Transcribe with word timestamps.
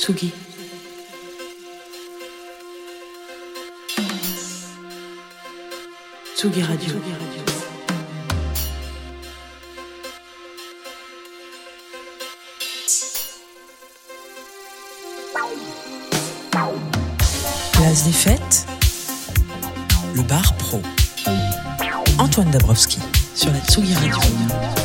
Tsugi. 0.00 0.32
Tsugi 6.34 6.62
Radio. 6.62 6.94
Place 17.72 18.04
des 18.04 18.12
fêtes. 18.12 18.66
Le 20.14 20.22
bar 20.22 20.54
pro. 20.56 20.80
Antoine 22.18 22.50
Dabrowski 22.50 23.00
sur 23.34 23.52
la 23.52 23.60
Tsugi 23.60 23.92
Radio. 23.92 24.79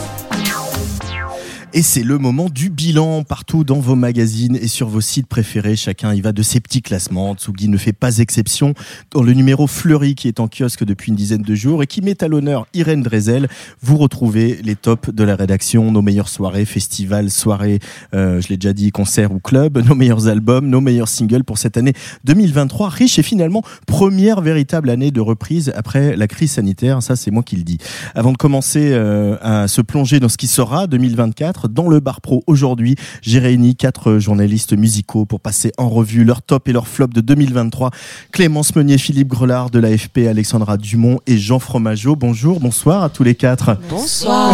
Et 1.78 1.82
c'est 1.82 2.04
le 2.04 2.18
moment 2.18 2.48
du 2.48 2.70
bilan 2.70 3.26
partout 3.26 3.66
dans 3.66 3.82
vos 3.82 3.96
magazines 3.96 4.56
et 4.56 4.70
sur 4.70 4.88
vos 4.88 5.02
sites 5.02 5.28
préférés. 5.28 5.76
Chacun 5.76 6.14
y 6.14 6.22
va 6.22 6.32
de 6.32 6.42
ses 6.42 6.62
petits 6.62 6.82
classements. 6.82 7.36
Tsugi 7.36 7.68
ne 7.68 7.76
fait 7.76 7.92
pas 7.92 8.20
exception 8.20 8.74
dans 9.12 9.22
le 9.22 9.34
numéro 9.34 9.68
fleuri 9.68 10.16
qui 10.16 10.30
est 10.30 10.40
en 10.40 10.48
kiosque 10.48 10.86
depuis 10.86 11.10
une 11.10 11.18
dizaine 11.18 11.42
de 11.42 11.54
jours 11.54 11.84
et 11.84 11.86
qui 11.86 12.00
met 12.00 12.24
à 12.24 12.30
l'honneur 12.30 12.66
Irène 12.74 13.04
Drezel. 13.04 13.50
Vous 13.82 13.98
retrouvez 13.98 14.58
les 14.64 14.78
tops 14.78 15.10
de 15.10 15.24
la 15.26 15.36
rédaction, 15.36 15.92
nos 15.92 16.02
meilleures 16.02 16.30
soirées, 16.30 16.64
festivals, 16.64 17.30
soirées, 17.30 17.80
euh, 18.14 18.40
je 18.40 18.48
l'ai 18.48 18.56
déjà 18.56 18.72
dit, 18.72 18.92
concerts 18.92 19.34
ou 19.34 19.40
clubs, 19.40 19.78
nos 19.86 19.96
meilleurs 19.96 20.30
albums, 20.30 20.70
nos 20.70 20.80
meilleurs 20.80 21.10
singles 21.10 21.44
pour 21.44 21.58
cette 21.58 21.76
année 21.76 21.92
2023, 22.24 22.88
riche 22.88 23.20
et 23.20 23.24
finalement 23.24 23.64
première 23.86 24.40
véritable 24.40 24.90
année 24.90 25.12
de 25.12 25.20
reprise 25.20 25.74
après 25.76 26.16
la 26.16 26.30
crise 26.30 26.54
sanitaire. 26.54 27.04
Ça, 27.04 27.18
c'est 27.18 27.32
moi 27.32 27.44
qui 27.44 27.58
le 27.58 27.64
dis. 27.64 27.80
Avant 28.14 28.32
de 28.32 28.38
commencer 28.38 28.92
euh, 28.94 29.36
à 29.42 29.68
se 29.68 29.82
plonger 29.82 30.22
dans 30.22 30.30
ce 30.30 30.38
qui 30.38 30.48
sera 30.48 30.88
2024, 30.88 31.65
dans 31.68 31.88
le 31.88 32.00
bar 32.00 32.22
pro 32.22 32.44
aujourd'hui. 32.48 32.96
J'ai 33.22 33.40
réuni 33.40 33.76
quatre 33.76 34.18
journalistes 34.20 34.74
musicaux 34.74 35.26
pour 35.26 35.40
passer 35.40 35.72
en 35.78 35.90
revue 35.90 36.24
leur 36.24 36.42
top 36.42 36.68
et 36.68 36.74
leur 36.74 36.88
flop 36.88 37.08
de 37.08 37.22
2023. 37.22 37.92
Clémence 38.32 38.76
Meunier, 38.76 38.98
Philippe 38.98 39.30
Grelard 39.30 39.70
de 39.70 39.80
l'AFP, 39.80 40.28
Alexandra 40.30 40.78
Dumont 40.78 41.20
et 41.28 41.38
Jean 41.38 41.60
Fromageau. 41.60 42.16
Bonjour, 42.16 42.60
bonsoir 42.60 43.04
à 43.04 43.10
tous 43.10 43.24
les 43.24 43.36
quatre. 43.36 43.78
Bonsoir. 43.90 44.54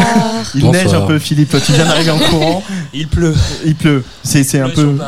Il 0.55 0.61
Bonsoir. 0.61 0.83
neige 0.83 0.93
un 0.93 1.05
peu, 1.05 1.19
Philippe. 1.19 1.55
Tu 1.65 1.71
viens 1.73 1.85
d'arriver 1.85 2.11
en 2.11 2.19
courant. 2.29 2.63
Il 2.93 3.07
pleut. 3.07 3.35
Il 3.65 3.75
pleut. 3.75 4.03
C'est 4.23 4.43
c'est 4.43 4.59
un 4.59 4.69
peu. 4.69 4.97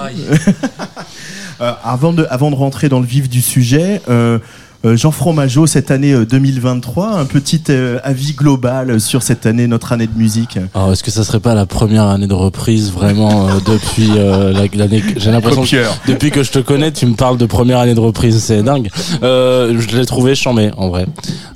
Euh, 1.61 1.71
avant, 1.83 2.13
de, 2.13 2.25
avant 2.31 2.49
de 2.49 2.55
rentrer 2.55 2.89
dans 2.89 2.99
le 2.99 3.05
vif 3.05 3.29
du 3.29 3.39
sujet, 3.41 4.01
euh, 4.09 4.39
Jean 4.86 5.12
Fromageau, 5.12 5.66
cette 5.66 5.92
année 5.92 6.12
euh, 6.12 6.26
2023, 6.26 7.14
un 7.17 7.23
petit 7.23 7.62
euh, 7.70 8.00
avis 8.03 8.34
global 8.34 9.00
sur 9.00 9.23
cette 9.23 9.45
année, 9.45 9.66
notre 9.66 9.94
année 9.94 10.08
de 10.08 10.17
musique. 10.17 10.59
Alors, 10.73 10.92
est-ce 10.92 11.03
que 11.03 11.09
ça 11.12 11.23
serait 11.23 11.39
pas 11.39 11.53
la 11.56 11.66
première 11.66 12.03
année 12.08 12.28
de 12.28 12.34
reprise 12.34 12.92
vraiment 12.92 13.48
euh, 13.48 13.52
depuis 13.66 14.09
euh, 14.17 14.52
la- 14.52 14.67
l'année 14.76 14.99
que- 14.99 15.17
J'ai 15.22 15.32
l'impression 15.32 15.64
que 15.64 16.11
depuis 16.11 16.32
que 16.32 16.43
je 16.43 16.52
te 16.52 16.60
connais, 16.60 16.92
tu 16.92 17.05
me 17.05 17.16
parles 17.16 17.38
de 17.38 17.45
première 17.45 17.80
année 17.80 17.95
de 17.95 17.99
reprise, 18.02 18.38
c'est 18.43 18.61
dingue. 18.61 18.89
Euh, 19.23 19.73
je 19.80 19.95
l'ai 19.95 20.05
trouvé 20.05 20.36
chambé 20.36 20.72
en 20.76 20.89
vrai. 20.89 21.05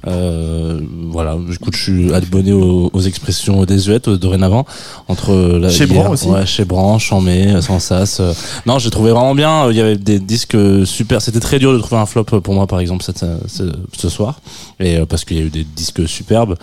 Euh, 0.07 0.79
voilà, 1.11 1.35
écoute, 1.51 1.75
je 1.75 1.81
suis 1.83 2.13
abonné 2.13 2.53
aux, 2.53 2.89
aux 2.93 3.01
expressions 3.01 3.65
désuètes 3.65 4.07
euh, 4.07 4.17
dorénavant 4.17 4.65
entre 5.09 5.33
la 5.59 5.67
Chez 5.67 5.83
hier- 5.83 6.01
Bran 6.03 6.13
aussi 6.13 6.27
ouais, 6.29 6.45
chez 6.45 6.63
Bran, 6.63 6.97
chambé, 6.97 7.59
sans 7.59 7.79
sas. 7.81 8.21
euh. 8.21 8.31
Non, 8.65 8.79
j'ai 8.79 8.89
trouvé 8.89 9.11
vraiment 9.11 9.35
bien. 9.35 9.69
Il 9.69 9.75
y 9.75 9.81
avait 9.81 9.97
des 9.97 10.19
disques 10.19 10.55
super. 10.85 11.21
C'était 11.21 11.41
très 11.41 11.59
dur 11.59 11.73
de 11.73 11.77
trouver 11.79 11.99
un 11.99 12.05
flop 12.05 12.23
pour 12.23 12.53
moi, 12.53 12.67
par 12.67 12.79
exemple, 12.79 13.03
cette, 13.03 13.16
ce, 13.17 13.71
ce 13.97 14.09
soir, 14.09 14.39
et 14.79 14.97
euh, 14.97 15.05
parce 15.05 15.25
qu'il 15.25 15.37
y 15.37 15.41
a 15.41 15.43
eu 15.43 15.49
des 15.49 15.63
disques 15.63 16.07
superbes 16.07 16.55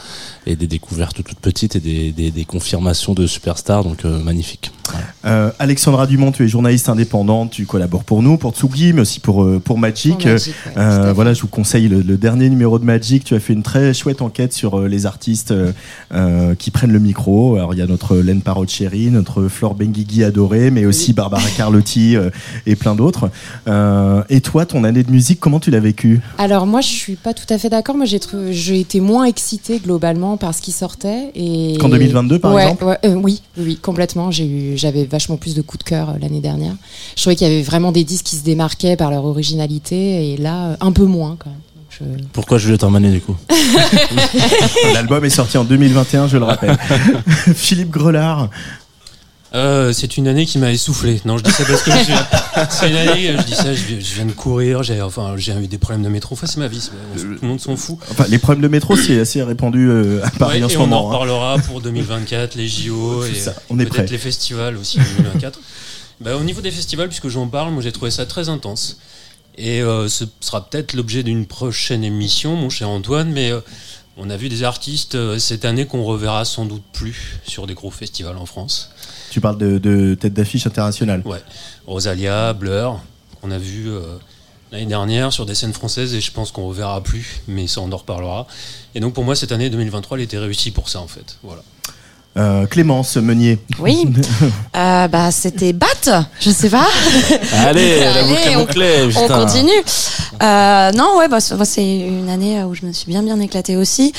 et 0.47 0.57
des 0.57 0.67
découvertes 0.67 1.23
toutes 1.25 1.39
petites 1.41 1.77
et 1.77 1.81
des, 1.81 2.13
des, 2.13 2.31
des 2.31 2.45
confirmations 2.45 3.15
de 3.15 3.27
superstars, 3.27 3.85
donc 3.85 4.05
euh, 4.05 4.23
magnifique. 4.23 4.73
Voilà. 4.91 5.07
Euh, 5.25 5.51
Alexandra 5.59 6.07
Dumont, 6.07 6.31
tu 6.33 6.45
es 6.45 6.49
journaliste 6.49 6.89
indépendante, 6.89 7.51
tu 7.51 7.65
collabores 7.67 8.05
pour 8.05 8.23
nous, 8.23 8.37
pour 8.37 8.53
Tsugi, 8.53 8.93
mais 8.93 9.01
aussi 9.01 9.21
pour, 9.21 9.43
euh, 9.43 9.59
pour 9.59 9.79
Magic. 9.79 10.19
Pour 10.19 10.27
Magic, 10.31 10.55
ouais, 10.67 10.73
Euh, 10.77 11.13
voilà, 11.15 11.33
je 11.33 11.41
vous 11.41 11.49
conseille 11.49 11.89
le, 11.89 12.03
le 12.03 12.17
dernier 12.19 12.51
numéro 12.51 12.79
de 12.79 12.85
Magic. 12.85 13.25
Tu 13.25 13.35
as 13.35 13.41
fait 13.41 13.55
une 13.55 13.63
très 13.63 13.95
chouette 13.95 14.21
enquête 14.21 14.53
sur 14.53 14.79
euh, 14.79 14.89
les 14.89 15.07
artistes 15.07 15.53
euh, 15.53 15.73
euh, 16.13 16.55
qui 16.55 16.71
prennent 16.71 16.93
le 16.93 16.99
micro. 16.99 17.57
Alors, 17.57 17.73
il 17.73 17.79
y 17.79 17.83
a 17.83 17.87
notre 17.87 18.17
Len 18.17 18.43
Paroccheri, 18.43 19.11
notre 19.11 19.49
Flore 19.49 19.75
Benguigui 19.75 20.23
adorée, 20.25 20.71
mais 20.71 20.85
aussi 20.85 21.13
Barbara 21.15 21.49
Carlotti 21.57 22.17
euh, 22.17 22.29
et 22.67 22.77
plein 22.77 22.95
d'autres. 22.95 23.31
Euh, 23.69 24.23
et 24.29 24.41
toi, 24.43 24.67
ton 24.67 24.85
année 24.85 25.03
de 25.03 25.11
musique, 25.11 25.41
comment 25.41 25.61
tu 25.61 25.71
l'as 25.71 25.81
vécu 25.81 26.21
Alors 26.45 26.67
moi, 26.67 26.83
je 26.83 26.89
suis 26.89 27.17
pas 27.17 27.33
tout 27.33 27.47
à 27.49 27.57
fait 27.57 27.71
d'accord. 27.71 27.97
Moi, 27.97 28.05
j'ai 28.05 28.21
trouvé- 28.21 28.53
j'ai 28.53 28.79
été 28.79 29.01
moins 29.01 29.25
excitée 29.25 29.79
globalement 29.79 30.37
par 30.37 30.55
ce 30.55 30.61
qui 30.61 30.73
sortait 30.73 31.31
et 31.35 31.79
Qu'en 31.81 31.89
2022, 31.89 32.39
par 32.39 32.53
Ouais, 32.53 32.65
exemple 32.65 32.85
ouais, 32.85 32.99
euh, 33.07 33.15
oui, 33.15 33.41
oui, 33.57 33.77
complètement. 33.81 34.31
J'ai 34.31 34.45
eu, 34.47 34.77
j'avais 34.77 35.05
vachement 35.05 35.39
plus 35.39 35.55
de 35.55 35.63
coups 35.63 35.83
de 35.83 35.89
cœur 35.89 36.11
euh, 36.11 36.13
l'année 36.21 36.41
dernière. 36.41 36.75
Je 37.17 37.23
trouvais 37.23 37.35
qu'il 37.35 37.49
y 37.49 37.51
avait 37.51 37.63
vraiment 37.63 37.93
des 37.93 38.05
disques 38.05 38.27
qui 38.27 38.37
se 38.37 38.45
démarquaient 38.45 38.97
par 38.97 39.11
leur 39.11 39.25
originalité 39.25 40.33
et 40.33 40.37
là, 40.37 40.67
euh, 40.73 40.77
un 40.83 40.93
peu 40.93 41.05
moins 41.07 41.37
quand 41.39 41.49
même. 41.49 41.59
Je- 41.89 42.23
Pourquoi 42.35 42.59
Juliette 42.59 42.85
Armanet 42.85 43.11
du 43.11 43.21
coup 43.23 43.37
L'album 44.93 45.25
est 45.25 45.31
sorti 45.31 45.57
en 45.57 45.65
2021, 45.65 46.29
je 46.29 46.37
le 46.37 46.45
rappelle. 46.45 46.77
Philippe 47.55 47.91
Grelard, 47.91 48.51
Euh, 49.55 49.93
c'est 49.93 50.17
une 50.17 50.27
année 50.27 50.47
qui 50.47 50.59
m'a 50.59 50.73
essoufflé. 50.73 51.21
Non, 51.25 51.39
je 51.39 51.45
dis 51.45 51.51
ça 51.53 51.65
parce 51.65 51.83
que 51.83 51.93
je 51.93 51.97
suis- 51.99 52.13
c'est 52.71 52.91
une 52.91 52.97
année, 52.97 53.37
je 53.39 53.43
dis 53.45 53.55
ça, 53.55 53.73
je, 53.73 53.85
viens- 53.85 54.01
je 54.01 54.15
viens 54.15 54.27
de 54.27 54.33
courir, 54.33 54.83
j'ai 54.83 55.01
enfin, 55.01 55.35
j'ai 55.37 55.53
eu 55.53 55.69
des 55.69 55.79
problèmes 55.79 56.03
de 56.03 56.09
métro. 56.09 56.33
Enfin, 56.35 56.49
c'est 56.49 56.57
ma 56.59 56.67
vie, 56.67 56.81
tout 57.17 57.25
le 57.41 57.47
monde 57.47 57.61
s'en 57.61 57.77
fout. 57.77 57.99
enfin, 58.11 58.25
les 58.29 58.39
problèmes 58.39 58.63
de 58.63 58.69
métro, 58.69 58.97
c'est 58.97 59.21
assez 59.21 59.43
répandu 59.45 59.89
euh, 59.89 60.25
à 60.25 60.31
Paris 60.31 60.59
Ouais, 60.59 60.65
en 60.65 60.69
ce 60.69 60.75
et 60.75 60.77
on 60.79 60.83
en 60.83 60.87
moment. 60.89 61.01
hein. 61.11 61.13
reparlera 61.13 61.59
pour 61.59 61.81
2024, 61.81 62.57
les 62.57 62.67
JO 62.67 63.23
C'est 63.27 63.31
et 63.31 63.35
ça, 63.35 63.51
euh, 63.51 63.55
on 63.71 63.79
est 63.79 63.87
prêt. 63.87 63.99
peut-être 63.99 64.11
les 64.11 64.19
festivals 64.19 64.77
aussi 64.77 64.99
en 64.99 65.05
2024. 65.19 65.61
bah, 66.21 66.37
au 66.37 66.43
niveau 66.43 66.61
des 66.61 66.73
festivals, 66.73 67.07
puisque 67.09 67.29
j'en 67.29 67.47
parle, 67.47 67.73
moi 67.73 67.83
j'ai 67.83 67.93
trouvé 67.93 68.11
ça 68.11 68.27
très 68.27 68.49
intense. 68.49 68.99
Et 69.57 69.83
euh, 69.83 70.09
ce 70.09 70.25
sera 70.41 70.69
peut-être 70.69 70.95
l'objet 70.95 71.23
d'une 71.23 71.47
prochaine 71.47 72.03
émission, 72.03 72.57
mon 72.57 72.71
cher 72.71 72.89
Antoine, 72.89 73.31
mais 73.31 73.53
euh, 73.53 73.61
on 74.17 74.29
a 74.31 74.37
vu 74.37 74.49
des 74.49 74.65
artistes 74.65 75.15
euh, 75.15 75.39
cette 75.39 75.65
année 75.65 75.87
qu'on 75.87 76.03
reverra 76.03 76.45
sans 76.45 76.65
doute 76.65 76.83
plus 76.93 77.39
sur 77.47 77.69
des 77.69 77.75
gros 77.75 77.93
festivals 77.93 78.37
en 78.37 78.47
France. 78.47 78.91
Tu 79.35 79.41
parles 79.41 79.59
de, 79.59 80.15
tête 80.15 80.33
d'affiche 80.33 80.65
internationale. 80.65 81.21
Ouais. 81.25 81.43
Rosalia, 81.89 82.53
Blur, 82.53 83.01
qu'on 83.41 83.51
a 83.51 83.59
vu 83.59 83.91
euh, 83.91 84.01
l'année 84.71 84.87
dernière 84.87 85.33
sur 85.33 85.45
des 85.45 85.57
scènes 85.57 85.73
françaises 85.73 86.15
et 86.15 86.21
je 86.21 86.31
pense 86.31 86.53
qu'on 86.53 86.69
reverra 86.69 87.03
plus, 87.03 87.43
mais 87.49 87.67
ça 87.67 87.81
on 87.81 87.91
en 87.91 87.97
reparlera. 87.97 88.47
Et 88.95 89.01
donc 89.01 89.13
pour 89.13 89.25
moi 89.25 89.35
cette 89.35 89.51
année 89.51 89.71
2023 89.71 90.19
elle 90.19 90.23
était 90.23 90.39
réussie 90.39 90.71
pour 90.71 90.89
ça 90.89 91.01
en 91.01 91.09
fait. 91.09 91.39
Voilà. 91.43 91.65
Euh, 92.37 92.67
Clémence 92.67 93.17
Meunier. 93.17 93.59
Oui. 93.79 94.07
Euh, 94.77 95.07
bah, 95.07 95.31
c'était 95.31 95.73
Bat, 95.73 96.27
je 96.41 96.51
sais 96.51 96.69
pas. 96.69 96.89
Allez, 97.65 98.01
la 98.01 98.11
Allez, 98.13 98.29
boucle 98.29 98.49
est 98.49 98.57
on- 98.57 98.61
bouclée, 98.65 99.03
On 99.05 99.09
putain. 99.23 99.39
continue. 99.45 99.71
Euh, 100.43 100.91
non, 100.91 101.17
ouais, 101.19 101.29
bah, 101.29 101.39
c'est 101.39 101.55
bah, 101.55 101.65
c'est 101.65 101.99
une 102.01 102.29
année 102.29 102.61
où 102.65 102.75
je 102.75 102.85
me 102.85 102.93
suis 102.93 103.07
bien 103.07 103.23
bien 103.23 103.39
éclatée 103.39 103.77
aussi. 103.77 104.13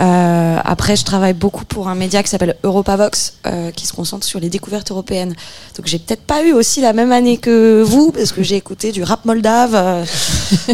Euh, 0.00 0.56
après, 0.64 0.96
je 0.96 1.04
travaille 1.04 1.32
beaucoup 1.32 1.64
pour 1.64 1.86
un 1.88 1.94
média 1.94 2.24
qui 2.24 2.28
s'appelle 2.28 2.56
Europavox, 2.64 3.34
euh, 3.46 3.70
qui 3.70 3.86
se 3.86 3.92
concentre 3.92 4.26
sur 4.26 4.40
les 4.40 4.48
découvertes 4.48 4.90
européennes. 4.90 5.34
Donc, 5.76 5.86
j'ai 5.86 6.00
peut-être 6.00 6.22
pas 6.24 6.42
eu 6.42 6.52
aussi 6.52 6.80
la 6.80 6.92
même 6.92 7.12
année 7.12 7.36
que 7.36 7.82
vous, 7.86 8.10
parce 8.10 8.32
que 8.32 8.42
j'ai 8.42 8.56
écouté 8.56 8.90
du 8.90 9.04
rap 9.04 9.24
moldave, 9.24 9.74
euh, 9.76 10.04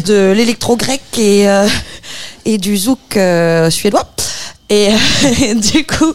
de 0.07 0.33
l'électro 0.35 0.77
grec 0.77 1.03
et 1.19 1.47
euh, 1.47 1.69
et 2.47 2.57
du 2.57 2.77
zouk 2.79 3.17
euh, 3.19 3.69
suédois. 3.69 4.09
Et 4.71 5.55
du 5.55 5.87
coup, 5.87 6.13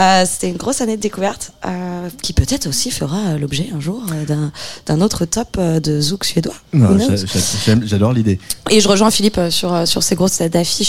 euh, 0.00 0.24
c'était 0.28 0.48
une 0.48 0.56
grosse 0.56 0.80
année 0.80 0.96
de 0.96 1.00
découverte 1.02 1.52
euh, 1.64 2.08
qui 2.22 2.32
peut-être 2.32 2.66
aussi 2.66 2.90
fera 2.90 3.18
euh, 3.18 3.38
l'objet 3.38 3.68
un 3.74 3.78
jour 3.80 4.02
euh, 4.12 4.24
d'un- 4.24 4.50
d'un 4.86 5.00
autre 5.00 5.24
top 5.26 5.56
euh, 5.58 5.78
de 5.78 6.00
zouk 6.00 6.24
suédois. 6.24 6.54
J'adore 7.84 8.12
l'idée. 8.12 8.40
Et 8.70 8.80
je 8.80 8.88
rejoins 8.88 9.10
Philippe 9.12 9.38
euh, 9.38 9.50
sur, 9.50 9.72
euh, 9.72 9.86
sur 9.86 10.02
ces 10.02 10.16
grosses 10.16 10.40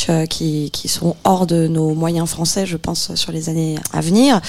euh, 0.10 0.26
qui, 0.26 0.72
qui 0.72 0.88
sont 0.88 1.16
hors 1.24 1.46
de 1.46 1.68
nos 1.68 1.94
moyens 1.94 2.28
français, 2.28 2.66
je 2.66 2.78
pense, 2.78 3.14
sur 3.16 3.32
les 3.32 3.50
années 3.50 3.76
à 3.94 4.02
venir. 4.02 4.42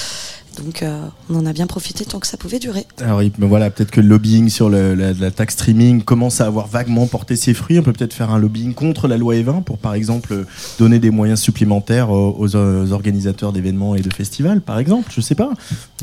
Donc 0.63 0.81
euh, 0.83 0.99
on 1.29 1.35
en 1.35 1.45
a 1.45 1.53
bien 1.53 1.67
profité 1.67 2.05
tant 2.05 2.19
que 2.19 2.27
ça 2.27 2.37
pouvait 2.37 2.59
durer. 2.59 2.85
Alors 3.01 3.21
il- 3.23 3.31
ben 3.37 3.47
voilà, 3.47 3.69
peut-être 3.69 3.91
que 3.91 4.01
le 4.01 4.07
lobbying 4.07 4.49
sur 4.49 4.69
le- 4.69 4.95
la, 4.95 5.13
la 5.13 5.31
taxe 5.31 5.53
streaming 5.55 6.01
commence 6.03 6.41
à 6.41 6.45
avoir 6.47 6.67
vaguement 6.67 7.05
porté 7.07 7.35
ses 7.35 7.53
fruits. 7.53 7.79
On 7.79 7.83
peut 7.83 7.93
peut-être 7.93 8.13
faire 8.13 8.31
un 8.31 8.39
lobbying 8.39 8.73
contre 8.73 9.07
la 9.07 9.17
loi 9.17 9.35
E20 9.35 9.63
pour, 9.63 9.77
par 9.77 9.93
exemple, 9.93 10.45
donner 10.79 10.99
des 10.99 11.11
moyens 11.11 11.39
supplémentaires 11.39 12.09
aux, 12.09 12.35
aux, 12.39 12.55
organisateurs 12.91 13.51
d'événements 13.51 13.95
et 13.95 14.01
de 14.01 14.13
festivals, 14.13 14.61
par 14.61 14.79
exemple. 14.79 15.11
Je 15.15 15.21
sais 15.21 15.35
pas. 15.35 15.49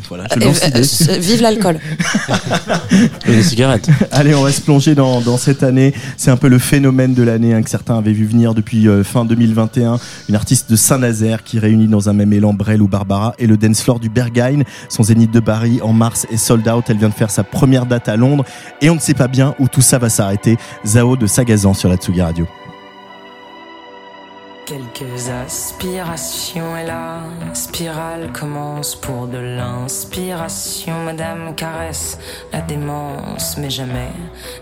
Voilà, 0.09 0.25
je 0.35 0.41
Euh, 0.41 0.45
lance 0.47 0.63
euh, 1.09 1.13
euh, 1.15 1.19
vive 1.19 1.43
l'alcool. 1.43 1.79
Et 3.27 3.33
les 3.37 3.43
cigarettes. 3.43 3.89
Allez, 4.13 4.35
on 4.35 4.43
va 4.43 4.53
se 4.53 4.61
plonger 4.61 4.95
dans, 4.95 5.21
dans 5.21 5.37
cette 5.39 5.63
année. 5.63 5.95
C'est 6.17 6.31
un 6.31 6.37
peu 6.37 6.49
le 6.49 6.59
phénomène 6.59 7.15
de 7.15 7.23
l'année 7.23 7.55
hein, 7.55 7.63
que 7.63 7.71
certains 7.71 7.99
avaient 7.99 8.13
vu 8.13 8.27
venir 8.27 8.55
depuis 8.55 8.89
euh, 8.89 9.03
fin 9.05 9.25
2021. 9.25 9.99
Une 10.29 10.35
artiste 10.35 10.71
de 10.71 10.77
Saint-Nazaire 10.77 11.43
qui 11.45 11.59
réunit 11.59 11.89
dans 11.89 12.09
un 12.09 12.13
même 12.13 12.33
élan 12.33 12.53
Brel 12.55 12.83
ou 12.83 12.89
Barbara 12.89 13.35
et 13.39 13.47
le 13.47 13.57
dance 13.57 13.83
floor 13.83 14.01
du 14.01 14.09
Son 14.89 15.03
zénith 15.03 15.31
de 15.31 15.41
Paris 15.41 15.81
en 15.83 15.93
mars 15.93 16.27
est 16.31 16.37
sold 16.37 16.69
out. 16.69 16.85
Elle 16.89 16.99
vient 16.99 17.09
de 17.09 17.15
faire 17.15 17.31
sa 17.31 17.45
première 17.45 17.87
date 17.87 18.09
à 18.09 18.17
Londres 18.17 18.45
et 18.81 18.91
on 18.91 18.97
ne 18.97 19.01
sait 19.01 19.15
pas 19.15 19.29
bien 19.29 19.55
où 19.59 19.69
tout 19.69 19.83
ça 19.83 19.99
va 19.99 20.09
s'arrêter. 20.09 20.57
Zao 20.87 21.17
de 21.17 21.27
Sagazan 21.27 21.75
sur 21.75 21.89
la 21.89 21.97
Tsugi 21.97 22.23
Radio. 22.23 22.47
Quelques 24.67 25.29
aspirations 25.29 26.75
et 26.75 26.87
la 26.87 27.19
spirale 27.53 28.33
commence 28.33 28.95
pour 28.95 29.27
de 29.27 29.37
l'inspiration. 29.37 31.05
Madame 31.05 31.55
caresse 31.55 32.19
la 32.51 32.63
démence, 32.63 33.59
mais 33.59 33.69
jamais 33.69 34.09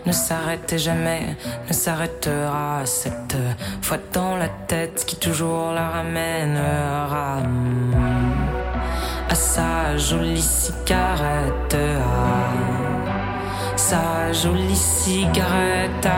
ne 0.05 0.11
s'arrête 0.11 0.73
et 0.73 0.79
jamais 0.79 1.37
ne 1.69 1.73
s'arrêtera. 1.73 2.81
Cette 2.85 3.37
fois 3.81 3.99
dans 4.13 4.37
la 4.37 4.49
tête 4.49 5.05
qui 5.07 5.15
toujours 5.15 5.71
la 5.71 5.91
ramènera 5.91 7.43
à 9.29 9.35
sa 9.37 9.72
jolie 9.97 10.41
cigarette. 10.41 11.77
sa 13.77 14.33
jolie 14.33 14.77
cigarette. 14.77 16.09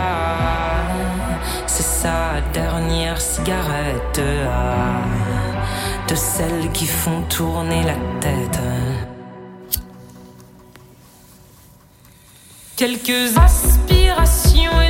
c'est 1.67 1.83
sa 1.83 2.41
dernière 2.53 3.21
cigarette 3.21 4.21
de 6.09 6.15
celles 6.15 6.71
qui 6.73 6.87
font 6.87 7.23
tourner 7.29 7.83
la 7.83 7.97
tête. 8.21 8.61
Quelques 12.77 13.37
aspirations 13.39 14.81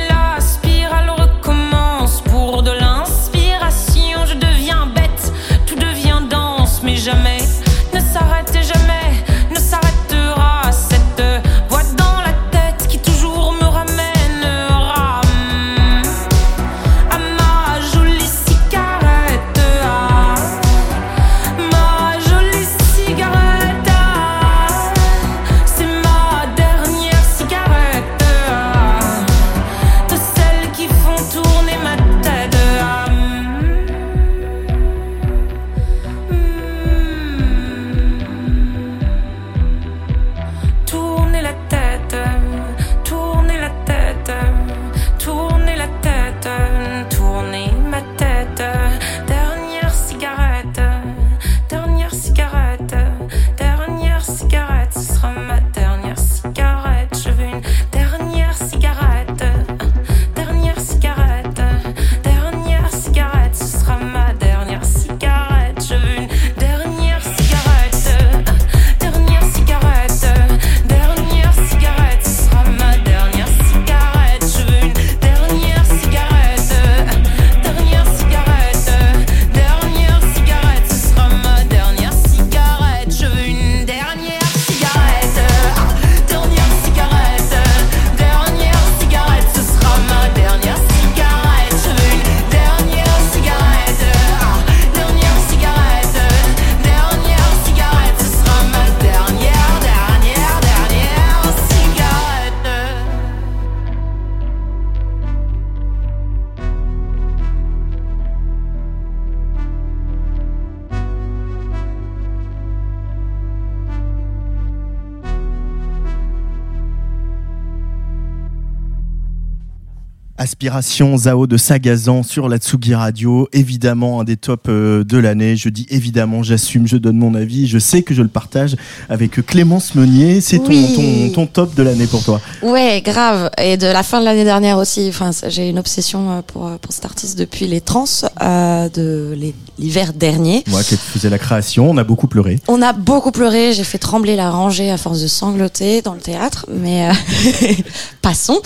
Aspiration 120.69 121.15
Zao 121.15 121.45
de 121.45 121.57
Sagazan 121.57 122.23
sur 122.23 122.49
la 122.49 122.57
Tsugi 122.57 122.95
Radio, 122.95 123.47
évidemment 123.53 124.21
un 124.21 124.23
des 124.23 124.35
tops 124.35 124.63
euh, 124.67 125.03
de 125.03 125.19
l'année. 125.19 125.55
Je 125.55 125.69
dis 125.69 125.85
évidemment, 125.91 126.41
j'assume, 126.41 126.87
je 126.87 126.97
donne 126.97 127.17
mon 127.17 127.35
avis. 127.35 127.67
Je 127.67 127.77
sais 127.77 128.01
que 128.01 128.15
je 128.15 128.23
le 128.23 128.27
partage 128.29 128.75
avec 129.07 129.45
Clémence 129.45 129.93
Meunier. 129.93 130.41
C'est 130.41 130.57
ton, 130.57 130.69
Oui. 130.69 131.29
ton, 131.29 131.43
ton 131.43 131.45
top 131.45 131.75
de 131.75 131.83
l'année 131.83 132.07
pour 132.07 132.23
toi. 132.23 132.41
Ouais, 132.63 133.03
grave. 133.05 133.51
Et 133.59 133.77
de 133.77 133.85
la 133.85 134.01
fin 134.01 134.19
de 134.21 134.25
l'année 134.25 134.43
dernière 134.43 134.79
aussi. 134.79 135.05
Enfin, 135.07 135.29
j'ai 135.49 135.69
une 135.69 135.77
obsession 135.77 136.31
euh, 136.31 136.41
pour, 136.41 136.65
euh, 136.65 136.77
pour 136.81 136.93
cet 136.93 137.05
artiste 137.05 137.37
depuis 137.37 137.67
les 137.67 137.79
trans 137.81 138.05
euh, 138.41 138.89
de 138.89 139.35
l'hi- 139.37 139.53
l'hiver 139.77 140.13
dernier. 140.13 140.63
Moi 140.67 140.81
qui 140.81 140.97
faisais 140.97 141.29
la 141.29 141.37
création, 141.37 141.87
on 141.91 141.97
a 141.97 142.03
beaucoup 142.03 142.27
pleuré. 142.27 142.59
On 142.67 142.81
a 142.81 142.91
beaucoup 142.91 143.31
pleuré, 143.31 143.71
j'ai 143.73 143.83
fait 143.83 143.99
trembler 143.99 144.35
la 144.35 144.49
rangée 144.49 144.89
à 144.89 144.97
force 144.97 145.21
de 145.21 145.27
sangloter 145.27 146.01
dans 146.01 146.15
le 146.15 146.21
théâtre, 146.21 146.65
mais 146.73 147.07
euh, 147.09 147.13
passons. 148.23 148.59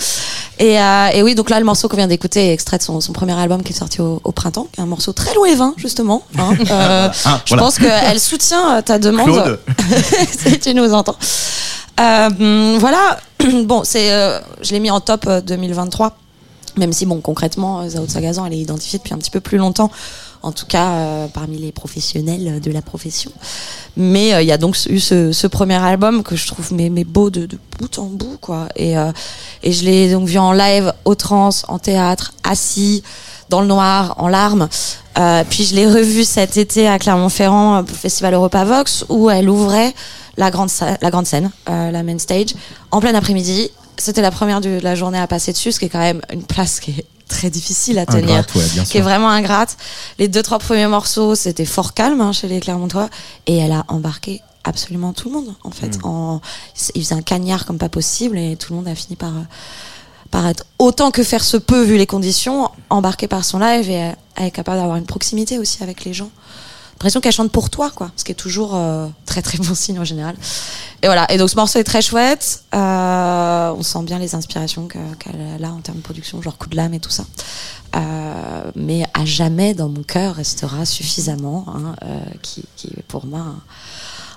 Et, 0.58 0.78
euh, 0.78 1.08
et 1.14 1.22
oui, 1.22 1.34
donc 1.34 1.48
là, 1.50 1.58
le 1.58 1.64
morceau 1.64 1.88
qu'on 1.90 1.96
vient 1.98 2.06
d'écouter 2.06 2.48
est 2.48 2.52
extrait 2.54 2.78
de 2.78 2.82
son, 2.82 3.00
son 3.02 3.12
premier 3.12 3.38
album 3.38 3.62
qui 3.62 3.72
est 3.72 3.76
sorti 3.76 4.00
au, 4.00 4.20
au 4.24 4.32
printemps, 4.32 4.68
qui 4.72 4.80
est 4.80 4.82
un 4.82 4.86
morceau 4.86 5.12
très 5.12 5.34
loin 5.34 5.46
et 5.46 5.54
vain, 5.54 5.74
justement. 5.76 6.22
hein. 6.38 6.54
Euh, 6.70 7.08
Ah, 7.26 7.40
je 7.44 7.50
voilà. 7.50 7.62
pense 7.64 7.78
qu'elle 7.78 8.20
soutient 8.20 8.76
euh, 8.78 8.82
ta 8.82 8.98
demande. 8.98 9.58
Si 10.38 10.58
tu 10.60 10.72
nous 10.74 10.92
entends. 10.94 11.16
Euh, 12.00 12.76
voilà, 12.78 13.18
bon, 13.64 13.82
c'est, 13.84 14.12
euh, 14.12 14.38
je 14.62 14.70
l'ai 14.72 14.80
mis 14.80 14.90
en 14.90 15.00
top 15.00 15.24
euh, 15.26 15.40
2023, 15.42 16.16
même 16.78 16.92
si, 16.92 17.04
bon, 17.04 17.20
concrètement, 17.20 17.86
Zao 17.88 18.06
de 18.06 18.10
Sagazan, 18.10 18.46
elle 18.46 18.54
est 18.54 18.58
identifiée 18.58 18.98
depuis 18.98 19.12
un 19.12 19.18
petit 19.18 19.30
peu 19.30 19.40
plus 19.40 19.58
longtemps, 19.58 19.90
en 20.42 20.52
tout 20.52 20.66
cas 20.66 20.92
euh, 20.92 21.26
parmi 21.28 21.58
les 21.58 21.72
professionnels 21.72 22.60
de 22.60 22.70
la 22.70 22.82
profession. 22.82 23.30
Mais 23.96 24.32
euh, 24.32 24.42
il 24.42 24.48
y 24.48 24.52
a 24.52 24.58
donc 24.58 24.76
eu 24.88 25.00
ce, 25.00 25.46
premier 25.46 25.74
album 25.74 26.22
que 26.22 26.36
je 26.36 26.46
trouve 26.46 26.72
mais, 26.72 26.90
mais 26.90 27.04
beau 27.04 27.30
de, 27.30 27.48
bout 27.78 27.98
en 27.98 28.06
bout, 28.06 28.38
quoi. 28.40 28.68
Et, 28.76 28.96
euh, 28.96 29.12
et 29.62 29.72
je 29.72 29.84
l'ai 29.84 30.10
donc 30.10 30.26
vu 30.26 30.38
en 30.38 30.52
live, 30.52 30.92
au 31.04 31.14
trans, 31.14 31.50
en 31.68 31.78
théâtre, 31.78 32.32
assis, 32.44 33.02
dans 33.48 33.60
le 33.60 33.66
noir, 33.66 34.14
en 34.18 34.28
larmes. 34.28 34.68
Puis 35.50 35.64
je 35.64 35.74
l'ai 35.74 35.86
revu 35.86 36.24
cet 36.24 36.56
été 36.56 36.88
à 36.88 36.98
Clermont-Ferrand 36.98 37.82
au 37.82 37.86
Festival 37.86 38.32
Europa 38.32 38.64
Vox 38.64 39.04
où 39.10 39.28
elle 39.28 39.50
ouvrait 39.50 39.92
la 40.38 40.50
grande, 40.50 40.70
la 41.02 41.10
grande 41.10 41.26
scène, 41.26 41.50
la 41.66 42.02
main 42.02 42.18
stage, 42.18 42.54
en 42.90 43.00
plein 43.00 43.14
après-midi. 43.14 43.70
C'était 43.98 44.22
la 44.22 44.30
première 44.30 44.62
de 44.62 44.80
la 44.82 44.94
journée 44.94 45.18
à 45.18 45.26
passer 45.26 45.52
dessus, 45.52 45.72
ce 45.72 45.78
qui 45.78 45.86
est 45.86 45.88
quand 45.90 45.98
même 45.98 46.22
une 46.32 46.44
place 46.44 46.80
qui 46.80 46.92
est 46.92 47.04
très 47.30 47.48
difficile 47.48 47.98
à 47.98 48.04
tenir 48.04 48.36
ingrate, 48.36 48.54
ouais, 48.54 48.68
bien 48.74 48.84
qui 48.84 48.98
est 48.98 49.00
sûr. 49.00 49.02
vraiment 49.02 49.30
ingrate. 49.30 49.76
Les 50.18 50.28
deux 50.28 50.42
trois 50.42 50.58
premiers 50.58 50.86
morceaux, 50.88 51.34
c'était 51.34 51.64
fort 51.64 51.94
calme 51.94 52.20
hein, 52.20 52.32
chez 52.32 52.48
les 52.48 52.60
Clermontois, 52.60 53.08
et 53.46 53.56
elle 53.56 53.72
a 53.72 53.84
embarqué 53.88 54.42
absolument 54.64 55.14
tout 55.14 55.28
le 55.30 55.34
monde 55.36 55.54
en 55.64 55.70
fait. 55.70 55.96
Hmm. 55.98 56.06
En, 56.06 56.40
il 56.94 57.02
faisait 57.02 57.14
un 57.14 57.22
cagnard 57.22 57.64
comme 57.64 57.78
pas 57.78 57.88
possible, 57.88 58.36
et 58.36 58.56
tout 58.56 58.72
le 58.72 58.76
monde 58.76 58.88
a 58.88 58.94
fini 58.94 59.16
par 59.16 59.32
par 60.30 60.46
être 60.46 60.64
autant 60.78 61.10
que 61.10 61.24
faire 61.24 61.42
se 61.42 61.56
peut 61.56 61.82
vu 61.82 61.96
les 61.96 62.06
conditions, 62.06 62.70
embarqué 62.88 63.26
par 63.26 63.44
son 63.44 63.58
live 63.58 63.90
et 63.90 64.02
euh, 64.02 64.12
elle 64.36 64.46
est 64.46 64.50
capable 64.50 64.78
d'avoir 64.78 64.96
une 64.96 65.06
proximité 65.06 65.58
aussi 65.58 65.82
avec 65.82 66.04
les 66.04 66.14
gens. 66.14 66.30
L'impression 67.00 67.20
qu'elle 67.22 67.32
chante 67.32 67.50
pour 67.50 67.70
toi, 67.70 67.90
quoi. 67.90 68.10
Ce 68.16 68.24
qui 68.24 68.32
est 68.32 68.34
toujours 68.34 68.74
euh, 68.74 69.08
très 69.24 69.40
très 69.40 69.56
bon 69.58 69.74
signe 69.74 69.98
en 69.98 70.04
général. 70.04 70.36
Et 71.02 71.06
voilà. 71.06 71.30
Et 71.32 71.38
donc 71.38 71.48
ce 71.48 71.56
morceau 71.56 71.78
est 71.78 71.84
très 71.84 72.02
chouette. 72.02 72.62
Euh, 72.74 73.72
on 73.74 73.82
sent 73.82 74.02
bien 74.02 74.18
les 74.18 74.34
inspirations 74.34 74.86
que- 74.86 75.14
qu'elle 75.18 75.64
a 75.64 75.70
en 75.72 75.80
termes 75.80 75.96
de 75.98 76.02
production, 76.02 76.42
genre 76.42 76.58
coup 76.58 76.68
de 76.68 76.76
lame 76.76 76.92
et 76.92 77.00
tout 77.00 77.10
ça. 77.10 77.24
Euh, 77.96 78.70
mais 78.76 79.04
à 79.14 79.24
jamais 79.24 79.72
dans 79.72 79.88
mon 79.88 80.02
cœur 80.02 80.34
restera 80.34 80.84
suffisamment, 80.84 81.64
hein, 81.68 81.96
euh, 82.04 82.20
qui, 82.42 82.64
qui 82.76 82.88
est 82.88 83.02
pour 83.08 83.24
moi 83.26 83.46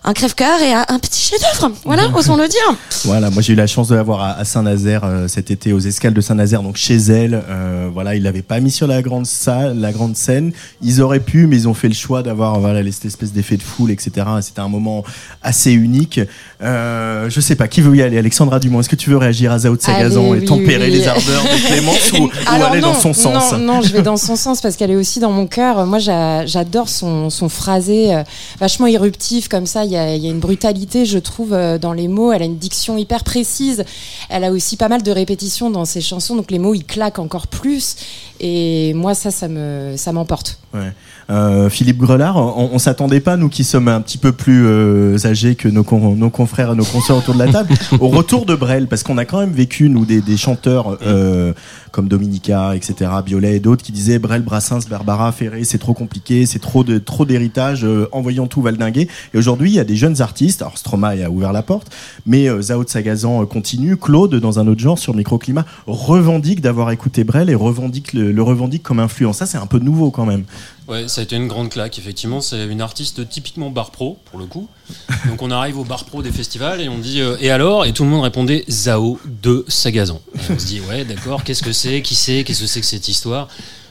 un 0.04 0.14
crève-cœur 0.14 0.62
et 0.62 0.74
un, 0.74 0.86
un 0.90 1.00
petit 1.00 1.22
chef-d'œuvre. 1.22 1.72
Voilà, 1.86 2.10
osons 2.16 2.36
le 2.36 2.48
dire. 2.48 2.76
Voilà, 3.06 3.30
moi 3.30 3.42
j'ai 3.42 3.54
eu 3.54 3.56
la 3.56 3.68
chance 3.68 3.88
de 3.88 3.96
l'avoir 3.96 4.22
à, 4.22 4.32
à 4.38 4.46
Saint-Nazaire 4.46 5.02
euh, 5.04 5.28
cet 5.28 5.50
été 5.52 5.74
aux 5.74 5.80
escales 5.80 6.14
de 6.14 6.22
Saint-Nazaire, 6.22 6.62
donc 6.64 6.76
chez 6.78 6.98
elle. 6.98 7.42
Euh, 7.50 7.90
voilà, 7.94 8.16
ils 8.16 8.24
l'avaient 8.24 8.42
pas 8.42 8.60
mis 8.60 8.72
sur 8.72 8.88
la 8.88 9.02
grande 9.02 9.26
salle, 9.26 9.80
la 9.80 9.92
grande 9.92 10.16
scène. 10.16 10.52
Ils 10.82 11.02
auraient 11.02 11.20
pu, 11.20 11.48
mais 11.48 11.56
ils 11.56 11.68
ont 11.68 11.74
fait 11.74 11.88
le 11.88 11.94
choix 11.94 12.22
d'avoir 12.24 12.60
voilà 12.60 12.82
cette 12.92 13.06
espèce 13.06 13.32
d'effet 13.32 13.58
de 13.58 13.62
foule, 13.64 13.92
etc. 13.92 14.26
C'était 14.42 14.60
un 14.62 14.68
moment 14.70 15.04
assez 15.42 15.72
unique. 15.72 16.20
Euh, 16.62 17.30
je 17.30 17.40
sais 17.42 17.56
pas 17.56 17.68
qui 17.68 17.82
veut 17.82 17.96
y 17.96 18.02
aller? 18.02 18.18
Alexandra 18.18 18.60
Dumont, 18.60 18.80
est-ce 18.82 18.90
que 18.90 18.96
tu 18.96 19.10
veux 19.10 19.18
réagir 19.18 19.52
à 19.52 19.60
Zao 19.60 19.76
de 19.76 19.82
Sagazan 19.82 20.22
Allez, 20.32 20.38
et 20.38 20.40
oui, 20.42 20.46
tempérer 20.46 20.86
oui. 20.86 20.92
les 20.92 21.08
ardeurs 21.08 21.44
de 21.44 21.68
Clémence 21.68 22.12
ou, 22.14 22.30
aller 22.48 22.82
non, 22.82 22.90
dans 22.94 23.00
son 23.00 23.14
sens? 23.14 23.54
Non, 23.54 23.58
non, 23.58 23.82
je 23.82 23.92
vais 23.94 24.02
dans 24.02 24.18
son 24.18 24.36
sens 24.36 24.62
parce 24.62 24.76
qu'elle 24.76 24.92
est 24.92 24.96
aussi 24.96 25.20
dans 25.20 25.32
mon 25.32 25.48
cœur. 25.48 25.86
Moi, 25.86 26.00
j'a- 26.00 26.46
j'adore 26.46 26.90
son, 26.90 27.30
son 27.30 27.50
phrasé 27.50 28.14
euh, 28.16 28.24
vachement 28.60 28.88
éruptif 28.88 29.48
comme 29.48 29.66
ça. 29.66 29.86
Il 29.86 29.93
y 29.94 29.98
a, 29.98 30.16
il 30.16 30.24
y 30.24 30.28
a 30.28 30.32
une 30.32 30.40
brutalité, 30.40 31.06
je 31.06 31.18
trouve, 31.20 31.54
euh, 31.54 31.78
dans 31.78 31.94
les 31.94 32.08
mots. 32.08 32.32
Elle 32.34 32.42
a 32.42 32.46
une 32.46 32.58
diction 32.58 32.98
hyper 32.98 33.24
précise. 33.24 33.84
Elle 34.30 34.44
a 34.44 34.52
aussi 34.52 34.78
pas 34.78 34.90
mal 34.90 35.02
de 35.04 35.12
répétitions 35.12 35.70
dans 35.70 35.86
ses 35.86 36.02
chansons, 36.02 36.36
donc 36.36 36.52
les 36.52 36.60
mots 36.60 36.74
ils 36.74 36.86
claquent 36.86 37.20
encore 37.20 37.48
plus. 37.48 37.96
Et 38.40 38.94
moi, 38.94 39.14
ça, 39.16 39.32
ça 39.32 39.48
me, 39.48 39.94
ça 39.96 40.12
m'emporte. 40.12 40.60
Ouais. 40.74 40.92
Euh, 41.30 41.70
Philippe 41.70 42.00
Grelard, 42.00 42.36
on, 42.36 42.72
on 42.74 42.80
s'attendait 42.80 43.22
pas, 43.22 43.38
nous 43.38 43.48
qui 43.48 43.64
sommes 43.64 43.88
un 43.88 44.02
petit 44.02 44.18
peu 44.18 44.34
plus 44.34 44.66
euh, 44.66 45.18
âgés 45.24 45.56
que 45.56 45.70
nos, 45.70 45.84
con- 45.84 46.16
nos 46.16 46.30
confrères 46.30 46.74
et 46.74 46.76
nos 46.76 46.84
consoeurs 46.84 47.18
autour 47.20 47.36
de 47.36 47.40
la 47.40 47.52
table, 47.52 47.74
au 48.02 48.10
retour 48.10 48.46
de 48.46 48.56
Brel, 48.56 48.88
parce 48.88 49.04
qu'on 49.04 49.18
a 49.18 49.24
quand 49.24 49.40
même 49.40 49.54
vécu, 49.54 49.88
nous, 49.90 50.06
des, 50.06 50.20
des 50.20 50.36
chanteurs 50.36 50.98
euh, 51.06 51.54
comme 51.94 52.08
Dominica, 52.08 52.76
etc., 52.76 53.12
Biolay 53.24 53.58
et 53.58 53.60
d'autres 53.60 53.84
qui 53.84 53.92
disaient 53.92 54.18
Brel, 54.18 54.42
Brassens, 54.42 54.90
Barbara, 54.90 55.32
Ferré, 55.32 55.64
c'est 55.64 55.78
trop 55.78 55.94
compliqué, 55.94 56.48
c'est 56.48 56.60
trop 56.60 56.84
de 56.84 56.98
trop 56.98 57.24
d'héritage, 57.24 57.86
euh, 57.86 58.10
envoyons 58.12 58.48
tout 58.48 58.64
valdinguer. 58.64 59.08
Et 59.34 59.38
aujourd'hui, 59.38 59.70
il 59.70 59.76
y 59.76 59.80
a 59.80 59.84
des 59.84 59.96
jeunes 59.96 60.20
artistes, 60.20 60.64
alors 60.64 60.80
Stromae 60.80 61.24
a 61.24 61.30
ouvert 61.30 61.54
la 61.54 61.62
porte, 61.62 61.94
mais 62.26 62.50
euh, 62.50 62.64
Zao 62.64 62.84
de 62.84 62.90
Sagazan 62.90 63.44
euh, 63.44 63.46
continue, 63.46 63.96
Claude, 63.96 64.34
dans 64.36 64.58
un 64.58 64.68
autre 64.68 64.82
genre, 64.82 64.98
sur 64.98 65.16
Microclimat, 65.16 65.66
revendique 65.86 66.62
d'avoir 66.62 66.90
écouté 66.90 67.24
Brel 67.24 67.52
et 67.52 67.56
revendique 67.56 68.14
le, 68.14 68.32
le 68.32 68.44
revendique 68.44 68.82
comme 68.82 69.00
influence. 69.00 69.38
Ça, 69.38 69.46
c'est 69.46 69.60
un 69.60 69.68
peu 69.68 69.78
nouveau 69.78 70.10
quand 70.10 70.26
même. 70.26 70.46
Ouais, 70.88 71.08
ça 71.08 71.22
a 71.22 71.24
été 71.24 71.36
une 71.36 71.48
grande 71.48 71.70
claque, 71.70 71.98
effectivement. 71.98 72.42
C'est 72.42 72.66
une 72.66 72.82
artiste 72.82 73.30
typiquement 73.30 73.70
bar 73.70 73.92
pro, 73.92 74.18
pour 74.26 74.40
le 74.40 74.46
coup. 74.46 74.68
Donc 75.28 75.42
on 75.42 75.52
arrive 75.52 75.78
au 75.78 75.84
bar 75.84 76.06
pro 76.06 76.22
des 76.22 76.32
festivals 76.32 76.82
et 76.82 76.90
on 76.90 76.98
dit 76.98 77.22
euh, 77.22 77.38
Et 77.40 77.50
alors? 77.50 77.86
Et 77.86 77.94
tout 77.94 78.04
le 78.04 78.10
monde 78.10 78.24
répondait 78.24 78.66
Zao 78.70 79.20
de 79.26 79.66
Sagazan. 79.68 80.22
Et 80.36 80.40
on 80.54 80.60
se 80.60 80.66
dit 80.66 80.82
Ouais, 80.90 81.06
d'accord, 81.06 81.44
qu'est-ce 81.44 81.64
que 81.64 81.74
c'est? 81.74 82.02
Qui 82.02 82.16
c'est? 82.16 82.44
Qu'est-ce 82.44 82.62
que 82.62 82.68
c'est 82.68 82.82
que 82.82 82.86
cette 82.86 83.08
histoire? 83.08 83.48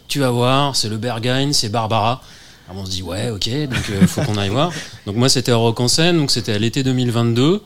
Tu 0.08 0.20
vas 0.20 0.30
voir, 0.30 0.76
c'est 0.76 0.88
le 0.88 0.98
Berghain, 0.98 1.52
c'est 1.52 1.70
Barbara. 1.70 2.22
Alors 2.68 2.82
on 2.82 2.86
se 2.86 2.90
dit 2.90 3.02
Ouais, 3.02 3.30
ok, 3.30 3.48
donc 3.68 3.90
il 4.00 4.06
faut 4.06 4.22
qu'on 4.22 4.36
aille 4.36 4.50
voir. 4.50 4.72
Donc 5.06 5.16
moi, 5.16 5.28
c'était 5.28 5.52
à 5.52 5.56
Rock 5.56 5.80
en 5.80 5.88
scène, 5.88 6.18
donc 6.18 6.30
c'était 6.30 6.52
à 6.52 6.58
l'été 6.58 6.82
2022. 6.82 7.62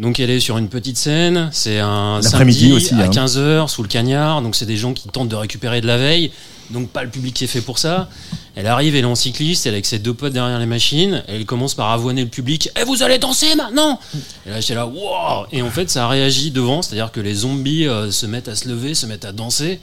Donc 0.00 0.18
elle 0.18 0.30
est 0.30 0.40
sur 0.40 0.56
une 0.56 0.68
petite 0.68 0.96
scène, 0.96 1.50
c'est 1.52 1.78
un 1.78 2.22
samedi 2.22 2.72
aussi, 2.72 2.94
à 2.94 3.04
hein. 3.04 3.10
15h 3.10 3.68
sous 3.68 3.82
le 3.82 3.88
cagnard, 3.88 4.40
donc 4.40 4.56
c'est 4.56 4.64
des 4.64 4.78
gens 4.78 4.94
qui 4.94 5.08
tentent 5.08 5.28
de 5.28 5.36
récupérer 5.36 5.82
de 5.82 5.86
la 5.86 5.98
veille, 5.98 6.32
donc 6.70 6.88
pas 6.88 7.02
le 7.02 7.10
public 7.10 7.34
qui 7.34 7.44
est 7.44 7.48
fait 7.48 7.60
pour 7.60 7.78
ça. 7.78 8.08
Elle 8.56 8.66
arrive, 8.66 8.96
elle 8.96 9.04
est 9.04 9.06
en 9.06 9.14
cycliste, 9.14 9.66
elle 9.66 9.74
est 9.74 9.76
avec 9.76 9.86
ses 9.86 9.98
deux 9.98 10.14
potes 10.14 10.32
derrière 10.32 10.58
les 10.58 10.66
machines, 10.66 11.22
elle 11.28 11.46
commence 11.46 11.74
par 11.74 11.90
avoiner 11.90 12.22
le 12.22 12.28
public, 12.28 12.70
et 12.80 12.84
vous 12.84 13.02
allez 13.02 13.18
danser 13.18 13.54
maintenant! 13.54 14.00
Et 14.46 14.50
là 14.50 14.60
j'étais 14.60 14.74
là, 14.74 14.86
wow! 14.86 15.46
Et 15.52 15.62
en 15.62 15.70
fait 15.70 15.88
ça 15.88 16.08
réagit 16.08 16.50
devant, 16.50 16.82
c'est-à-dire 16.82 17.12
que 17.12 17.20
les 17.20 17.34
zombies 17.34 17.86
euh, 17.86 18.10
se 18.10 18.26
mettent 18.26 18.48
à 18.48 18.56
se 18.56 18.68
lever, 18.68 18.94
se 18.94 19.06
mettent 19.06 19.24
à 19.24 19.32
danser. 19.32 19.80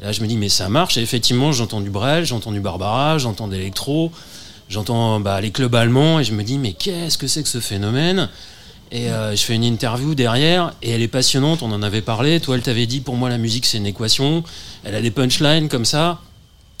Et 0.00 0.02
là 0.04 0.12
je 0.12 0.20
me 0.20 0.26
dis 0.26 0.36
mais 0.36 0.48
ça 0.48 0.68
marche, 0.68 0.96
et 0.96 1.02
effectivement 1.02 1.52
j'entends 1.52 1.80
du 1.80 1.90
Brel, 1.90 2.24
j'entends 2.24 2.52
du 2.52 2.60
Barbara, 2.60 3.18
j'entends 3.18 3.48
d'électro, 3.48 4.12
j'entends 4.68 5.20
bah, 5.20 5.40
les 5.40 5.50
clubs 5.50 5.74
allemands, 5.74 6.20
et 6.20 6.24
je 6.24 6.32
me 6.32 6.42
dis 6.42 6.58
mais 6.58 6.72
qu'est-ce 6.72 7.18
que 7.18 7.26
c'est 7.26 7.42
que 7.42 7.48
ce 7.48 7.60
phénomène? 7.60 8.28
Et 8.92 9.10
euh, 9.10 9.34
je 9.34 9.42
fais 9.42 9.54
une 9.54 9.64
interview 9.64 10.14
derrière 10.14 10.72
et 10.82 10.90
elle 10.90 11.02
est 11.02 11.08
passionnante, 11.08 11.62
on 11.62 11.72
en 11.72 11.82
avait 11.82 12.02
parlé. 12.02 12.40
Toi, 12.40 12.56
elle 12.56 12.62
t'avait 12.62 12.86
dit 12.86 13.00
pour 13.00 13.16
moi 13.16 13.28
la 13.28 13.38
musique 13.38 13.66
c'est 13.66 13.78
une 13.78 13.86
équation. 13.86 14.44
Elle 14.84 14.94
a 14.94 15.00
des 15.00 15.10
punchlines 15.10 15.68
comme 15.68 15.84
ça. 15.84 16.20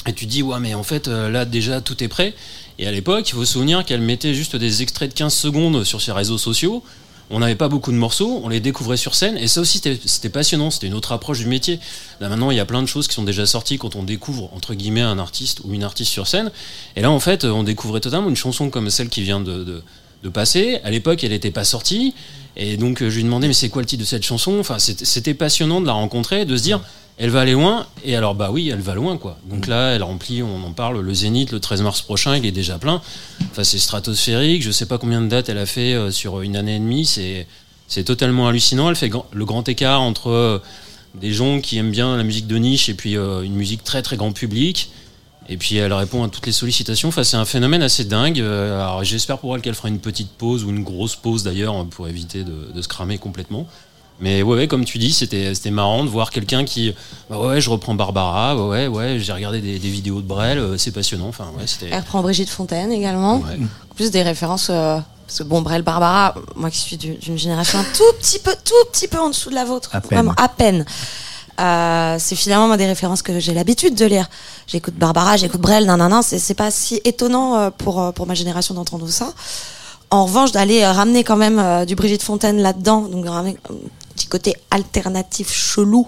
Et 0.08 0.12
tu 0.12 0.26
dis 0.26 0.42
ouais 0.42 0.60
mais 0.60 0.74
en 0.74 0.84
fait 0.84 1.08
euh, 1.08 1.30
là 1.30 1.44
déjà 1.44 1.80
tout 1.80 2.02
est 2.04 2.08
prêt. 2.08 2.34
Et 2.78 2.86
à 2.86 2.92
l'époque, 2.92 3.28
il 3.28 3.32
faut 3.32 3.44
se 3.44 3.54
souvenir 3.54 3.84
qu'elle 3.84 4.02
mettait 4.02 4.34
juste 4.34 4.54
des 4.54 4.82
extraits 4.82 5.10
de 5.10 5.14
15 5.16 5.34
secondes 5.34 5.82
sur 5.84 6.00
ses 6.00 6.12
réseaux 6.12 6.38
sociaux. 6.38 6.84
On 7.28 7.40
n'avait 7.40 7.56
pas 7.56 7.68
beaucoup 7.68 7.90
de 7.90 7.96
morceaux, 7.96 8.40
on 8.44 8.48
les 8.48 8.60
découvrait 8.60 8.96
sur 8.96 9.16
scène 9.16 9.36
et 9.36 9.48
ça 9.48 9.60
aussi 9.60 9.80
c'était- 9.82 10.28
passionnant, 10.28 10.70
c'était 10.70 10.86
une 10.86 10.94
autre 10.94 11.10
approche 11.10 11.40
du 11.40 11.46
métier. 11.46 11.80
Là 12.20 12.28
maintenant 12.28 12.52
il 12.52 12.56
y 12.56 12.60
a 12.60 12.64
plein 12.64 12.82
de 12.82 12.86
choses 12.86 13.08
qui 13.08 13.14
sont 13.14 13.24
déjà 13.24 13.46
sorties 13.46 13.78
quand 13.78 13.96
on 13.96 14.04
découvre 14.04 14.48
entre 14.54 14.74
guillemets 14.74 15.00
un 15.00 15.18
artiste 15.18 15.60
ou 15.64 15.74
une 15.74 15.82
artiste 15.82 16.12
sur 16.12 16.28
scène. 16.28 16.52
Et 16.94 17.00
là 17.00 17.10
en 17.10 17.18
fait 17.18 17.44
on 17.44 17.64
découvrait 17.64 17.98
totalement 17.98 18.28
une 18.28 18.36
chanson 18.36 18.70
comme 18.70 18.90
celle 18.90 19.08
qui 19.08 19.22
vient 19.22 19.40
de, 19.40 19.82
de 20.26 20.30
passer. 20.32 20.80
À 20.84 20.90
l'époque 20.90 21.22
elle 21.24 21.30
n'était 21.30 21.50
pas 21.50 21.64
sortie 21.64 22.14
et 22.56 22.76
donc 22.76 23.02
euh, 23.02 23.10
je 23.10 23.16
lui 23.16 23.24
demandais 23.24 23.46
mais 23.46 23.54
c'est 23.54 23.68
quoi 23.68 23.82
le 23.82 23.86
titre 23.86 24.00
de 24.00 24.06
cette 24.06 24.24
chanson? 24.24 24.58
Enfin 24.58 24.78
c'était 24.78 25.34
passionnant 25.34 25.80
de 25.80 25.86
la 25.86 25.92
rencontrer, 25.92 26.44
de 26.44 26.56
se 26.56 26.62
dire 26.62 26.80
elle 27.18 27.30
va 27.30 27.40
aller 27.40 27.52
loin 27.52 27.86
et 28.04 28.14
alors 28.14 28.34
bah 28.34 28.50
oui 28.52 28.68
elle 28.68 28.80
va 28.80 28.94
loin 28.94 29.16
quoi. 29.16 29.38
Donc 29.48 29.66
là 29.66 29.90
elle 29.90 30.02
remplit, 30.02 30.42
on 30.42 30.64
en 30.64 30.72
parle, 30.72 31.00
le 31.00 31.14
Zénith 31.14 31.52
le 31.52 31.60
13 31.60 31.82
mars 31.82 32.02
prochain 32.02 32.36
il 32.36 32.44
est 32.44 32.52
déjà 32.52 32.78
plein. 32.78 33.00
Enfin 33.52 33.64
c'est 33.64 33.78
stratosphérique, 33.78 34.62
je 34.62 34.70
sais 34.70 34.86
pas 34.86 34.98
combien 34.98 35.20
de 35.20 35.28
dates 35.28 35.48
elle 35.48 35.58
a 35.58 35.66
fait 35.66 35.94
euh, 35.94 36.10
sur 36.10 36.40
une 36.40 36.56
année 36.56 36.76
et 36.76 36.80
demie, 36.80 37.06
c'est 37.06 37.46
c'est 37.88 38.02
totalement 38.04 38.48
hallucinant. 38.48 38.90
Elle 38.90 38.96
fait 38.96 39.12
le 39.32 39.44
grand 39.44 39.68
écart 39.68 40.02
entre 40.02 40.30
euh, 40.30 40.58
des 41.14 41.32
gens 41.32 41.60
qui 41.60 41.78
aiment 41.78 41.92
bien 41.92 42.16
la 42.16 42.24
musique 42.24 42.48
de 42.48 42.56
niche 42.56 42.88
et 42.88 42.94
puis 42.94 43.14
une 43.14 43.54
musique 43.54 43.84
très 43.84 44.02
très 44.02 44.16
grand 44.16 44.32
public. 44.32 44.90
Et 45.48 45.56
puis 45.56 45.76
elle 45.76 45.92
répond 45.92 46.24
à 46.24 46.28
toutes 46.28 46.46
les 46.46 46.52
sollicitations. 46.52 47.08
Enfin, 47.08 47.22
c'est 47.24 47.36
un 47.36 47.44
phénomène 47.44 47.82
assez 47.82 48.04
dingue. 48.04 48.40
Euh, 48.40 48.80
Alors 48.82 49.04
j'espère 49.04 49.38
pour 49.38 49.54
elle 49.54 49.62
qu'elle 49.62 49.74
fera 49.74 49.88
une 49.88 50.00
petite 50.00 50.30
pause 50.32 50.64
ou 50.64 50.70
une 50.70 50.82
grosse 50.82 51.14
pause 51.16 51.42
d'ailleurs 51.44 51.84
pour 51.86 52.08
éviter 52.08 52.42
de, 52.44 52.72
de 52.74 52.82
se 52.82 52.88
cramer 52.88 53.18
complètement. 53.18 53.66
Mais 54.18 54.42
ouais, 54.42 54.56
ouais, 54.56 54.66
comme 54.66 54.84
tu 54.86 54.96
dis, 54.98 55.12
c'était 55.12 55.54
c'était 55.54 55.70
marrant 55.70 56.02
de 56.02 56.08
voir 56.08 56.30
quelqu'un 56.30 56.64
qui, 56.64 56.94
bah 57.28 57.38
ouais, 57.38 57.60
je 57.60 57.68
reprends 57.68 57.94
Barbara, 57.94 58.56
ouais, 58.56 58.86
ouais, 58.86 58.86
ouais, 58.86 59.18
j'ai 59.20 59.32
regardé 59.32 59.60
des, 59.60 59.78
des 59.78 59.90
vidéos 59.90 60.22
de 60.22 60.26
Brel, 60.26 60.56
euh, 60.58 60.78
c'est 60.78 60.90
passionnant. 60.90 61.28
Enfin, 61.28 61.48
ouais, 61.58 61.66
c'était. 61.66 61.90
Elle 61.92 62.00
reprend 62.00 62.22
Brigitte 62.22 62.48
Fontaine 62.48 62.90
également. 62.92 63.36
Ouais. 63.40 63.58
En 63.90 63.94
plus 63.94 64.10
des 64.10 64.22
références. 64.22 64.68
euh, 64.70 64.98
parce 65.26 65.40
que 65.40 65.44
bon, 65.44 65.60
Brel 65.60 65.82
Barbara, 65.82 66.34
moi 66.54 66.70
qui 66.70 66.78
suis 66.78 66.96
du- 66.96 67.16
d'une 67.16 67.36
génération 67.36 67.78
un 67.78 67.84
tout 67.96 68.04
petit 68.20 68.38
peu, 68.38 68.52
tout 68.64 68.90
petit 68.92 69.06
peu 69.08 69.18
en 69.18 69.28
dessous 69.28 69.50
de 69.50 69.54
la 69.54 69.64
vôtre, 69.66 69.90
À 69.92 70.00
peine. 70.00 70.18
vraiment 70.18 70.34
à 70.38 70.48
peine. 70.48 70.86
Euh, 71.60 72.16
c'est 72.18 72.34
finalement 72.36 72.66
moi, 72.66 72.76
des 72.76 72.86
références 72.86 73.22
que 73.22 73.38
j'ai 73.40 73.54
l'habitude 73.54 73.94
de 73.94 74.04
lire. 74.04 74.28
J'écoute 74.66 74.94
Barbara, 74.94 75.36
j'écoute 75.36 75.60
Brel, 75.60 75.86
nan 75.86 75.98
nan 75.98 76.10
nan. 76.10 76.22
C'est 76.22 76.54
pas 76.54 76.70
si 76.70 77.00
étonnant 77.04 77.56
euh, 77.56 77.70
pour 77.70 78.00
euh, 78.00 78.12
pour 78.12 78.26
ma 78.26 78.34
génération 78.34 78.74
d'entendre 78.74 79.08
ça. 79.08 79.32
En 80.10 80.24
revanche, 80.26 80.52
d'aller 80.52 80.86
ramener 80.86 81.24
quand 81.24 81.36
même 81.36 81.84
du 81.84 81.96
Brigitte 81.96 82.22
Fontaine 82.22 82.58
là-dedans, 82.58 83.02
donc 83.02 83.26
ramener 83.26 83.56
un 83.68 83.74
petit 84.14 84.28
côté 84.28 84.54
alternatif 84.70 85.52
chelou 85.52 86.06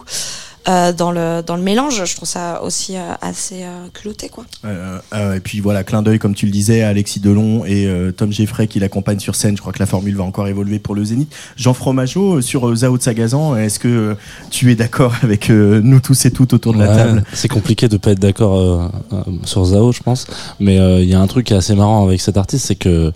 euh, 0.69 0.93
dans 0.93 1.11
le 1.11 1.43
dans 1.45 1.57
le 1.57 1.63
mélange, 1.63 2.05
je 2.05 2.17
trouve 2.17 2.29
ça 2.29 2.63
aussi 2.63 2.97
euh, 2.97 3.01
assez 3.21 3.63
euh, 3.63 3.87
culotté 3.95 4.29
quoi. 4.29 4.45
Euh, 4.65 4.99
euh, 5.15 5.35
et 5.35 5.41
puis 5.41 5.61
voilà, 5.61 5.85
clin 5.85 6.03
d'œil, 6.03 6.19
comme 6.19 6.35
tu 6.35 6.47
le 6.47 6.53
disais, 6.53 6.83
à 6.83 6.89
Alexis 6.89 7.21
Delon 7.21 7.65
et 7.65 7.87
euh, 7.87 8.13
Tom 8.13 8.33
Geffray 8.33 8.69
qui 8.69 8.79
l'accompagnent 8.79 9.21
sur 9.21 9.35
scène. 9.35 9.57
Je 9.57 9.61
crois 9.61 9.73
que 9.73 9.79
la 9.79 9.87
formule 9.87 10.17
va 10.17 10.25
encore 10.25 10.47
évoluer 10.49 10.79
pour 10.79 10.95
le 10.95 11.05
Zénith. 11.05 11.35
Jean 11.57 11.75
Fromageau, 11.75 12.41
sur 12.41 12.69
euh, 12.69 12.75
Zao 12.75 12.99
de 12.99 13.03
Sagazan, 13.03 13.57
est-ce 13.57 13.79
que 13.79 14.17
tu 14.51 14.71
es 14.71 14.75
d'accord 14.75 15.15
avec 15.23 15.51
euh, 15.51 15.81
nous 15.83 16.01
tous 16.01 16.27
et 16.27 16.31
toutes 16.31 16.53
autour 16.53 16.75
de 16.75 16.81
la 16.81 16.89
table? 16.95 17.25
C'est 17.33 17.49
compliqué 17.49 17.89
de 17.89 17.97
pas 17.97 18.11
être 18.11 18.21
d'accord 18.21 18.59
euh, 18.59 18.89
euh, 19.13 19.23
sur 19.45 19.65
Zao, 19.65 19.93
je 19.93 20.03
pense. 20.03 20.27
Mais 20.61 20.79
euh, 20.79 21.01
il 21.01 21.09
y 21.09 21.15
a 21.15 21.21
un 21.21 21.27
truc 21.27 21.47
qui 21.47 21.55
est 21.55 21.57
assez 21.57 21.75
marrant 21.75 22.07
avec 22.07 22.21
cet 22.21 22.37
artiste, 22.37 22.67
c'est 22.67 22.75
que 22.75 22.89
euh, 22.89 23.11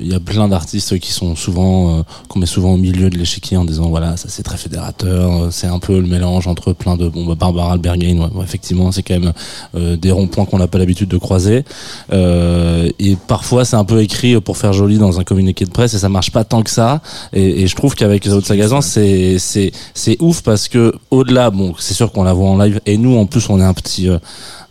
il 0.00 0.08
y 0.10 0.14
a 0.14 0.20
plein 0.20 0.48
d'artistes 0.48 0.98
qui 0.98 1.12
sont 1.12 1.34
souvent, 1.36 1.98
euh, 1.98 2.02
qu'on 2.28 2.38
met 2.38 2.46
souvent 2.46 2.74
au 2.74 2.76
milieu 2.76 3.10
de 3.10 3.18
l'échiquier 3.18 3.56
en 3.56 3.64
disant 3.64 3.88
voilà, 3.88 4.16
ça 4.16 4.28
c'est 4.28 4.42
très 4.42 4.56
fédérateur, 4.56 5.32
euh, 5.32 5.48
c'est 5.50 5.66
un 5.66 5.78
peu 5.78 5.98
le 6.00 6.06
mélange 6.06 6.46
entre 6.46 6.72
plein 6.72 6.96
de 6.96 7.08
bon, 7.08 7.26
bah, 7.26 7.34
Barbara 7.34 7.72
Albergain, 7.72 8.18
ouais, 8.18 8.44
effectivement, 8.44 8.92
c'est 8.92 9.02
quand 9.02 9.18
même 9.18 9.32
euh, 9.74 9.96
des 9.96 10.10
ronds-points 10.10 10.44
qu'on 10.44 10.58
n'a 10.58 10.66
pas 10.66 10.78
l'habitude 10.78 11.08
de 11.08 11.16
croiser. 11.16 11.64
Euh, 12.12 12.90
et 12.98 13.16
parfois 13.16 13.64
c'est 13.64 13.76
un 13.76 13.84
peu 13.84 14.00
écrit 14.02 14.40
pour 14.40 14.56
faire 14.56 14.72
joli 14.72 14.98
dans 14.98 15.20
un 15.20 15.24
communiqué 15.24 15.64
de 15.64 15.70
presse 15.70 15.94
et 15.94 15.98
ça 15.98 16.08
marche 16.08 16.30
pas 16.30 16.44
tant 16.44 16.62
que 16.62 16.70
ça. 16.70 17.00
Et, 17.32 17.62
et 17.62 17.66
je 17.66 17.76
trouve 17.76 17.94
qu'avec 17.94 18.26
Zao 18.26 18.40
de 18.40 18.46
Sagazan, 18.46 18.80
c'est 18.80 19.38
c'est 19.38 19.72
c'est 19.94 20.16
ouf 20.20 20.42
parce 20.42 20.68
que 20.68 20.94
au-delà, 21.10 21.50
bon, 21.50 21.74
c'est 21.78 21.94
sûr 21.94 22.12
qu'on 22.12 22.24
la 22.24 22.32
voit 22.32 22.48
en 22.48 22.58
live 22.58 22.80
et 22.86 22.96
nous 22.96 23.16
en 23.16 23.26
plus 23.26 23.48
on 23.48 23.60
est 23.60 23.64
un 23.64 23.74
petit 23.74 24.08
euh, 24.08 24.18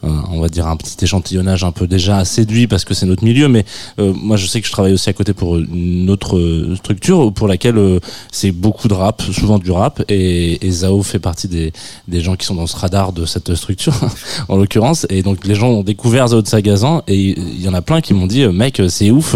on 0.04 0.40
va 0.42 0.50
dire 0.50 0.68
un 0.68 0.76
petit 0.76 1.04
échantillonnage 1.04 1.64
un 1.64 1.72
peu 1.72 1.88
déjà 1.88 2.26
séduit 2.26 2.68
parce 2.68 2.86
que 2.86 2.94
c'est 2.94 3.06
notre 3.06 3.24
milieu. 3.24 3.48
Mais 3.48 3.66
euh, 4.00 4.14
moi, 4.16 4.38
je 4.38 4.46
sais 4.46 4.62
que 4.62 4.68
je 4.68 4.72
travaille 4.72 4.94
aussi 4.94 5.10
à 5.10 5.14
côté 5.14 5.34
pour 5.34 5.58
une 5.58 6.10
autre 6.10 6.38
euh, 6.38 6.76
structure 6.76 7.32
pour 7.34 7.48
laquelle 7.48 7.78
euh, 7.78 8.00
c'est 8.32 8.52
beaucoup 8.52 8.88
de 8.88 8.94
rap, 8.94 9.22
souvent 9.22 9.60
du 9.60 9.72
rap, 9.72 10.04
et, 10.10 10.66
et 10.66 10.72
Zao 10.72 11.04
fait 11.04 11.20
partie 11.20 11.48
des, 11.48 11.72
des 12.08 12.22
gens 12.22 12.36
qui 12.36 12.46
sont 12.46 12.56
dans 12.56 12.68
ce 12.68 12.76
radar 12.76 13.14
de 13.14 13.26
cette 13.26 13.56
structure, 13.56 13.94
en 14.50 14.58
l'occurrence. 14.58 15.06
Et 15.10 15.22
donc 15.24 15.46
les 15.46 15.56
gens 15.56 15.70
ont 15.70 15.84
découvert 15.84 16.28
Zao 16.28 16.42
de 16.42 16.48
Sagazan 16.48 17.04
et 17.08 17.18
il 17.18 17.62
y 17.62 17.70
en 17.70 17.74
a 17.74 17.82
plein 17.82 18.02
qui 18.02 18.14
m'ont 18.14 18.28
dit, 18.28 18.46
mec, 18.48 18.82
c'est 18.90 19.12
ouf, 19.12 19.36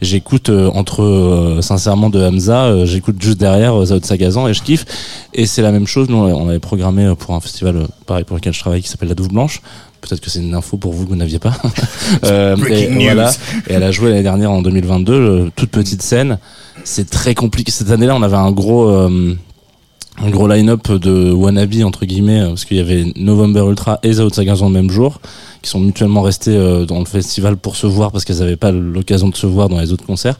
j'écoute 0.00 0.50
entre 0.50 1.58
sincèrement 1.60 2.10
de 2.10 2.20
Hamza, 2.20 2.84
j'écoute 2.84 3.16
juste 3.20 3.38
derrière 3.38 3.84
Zao 3.84 3.98
de 3.98 4.04
Sagazan 4.04 4.48
et 4.48 4.54
je 4.54 4.62
kiffe. 4.62 4.84
Et 5.32 5.46
c'est 5.46 5.62
la 5.62 5.72
même 5.72 5.86
chose. 5.86 6.08
Nous, 6.08 6.16
on 6.16 6.48
avait 6.48 6.60
programmé 6.60 7.12
pour 7.18 7.34
un 7.34 7.40
festival 7.40 7.86
pareil 8.06 8.24
pour 8.24 8.36
lequel 8.36 8.52
je 8.52 8.60
travaille 8.60 8.82
qui 8.82 8.88
s'appelle 8.88 9.08
La 9.08 9.14
Douve 9.14 9.28
Blanche 9.28 9.60
peut-être 10.04 10.20
que 10.20 10.30
c'est 10.30 10.40
une 10.40 10.54
info 10.54 10.76
pour 10.76 10.92
vous 10.92 11.04
que 11.04 11.10
vous 11.10 11.16
n'aviez 11.16 11.38
pas. 11.38 11.54
euh, 12.24 12.56
et, 12.68 12.86
voilà. 13.04 13.30
et 13.66 13.72
elle 13.72 13.82
a 13.82 13.90
joué 13.90 14.10
l'année 14.10 14.22
dernière 14.22 14.50
en 14.50 14.62
2022, 14.62 15.12
euh, 15.12 15.50
toute 15.56 15.70
petite 15.70 16.02
scène. 16.02 16.38
C'est 16.84 17.08
très 17.08 17.34
compliqué. 17.34 17.72
Cette 17.72 17.90
année-là, 17.90 18.14
on 18.14 18.22
avait 18.22 18.36
un 18.36 18.52
gros, 18.52 18.88
euh, 18.88 19.34
un 20.18 20.30
gros 20.30 20.46
line-up 20.46 20.92
de 20.92 21.32
wannabe 21.32 21.74
entre 21.84 22.04
guillemets, 22.04 22.40
euh, 22.40 22.48
parce 22.48 22.64
qu'il 22.64 22.76
y 22.76 22.80
avait 22.80 23.06
November 23.16 23.64
Ultra 23.68 23.98
et 24.02 24.12
Zao 24.12 24.28
Sagazan 24.28 24.68
le 24.68 24.74
même 24.74 24.90
jour, 24.90 25.20
qui 25.62 25.70
sont 25.70 25.80
mutuellement 25.80 26.22
restés 26.22 26.56
dans 26.86 26.98
le 26.98 27.06
festival 27.06 27.56
pour 27.56 27.76
se 27.76 27.86
voir 27.86 28.12
parce 28.12 28.24
qu'elles 28.24 28.38
n'avaient 28.38 28.56
pas 28.56 28.70
l'occasion 28.70 29.28
de 29.28 29.36
se 29.36 29.46
voir 29.46 29.68
dans 29.68 29.80
les 29.80 29.92
autres 29.92 30.04
concerts 30.04 30.38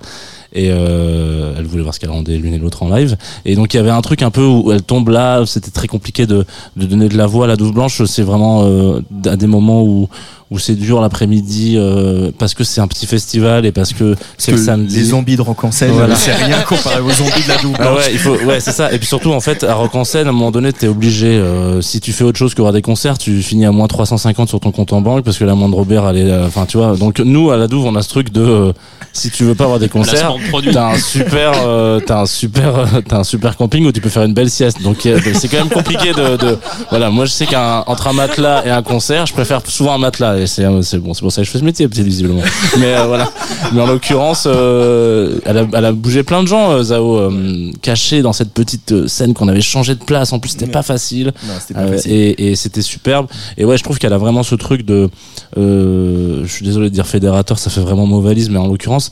et 0.55 0.69
euh, 0.71 1.55
elle 1.59 1.67
voulait 1.67 1.83
voir 1.83 1.95
ce 1.95 2.01
qu'elle 2.01 2.11
rendait 2.11 2.37
l'une 2.37 2.55
et 2.55 2.59
l'autre 2.59 2.83
en 2.83 2.89
live. 2.89 3.17
Et 3.45 3.57
donc 3.57 3.75
il 3.75 3.77
y 3.77 3.81
avait 3.81 3.91
un 3.91 4.01
truc 4.03 4.23
un 4.23 4.31
peu 4.31 4.45
où 4.45 4.71
elle 4.73 4.83
tombe 4.83 5.09
là. 5.09 5.45
C'était 5.47 5.71
très 5.71 5.89
compliqué 5.89 6.27
de, 6.27 6.45
de 6.77 6.87
donner 6.87 7.09
de 7.09 7.17
la 7.17 7.27
voix 7.27 7.45
à 7.45 7.49
la 7.49 7.57
douce 7.57 7.73
blanche. 7.73 8.03
C'est 8.05 8.23
vraiment 8.23 8.63
euh, 8.65 9.01
à 9.27 9.37
des 9.37 9.47
moments 9.49 9.83
où 9.83 10.09
où 10.55 10.59
c'est 10.59 10.75
dur 10.77 11.01
l'après-midi 11.01 11.75
euh, 11.77 12.31
parce 12.39 12.55
que 12.55 12.63
c'est 12.65 12.81
un 12.81 12.87
petit 12.87 13.07
festival 13.07 13.67
et 13.67 13.73
parce 13.73 13.93
que 13.93 14.15
c'est 14.39 14.53
le 14.53 14.59
samedi. 14.59 14.97
Les 14.97 15.05
zombies 15.05 15.37
de 15.37 15.43
Rock 15.43 15.65
en 15.65 15.73
scène, 15.73 15.91
Voilà. 15.91 16.15
c'est 16.15 16.33
rien 16.33 16.61
comparé 16.63 17.01
aux 17.01 17.11
zombies 17.11 17.43
de 17.43 17.49
la 17.49 17.57
double. 17.61 17.77
Ah 17.81 17.95
ouais, 17.95 18.13
il 18.13 18.19
faut, 18.19 18.37
ouais, 18.37 18.61
c'est 18.61 18.73
ça. 18.73 18.93
Et 18.93 18.99
puis 18.99 19.07
surtout, 19.07 19.33
en 19.33 19.41
fait, 19.41 19.65
à 19.65 19.75
Rock 19.75 19.95
en 19.97 20.05
scène, 20.05 20.27
à 20.27 20.31
un 20.31 20.33
moment 20.33 20.51
donné, 20.53 20.73
t'es 20.73 20.87
obligé. 20.89 21.27
euh, 21.27 21.81
si 21.81 22.01
tu 22.01 22.13
fais 22.13 22.25
autre 22.25 22.39
chose 22.39 22.55
qu'aura 22.55 22.73
des 22.73 22.83
concerts, 22.83 23.19
tu 23.19 23.43
finis 23.43 23.67
à 23.67 23.73
moins 23.73 23.89
350 23.89 24.49
sur 24.49 24.61
ton 24.61 24.71
compte 24.71 24.93
en 24.93 25.01
banque 25.01 25.25
parce 25.25 25.37
que 25.39 25.45
la 25.45 25.55
moindre 25.55 25.77
Robert, 25.77 26.09
elle 26.09 26.19
est, 26.19 26.31
euh, 26.31 26.47
enfin, 26.47 26.67
tu 26.67 26.77
vois. 26.79 26.97
Donc 26.97 27.19
nous, 27.19 27.51
à 27.51 27.57
la 27.57 27.67
Douve, 27.67 27.85
on 27.87 27.97
a 27.97 28.03
ce 28.03 28.09
truc 28.09 28.31
de, 28.33 28.41
euh, 28.43 28.73
si 29.13 29.31
tu 29.31 29.43
veux 29.45 29.55
pas 29.55 29.65
avoir 29.65 29.79
des 29.81 29.89
concerts, 29.89 30.35
de 30.35 30.71
t'as 30.73 30.93
un 30.93 30.99
super, 30.99 31.53
euh, 31.67 32.01
t'as 32.01 32.21
un 32.23 32.27
super, 32.27 32.87
t'as 33.09 33.19
un 33.19 33.25
super 33.25 33.57
camping 33.57 33.85
où 33.87 33.93
tu 33.93 34.01
peux 34.01 34.09
faire 34.09 34.23
une 34.25 34.35
belle 34.35 34.51
sieste. 34.51 34.83
Donc 34.83 34.99
c'est 35.03 35.49
quand 35.49 35.59
même 35.59 35.69
compliqué 35.69 36.13
de, 36.13 36.37
de, 36.37 36.59
voilà. 36.91 37.11
Moi, 37.11 37.25
je 37.27 37.31
sais 37.33 37.47
qu'entre 37.47 38.07
un, 38.09 38.13
matelas 38.13 38.65
et 38.67 38.71
un 38.71 38.83
concert, 38.83 39.27
je 39.27 39.33
préfère 39.33 39.61
souvent 39.67 39.95
un 39.95 39.99
matelas. 39.99 40.37
Et 40.39 40.44
c'est, 40.47 40.67
c'est 40.83 40.99
bon, 40.99 41.15
c'est 41.15 41.21
pour 41.23 41.33
ça 41.33 41.41
que 41.41 41.47
je 41.47 41.51
fais 41.53 41.59
ce 41.61 41.65
métier, 41.65 41.87
visiblement. 41.87 42.43
Mais 42.79 42.95
euh, 42.95 43.07
voilà. 43.07 43.31
Mais 43.73 43.81
en 43.81 43.87
l'occurrence, 43.87 44.45
euh, 44.47 45.39
elle, 45.47 45.59
a, 45.59 45.67
elle 45.73 45.85
a 45.85 45.93
bougé 45.93 46.23
plein 46.23 46.43
de 46.43 46.49
gens, 46.49 46.73
euh, 46.73 46.83
Zao, 46.83 47.17
euh, 47.17 47.71
cachés 47.81 48.21
dans 48.21 48.33
cette 48.35 48.53
petite 48.53 48.93
euh, 48.93 49.07
scène 49.09 49.33
qu'on 49.33 49.49
avait 49.49 49.63
changé 49.63 49.95
de 49.95 50.05
place. 50.05 50.33
En 50.33 50.39
plus, 50.39 50.51
c'était 50.51 50.67
pas 50.67 50.83
facile. 50.83 51.33
Non, 51.47 51.55
pas 51.75 51.87
facile. 51.87 52.13
et, 52.13 52.51
et 52.51 52.57
c'était 52.57 52.83
superbe. 52.83 53.27
Et 53.57 53.65
ouais, 53.65 53.79
je 53.79 53.83
trouve 53.83 53.99
qu'elle 53.99 54.13
a 54.13 54.19
vraiment 54.19 54.43
ce 54.43 54.55
truc 54.55 54.85
de. 54.85 55.09
euh, 55.57 56.43
je 56.45 56.53
suis 56.53 56.65
désolé 56.65 56.91
de 56.91 56.95
dire 56.95 57.07
fédérateur, 57.07 57.59
ça 57.59 57.71
fait 57.71 57.81
vraiment 57.81 58.07
mauvais 58.07 58.35
mais 58.51 58.59
en 58.59 58.67
l'occurrence, 58.67 59.11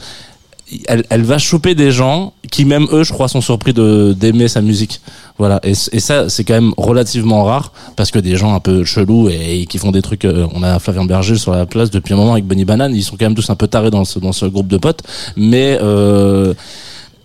elle, 0.88 1.04
elle 1.10 1.22
va 1.22 1.38
choper 1.38 1.74
des 1.74 1.92
gens 1.92 2.32
qui 2.50 2.64
même 2.64 2.86
eux, 2.92 3.04
je 3.04 3.12
crois, 3.12 3.28
sont 3.28 3.40
surpris 3.40 3.72
de 3.72 4.14
d'aimer 4.18 4.48
sa 4.48 4.60
musique. 4.60 5.00
Voilà. 5.38 5.60
Et, 5.62 5.74
ça, 5.74 6.28
c'est 6.28 6.44
quand 6.44 6.54
même 6.54 6.72
relativement 6.76 7.44
rare 7.44 7.72
parce 7.96 8.10
que 8.10 8.18
des 8.18 8.36
gens 8.36 8.54
un 8.54 8.60
peu 8.60 8.84
chelous 8.84 9.28
et, 9.28 9.66
qui 9.66 9.78
font 9.78 9.90
des 9.90 10.02
trucs. 10.02 10.24
euh, 10.24 10.46
on 10.54 10.62
a 10.62 10.78
Flavien 10.78 11.04
Berger 11.04 11.36
sur 11.36 11.52
la 11.52 11.66
place 11.66 11.90
depuis 11.90 12.14
un 12.14 12.16
moment 12.16 12.32
avec 12.32 12.44
Bonnie 12.44 12.64
Banane. 12.64 12.94
Ils 12.94 13.02
sont 13.02 13.16
quand 13.16 13.24
même 13.26 13.34
tous 13.34 13.50
un 13.50 13.56
peu 13.56 13.66
tarés 13.68 13.90
dans 13.90 14.04
ce 14.04 14.18
dans 14.18 14.32
ce 14.32 14.46
groupe 14.46 14.68
de 14.68 14.76
potes. 14.78 15.02
Mais 15.36 15.78
euh, 15.80 16.52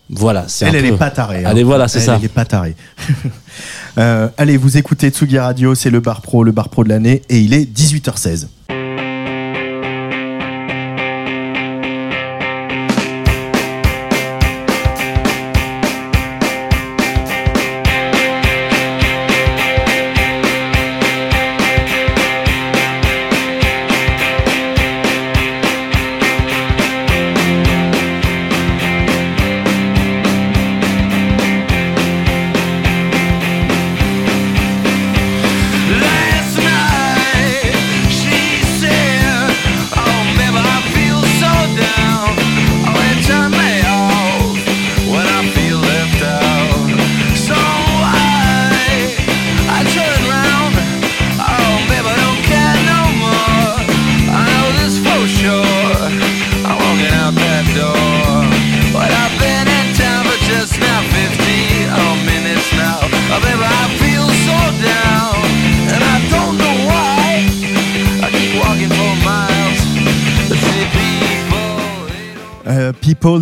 voilà, 0.10 0.46
c'est 0.48 0.66
Elle, 0.66 0.76
un 0.76 0.80
elle 0.80 0.88
peu- 0.90 0.94
est 0.96 0.98
pas 0.98 1.12
tarée. 1.12 1.44
hein. 1.46 1.50
Allez, 1.50 1.64
voilà, 1.64 1.88
c'est 1.88 2.00
ça. 2.00 2.16
Elle 2.18 2.26
est 2.26 2.30
pas 2.30 2.46
tarée. 2.46 2.76
Euh, 3.98 4.28
allez, 4.38 4.58
vous 4.58 4.78
écoutez 4.78 5.10
Tsugi 5.10 5.40
Radio, 5.40 5.74
c'est 5.74 5.90
le 5.90 6.00
bar 6.00 6.22
pro, 6.22 6.44
le 6.44 6.52
bar 6.52 6.70
pro 6.70 6.84
de 6.84 6.90
l'année, 6.90 7.24
et 7.30 7.40
il 7.40 7.52
est 7.56 7.64
18h16. 7.64 8.46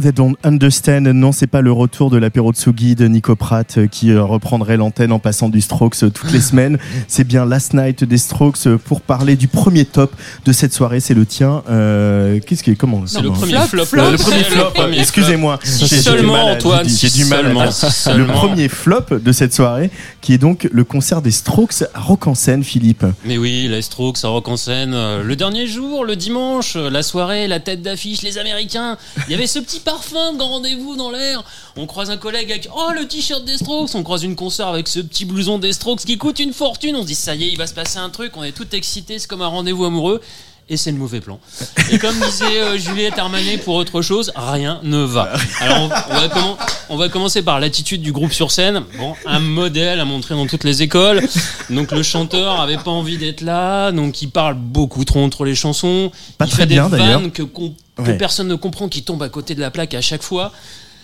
That 0.06 0.12
Don't 0.12 0.36
Understand, 0.44 1.02
non, 1.14 1.32
c'est 1.32 1.48
pas 1.48 1.62
le 1.62 1.72
retour 1.72 2.12
de 2.12 2.18
l'apéro 2.18 2.54
Tsugi 2.54 2.94
de 2.94 3.08
Nico 3.08 3.36
Pratt 3.36 3.78
euh, 3.80 3.88
qui 3.88 4.12
euh, 4.12 4.24
reprendrait 4.24 4.78
l'antenne 4.78 5.12
en 5.12 5.18
passant 5.18 5.50
du 5.50 5.62
Strokes 5.62 6.04
euh, 6.04 6.10
toutes 6.12 6.32
les 6.32 6.42
semaines. 6.42 6.78
C'est 7.08 7.24
bien 7.24 7.44
Last 7.44 7.74
Night 7.74 8.04
des 8.04 8.20
Strokes 8.20 8.68
pour 8.86 9.02
parler 9.02 9.36
du 9.36 9.48
premier 9.48 9.84
top 9.84 10.14
de 10.46 10.52
cette 10.52 10.74
soirée. 10.76 11.00
C'est 11.00 11.16
le 11.16 11.26
tien. 11.26 11.64
Euh, 11.72 12.40
Qu'est-ce 12.46 12.62
qui 12.64 12.70
est 12.70 12.76
comment 12.76 13.02
C'est 13.08 13.22
le 13.22 13.32
premier 13.32 13.58
flop. 13.68 13.84
Le 13.94 14.16
premier 14.18 14.44
C'est 14.44 14.52
flop. 14.52 14.74
Excusez-moi. 14.96 15.60
J'ai- 15.64 15.88
j'ai 15.88 15.96
du 15.96 16.02
Seulement, 16.04 16.34
mal 16.34 16.50
à- 16.50 16.54
Antoine, 16.56 16.88
J'ai 16.88 17.10
du 17.10 17.26
mal. 17.26 17.58
à- 17.58 17.72
seulement, 17.72 18.28
Le 18.28 18.34
premier 18.34 18.70
flop 18.70 19.06
de 19.20 19.32
cette 19.32 19.56
soirée, 19.56 19.90
qui 20.22 20.34
est 20.34 20.38
donc 20.38 20.70
le 20.72 20.84
concert 20.84 21.24
des 21.24 21.32
Strokes 21.32 21.82
à 21.96 22.00
Rock 22.00 22.28
en 22.28 22.36
scène, 22.36 22.64
Philippe. 22.64 23.06
Mais 23.26 23.40
oui, 23.40 23.68
les 23.70 23.82
Strokes, 23.82 24.18
ça 24.18 24.28
rock 24.28 24.48
en 24.50 24.58
scène. 24.58 24.92
Le 24.92 25.36
dernier 25.36 25.66
jour, 25.66 26.06
le 26.06 26.16
dimanche, 26.16 26.76
la 26.76 27.02
soirée, 27.02 27.48
la 27.48 27.60
tête 27.60 27.82
d'affiche, 27.82 28.22
les 28.22 28.38
Américains. 28.38 28.98
Il 29.28 29.32
y 29.32 29.34
avait 29.36 29.48
ce 29.48 29.58
petit 29.58 29.80
parfum 29.96 30.34
de 30.34 30.38
grand 30.38 30.50
rendez-vous 30.50 30.96
dans 30.96 31.10
l'air. 31.10 31.44
On 31.78 31.86
croise 31.86 32.10
un 32.10 32.18
collègue 32.18 32.52
avec 32.52 32.68
Oh, 32.76 32.92
le 32.94 33.08
t-shirt 33.08 33.46
des 33.46 33.58
Strokes. 33.58 33.96
On 33.96 34.04
croise 34.04 34.24
une 34.24 34.36
concert 34.36 34.68
avec 34.68 34.88
ce 34.88 35.00
petit 35.00 35.26
blouson 35.26 35.58
des 35.58 35.72
Strokes 35.74 36.02
qui 36.06 36.18
coûte 36.18 36.40
une 36.40 36.54
fortune. 36.54 36.96
On 36.96 37.02
se 37.02 37.08
dit 37.08 37.16
Ça 37.16 37.34
y 37.36 37.44
est, 37.46 37.48
il 37.50 37.58
va 37.58 37.68
se 37.68 37.74
passer 37.74 37.98
un 38.00 38.10
truc. 38.10 38.36
On 38.36 38.44
est 38.44 38.52
tout 38.52 38.68
excités. 38.76 39.20
C'est 39.20 39.28
comme 39.28 39.42
un 39.42 39.48
rendez-vous 39.48 39.86
amoureux. 39.86 40.22
Et 40.68 40.78
c'est 40.78 40.92
le 40.92 40.98
mauvais 40.98 41.22
plan. 41.22 41.40
Et 41.92 42.00
comme 42.00 42.20
disait 42.20 42.60
euh, 42.60 42.78
Juliette 42.80 43.20
Armanet 43.20 43.60
pour 43.60 43.76
autre 43.76 44.02
chose, 44.02 44.32
rien 44.36 44.80
ne 44.82 44.98
va. 44.98 45.32
Alors 45.62 45.78
on, 45.82 45.84
on 45.86 45.90
va, 46.20 46.28
commen- 46.28 46.58
on 46.90 46.98
va 46.98 47.08
commencer 47.08 47.44
par 47.44 47.60
l'attitude 47.60 48.02
du 48.02 48.12
groupe 48.12 48.34
sur 48.34 48.50
scène. 48.50 48.82
Bon, 48.98 49.14
un 49.28 49.40
modèle 49.40 50.00
à 50.00 50.06
montrer 50.06 50.34
dans 50.34 50.48
toutes 50.48 50.64
les 50.64 50.82
écoles. 50.82 51.22
Donc 51.70 51.92
le 51.92 52.02
chanteur 52.02 52.60
avait 52.60 52.78
pas 52.80 52.90
envie 52.90 53.18
d'être 53.20 53.42
là, 53.42 53.92
donc 53.92 54.24
il 54.24 54.32
parle 54.32 54.56
beaucoup 54.56 55.06
trop 55.06 55.24
entre 55.24 55.46
les 55.46 55.54
chansons. 55.54 56.12
Pas 56.40 56.46
il 56.46 56.50
très 56.52 56.64
fait 56.64 56.66
bien, 56.66 56.90
des 56.90 56.98
vannes 56.98 57.32
que, 57.32 57.44
qu'on- 57.44 57.76
que 57.98 58.02
Ouais. 58.04 58.18
personne 58.18 58.48
ne 58.48 58.56
comprend, 58.56 58.90
qui 58.90 59.04
tombent 59.04 59.24
à 59.24 59.30
côté 59.30 59.56
de 59.56 59.62
la 59.62 59.72
plaque 59.72 59.94
à 59.94 60.02
chaque 60.02 60.24
fois. 60.24 60.52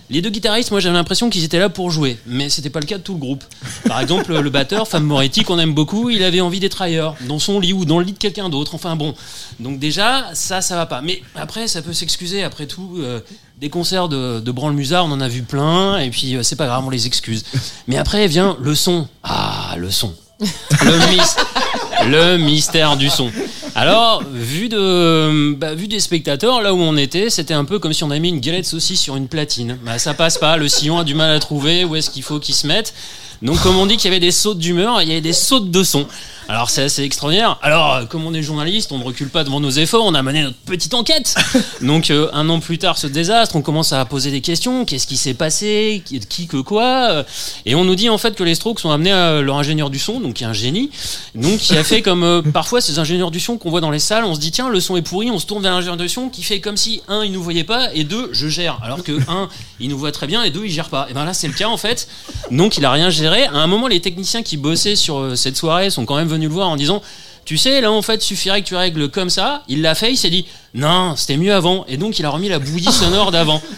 Les 0.09 0.21
deux 0.21 0.29
guitaristes, 0.29 0.71
moi 0.71 0.81
j'avais 0.81 0.95
l'impression 0.97 1.29
qu'ils 1.29 1.45
étaient 1.45 1.57
là 1.59 1.69
pour 1.69 1.89
jouer, 1.89 2.17
mais 2.25 2.49
c'était 2.49 2.69
pas 2.69 2.81
le 2.81 2.85
cas 2.85 2.97
de 2.97 3.01
tout 3.03 3.13
le 3.13 3.19
groupe. 3.19 3.45
Par 3.87 3.97
exemple, 4.01 4.37
le 4.37 4.49
batteur, 4.49 4.85
Fab 4.85 5.01
Moretti, 5.03 5.45
qu'on 5.45 5.57
aime 5.57 5.73
beaucoup, 5.73 6.09
il 6.09 6.21
avait 6.25 6.41
envie 6.41 6.59
d'être 6.59 6.81
ailleurs, 6.81 7.15
dans 7.29 7.39
son 7.39 7.61
lit 7.61 7.71
ou 7.71 7.85
dans 7.85 7.97
le 7.97 8.03
lit 8.03 8.11
de 8.11 8.17
quelqu'un 8.17 8.49
d'autre. 8.49 8.75
Enfin 8.75 8.97
bon, 8.97 9.15
donc 9.61 9.79
déjà, 9.79 10.25
ça, 10.33 10.59
ça 10.59 10.75
va 10.75 10.85
pas. 10.85 10.99
Mais 10.99 11.21
après, 11.35 11.69
ça 11.69 11.81
peut 11.81 11.93
s'excuser. 11.93 12.43
Après 12.43 12.65
tout, 12.67 12.97
euh, 12.97 13.21
des 13.61 13.69
concerts 13.69 14.09
de, 14.09 14.41
de 14.41 14.51
branle-musard, 14.51 15.05
on 15.05 15.11
en 15.11 15.21
a 15.21 15.29
vu 15.29 15.43
plein, 15.43 15.97
et 15.99 16.09
puis 16.09 16.35
euh, 16.35 16.43
c'est 16.43 16.57
pas 16.57 16.65
grave, 16.65 16.83
on 16.85 16.89
les 16.89 17.07
excuse. 17.07 17.45
Mais 17.87 17.95
après 17.97 18.27
vient 18.27 18.57
le 18.61 18.75
son. 18.75 19.07
Ah, 19.23 19.75
le 19.77 19.91
son. 19.91 20.13
Le 22.05 22.37
mystère 22.37 22.97
du 22.97 23.09
son. 23.09 23.31
Alors, 23.73 24.21
bah, 24.23 25.73
vu 25.75 25.87
des 25.87 25.99
spectateurs, 25.99 26.61
là 26.61 26.73
où 26.73 26.77
on 26.77 26.97
était, 26.97 27.29
c'était 27.29 27.53
un 27.53 27.65
peu 27.65 27.79
comme 27.79 27.93
si 27.93 28.03
on 28.03 28.11
avait 28.11 28.19
mis 28.19 28.29
une 28.29 28.39
galette 28.39 28.65
saucisse 28.65 28.99
sur 28.99 29.15
une 29.15 29.27
platine. 29.27 29.77
Bah, 29.85 29.97
ça 29.97 30.13
passe 30.13 30.37
pas, 30.37 30.57
le 30.57 30.67
sillon 30.67 30.99
a 30.99 31.03
du 31.03 31.15
mal 31.15 31.31
à 31.31 31.39
trouver 31.39 31.85
où 31.85 31.95
est-ce 31.95 32.09
qu'il 32.09 32.23
faut 32.23 32.39
qu'il 32.39 32.55
se 32.55 32.67
mette? 32.67 32.93
Donc 33.41 33.59
comme 33.61 33.77
on 33.77 33.85
dit 33.85 33.97
qu'il 33.97 34.09
y 34.09 34.13
avait 34.13 34.19
des 34.19 34.31
sautes 34.31 34.59
d'humeur, 34.59 35.01
il 35.01 35.07
y 35.09 35.11
avait 35.11 35.21
des 35.21 35.33
sautes 35.33 35.71
de 35.71 35.83
son. 35.83 36.05
Alors 36.47 36.69
c'est 36.69 36.83
assez 36.83 37.03
extraordinaire. 37.03 37.57
Alors 37.61 38.07
comme 38.09 38.25
on 38.25 38.33
est 38.33 38.41
journaliste, 38.43 38.91
on 38.91 38.97
ne 38.97 39.03
recule 39.03 39.29
pas 39.29 39.43
devant 39.43 39.59
nos 39.59 39.69
efforts, 39.69 40.03
on 40.05 40.13
a 40.13 40.21
mené 40.21 40.43
notre 40.43 40.57
petite 40.57 40.93
enquête. 40.93 41.33
Donc 41.81 42.11
euh, 42.11 42.29
un 42.33 42.49
an 42.49 42.59
plus 42.59 42.77
tard, 42.77 42.97
ce 42.97 43.07
désastre, 43.07 43.55
on 43.55 43.61
commence 43.61 43.93
à 43.93 44.03
poser 44.05 44.31
des 44.31 44.41
questions. 44.41 44.83
Qu'est-ce 44.85 45.07
qui 45.07 45.17
s'est 45.17 45.33
passé? 45.33 46.03
Qui, 46.05 46.47
que 46.47 46.57
quoi? 46.57 47.09
Euh, 47.09 47.23
Et 47.65 47.73
on 47.73 47.85
nous 47.85 47.95
dit 47.95 48.09
en 48.09 48.17
fait 48.17 48.35
que 48.35 48.43
les 48.43 48.53
Strokes 48.55 48.83
ont 48.83 48.91
amené 48.91 49.13
euh, 49.13 49.41
leur 49.41 49.57
ingénieur 49.57 49.89
du 49.89 49.97
son, 49.97 50.19
donc 50.19 50.35
qui 50.35 50.43
est 50.43 50.47
un 50.47 50.53
génie, 50.53 50.91
donc 51.35 51.59
qui 51.59 51.77
a 51.77 51.83
fait 51.83 52.01
comme 52.01 52.23
euh, 52.23 52.41
parfois 52.41 52.81
ces 52.81 52.99
ingénieurs 52.99 53.31
du 53.31 53.39
son 53.39 53.57
qu'on 53.57 53.69
voit 53.69 53.81
dans 53.81 53.91
les 53.91 53.99
salles. 53.99 54.25
On 54.25 54.35
se 54.35 54.39
dit 54.39 54.51
tiens 54.51 54.69
le 54.69 54.79
son 54.81 54.97
est 54.97 55.01
pourri, 55.01 55.31
on 55.31 55.39
se 55.39 55.45
tourne 55.45 55.63
vers 55.63 55.71
l'ingénieur 55.71 55.97
du 55.97 56.09
son 56.09 56.29
qui 56.29 56.43
fait 56.43 56.59
comme 56.59 56.77
si 56.77 57.01
un 57.07 57.23
il 57.23 57.31
nous 57.31 57.41
voyait 57.41 57.63
pas 57.63 57.93
et 57.93 58.03
deux 58.03 58.29
je 58.33 58.49
gère. 58.49 58.77
Alors 58.83 59.03
que 59.03 59.13
un 59.29 59.47
il 59.79 59.89
nous 59.89 59.97
voit 59.97 60.11
très 60.11 60.27
bien 60.27 60.43
et 60.43 60.49
deux 60.51 60.65
il 60.65 60.71
gère 60.71 60.89
pas. 60.89 61.07
Et 61.09 61.13
ben 61.13 61.23
là 61.23 61.33
c'est 61.33 61.47
le 61.47 61.53
cas 61.53 61.69
en 61.69 61.77
fait. 61.77 62.09
Donc 62.51 62.77
il 62.77 62.83
a 62.83 62.91
rien 62.91 63.09
géré. 63.09 63.30
À 63.31 63.57
un 63.57 63.67
moment 63.67 63.87
les 63.87 63.99
techniciens 63.99 64.43
qui 64.43 64.57
bossaient 64.57 64.95
sur 64.95 65.19
euh, 65.19 65.35
cette 65.35 65.57
soirée 65.57 65.89
sont 65.89 66.05
quand 66.05 66.15
même 66.15 66.27
venus 66.27 66.49
le 66.49 66.53
voir 66.53 66.69
en 66.69 66.75
disant 66.75 67.01
tu 67.43 67.57
sais, 67.57 67.81
là 67.81 67.91
en 67.91 68.01
fait, 68.01 68.21
suffirait 68.21 68.61
que 68.61 68.67
tu 68.67 68.75
règles 68.75 69.09
comme 69.09 69.29
ça. 69.29 69.63
Il 69.67 69.81
l'a 69.81 69.95
fait, 69.95 70.11
il 70.11 70.17
s'est 70.17 70.29
dit 70.29 70.45
non, 70.73 71.15
c'était 71.15 71.37
mieux 71.37 71.53
avant. 71.53 71.85
Et 71.87 71.97
donc 71.97 72.19
il 72.19 72.25
a 72.25 72.29
remis 72.29 72.49
la 72.49 72.59
bouillie 72.59 72.91
sonore 72.91 73.31
d'avant. 73.31 73.61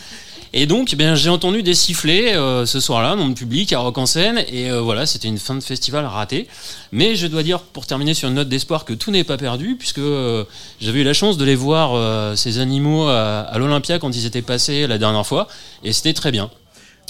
Et 0.55 0.67
donc, 0.67 0.93
bien, 0.93 1.15
j'ai 1.15 1.29
entendu 1.29 1.63
des 1.63 1.73
sifflets 1.73 2.35
euh, 2.35 2.67
ce 2.67 2.79
soir-là 2.79 3.15
dans 3.15 3.27
le 3.27 3.33
public 3.33 3.73
à 3.73 3.79
Rock 3.79 3.97
en 3.97 4.05
scène, 4.05 4.45
et 4.47 4.69
euh, 4.69 4.81
voilà, 4.81 5.07
c'était 5.07 5.27
une 5.27 5.39
fin 5.39 5.55
de 5.55 5.63
festival 5.63 6.05
ratée. 6.05 6.47
Mais 6.91 7.15
je 7.15 7.25
dois 7.25 7.41
dire, 7.41 7.59
pour 7.59 7.87
terminer 7.87 8.13
sur 8.13 8.29
une 8.29 8.35
note 8.35 8.49
d'espoir, 8.49 8.85
que 8.85 8.93
tout 8.93 9.09
n'est 9.09 9.23
pas 9.23 9.37
perdu, 9.37 9.75
puisque 9.79 9.97
euh, 9.97 10.43
j'avais 10.79 10.99
eu 10.99 11.03
la 11.03 11.13
chance 11.13 11.37
de 11.37 11.43
les 11.43 11.55
voir 11.55 12.37
ces 12.37 12.59
animaux 12.59 13.07
à, 13.07 13.39
à 13.39 13.57
l'Olympia 13.57 13.97
quand 13.97 14.15
ils 14.15 14.27
étaient 14.27 14.43
passés 14.43 14.85
la 14.85 14.99
dernière 14.99 15.25
fois, 15.25 15.47
et 15.83 15.91
c'était 15.91 16.13
très 16.13 16.31
bien. 16.31 16.51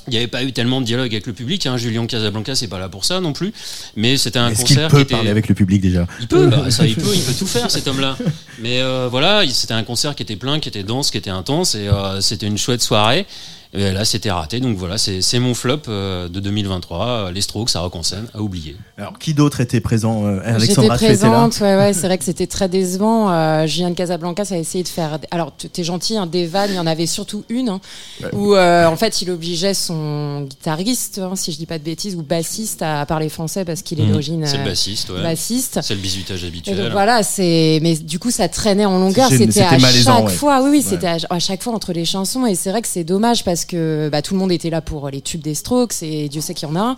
Il 0.08 0.12
n'y 0.12 0.18
avait 0.18 0.28
pas 0.28 0.44
eu 0.44 0.52
tellement 0.52 0.82
de 0.82 0.86
dialogue 0.86 1.12
avec 1.12 1.26
le 1.26 1.34
public. 1.34 1.66
Hein. 1.66 1.78
Julien 1.78 2.06
Casablanca, 2.06 2.56
c'est 2.56 2.68
pas 2.68 2.78
là 2.80 2.90
pour 2.90 3.06
ça 3.06 3.22
non 3.22 3.32
plus. 3.32 3.54
Mais 3.96 4.18
c'était 4.18 4.40
un 4.40 4.54
concert 4.54 4.90
peut 4.90 4.98
qui 4.98 5.04
était. 5.04 5.14
parler 5.16 5.30
avec 5.30 5.48
le 5.48 5.56
public 5.56 5.82
déjà 5.82 6.06
Il 6.20 6.28
peut, 6.28 6.48
bah, 6.48 6.70
ça, 6.72 6.86
il 6.86 6.96
peut, 6.96 7.12
il 7.14 7.22
peut 7.22 7.34
tout 7.34 7.48
faire 7.48 7.72
cet 7.72 7.88
homme-là. 7.88 8.18
Mais 8.62 8.82
euh, 8.82 9.08
voilà, 9.10 9.44
il- 9.46 9.52
c'était 9.54 9.74
un 9.74 9.84
concert 9.84 10.14
qui 10.16 10.24
était 10.24 10.36
plein, 10.36 10.60
qui 10.60 10.68
était 10.70 10.84
dense, 10.84 11.10
qui 11.10 11.18
était 11.18 11.30
intense, 11.30 11.76
et 11.76 11.88
euh, 11.88 12.20
c'était 12.22 12.48
une 12.48 12.58
chouette 12.58 12.82
soirée. 12.82 13.26
Et 13.76 13.92
là, 13.92 14.06
c'était 14.06 14.30
raté. 14.32 14.60
Donc 14.60 14.78
voilà, 14.78 14.98
c'est 14.98 15.40
mon 15.40 15.54
flop 15.54 15.80
euh, 15.88 16.30
de 16.30 16.40
2023. 16.40 17.08
euh, 17.08 17.32
Les 17.32 17.42
Strokes, 17.42 17.76
à 17.76 17.80
Rock 17.80 17.96
en 17.96 18.04
scène, 18.04 18.28
à 18.34 18.42
oublier. 18.42 18.76
Alors, 18.98 19.18
qui 19.18 19.34
d'autre 19.34 19.62
était 19.62 19.82
présent 19.82 20.26
euh, 20.26 20.36
J'étais 20.38 20.50
Alexandra, 20.80 20.98
tu 20.98 21.06
étais 21.06 21.14
là 21.14 21.20
présente, 21.20 21.60
ouais, 21.62 21.76
ouais, 21.78 21.94
c'est 21.94 22.06
vrai 22.08 22.18
que 22.18 22.24
c'était 22.24 22.46
très 22.48 22.70
décevant. 22.70 23.32
Euh, 23.32 23.66
Julien 23.66 23.90
de 23.90 23.96
Casablanca, 23.96 24.46
ça 24.46 24.56
a 24.56 24.58
essayé 24.60 24.84
de 24.84 24.88
faire. 24.90 25.18
Alors, 25.32 25.52
tu- 25.58 25.70
t'es 25.70 25.84
gentil, 25.84 26.18
hein, 26.18 26.28
des 26.28 26.46
vannes, 26.46 26.70
il 26.72 26.76
y 26.76 26.80
en 26.80 26.86
avait 26.88 27.08
surtout 27.08 27.44
une, 27.50 27.70
hein, 27.70 27.82
où 28.34 28.54
euh, 28.54 28.86
en 28.86 28.96
fait, 28.96 29.22
il 29.24 29.32
obligeait 29.32 29.74
son 29.74 30.42
guitariste, 30.42 31.20
hein, 31.24 31.36
si 31.36 31.52
je 31.52 31.58
dis 31.58 31.66
pas 31.66 31.80
de 31.80 31.84
bêtises, 31.84 32.16
ou 32.16 32.22
bassiste 32.22 32.82
à 32.84 33.06
parler 33.08 33.30
français 33.30 33.66
parce 33.66 33.82
qu'il 33.82 34.00
est 34.00 34.04
Mhm. 34.04 34.12
d'origine 34.12 34.46
C'est 34.46 34.58
le 34.58 34.66
bassiste, 34.66 35.10
ouais. 35.10 35.24
bassiste. 35.24 35.80
C'est 35.82 35.96
le 35.96 36.00
bisutage 36.02 36.44
Et 36.44 36.48
habituel. 36.48 36.78
donc 36.78 36.92
voilà, 36.92 37.24
c'est 37.24 37.80
mais 37.82 37.96
du 37.96 38.20
coup 38.20 38.30
ça 38.32 38.48
traînait 38.50 38.86
en 38.86 39.00
longueur, 39.00 39.30
c'était 39.30 39.62
à 39.62 39.78
malaisant, 39.80 40.18
chaque 40.18 40.26
ouais. 40.28 40.34
fois, 40.34 40.62
oui 40.62 40.70
oui, 40.70 40.78
Ouais. 40.78 40.84
c'était 40.88 41.08
à, 41.08 41.18
à 41.30 41.40
chaque 41.40 41.64
fois 41.64 41.74
entre 41.74 41.94
les 41.94 42.06
chansons 42.06 42.46
et 42.46 42.56
c'est 42.56 42.70
vrai 42.70 42.82
que 42.82 42.88
c'est 42.88 43.04
dommage 43.04 43.44
parce 43.44 43.63
que 43.66 44.10
bah, 44.12 44.22
tout 44.22 44.34
le 44.34 44.40
monde 44.40 44.52
était 44.52 44.70
là 44.70 44.82
pour 44.82 45.10
les 45.10 45.22
tubes 45.22 45.42
des 45.42 45.56
Strokes 45.56 46.02
et 46.02 46.30
Dieu 46.30 46.42
sait 46.42 46.54
qu'il 46.54 46.68
y 46.68 46.72
en 46.72 46.76
a 46.76 46.80
un. 46.82 46.96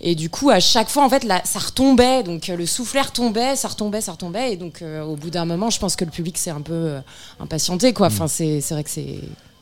Et 0.00 0.14
du 0.14 0.30
coup 0.30 0.50
à 0.50 0.60
chaque 0.60 0.88
fois 0.88 1.04
en 1.04 1.08
fait 1.08 1.24
là 1.24 1.40
ça 1.44 1.58
retombait 1.58 2.22
donc 2.22 2.48
euh, 2.48 2.56
le 2.56 2.66
soufflet 2.66 3.00
retombait, 3.02 3.56
ça 3.56 3.68
retombait, 3.68 4.00
ça 4.00 4.12
retombait 4.12 4.52
et 4.52 4.56
donc 4.56 4.82
euh, 4.82 5.02
au 5.02 5.16
bout 5.16 5.30
d'un 5.30 5.44
moment 5.44 5.70
je 5.70 5.78
pense 5.78 5.96
que 5.96 6.04
le 6.04 6.10
public 6.10 6.36
s'est 6.38 6.50
un 6.50 6.60
peu 6.60 6.72
euh, 6.74 7.00
impatienté 7.40 7.92
quoi. 7.92 8.08
Enfin 8.08 8.28
c'est 8.28 8.60
c'est 8.60 8.74
vrai 8.74 8.84
que 8.84 8.90
c'est 8.90 9.18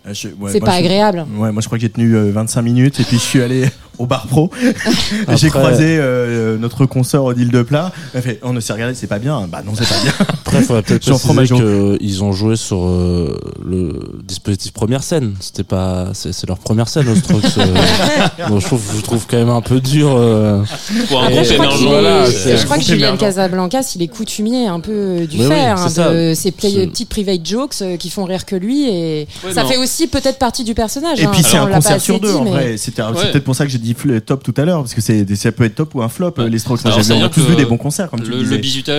Euh, 0.06 0.14
ouais, 0.38 0.50
c'est 0.52 0.60
pas 0.60 0.72
je- 0.72 0.78
agréable. 0.78 1.26
Ouais, 1.36 1.52
moi 1.52 1.60
je 1.60 1.66
crois 1.66 1.76
que 1.76 1.82
j'ai 1.82 1.90
tenu 1.90 2.14
euh, 2.16 2.30
25 2.32 2.62
minutes 2.62 3.00
et 3.00 3.04
puis 3.04 3.18
je 3.18 3.22
suis 3.22 3.42
allé 3.42 3.68
au 4.00 4.06
bar 4.06 4.26
pro. 4.26 4.50
Après- 5.22 5.36
j'ai 5.36 5.50
croisé 5.50 5.96
euh, 5.98 6.56
notre 6.58 6.86
consort 6.86 7.24
Odile 7.26 7.50
de 7.50 7.62
Plat. 7.62 7.92
Elle 8.14 8.22
fait, 8.22 8.40
on 8.42 8.52
ne 8.52 8.60
s'est 8.60 8.72
regardé, 8.72 8.94
c'est 8.94 9.06
pas 9.06 9.18
bien. 9.18 9.46
Bah 9.50 9.62
non, 9.64 9.72
c'est 9.76 9.88
pas 9.88 10.00
bien. 10.02 10.12
Après, 10.28 10.58
il 10.58 10.64
faudrait 10.64 10.82
peut-être 10.82 11.02
préciser 11.08 11.98
qu'ils 11.98 12.24
ont 12.24 12.32
joué 12.32 12.56
sur 12.56 12.84
euh, 12.84 13.38
le 13.64 14.20
dispositif 14.24 14.72
première 14.72 15.02
scène. 15.02 15.34
C'était 15.40 15.64
pas, 15.64 16.08
c'est 16.14 16.32
c'est 16.32 16.46
leur 16.48 16.58
première 16.58 16.88
scène 16.88 17.06
euh. 17.08 17.14
Je 18.60 18.64
trouve, 18.66 18.82
je 18.96 19.00
trouve 19.02 19.26
quand 19.28 19.36
même 19.36 19.48
un 19.50 19.60
peu 19.60 19.80
dur. 19.80 20.10
euh. 20.16 20.62
Pour 21.08 21.22
un 21.22 21.30
groupe 21.30 21.44
je 21.44 21.54
crois 21.54 21.66
émergent, 21.66 21.86
voilà, 21.86 22.26
c'est- 22.26 22.32
c'est- 22.32 22.56
je 22.56 22.64
crois 22.64 22.78
que 22.78 22.82
Julien 22.84 23.08
émergent. 23.08 23.18
Casablancas, 23.20 23.92
il 23.96 24.02
est 24.02 24.08
coutumier 24.08 24.66
un 24.66 24.80
peu 24.80 25.26
du 25.26 25.38
Oui, 25.38 25.44
c'est 25.48 25.60
hein, 25.60 25.86
de 26.12 26.32
ces 26.34 26.50
play- 26.52 26.70
C'est- 26.70 26.86
petites 26.86 27.08
private 27.08 27.44
jokes 27.46 27.74
euh, 27.82 27.96
qui 27.96 28.10
font 28.10 28.24
rire 28.24 28.44
que 28.46 28.56
lui 28.56 28.88
et 28.88 29.28
Ouais, 29.44 29.52
ça 29.52 29.62
mais 29.64 29.70
fait 29.70 29.76
aussi 29.76 30.06
peut-être 30.08 30.38
partie 30.38 30.64
du 30.64 30.74
personnage. 30.74 31.20
Et 31.20 31.24
hein. 31.26 31.30
puis 31.32 31.42
c'est 31.42 31.58
On 31.58 31.64
un 31.66 31.70
concert 31.70 32.00
sur 32.00 32.18
deux 32.20 32.30
dit, 32.32 32.34
en 32.38 32.44
mais- 32.44 32.50
vrai. 32.50 32.76
C'était 32.76 33.02
c'est 33.02 33.08
Ouais. 33.18 33.30
peut-être 33.32 33.44
pour 33.44 33.54
ça 33.54 33.64
que 33.64 33.70
j'ai 33.70 33.78
dit 33.78 33.89
top 34.26 34.42
tout 34.42 34.54
à 34.56 34.64
l'heure 34.64 34.80
parce 34.80 34.94
que 34.94 35.00
c'est 35.00 35.34
ça 35.36 35.52
peut 35.52 35.64
être 35.64 35.74
top 35.74 35.94
ou 35.94 36.02
un 36.02 36.08
flop 36.08 36.34
Ouais. 36.38 36.44
euh, 36.44 36.48
les 36.48 36.58
Strokes. 36.58 36.80
Alors, 36.84 36.98
on 36.98 37.22
a 37.24 37.28
tous 37.28 37.40
vu 37.42 37.56
des 37.56 37.64
bons 37.64 37.76
concerts 37.76 38.10
comme 38.10 38.22
tu 38.22 38.30
le, 38.30 38.42
le 38.42 38.58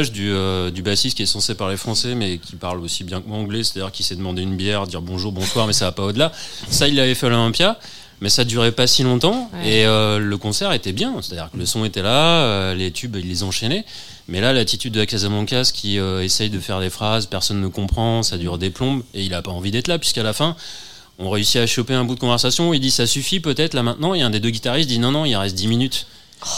du, 0.09 0.31
euh, 0.31 0.71
du 0.71 0.81
bassiste 0.81 1.17
qui 1.17 1.23
est 1.23 1.27
censé 1.27 1.55
parler 1.55 1.77
français 1.77 2.15
mais 2.15 2.37
qui 2.37 2.55
parle 2.55 2.79
aussi 2.79 3.03
bien 3.03 3.21
que 3.21 3.27
moi 3.27 3.37
anglais, 3.37 3.63
c'est-à-dire 3.63 3.91
qui 3.91 4.03
s'est 4.03 4.15
demandé 4.15 4.41
une 4.41 4.55
bière, 4.55 4.87
dire 4.87 5.01
bonjour, 5.01 5.31
bonsoir, 5.31 5.67
mais 5.67 5.73
ça 5.73 5.85
va 5.85 5.91
pas 5.91 6.03
au-delà. 6.03 6.31
Ça, 6.69 6.87
il 6.87 6.95
l'avait 6.95 7.15
fait 7.15 7.27
à 7.27 7.29
l'Olympia, 7.29 7.79
mais 8.21 8.29
ça 8.29 8.43
durait 8.43 8.71
pas 8.71 8.87
si 8.87 9.03
longtemps 9.03 9.49
Ouais. 9.53 9.69
et 9.81 9.85
euh, 9.85 10.19
le 10.19 10.37
concert 10.37 10.71
était 10.73 10.93
bien, 10.93 11.15
c'est-à-dire 11.21 11.49
que 11.51 11.57
le 11.57 11.65
son 11.65 11.85
était 11.85 12.01
là, 12.01 12.43
euh, 12.43 12.75
les 12.75 12.91
tubes, 12.91 13.15
il 13.19 13.27
les 13.27 13.43
enchaînait. 13.43 13.85
Mais 14.27 14.39
là, 14.39 14.53
l'attitude 14.53 14.93
de 14.93 14.99
la 14.99 15.05
Casablancas 15.05 15.71
qui 15.73 15.99
euh, 15.99 16.23
essaye 16.23 16.49
de 16.49 16.59
faire 16.59 16.79
des 16.79 16.89
phrases, 16.89 17.25
personne 17.25 17.59
ne 17.59 17.67
comprend, 17.67 18.23
ça 18.23 18.37
dure 18.37 18.57
des 18.57 18.69
plombes 18.69 19.03
et 19.13 19.23
il 19.23 19.33
a 19.33 19.41
pas 19.41 19.51
envie 19.51 19.71
d'être 19.71 19.87
là 19.87 19.97
puisqu'à 19.99 20.23
la 20.23 20.33
fin. 20.33 20.55
On 21.23 21.29
réussit 21.29 21.61
à 21.61 21.67
choper 21.67 21.93
un 21.93 22.03
bout 22.03 22.15
de 22.15 22.19
conversation 22.19 22.73
il 22.73 22.79
dit 22.79 22.89
ça 22.89 23.05
suffit 23.05 23.39
peut-être 23.39 23.75
là 23.75 23.83
maintenant. 23.83 24.15
Et 24.15 24.21
un 24.21 24.31
des 24.31 24.39
deux 24.39 24.49
guitaristes 24.49 24.89
dit 24.89 24.97
non, 24.97 25.11
non, 25.11 25.25
il 25.25 25.35
reste 25.35 25.55
10 25.55 25.67
minutes. 25.67 26.07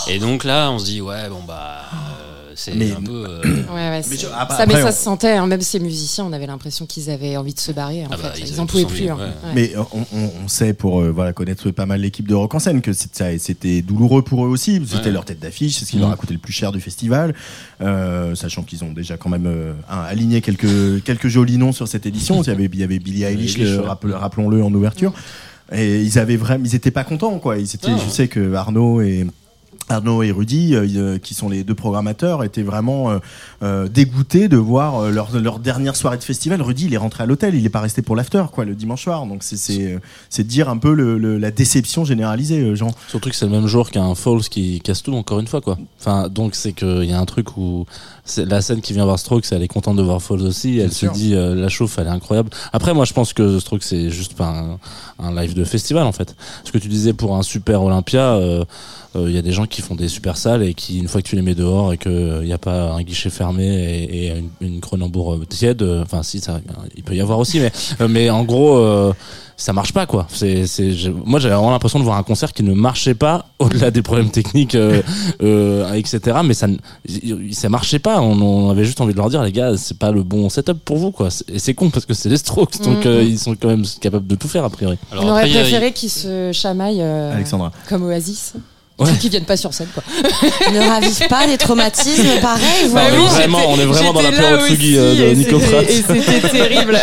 Et 0.08 0.20
donc 0.20 0.46
là, 0.46 0.72
on 0.72 0.80
se 0.80 0.86
dit 0.86 1.02
ouais, 1.02 1.28
bon 1.28 1.44
bah, 1.46 1.82
euh, 1.94 2.33
c'est 2.56 2.76
Mais- 2.76 2.92
un 2.92 3.02
peu. 3.02 3.26
euh, 3.28 3.42
Ouais, 3.74 3.90
ouais, 3.90 4.02
Mais 4.10 4.18
je- 4.18 4.28
ah 4.34 4.46
bah, 4.46 4.56
ça, 4.58 4.66
mais 4.66 4.74
ça 4.74 4.88
on- 4.88 4.92
se 4.92 4.98
sentait, 5.02 5.32
hein, 5.34 5.48
même 5.48 5.62
ces 5.62 5.80
musiciens, 5.80 6.26
on 6.26 6.34
avait 6.34 6.46
l'impression 6.48 6.86
qu'ils 6.86 7.10
avaient 7.10 7.38
envie 7.38 7.54
de 7.54 7.60
se 7.60 7.72
barrer. 7.72 8.04
En 8.06 8.10
Ah 8.12 8.18
bah, 8.22 8.32
fait. 8.34 8.42
ils 8.42 8.50
ils 8.50 8.60
en 8.60 8.66
pouvaient 8.66 8.86
envie, 8.86 9.02
plus. 9.04 9.10
hein. 9.10 9.18
ouais. 9.18 9.24
Ouais. 9.24 9.52
Mais 9.56 9.72
on, 9.94 10.00
on- 10.18 10.32
on 10.44 10.48
sait 10.48 10.74
pour 10.74 11.02
euh, 11.02 11.12
voilà 11.12 11.34
connaître 11.34 11.70
pas 11.72 11.86
mal 11.86 12.02
l'équipe 12.02 12.28
de 12.28 12.36
Rock 12.36 12.54
en 12.56 12.60
scène 12.60 12.82
que 12.82 12.92
c'était 12.94 13.82
douloureux 13.82 14.22
pour 14.22 14.46
eux 14.46 14.50
aussi. 14.50 14.82
C'était 14.86 15.06
Ouais. 15.06 15.12
leur 15.12 15.26
tête 15.26 15.40
d'affiche, 15.40 15.78
c'est 15.78 15.86
ce 15.86 15.92
qui 15.92 15.98
leur 16.00 16.12
a 16.12 16.16
coûté 16.16 16.34
le 16.34 16.40
plus 16.40 16.54
cher 16.54 16.72
du 16.72 16.80
festival, 16.82 17.34
euh, 17.82 18.36
sachant 18.36 18.64
qu'ils 18.64 18.84
ont 18.84 18.92
déjà 18.94 19.18
quand 19.18 19.30
même 19.30 19.48
euh, 19.48 19.74
aligné 19.90 20.42
quelques 20.42 21.04
quelques 21.04 21.28
jolis 21.28 21.58
noms 21.58 21.72
sur 21.72 21.88
cette 21.88 22.06
édition. 22.06 22.42
Il 22.42 22.48
y 22.48 22.52
avait 22.52 22.66
il 22.72 22.80
y 22.80 22.84
avait 22.84 23.00
Billie 23.00 23.24
Eilish, 23.24 23.58
rappelons-le 23.86 24.64
en 24.64 24.74
ouverture. 24.74 25.14
Et 25.72 26.02
ils 26.02 26.20
avaient 26.20 26.36
vraiment, 26.36 26.66
ils 26.66 26.76
étaient 26.76 26.92
pas 26.92 27.04
contents 27.04 27.40
quoi. 27.40 27.58
Ils 27.58 27.74
étaient, 27.74 27.92
je 28.06 28.10
sais 28.10 28.28
que 28.28 28.54
Arnaud 28.54 29.02
et 29.02 29.26
Arnaud 29.90 30.24
et 30.24 30.32
Rudy, 30.32 30.76
euh, 30.76 30.88
euh, 30.96 31.18
qui 31.20 31.34
sont 31.34 31.50
les 31.50 31.64
deux 31.64 31.76
programmateurs, 31.76 32.44
étaient 32.44 32.64
vraiment 32.64 33.12
euh, 33.12 33.20
euh, 33.64 33.88
dégoûtés 33.88 34.48
de 34.48 34.58
voir 34.58 34.98
euh, 35.00 35.12
leur, 35.12 35.38
leur 35.38 35.60
dernière 35.60 35.96
soirée 35.96 36.18
de 36.18 36.24
festival. 36.24 36.62
Rudy, 36.62 36.86
il 36.86 36.94
est 36.94 36.98
rentré 36.98 37.24
à 37.24 37.26
l'hôtel, 37.26 37.54
il 37.56 37.66
est 37.66 37.70
pas 37.70 37.82
resté 37.82 38.02
pour 38.02 38.16
l'after, 38.16 38.44
quoi, 38.52 38.66
le 38.66 38.76
dimanche 38.76 39.04
soir. 39.04 39.26
Donc 39.26 39.44
c'est 39.44 39.58
c'est 39.58 39.94
euh, 39.94 40.00
c'est 40.30 40.48
dire 40.48 40.70
un 40.70 40.78
peu 40.78 40.94
le, 40.94 41.18
le- 41.18 41.38
la 41.38 41.52
déception 41.52 42.06
généralisée, 42.06 42.76
Jean. 42.76 42.92
Surtout 43.10 43.30
que 43.30 43.36
c'est 43.36 43.46
le 43.46 43.52
même 43.52 43.68
jour 43.68 43.92
qu'un 43.92 44.16
Falls 44.16 44.42
qui 44.50 44.80
casse 44.82 45.04
tout 45.04 45.14
encore 45.14 45.40
une 45.40 45.48
fois 45.48 45.62
quoi. 45.62 45.78
Enfin 46.00 46.30
donc 46.30 46.56
c'est 46.56 46.74
qu'il 46.74 47.06
y 47.06 47.12
a 47.14 47.20
un 47.20 47.26
truc 47.26 47.58
où 47.58 47.86
c'est 48.26 48.46
la 48.46 48.62
scène 48.62 48.82
qui 48.82 48.94
vient 48.94 49.04
voir 49.06 49.20
Strokes, 49.20 49.46
elle 49.52 49.64
est 49.64 49.68
contente 49.68 49.98
de 49.98 50.02
voir 50.04 50.22
Falls 50.22 50.42
aussi, 50.44 50.80
elle 50.80 50.94
se 50.94 51.06
dit 51.08 51.36
euh, 51.36 51.56
la 51.56 51.68
chauffe 51.70 51.98
elle 52.00 52.08
est 52.08 52.12
incroyable. 52.12 52.50
Après 52.72 52.94
moi 52.94 53.04
je 53.06 53.14
pense 53.14 53.34
que 53.34 53.60
Strokes 53.60 53.84
c'est 53.84 54.10
juste 54.10 54.34
pas 54.36 54.48
un, 54.48 54.80
un 55.26 55.36
live 55.36 55.54
de 55.54 55.64
festival 55.66 56.04
en 56.06 56.12
fait. 56.14 56.36
Ce 56.64 56.72
que 56.72 56.78
tu 56.78 56.88
disais 56.88 57.14
pour 57.14 57.36
un 57.36 57.44
super 57.44 57.84
Olympia, 57.84 58.34
il 59.16 59.32
y 59.32 59.38
a 59.38 59.42
des 59.42 59.52
gens 59.52 59.66
qui 59.66 59.82
font 59.82 59.96
des 59.96 60.08
super 60.08 60.38
salles 60.38 60.64
et 60.64 60.74
qui 60.74 60.98
une 61.00 61.08
fois 61.08 61.22
que 61.22 61.28
tu 61.28 61.36
les 61.36 61.42
mets 61.42 61.56
dehors 61.56 61.94
et 61.94 61.98
que 61.98 62.42
il 62.42 62.46
n'y 62.48 62.54
a 62.54 62.58
pas 62.58 62.92
un 62.94 63.02
guichet 63.04 63.30
fermé 63.30 63.66
et, 63.66 64.26
et 64.28 64.30
une, 64.38 64.50
une 64.62 64.80
Cronenbourg 64.82 65.34
euh, 65.36 65.46
tiède, 65.46 65.82
euh, 65.82 66.02
enfin 66.04 66.24
si 66.24 66.40
ça 66.40 66.60
il 66.96 67.04
peut 67.04 67.16
y 67.16 67.22
avoir 67.22 67.40
aussi 67.40 67.60
mais 67.60 67.72
euh, 68.02 68.08
mais 68.08 68.30
en 68.30 68.44
gros 68.44 68.78
euh, 68.78 69.14
ça 69.56 69.72
marche 69.72 69.94
pas 69.94 70.08
quoi. 70.08 70.26
C'est, 70.30 70.66
c'est, 70.66 70.94
je- 70.94 71.12
moi 71.12 71.40
j'avais 71.40 71.54
vraiment 71.54 71.70
l'impression 71.72 72.00
de 72.00 72.04
voir 72.04 72.18
un 72.18 72.24
concert 72.24 72.52
qui 72.54 72.64
ne 72.64 72.74
marchait 72.74 73.14
pas 73.14 73.46
au-delà 73.60 73.92
des 73.92 74.02
problèmes 74.02 74.32
techniques, 74.32 74.74
euh, 74.74 75.02
euh, 75.44 75.94
etc. 75.94 76.40
Mais 76.44 76.56
ça, 76.56 76.68
ne- 76.68 76.78
ça 77.52 77.70
marchait 77.70 78.00
pas. 78.00 78.20
On, 78.20 78.42
on 78.42 78.70
avait 78.72 78.84
juste 78.84 79.00
envie 79.00 79.14
de 79.14 79.18
leur 79.20 79.30
dire 79.30 79.44
les 79.44 79.52
gars, 79.52 79.78
c'est 79.78 79.98
pas 80.00 80.12
le 80.12 80.24
bon 80.24 80.50
setup 80.50 80.80
pour 80.84 80.98
vous 80.98 81.12
quoi. 81.12 81.30
Et 81.54 81.60
c'est 81.60 81.76
con 81.76 81.92
parce 81.92 82.06
que 82.08 82.16
c'est 82.16 82.30
les 82.30 82.38
Strokes, 82.38 82.82
donc 82.84 83.06
Mhm. 83.06 83.12
euh, 83.12 83.24
ils 83.24 83.38
sont 83.38 83.56
quand 83.56 83.68
même 83.70 83.86
capables 84.02 84.26
de 84.26 84.36
tout 84.36 84.48
faire 84.48 84.64
a 84.66 84.70
priori. 84.72 84.98
Alors 85.12 85.26
on 85.26 85.30
aurait 85.30 85.44
après, 85.44 85.56
a- 85.58 85.62
préféré 85.62 85.94
qu'ils 85.94 86.10
se 86.10 86.52
chamaillent 86.52 87.02
euh, 87.04 87.34
Alexandra. 87.36 87.72
comme 87.88 88.04
Oasis. 88.06 88.54
Ouais. 89.00 89.10
Qu'ils 89.20 89.32
viennent 89.32 89.44
pas 89.46 89.58
sur 89.58 89.74
scène, 89.74 89.88
quoi. 89.94 90.04
ne 90.72 90.80
ravive 90.88 91.28
pas 91.28 91.48
des 91.48 91.58
traumatismes 91.58 92.28
pareils. 92.42 92.90
Bah 92.94 93.02
vraiment, 93.10 93.60
on 93.70 93.78
est 93.80 93.86
vraiment 93.86 94.14
dans 94.14 94.22
l'apéro 94.22 94.56
là 94.56 94.68
Tsugi, 94.68 94.98
euh, 94.98 95.30
de 95.32 95.36
Nico 95.36 95.58
Pratt. 95.58 95.84
Et 95.90 96.04
c'était 96.08 96.40
terrible. 96.52 96.98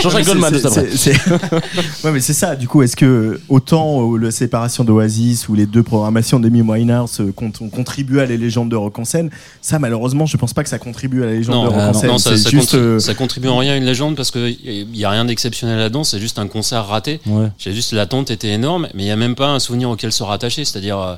Jean-Jacques 0.00 0.24
Goldman, 0.26 0.50
c'est- 0.50 0.54
juste 0.54 0.66
après. 0.66 0.86
c'est- 0.96 1.12
c'est- 1.14 2.04
ouais, 2.06 2.12
mais 2.12 2.20
c'est 2.20 2.32
ça. 2.32 2.54
Du 2.54 2.68
coup, 2.68 2.82
est-ce 2.82 2.94
que 2.94 3.40
autant 3.48 4.12
euh, 4.14 4.18
la 4.18 4.30
séparation 4.30 4.84
d'Oasis 4.84 5.48
ou 5.48 5.54
les 5.54 5.66
deux 5.66 5.82
programmations 5.82 6.38
d'Amy 6.38 6.62
Winehouse 6.62 7.20
euh, 7.20 7.32
cont- 7.32 7.52
ont 7.60 7.68
contribué 7.68 8.20
à 8.22 8.24
les 8.26 8.38
légendes 8.38 8.68
de 8.70 8.76
rock 8.76 8.98
en 9.00 9.04
scène 9.04 9.28
Ça, 9.60 9.80
malheureusement, 9.80 10.26
je 10.26 10.36
pense 10.36 10.54
pas 10.54 10.62
que 10.62 10.68
ça 10.68 10.78
contribue 10.78 11.24
à 11.24 11.26
la 11.26 11.32
légende 11.32 11.56
Non, 11.56 11.64
de 11.64 11.68
rock 11.70 11.78
ah, 11.80 11.88
en 11.88 11.92
non, 11.92 11.98
scène. 11.98 12.10
non, 12.10 12.18
ça, 12.18 12.30
c'est 12.30 12.36
ça 12.44 12.50
juste. 12.50 12.62
contribue, 12.70 12.84
euh, 12.84 12.98
ça 13.00 13.14
contribue 13.14 13.48
en 13.48 13.58
rien 13.58 13.72
à 13.72 13.76
une 13.76 13.84
légende 13.84 14.14
parce 14.14 14.30
qu'il 14.30 14.86
n'y 14.92 15.04
a 15.04 15.10
rien 15.10 15.24
d'exceptionnel 15.24 15.78
là-dedans, 15.78 16.04
c'est 16.04 16.20
juste 16.20 16.38
un 16.38 16.46
concert 16.46 16.86
raté. 16.86 17.20
Ouais. 17.26 17.48
J'ai 17.58 17.72
juste 17.72 17.92
l'attente 17.92 18.30
était 18.30 18.48
énorme, 18.50 18.86
mais 18.94 19.02
il 19.02 19.06
n'y 19.06 19.10
a 19.12 19.16
même 19.16 19.34
pas 19.34 19.48
un 19.48 19.58
souvenir 19.58 19.90
auquel 19.90 20.12
se 20.12 20.22
rattacher. 20.22 20.64
C'est-à-dire, 20.64 20.98
euh, 21.00 21.14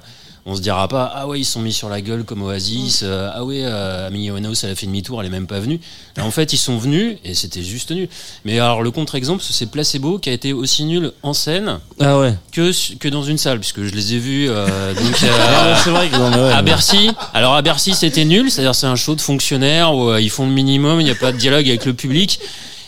on 0.46 0.54
se 0.54 0.61
dira 0.61 0.88
pas 0.88 1.11
ah 1.14 1.26
ouais 1.26 1.40
ils 1.40 1.44
sont 1.44 1.61
mis 1.61 1.72
sur 1.72 1.88
la 1.88 2.00
gueule 2.00 2.24
comme 2.24 2.42
Oasis, 2.42 3.00
euh, 3.02 3.30
ah 3.33 3.44
ouais 3.44 3.61
euh, 3.62 4.09
Amy 4.09 4.30
Winehouse 4.30 4.62
elle 4.64 4.70
a 4.70 4.74
fait 4.74 4.87
demi-tour, 4.87 5.20
elle 5.20 5.26
est 5.26 5.30
même 5.30 5.46
pas 5.46 5.61
venue. 5.61 5.80
En 6.20 6.30
fait 6.30 6.52
ils 6.52 6.59
sont 6.59 6.76
venus 6.78 7.16
et 7.24 7.35
c'était 7.35 7.62
juste 7.62 7.90
nul. 7.90 8.09
Mais 8.44 8.59
alors 8.59 8.83
le 8.83 8.90
contre-exemple 8.90 9.42
c'est 9.48 9.70
Placebo 9.70 10.18
qui 10.18 10.28
a 10.30 10.33
été 10.33 10.52
aussi 10.52 10.85
nul 10.85 11.12
en 11.22 11.33
scène 11.33 11.78
Ah 12.00 12.18
ouais. 12.18 12.35
que 12.52 12.70
que 12.98 13.09
dans 13.09 13.22
une 13.22 13.38
salle 13.38 13.59
puisque 13.59 13.83
je 13.83 13.94
les 13.94 14.14
ai 14.14 14.18
vus 14.18 14.46
euh, 14.50 14.94
donc 14.94 15.22
euh, 15.22 15.28
Ah, 15.33 15.80
c'est 15.83 15.90
vrai 15.90 16.09
que 16.09 16.16
non, 16.16 16.30
mais 16.30 16.37
ouais, 16.37 16.52
à 16.52 16.62
Bercy. 16.62 17.11
Alors 17.33 17.54
à 17.54 17.62
Bercy, 17.62 17.94
c'était 17.94 18.24
nul, 18.24 18.50
c'est-à-dire 18.50 18.74
c'est 18.74 18.87
un 18.87 18.96
show 18.96 19.14
de 19.14 19.20
fonctionnaires 19.20 19.94
où 19.94 20.11
euh, 20.11 20.20
ils 20.20 20.30
font 20.30 20.46
le 20.46 20.52
minimum, 20.52 21.00
il 21.00 21.04
n'y 21.04 21.11
a 21.11 21.14
pas 21.14 21.33
de 21.33 21.38
dialogue 21.38 21.66
avec 21.68 21.85
le 21.87 21.94
public. 21.94 22.38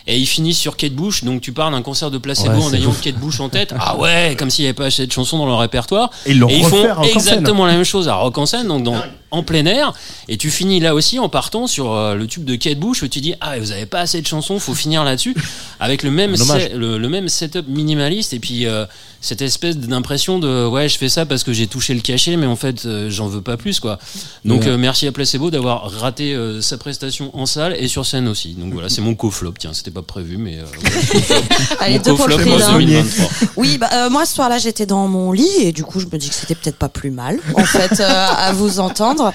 Et 0.09 0.17
ils 0.19 0.27
finissent 0.27 0.59
sur 0.59 0.77
Kate 0.77 0.93
Bush, 0.93 1.25
donc 1.25 1.41
tu 1.41 1.53
pars 1.53 1.71
d'un 1.71 1.83
concert 1.83 2.11
de 2.13 2.19
placebo 2.19 2.57
Ouais, 2.59 2.65
en 2.65 2.73
ayant 2.75 2.93
fou. 2.93 3.03
Kate 3.03 3.17
Bush 3.17 3.41
en 3.41 3.49
tête. 3.49 3.75
Ah 3.79 3.97
ouais, 3.97 4.37
comme 4.39 4.51
s'il 4.51 4.63
n'y 4.63 4.69
avait 4.69 4.75
pas 4.75 4.85
assez 4.87 5.05
de 5.07 5.11
chansons 5.11 5.37
dans 5.39 5.47
leur 5.47 5.59
répertoire. 5.59 6.11
Et 6.27 6.31
Et 6.31 6.35
ils 6.35 6.65
font 6.65 6.83
scène. 6.83 7.05
exactement 7.13 7.67
la 7.67 7.73
même 7.73 7.85
chose 7.85 8.07
à 8.09 8.15
Rock 8.15 8.39
en 8.39 8.47
scène, 8.47 8.69
donc 8.69 8.85
dans, 8.85 8.95
en 9.31 9.43
plein 9.43 9.67
air. 9.67 9.93
Et 10.29 10.37
tu 10.37 10.51
finis 10.51 10.81
là 10.81 10.95
aussi 10.95 11.19
en 11.19 11.29
partant 11.29 11.67
sur 11.67 11.93
euh, 11.93 12.15
le 12.15 12.27
tube 12.27 12.45
de 12.45 12.55
Kate 12.57 12.79
Bush 12.79 13.03
où 13.03 13.09
tu 13.09 13.21
dis 13.21 13.35
ah 13.41 13.59
vous 13.59 13.73
avez 13.73 13.87
pas 13.87 14.01
assez 14.01 14.21
de 14.23 14.27
chansons, 14.27 14.59
faut 14.59 14.75
finir 14.75 15.05
là-dessus 15.05 15.35
avec 15.81 16.03
le 16.03 16.11
même 16.11 16.37
set- 16.37 16.75
le, 16.75 16.99
le 16.99 17.09
même 17.09 17.29
setup 17.29 17.67
minimaliste 17.69 18.33
et 18.33 18.39
puis 18.39 18.67
euh, 18.67 18.87
cette 19.21 19.43
espèce 19.43 19.77
d'impression 19.79 20.39
de 20.39 20.67
ouais 20.67 20.89
je 20.89 20.99
fais 20.99 21.09
ça 21.09 21.27
parce 21.27 21.43
que 21.43 21.53
j'ai 21.53 21.67
touché 21.67 21.95
le 21.95 22.01
cachet 22.01 22.37
mais 22.37 22.47
en 22.47 22.55
fait 22.57 22.85
euh, 22.87 23.11
j'en 23.11 23.27
veux 23.27 23.41
pas 23.43 23.57
plus 23.57 23.81
quoi. 23.81 23.99
Donc 24.45 24.63
Ouais. 24.63 24.69
euh, 24.69 24.77
merci 24.79 25.07
à 25.07 25.13
Placebo 25.13 25.51
d'avoir 25.51 25.91
raté 25.91 26.33
euh, 26.35 26.61
sa 26.61 26.79
prestation 26.79 27.37
en 27.37 27.47
salle 27.47 27.75
et 27.79 27.89
sur 27.89 28.07
scène 28.07 28.29
aussi. 28.29 28.55
Donc 28.55 28.73
voilà 28.73 28.89
c'est 28.89 29.01
mon 29.01 29.15
co-flop 29.15 29.55
tiens 29.59 29.73
c'était 29.75 29.91
pas 29.91 30.03
prévu 30.03 30.37
mais. 30.37 30.59
Allez, 31.81 31.97
mon 31.99 32.03
deux 32.03 32.15
pour 32.15 32.29
le 32.29 32.37
co-flop 32.37 32.53
prix 32.57 32.65
en 32.65 32.73
d'un. 32.73 32.79
2023. 32.79 33.29
Oui, 33.57 33.79
bah, 33.79 34.09
moi 34.11 34.25
ce 34.27 34.35
soir-là, 34.35 34.59
j'étais 34.59 34.87
dans 34.87 35.07
mon 35.09 35.33
lit 35.33 35.49
et 35.61 35.73
du 35.73 35.83
coup, 35.85 36.01
je 36.01 36.07
me 36.07 36.17
dis 36.19 36.29
que 36.29 36.35
c'était 36.35 36.55
peut-être 36.55 36.77
pas 36.77 36.89
plus 36.89 37.11
mal, 37.11 37.39
en 37.55 37.65
fait, 37.65 38.01
euh, 38.01 38.05
à 38.37 38.53
vous 38.53 38.81
entendre 38.81 39.26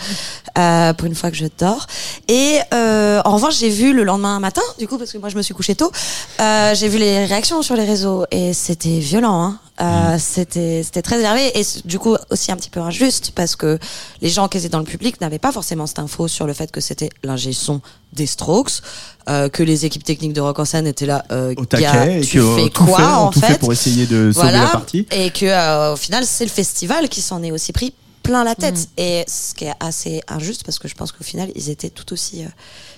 euh, 0.58 0.94
pour 0.94 1.08
une 1.08 1.16
fois 1.16 1.32
que 1.32 1.38
je 1.38 1.46
dors. 1.60 1.88
Et 2.28 2.60
euh, 2.74 3.22
en 3.26 3.34
revanche, 3.36 3.58
j'ai 3.58 3.70
vu 3.70 3.94
le 3.94 4.04
lendemain 4.04 4.40
matin, 4.40 4.62
du 4.80 4.88
coup, 4.88 4.98
parce 4.98 5.12
que 5.12 5.18
moi 5.18 5.30
je 5.30 5.38
me 5.38 5.42
suis 5.42 5.54
couchée 5.54 5.76
tôt, 5.76 5.92
euh, 6.40 6.74
j'ai 6.76 6.88
vu 6.88 6.98
les 6.98 7.26
réactions 7.26 7.62
sur 7.62 7.76
les 7.76 7.86
réseaux 7.86 8.26
et 8.32 8.54
c'était 8.54 9.00
violent. 9.00 9.42
Hein. 9.44 9.60
Euh, 9.80 10.18
C'était 10.20 10.84
c'était 10.84 11.02
très 11.02 11.20
énervé 11.20 11.58
et 11.60 11.66
du 11.86 11.98
coup 11.98 12.16
aussi 12.30 12.52
un 12.52 12.56
petit 12.56 12.70
peu 12.70 12.82
injuste 12.82 13.32
parce 13.34 13.56
que 13.56 13.80
les 14.22 14.30
gens 14.30 14.48
qui 14.48 14.60
étaient 14.60 14.70
dans 14.70 14.78
le 14.78 14.86
public 14.86 15.20
n'avaient 15.22 15.40
pas 15.40 15.52
forcément 15.52 15.88
cette 15.88 15.98
info 15.98 16.28
sur 16.28 16.46
le 16.46 16.54
fait 16.54 16.70
que 16.72 16.82
c'était 16.82 17.10
l'ingé 17.24 17.52
son 17.52 17.82
des 18.14 18.28
Strokes, 18.28 18.82
euh, 19.30 19.50
que 19.50 19.64
les 19.64 19.86
équipes 19.86 20.04
techniques 20.04 20.34
de 20.34 20.42
Rock 20.42 20.60
en 20.60 20.66
scène 20.66 20.86
étaient 20.86 21.08
là. 21.08 21.24
Euh, 21.32 21.56
Au 21.58 21.62
gars, 21.64 21.66
taquet, 21.92 22.20
et 22.20 22.22
tu 22.22 22.38
que, 22.38 22.44
euh, 22.44 22.56
fais 22.58 22.70
tout 22.70 22.86
quoi 22.86 22.98
fait, 22.98 23.04
en 23.06 23.32
fait 23.32 23.48
fait 23.48 23.58
pour 23.58 23.72
essayer 23.74 24.06
de 24.06 24.32
sauver 24.32 24.52
la 24.52 24.68
partie. 24.68 25.08
et 25.10 25.32
que 25.32 25.46
euh, 25.48 25.94
au 25.94 25.96
final 25.96 26.26
c'est 26.28 26.44
le 26.46 26.52
festival 26.52 27.10
qui 27.10 27.22
s'en 27.22 27.42
est 27.42 27.52
aussi 27.52 27.72
pris 27.74 27.94
plein 28.24 28.44
la 28.44 28.56
tête 28.56 28.90
et 28.98 29.24
ce 29.28 29.54
qui 29.54 29.66
est 29.66 29.74
assez 29.80 30.22
injuste 30.28 30.64
parce 30.64 30.80
que 30.80 30.88
je 30.88 30.96
pense 30.96 31.12
qu'au 31.12 31.24
final 31.24 31.52
ils 31.56 31.70
étaient 31.70 31.90
tout 31.90 32.14
aussi 32.14 32.44
euh, 32.44 32.48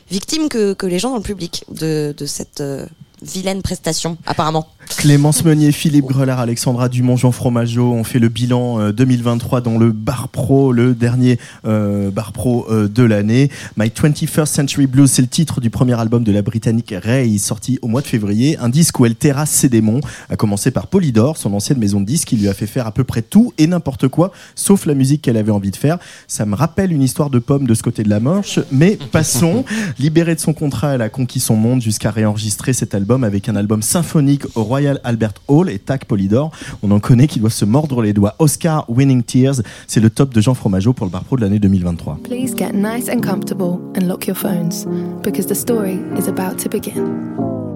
victimes 0.10 0.50
que, 0.50 0.74
que 0.74 0.86
les 0.86 1.00
gens 1.00 1.12
dans 1.12 1.18
le 1.18 1.24
public 1.24 1.66
de, 1.70 2.14
de 2.16 2.26
cette 2.26 2.62
euh, 2.62 2.86
vilaine 3.22 3.62
prestation 3.62 4.18
apparemment. 4.26 4.68
Clémence 4.90 5.44
Meunier, 5.44 5.72
Philippe 5.72 6.06
Grelard, 6.06 6.40
Alexandra 6.40 6.90
Dumont, 6.90 7.18
Jean 7.18 7.32
Fromageau 7.32 7.92
ont 7.92 8.04
fait 8.04 8.20
le 8.20 8.30
bilan 8.30 8.80
euh, 8.80 8.92
2023 8.92 9.62
dans 9.62 9.78
le 9.78 9.92
Bar 9.92 10.30
Pro, 10.30 10.72
le 10.72 10.94
dernier 10.94 11.40
euh, 11.66 12.12
Bar 12.12 12.32
Pro 12.32 12.66
euh, 12.70 12.88
de 12.88 13.04
l'année. 13.04 13.50
My 13.78 13.88
21st 13.88 14.46
Century 14.46 14.88
Blues, 14.88 15.10
c'est 15.10 15.22
le 15.22 15.28
titre 15.28 15.62
du 15.62 15.70
premier 15.70 16.00
album 16.00 16.24
de 16.24 16.32
la 16.32 16.42
Britannique 16.42 16.94
Ray, 16.98 17.38
sorti 17.40 17.80
au 17.82 17.88
mois 17.88 18.02
de 18.02 18.08
février. 18.08 18.58
Un 18.60 18.70
disque 18.70 19.00
où 19.00 19.06
elle 19.06 19.16
terrasse 19.16 19.52
ses 19.52 19.70
démons, 19.70 20.02
à 20.30 20.36
commencer 20.36 20.72
par 20.72 20.88
Polydor, 20.88 21.38
son 21.38 21.54
ancienne 21.54 21.80
maison 21.80 22.00
de 22.00 22.06
disques, 22.06 22.30
qui 22.30 22.38
lui 22.38 22.48
a 22.48 22.54
fait 22.54 22.68
faire 22.68 22.88
à 22.88 22.92
peu 22.92 23.04
près 23.04 23.22
tout 23.22 23.54
et 23.58 23.68
n'importe 23.68 24.08
quoi, 24.08 24.32
sauf 24.56 24.86
la 24.86 24.94
musique 24.94 25.22
qu'elle 25.22 25.38
avait 25.38 25.52
envie 25.52 25.72
de 25.72 25.76
faire. 25.76 25.98
Ça 26.28 26.46
me 26.46 26.56
rappelle 26.56 26.92
une 26.92 27.04
histoire 27.04 27.30
de 27.30 27.40
pomme 27.40 27.68
de 27.68 27.74
ce 27.74 27.84
côté 27.84 28.04
de 28.04 28.10
la 28.10 28.20
Manche, 28.20 28.60
mais 28.72 28.98
passons. 29.12 29.66
Libérée 30.00 30.36
de 30.36 30.40
son 30.40 30.54
contrat, 30.54 30.96
elle 30.96 31.02
a 31.02 31.10
conquis 31.10 31.40
son 31.40 31.56
monde 31.56 31.82
jusqu'à 31.82 32.12
réenregistrer 32.12 32.74
cet 32.74 32.96
album 32.96 33.24
avec 33.24 33.50
un 33.50 33.56
album 33.56 33.82
symphonique 33.82 34.44
au 34.56 34.64
Royal 34.74 35.00
Albert 35.04 35.36
Hall 35.48 35.70
et 35.70 35.78
TAC 35.78 36.06
Polydor. 36.06 36.50
On 36.82 36.90
en 36.90 37.00
connaît 37.00 37.28
qui 37.28 37.40
doivent 37.40 37.54
se 37.54 37.64
mordre 37.64 38.02
les 38.02 38.12
doigts. 38.12 38.34
Oscar 38.40 38.86
Winning 38.90 39.22
Tears, 39.22 39.62
c'est 39.86 40.00
le 40.00 40.10
top 40.10 40.34
de 40.34 40.42
Jean 40.42 40.56
Fromageau 40.56 40.94
pour 40.94 41.06
le 41.06 41.12
Bar 41.12 41.24
Pro 41.24 41.36
de 41.36 41.42
l'année 41.42 41.60
2023. 41.60 42.22
Please 42.24 42.56
get 42.58 42.72
nice 42.74 43.08
and 43.08 43.22
comfortable 43.22 43.80
and 43.96 44.08
lock 44.08 44.26
your 44.26 44.36
phones 44.36 44.88
because 45.22 45.46
the 45.46 45.54
story 45.54 46.00
is 46.18 46.28
about 46.28 46.58
to 46.58 46.70
begin. 46.70 47.06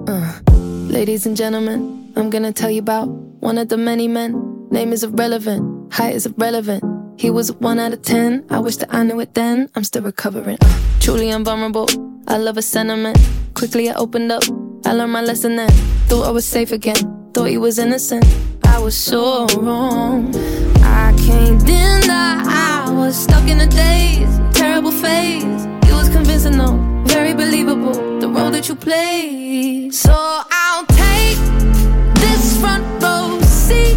Uh, 0.08 0.40
ladies 0.90 1.24
and 1.24 1.36
gentlemen, 1.36 2.10
I'm 2.16 2.30
gonna 2.30 2.52
tell 2.52 2.70
you 2.70 2.80
about 2.80 3.08
one 3.40 3.58
of 3.60 3.68
the 3.68 3.76
many 3.76 4.08
men. 4.08 4.34
Name 4.72 4.92
is 4.92 5.04
irrelevant, 5.04 5.92
height 5.92 6.16
is 6.16 6.26
irrelevant. 6.26 6.82
He 7.16 7.30
was 7.30 7.52
1 7.52 7.78
out 7.78 7.92
of 7.92 8.02
10. 8.02 8.44
I 8.50 8.58
wish 8.58 8.76
that 8.76 8.92
I 8.94 9.04
knew 9.04 9.20
it 9.20 9.34
then. 9.34 9.68
I'm 9.76 9.82
still 9.84 10.02
recovering. 10.02 10.58
Truly 11.00 11.30
invulnerable. 11.30 11.86
I 12.28 12.38
love 12.38 12.56
a 12.58 12.62
sentiment. 12.62 13.18
Quickly 13.54 13.88
I 13.88 13.94
opened 13.94 14.30
up. 14.30 14.42
I 14.84 14.92
learned 14.92 15.12
my 15.12 15.22
lesson 15.22 15.56
then. 15.56 15.70
Thought 16.08 16.26
I 16.26 16.30
was 16.30 16.46
safe 16.46 16.72
again. 16.72 17.30
Thought 17.34 17.48
he 17.48 17.58
was 17.58 17.78
innocent. 17.78 18.24
I 18.64 18.78
was 18.78 18.96
so 18.96 19.46
wrong. 19.58 20.34
I 20.82 21.14
can't 21.26 21.64
deny 21.66 22.42
I 22.46 22.90
was 22.92 23.16
stuck 23.16 23.48
in 23.48 23.60
a 23.60 23.66
daze, 23.66 24.40
terrible 24.52 24.92
phase. 24.92 25.64
It 25.88 25.92
was 25.92 26.08
convincing 26.08 26.56
though, 26.58 26.78
very 27.06 27.34
believable, 27.34 28.20
the 28.20 28.28
role 28.28 28.50
that 28.50 28.68
you 28.68 28.74
played. 28.74 29.94
So 29.94 30.12
I'll 30.14 30.86
take 30.86 31.38
this 32.14 32.58
front 32.60 32.84
row 33.02 33.40
seat, 33.42 33.96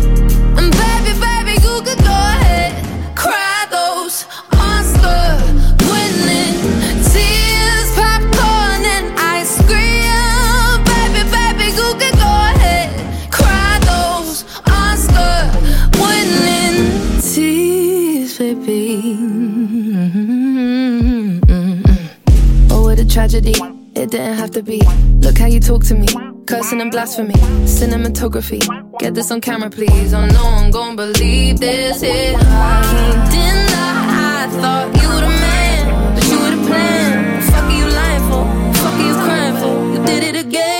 talk 25.61 25.83
to 25.85 25.95
me. 25.95 26.07
Cursing 26.47 26.81
and 26.81 26.91
blasphemy. 26.91 27.35
Cinematography. 27.65 28.61
Get 28.99 29.13
this 29.13 29.31
on 29.31 29.41
camera, 29.41 29.69
please. 29.69 30.13
Oh 30.13 30.25
no, 30.25 30.43
I'm 30.43 30.71
gonna 30.71 30.95
believe 30.95 31.59
this. 31.59 32.01
It. 32.03 32.35
I 32.35 32.81
can't 32.91 33.31
deny. 33.31 33.91
I 34.33 34.47
thought 34.61 34.87
you 35.01 35.07
were 35.07 35.21
the 35.21 35.33
man. 35.45 36.15
But 36.15 36.27
you 36.27 36.39
were 36.39 36.51
the 36.55 36.67
plan. 36.67 37.41
Fuck 37.51 37.63
are 37.63 37.77
you 37.81 37.87
lying 37.99 38.23
for? 38.29 38.43
Fuck 38.81 38.93
are 38.93 39.07
you 39.07 39.13
crying 39.25 39.55
for? 39.61 39.73
You 39.93 40.05
did 40.05 40.35
it 40.35 40.45
again. 40.45 40.70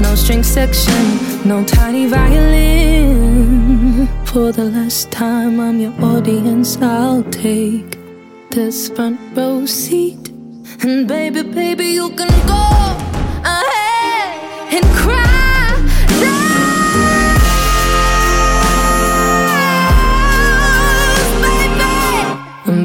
No 0.00 0.14
string 0.14 0.42
section, 0.42 1.18
no 1.44 1.64
tiny 1.64 2.06
violin. 2.06 4.06
For 4.24 4.52
the 4.52 4.64
last 4.64 5.10
time, 5.10 5.60
I'm 5.60 5.80
your 5.80 5.92
audience. 6.02 6.78
I'll 6.80 7.24
take 7.24 7.96
this 8.50 8.88
front 8.88 9.18
row 9.36 9.66
seat. 9.66 10.28
And 10.82 11.08
baby, 11.08 11.42
baby, 11.42 11.86
you 11.86 12.10
can 12.10 12.28
go 12.46 12.64
ahead 13.44 14.74
and 14.74 14.84
cry. 14.96 15.48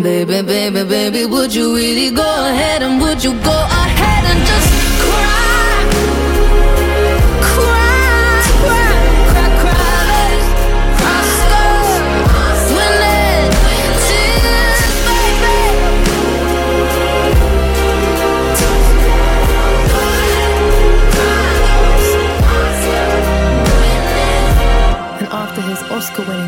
Baby, 0.04 0.42
baby, 0.42 0.84
baby, 0.84 1.26
would 1.26 1.54
you 1.54 1.76
really 1.76 2.10
go 2.10 2.24
ahead 2.24 2.82
and 2.82 3.00
would 3.02 3.24
you 3.24 3.34
go 3.42 3.68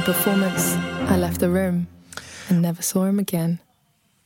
performance, 0.06 0.76
I 1.10 1.18
left 1.18 1.40
the 1.40 1.50
room 1.50 1.88
and 2.48 2.62
never 2.62 2.84
saw 2.84 3.06
him 3.06 3.18
again. 3.18 3.60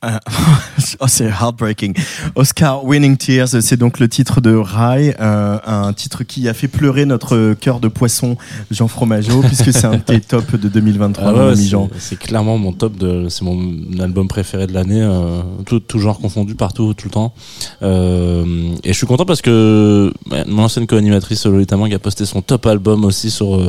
Euh, 0.02 0.16
oh, 1.00 1.04
c'est 1.08 1.26
heartbreaking. 1.26 1.94
Oscar 2.34 2.84
Winning 2.86 3.18
Tears, 3.18 3.48
c'est 3.60 3.76
donc 3.76 3.98
le 3.98 4.08
titre 4.08 4.40
de 4.40 4.54
Rai, 4.54 5.14
euh, 5.20 5.58
un 5.66 5.92
titre 5.92 6.24
qui 6.24 6.48
a 6.48 6.54
fait 6.54 6.68
pleurer 6.68 7.04
notre 7.04 7.52
cœur 7.52 7.80
de 7.80 7.88
poisson 7.88 8.36
Jean 8.70 8.88
Fromageau, 8.88 9.42
puisque 9.46 9.72
c'est 9.74 9.84
un 9.84 9.96
de 9.96 10.02
tes 10.02 10.20
tops 10.20 10.52
de 10.54 10.68
2023, 10.68 11.24
Ah 11.36 11.46
ouais, 11.48 11.56
c'est- 11.56 11.68
Jean. 11.68 11.90
c'est 11.98 12.18
clairement 12.18 12.56
mon 12.56 12.72
top 12.72 12.96
de 12.96 13.28
c'est 13.28 13.42
mon 13.44 13.60
album 14.00 14.26
préféré 14.26 14.66
de 14.66 14.72
l'année 14.72 15.02
euh, 15.02 15.42
tout, 15.66 15.80
tout 15.80 15.98
genre 15.98 16.18
confondu 16.18 16.54
partout 16.54 16.94
tout 16.94 17.08
le 17.08 17.12
temps 17.12 17.34
euh, 17.82 18.44
et 18.84 18.92
je 18.92 18.96
suis 18.96 19.06
content 19.06 19.24
parce 19.26 19.42
que 19.42 20.12
ouais, 20.30 20.44
mon 20.46 20.64
ancienne 20.64 20.86
co-animatrice 20.86 21.44
Lolita 21.46 21.76
Mang 21.76 21.92
a 21.92 21.98
posté 21.98 22.24
son 22.24 22.40
top 22.42 22.66
album 22.66 23.04
aussi 23.04 23.30
sur 23.30 23.60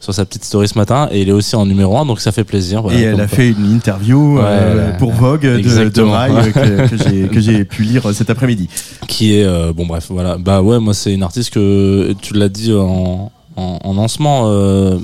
sur 0.00 0.14
sa 0.14 0.24
petite 0.24 0.44
story 0.44 0.68
ce 0.68 0.78
matin 0.78 1.08
et 1.10 1.22
il 1.22 1.28
est 1.28 1.32
aussi 1.32 1.56
en 1.56 1.66
numéro 1.66 1.96
1 1.98 2.06
donc 2.06 2.20
ça 2.20 2.32
fait 2.32 2.44
plaisir 2.44 2.82
voilà, 2.82 2.98
et 2.98 3.02
elle 3.02 3.14
a 3.20 3.26
quoi. 3.26 3.36
fait 3.36 3.50
une 3.50 3.70
interview 3.72 4.38
ouais. 4.38 4.96
pour 4.98 5.12
Vogue 5.12 5.57
de, 5.62 5.68
de 5.68 5.68
Exactement. 5.68 6.12
Rai 6.12 6.30
euh, 6.30 6.88
que, 6.88 7.26
que 7.34 7.40
j'ai- 7.40 7.64
pu 7.64 7.82
lire 7.82 8.12
cet 8.14 8.30
après-midi. 8.30 8.68
qui 9.06 9.34
est 9.34 9.44
euh, 9.44 9.72
bon 9.72 9.86
bref 9.86 10.06
voilà 10.10 10.38
bah 10.38 10.62
ouais 10.62 10.78
moi 10.78 10.94
c'est 10.94 11.12
une 11.12 11.22
artiste 11.22 11.50
que 11.52 12.12
tu 12.22 12.34
l'as 12.34 12.48
dit 12.48 12.72
en 12.72 13.30
en, 13.56 13.78
en 13.82 13.94
lancement 13.94 14.44
euh, 14.46 14.96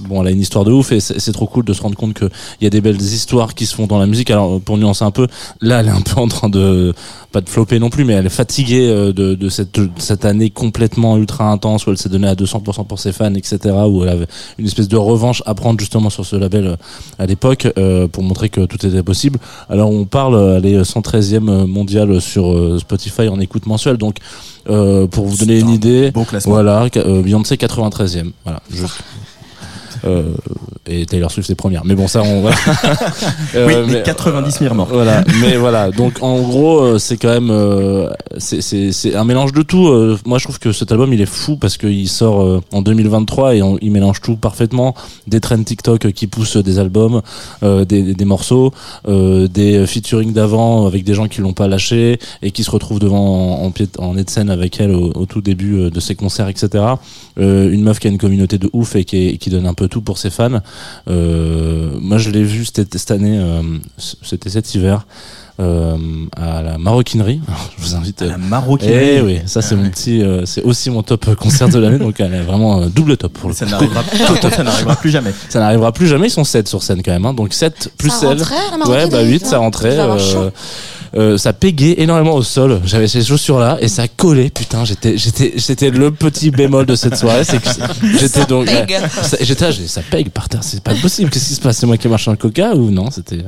bon 0.00 0.22
elle 0.22 0.28
a 0.28 0.30
une 0.32 0.40
histoire 0.40 0.64
de 0.64 0.72
ouf 0.72 0.90
et 0.90 0.98
c'est 0.98 1.32
trop 1.32 1.46
cool 1.46 1.64
de 1.64 1.72
se 1.72 1.80
rendre 1.82 1.96
compte 1.96 2.14
que 2.14 2.24
il 2.60 2.64
y 2.64 2.66
a 2.66 2.70
des 2.70 2.80
belles 2.80 3.00
histoires 3.00 3.54
qui 3.54 3.64
se 3.66 3.74
font 3.76 3.86
dans 3.86 3.98
la 4.00 4.06
musique 4.06 4.28
alors 4.30 4.60
pour 4.60 4.76
nuancer 4.76 5.04
un 5.04 5.12
peu 5.12 5.28
là 5.60 5.80
elle 5.80 5.86
est 5.86 5.90
un 5.90 6.00
peu 6.00 6.20
en 6.20 6.26
train 6.26 6.48
de 6.48 6.94
pas 7.32 7.40
de 7.40 7.48
flopper 7.48 7.78
non 7.78 7.88
plus 7.90 8.04
mais 8.04 8.12
elle 8.12 8.26
est 8.26 8.28
fatiguée 8.28 8.88
euh, 8.88 9.12
de, 9.12 9.34
de 9.34 9.48
cette 9.48 9.72
de 9.74 9.88
cette 9.98 10.24
année 10.24 10.50
complètement 10.50 11.16
ultra 11.16 11.50
intense 11.50 11.86
où 11.86 11.90
elle 11.90 11.96
s'est 11.98 12.08
donnée 12.10 12.28
à 12.28 12.34
200% 12.34 12.86
pour 12.86 12.98
ses 12.98 13.12
fans 13.12 13.34
etc. 13.34 13.58
où 13.88 14.02
elle 14.02 14.10
avait 14.10 14.26
une 14.58 14.66
espèce 14.66 14.88
de 14.88 14.96
revanche 14.96 15.42
à 15.46 15.54
prendre 15.54 15.80
justement 15.80 16.10
sur 16.10 16.26
ce 16.26 16.36
label 16.36 16.66
euh, 16.66 16.76
à 17.18 17.26
l'époque 17.26 17.66
euh, 17.78 18.06
pour 18.06 18.22
montrer 18.22 18.48
que 18.50 18.66
tout 18.66 18.84
était 18.86 19.02
possible. 19.02 19.38
Alors 19.70 19.90
on 19.90 20.04
parle 20.04 20.34
euh, 20.34 20.58
elle 20.58 20.66
est 20.66 20.82
113e 20.82 21.66
mondiale 21.66 22.20
sur 22.20 22.52
euh, 22.52 22.78
Spotify 22.78 23.28
en 23.28 23.40
écoute 23.40 23.66
mensuelle. 23.66 23.96
Donc 23.96 24.16
euh, 24.68 25.06
pour 25.06 25.26
vous 25.26 25.38
donner 25.38 25.58
une 25.58 25.68
un 25.68 25.72
idée 25.72 26.12
classement. 26.28 26.52
voilà 26.52 26.86
euh, 26.96 27.22
Beyoncé 27.22 27.56
93e 27.56 28.30
voilà. 28.44 28.60
Je- 28.70 28.84
euh, 30.04 30.22
et 30.86 31.06
Taylor 31.06 31.30
Swift 31.30 31.48
est 31.50 31.54
première 31.54 31.84
mais 31.84 31.94
bon 31.94 32.08
ça 32.08 32.22
on 32.22 32.40
voilà. 32.42 32.56
Euh, 33.54 33.66
oui, 33.66 33.74
mais 33.86 33.92
mais- 33.94 34.02
90 34.02 34.60
mire 34.62 34.74
mort. 34.74 34.88
voilà, 34.90 35.22
mais 35.42 35.56
voilà. 35.56 35.90
Donc 35.90 36.14
en 36.22 36.40
gros, 36.40 36.80
euh, 36.80 36.98
c'est 36.98 37.16
quand 37.18 37.28
même 37.28 37.50
euh, 37.50 38.08
c'est 38.38 39.14
un 39.14 39.24
mélange 39.24 39.52
de 39.52 39.62
tout. 39.62 39.88
Moi, 40.24 40.38
je 40.38 40.44
trouve 40.44 40.58
que 40.58 40.72
cet 40.72 40.90
album 40.90 41.12
il 41.12 41.20
est 41.20 41.26
fou 41.26 41.56
parce 41.56 41.76
qu'il 41.76 42.08
sort 42.08 42.60
en 42.72 42.82
2023 42.82 43.56
et 43.56 43.62
on- 43.62 43.78
il 43.82 43.90
mélange 43.90 44.20
tout 44.20 44.36
parfaitement. 44.36 44.94
Des 45.26 45.40
trends 45.40 45.62
TikTok 45.62 46.12
qui 46.12 46.26
poussent 46.26 46.56
des 46.56 46.78
albums, 46.78 47.20
euh, 47.62 47.84
des, 47.84 48.14
des 48.14 48.24
morceaux, 48.24 48.72
euh, 49.08 49.48
des 49.48 49.86
featuring 49.86 50.32
d'avant 50.32 50.86
avec 50.86 51.04
des 51.04 51.14
gens 51.14 51.28
qui 51.28 51.40
l'ont 51.42 51.52
pas 51.52 51.68
lâché 51.68 52.18
et 52.42 52.50
qui 52.52 52.64
se 52.64 52.70
retrouvent 52.70 53.00
devant 53.00 53.60
en, 53.60 53.64
en 53.66 53.70
pied 53.70 53.86
en 53.98 54.14
nez 54.14 54.24
de 54.24 54.30
scène 54.30 54.48
avec 54.50 54.80
elle 54.80 54.92
au, 54.92 55.12
au 55.14 55.26
tout 55.26 55.40
début 55.42 55.90
de 55.90 56.00
ses 56.00 56.14
concerts, 56.14 56.48
etc. 56.48 56.84
Euh, 57.38 57.70
une 57.70 57.82
meuf 57.82 57.98
qui 57.98 58.06
a 58.06 58.10
une 58.10 58.18
communauté 58.18 58.58
de 58.58 58.70
ouf 58.72 58.96
et 58.96 59.04
qui, 59.04 59.28
est- 59.28 59.36
qui 59.36 59.50
donne 59.50 59.66
un 59.66 59.74
peu 59.74 59.88
tout 59.92 60.00
pour 60.02 60.16
ses 60.18 60.30
fans. 60.30 60.60
Euh, 61.08 61.90
moi, 62.00 62.16
je 62.18 62.30
l'ai 62.30 62.42
vu 62.42 62.64
cette, 62.64 62.96
cette 62.98 63.10
année, 63.10 63.38
euh, 63.38 63.62
c'était 64.22 64.48
cet 64.48 64.74
hiver, 64.74 65.06
euh, 65.60 65.96
à 66.36 66.62
la 66.62 66.78
maroquinerie. 66.78 67.40
Alors, 67.46 67.70
je 67.78 67.82
vous 67.84 67.94
invite. 67.94 68.22
À 68.22 68.24
euh, 68.24 68.28
la 68.30 68.38
maroquinerie. 68.38 69.16
eh 69.18 69.20
oui, 69.20 69.38
ça 69.44 69.60
c'est 69.60 69.76
mon 69.76 69.88
petit, 69.90 70.22
euh, 70.22 70.46
c'est 70.46 70.62
aussi 70.62 70.88
mon 70.88 71.02
top 71.02 71.34
concert 71.36 71.68
de 71.68 71.78
l'année, 71.78 71.98
donc 71.98 72.18
elle 72.20 72.32
est 72.32 72.40
vraiment 72.40 72.80
euh, 72.80 72.86
double 72.88 73.18
top 73.18 73.34
pour 73.34 73.50
le 73.50 73.54
Ça 73.54 73.66
coup. 73.66 73.70
n'arrivera 73.72 74.02
ça 74.50 74.64
n'arrivera 74.64 74.96
plus 74.96 75.10
jamais. 75.10 75.32
Ça 75.50 75.60
n'arrivera 75.60 75.92
plus 75.92 76.06
jamais, 76.08 76.28
ils 76.28 76.30
sont 76.30 76.44
7 76.44 76.66
sur 76.68 76.82
scène 76.82 77.02
quand 77.04 77.12
même, 77.12 77.26
hein. 77.26 77.34
donc 77.34 77.52
7 77.52 77.92
plus 77.98 78.08
Ça 78.10 78.32
elle. 78.32 78.38
rentrait, 78.38 78.56
la 78.80 78.88
Ouais, 78.88 79.10
bah 79.10 79.22
8, 79.22 79.44
ça 79.46 79.56
non 79.56 79.62
rentrait. 79.64 79.96
Euh, 81.14 81.22
euh, 81.22 81.38
ça 81.38 81.52
pégait 81.52 82.00
énormément 82.02 82.34
au 82.34 82.42
sol. 82.42 82.80
J'avais 82.84 83.06
ces 83.06 83.22
chaussures 83.22 83.58
là 83.58 83.76
et 83.80 83.88
ça 83.88 84.08
collait. 84.08 84.50
Putain, 84.50 84.84
j'étais, 84.84 85.16
j'étais, 85.18 85.52
j'étais 85.56 85.90
le 85.90 86.10
petit 86.10 86.50
bémol 86.50 86.84
de 86.86 86.94
cette 86.94 87.16
soirée. 87.16 87.44
C'est 87.44 87.60
que 87.62 87.68
j'étais 88.18 88.44
donc, 88.46 88.66
ouais, 88.66 88.86
ça- 89.22 89.36
j'étais, 89.40 89.66
là, 89.66 89.70
j'ai- 89.70 89.86
ça 89.86 90.00
pègue 90.10 90.30
par 90.30 90.48
terre. 90.48 90.64
C'est 90.64 90.82
pas 90.82 90.94
possible. 90.94 91.30
Qu'est-ce 91.30 91.48
qui 91.48 91.54
se 91.54 91.60
passe? 91.60 91.76
C'est 91.78 91.86
moi 91.86 91.96
qui 91.96 92.08
marche 92.08 92.26
un 92.28 92.34
coca 92.36 92.74
ou 92.74 92.90
non? 92.90 93.10
C'était 93.10 93.38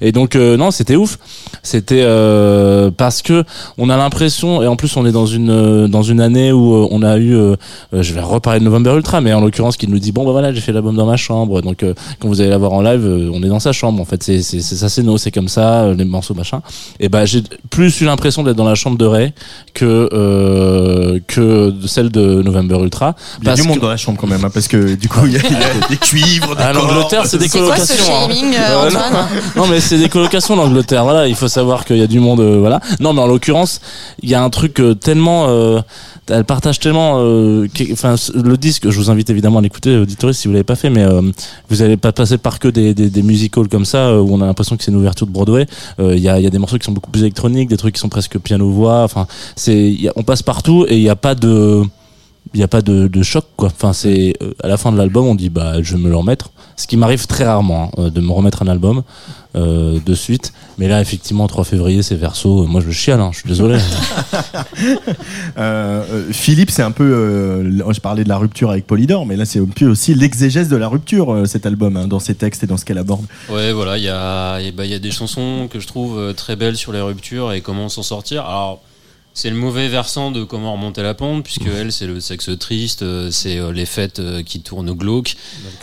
et 0.00 0.12
donc 0.12 0.36
euh, 0.36 0.56
non, 0.56 0.70
c'était 0.70 0.96
ouf. 0.96 1.18
C'était 1.62 2.02
euh, 2.02 2.90
parce 2.96 3.20
que 3.22 3.44
on 3.78 3.90
a 3.90 3.96
l'impression 3.96 4.62
et 4.62 4.66
en 4.66 4.76
plus 4.76 4.96
on 4.96 5.04
est 5.04 5.12
dans 5.12 5.26
une 5.26 5.50
euh, 5.50 5.88
dans 5.88 6.02
une 6.02 6.20
année 6.20 6.52
où 6.52 6.74
euh, 6.74 6.88
on 6.90 7.02
a 7.02 7.18
eu, 7.18 7.34
euh, 7.34 7.56
euh, 7.94 8.02
je 8.02 8.14
vais 8.14 8.20
reparler 8.20 8.60
de 8.60 8.64
November 8.64 8.94
Ultra, 8.96 9.20
mais 9.20 9.32
en 9.32 9.40
l'occurrence 9.40 9.76
qui 9.76 9.88
nous 9.88 9.98
dit 9.98 10.12
bon 10.12 10.24
bah 10.24 10.32
voilà 10.32 10.52
j'ai 10.52 10.60
fait 10.60 10.72
l'album 10.72 10.96
dans 10.96 11.06
ma 11.06 11.16
chambre. 11.16 11.60
Donc 11.62 11.82
euh, 11.82 11.94
quand 12.20 12.28
vous 12.28 12.40
allez 12.40 12.50
la 12.50 12.58
voir 12.58 12.72
en 12.72 12.80
live, 12.80 13.04
euh, 13.04 13.30
on 13.34 13.42
est 13.42 13.48
dans 13.48 13.60
sa 13.60 13.72
chambre 13.72 14.00
en 14.00 14.04
fait. 14.04 14.22
C'est 14.22 14.42
c'est 14.42 14.60
ça 14.60 14.88
c'est 14.88 15.02
no, 15.02 15.18
c'est 15.18 15.30
comme 15.30 15.48
ça 15.48 15.82
euh, 15.82 15.94
les 15.94 16.04
morceaux 16.04 16.34
machin. 16.34 16.62
Et 17.00 17.07
bah 17.08 17.24
j'ai 17.24 17.42
plus 17.70 18.00
eu 18.00 18.04
l'impression 18.04 18.42
d'être 18.42 18.56
dans 18.56 18.64
la 18.68 18.74
chambre 18.74 18.96
de 18.98 19.04
Ray 19.06 19.32
que 19.74 20.08
euh, 20.12 21.18
que 21.26 21.72
celle 21.86 22.10
de 22.10 22.42
November 22.42 22.76
Ultra. 22.82 23.14
Il 23.42 23.48
y 23.48 23.50
a 23.50 23.54
du 23.54 23.62
monde 23.62 23.76
que- 23.76 23.82
dans 23.82 23.88
la 23.88 23.96
chambre 23.96 24.18
quand 24.20 24.26
même, 24.26 24.44
hein, 24.44 24.50
parce 24.52 24.68
que 24.68 24.94
du 24.94 25.08
coup, 25.08 25.26
il 25.26 25.32
y 25.32 25.36
a, 25.36 25.40
il 25.44 25.52
y 25.52 25.56
a 25.56 25.88
des 25.88 25.96
cuivres, 25.96 26.54
des 26.56 26.62
Ah, 26.62 26.72
l'Angleterre, 26.72 27.26
c'est 27.26 27.38
des 27.38 27.48
C'est 27.48 27.58
quoi 27.60 27.76
ce 27.76 27.92
colocations. 27.96 28.14
hein. 28.14 28.52
euh, 28.58 28.90
Ouais, 28.90 28.94
non. 29.56 29.66
Mais 29.68 29.80
c'est 29.80 29.98
des 29.98 30.08
colocations 30.08 30.56
l'Angleterre 30.56 31.04
voilà 31.04 31.26
il 31.28 31.34
faut 31.34 31.48
savoir 31.48 31.84
qu'il 31.84 31.98
y 31.98 32.02
a 32.02 32.06
du 32.06 32.20
monde 32.20 32.40
euh, 32.40 32.58
voilà 32.58 32.80
non 33.00 33.12
mais 33.12 33.20
en 33.20 33.26
l'occurrence 33.26 33.80
il 34.22 34.28
y 34.30 34.34
a 34.34 34.42
un 34.42 34.50
truc 34.50 34.80
euh, 34.80 34.94
tellement 34.94 35.46
euh, 35.48 35.80
elle 36.28 36.44
partage 36.44 36.78
tellement 36.78 37.16
euh, 37.18 37.66
enfin 37.92 38.14
le 38.34 38.56
disque 38.56 38.90
je 38.90 38.96
vous 38.98 39.10
invite 39.10 39.30
évidemment 39.30 39.58
à 39.58 39.62
l'écouter 39.62 39.96
auditoris 39.96 40.38
si 40.38 40.48
vous 40.48 40.52
l'avez 40.52 40.64
pas 40.64 40.76
fait 40.76 40.90
mais 40.90 41.02
euh, 41.02 41.22
vous 41.68 41.82
allez 41.82 41.96
pas 41.96 42.12
passer 42.12 42.38
par 42.38 42.58
que 42.58 42.68
des, 42.68 42.94
des, 42.94 43.10
des 43.10 43.22
musicals 43.22 43.68
comme 43.68 43.84
ça 43.84 44.08
euh, 44.08 44.20
où 44.20 44.32
on 44.34 44.40
a 44.40 44.46
l'impression 44.46 44.76
que 44.76 44.84
c'est 44.84 44.90
une 44.90 44.98
ouverture 44.98 45.26
de 45.26 45.32
Broadway 45.32 45.66
il 45.98 46.18
y, 46.18 46.28
a, 46.28 46.38
y 46.40 46.46
a 46.46 46.50
des 46.50 46.58
morceaux 46.58 46.78
qui 46.78 46.84
sont 46.84 46.92
beaucoup 46.92 47.10
plus 47.10 47.22
électroniques 47.22 47.68
des 47.68 47.76
trucs 47.76 47.94
qui 47.94 48.00
sont 48.00 48.08
presque 48.08 48.38
piano 48.38 48.68
voix 48.70 49.02
enfin 49.02 49.26
c'est 49.56 49.96
on 50.16 50.22
passe 50.22 50.42
partout 50.42 50.86
et 50.88 50.96
il 50.96 51.02
n'y 51.02 51.08
a 51.08 51.16
pas 51.16 51.34
de 51.34 51.82
il 52.54 52.62
a 52.62 52.68
pas 52.68 52.82
de, 52.82 53.08
de 53.08 53.22
choc 53.22 53.44
quoi. 53.56 53.68
Enfin 53.68 53.92
c'est 53.92 54.34
à 54.62 54.68
la 54.68 54.76
fin 54.76 54.92
de 54.92 54.96
l'album 54.96 55.26
on 55.26 55.34
dit 55.34 55.50
bah 55.50 55.82
je 55.82 55.96
vais 55.96 56.02
me 56.02 56.08
le 56.08 56.16
remettre. 56.16 56.50
Ce 56.78 56.86
qui 56.86 56.96
m'arrive 56.96 57.26
très 57.26 57.44
rarement 57.44 57.90
hein, 57.98 58.02
euh, 58.04 58.10
de 58.10 58.20
me 58.20 58.30
remettre 58.32 58.62
un 58.62 58.68
album 58.68 59.02
euh, 59.56 59.98
de 60.04 60.14
suite. 60.14 60.52
Mais 60.78 60.86
là 60.86 61.00
effectivement 61.00 61.46
3 61.48 61.64
février 61.64 62.02
c'est 62.02 62.14
verso. 62.14 62.66
Moi 62.66 62.80
je 62.86 62.90
chiale, 62.92 63.20
hein, 63.20 63.30
je 63.32 63.40
suis 63.40 63.48
désolé. 63.48 63.78
Euh, 65.58 66.04
euh, 66.10 66.32
Philippe, 66.32 66.70
c'est 66.70 66.82
un 66.82 66.90
peu. 66.92 67.02
euh, 67.04 67.92
je 67.92 68.00
parlais 68.00 68.22
de 68.22 68.28
la 68.28 68.36
rupture 68.36 68.70
avec 68.70 68.86
Polydor, 68.86 69.26
mais 69.26 69.34
là, 69.36 69.44
c'est 69.44 69.58
un 69.58 69.64
peu 69.64 69.86
aussi 69.86 70.14
l'exégèse 70.14 70.68
de 70.68 70.76
la 70.76 70.86
rupture, 70.88 71.32
euh, 71.32 71.44
cet 71.46 71.66
album, 71.66 71.96
hein, 71.96 72.06
dans 72.06 72.20
ses 72.20 72.34
textes 72.34 72.62
et 72.62 72.66
dans 72.66 72.76
ce 72.76 72.84
qu'elle 72.84 72.98
aborde. 72.98 73.24
Ouais, 73.50 73.72
voilà, 73.72 73.98
il 73.98 74.04
y 74.04 74.08
a, 74.08 74.58
et 74.60 74.70
bah, 74.70 74.86
y 74.86 74.94
a 74.94 74.98
des 74.98 75.10
chansons 75.10 75.68
que 75.70 75.80
je 75.80 75.86
trouve 75.88 76.18
euh, 76.18 76.32
très 76.32 76.54
belles 76.54 76.76
sur 76.76 76.92
les 76.92 77.00
ruptures 77.00 77.52
et 77.52 77.60
comment 77.60 77.88
s'en 77.88 78.02
sortir. 78.02 78.44
Alors, 78.44 78.80
c'est 79.38 79.50
le 79.50 79.56
mauvais 79.56 79.86
versant 79.86 80.32
de 80.32 80.42
comment 80.42 80.72
remonter 80.72 81.00
la 81.00 81.14
pente, 81.14 81.44
puisque 81.44 81.66
elle, 81.68 81.92
c'est 81.92 82.08
le 82.08 82.18
sexe 82.18 82.50
triste, 82.58 83.02
euh, 83.02 83.28
c'est 83.30 83.56
euh, 83.56 83.72
les 83.72 83.86
fêtes 83.86 84.18
euh, 84.18 84.42
qui 84.42 84.60
tournent 84.62 84.90
au 84.90 84.96
glauque, 84.96 85.36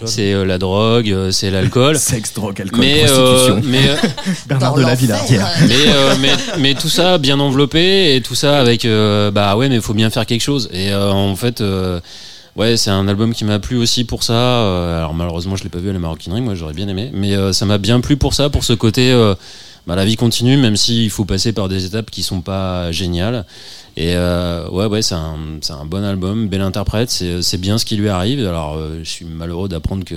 c'est 0.03 0.33
la 0.43 0.57
drogue, 0.57 1.31
c'est 1.31 1.51
l'alcool. 1.51 1.97
Sexe, 1.99 2.33
drogue, 2.33 2.59
alcool, 2.59 2.81
Mais, 2.81 3.09
euh, 3.09 3.53
prostitution. 3.53 3.61
mais, 3.71 3.87
euh, 3.89 3.95
Bernard 4.47 4.71
Dans 4.73 4.77
de 4.81 4.85
la. 4.85 4.95
Villardière. 4.95 5.47
mais, 5.69 5.73
euh, 5.87 6.15
mais, 6.19 6.31
mais 6.59 6.73
tout 6.73 6.89
ça 6.89 7.17
bien 7.17 7.39
enveloppé 7.39 8.15
et 8.17 8.21
tout 8.21 8.35
ça 8.35 8.59
avec 8.59 8.83
euh, 8.83 9.31
bah 9.31 9.55
ouais 9.55 9.69
mais 9.69 9.75
il 9.75 9.81
faut 9.81 9.93
bien 9.93 10.09
faire 10.09 10.25
quelque 10.25 10.41
chose 10.41 10.67
et 10.73 10.91
euh, 10.91 11.11
en 11.11 11.35
fait 11.37 11.61
euh, 11.61 12.01
ouais 12.57 12.75
c'est 12.75 12.89
un 12.89 13.07
album 13.07 13.33
qui 13.33 13.45
m'a 13.45 13.59
plu 13.59 13.77
aussi 13.77 14.03
pour 14.03 14.23
ça 14.23 14.97
alors 14.97 15.13
malheureusement 15.13 15.55
je 15.55 15.63
l'ai 15.63 15.69
pas 15.69 15.79
vu 15.79 15.89
à 15.89 15.93
la 15.93 15.99
maroquinerie 15.99 16.41
moi 16.41 16.55
j'aurais 16.55 16.73
bien 16.73 16.87
aimé 16.89 17.09
mais 17.13 17.35
euh, 17.35 17.53
ça 17.53 17.65
m'a 17.65 17.77
bien 17.77 18.01
plu 18.01 18.17
pour 18.17 18.33
ça 18.33 18.49
pour 18.49 18.63
ce 18.65 18.73
côté 18.73 19.11
euh, 19.11 19.33
bah, 19.87 19.95
la 19.95 20.05
vie 20.05 20.15
continue 20.15 20.57
même 20.57 20.75
s'il 20.75 21.09
faut 21.09 21.25
passer 21.25 21.53
par 21.53 21.69
des 21.69 21.85
étapes 21.85 22.09
qui 22.11 22.23
sont 22.23 22.41
pas 22.41 22.91
géniales 22.91 23.45
et 23.97 24.13
euh, 24.15 24.67
ouais 24.69 24.86
ouais 24.88 25.01
c'est 25.01 25.15
un, 25.15 25.36
c'est 25.62 25.73
un 25.73 25.86
bon 25.86 26.03
album 26.03 26.47
belle 26.47 26.62
interprète 26.62 27.10
c'est 27.10 27.41
c'est 27.41 27.58
bien 27.58 27.77
ce 27.77 27.86
qui 27.86 27.95
lui 27.95 28.10
arrive 28.10 28.45
alors 28.45 28.75
euh, 28.77 28.99
je 29.03 29.10
suis 29.10 29.25
malheureux 29.25 29.69
d'apprendre 29.69 30.03
que 30.03 30.15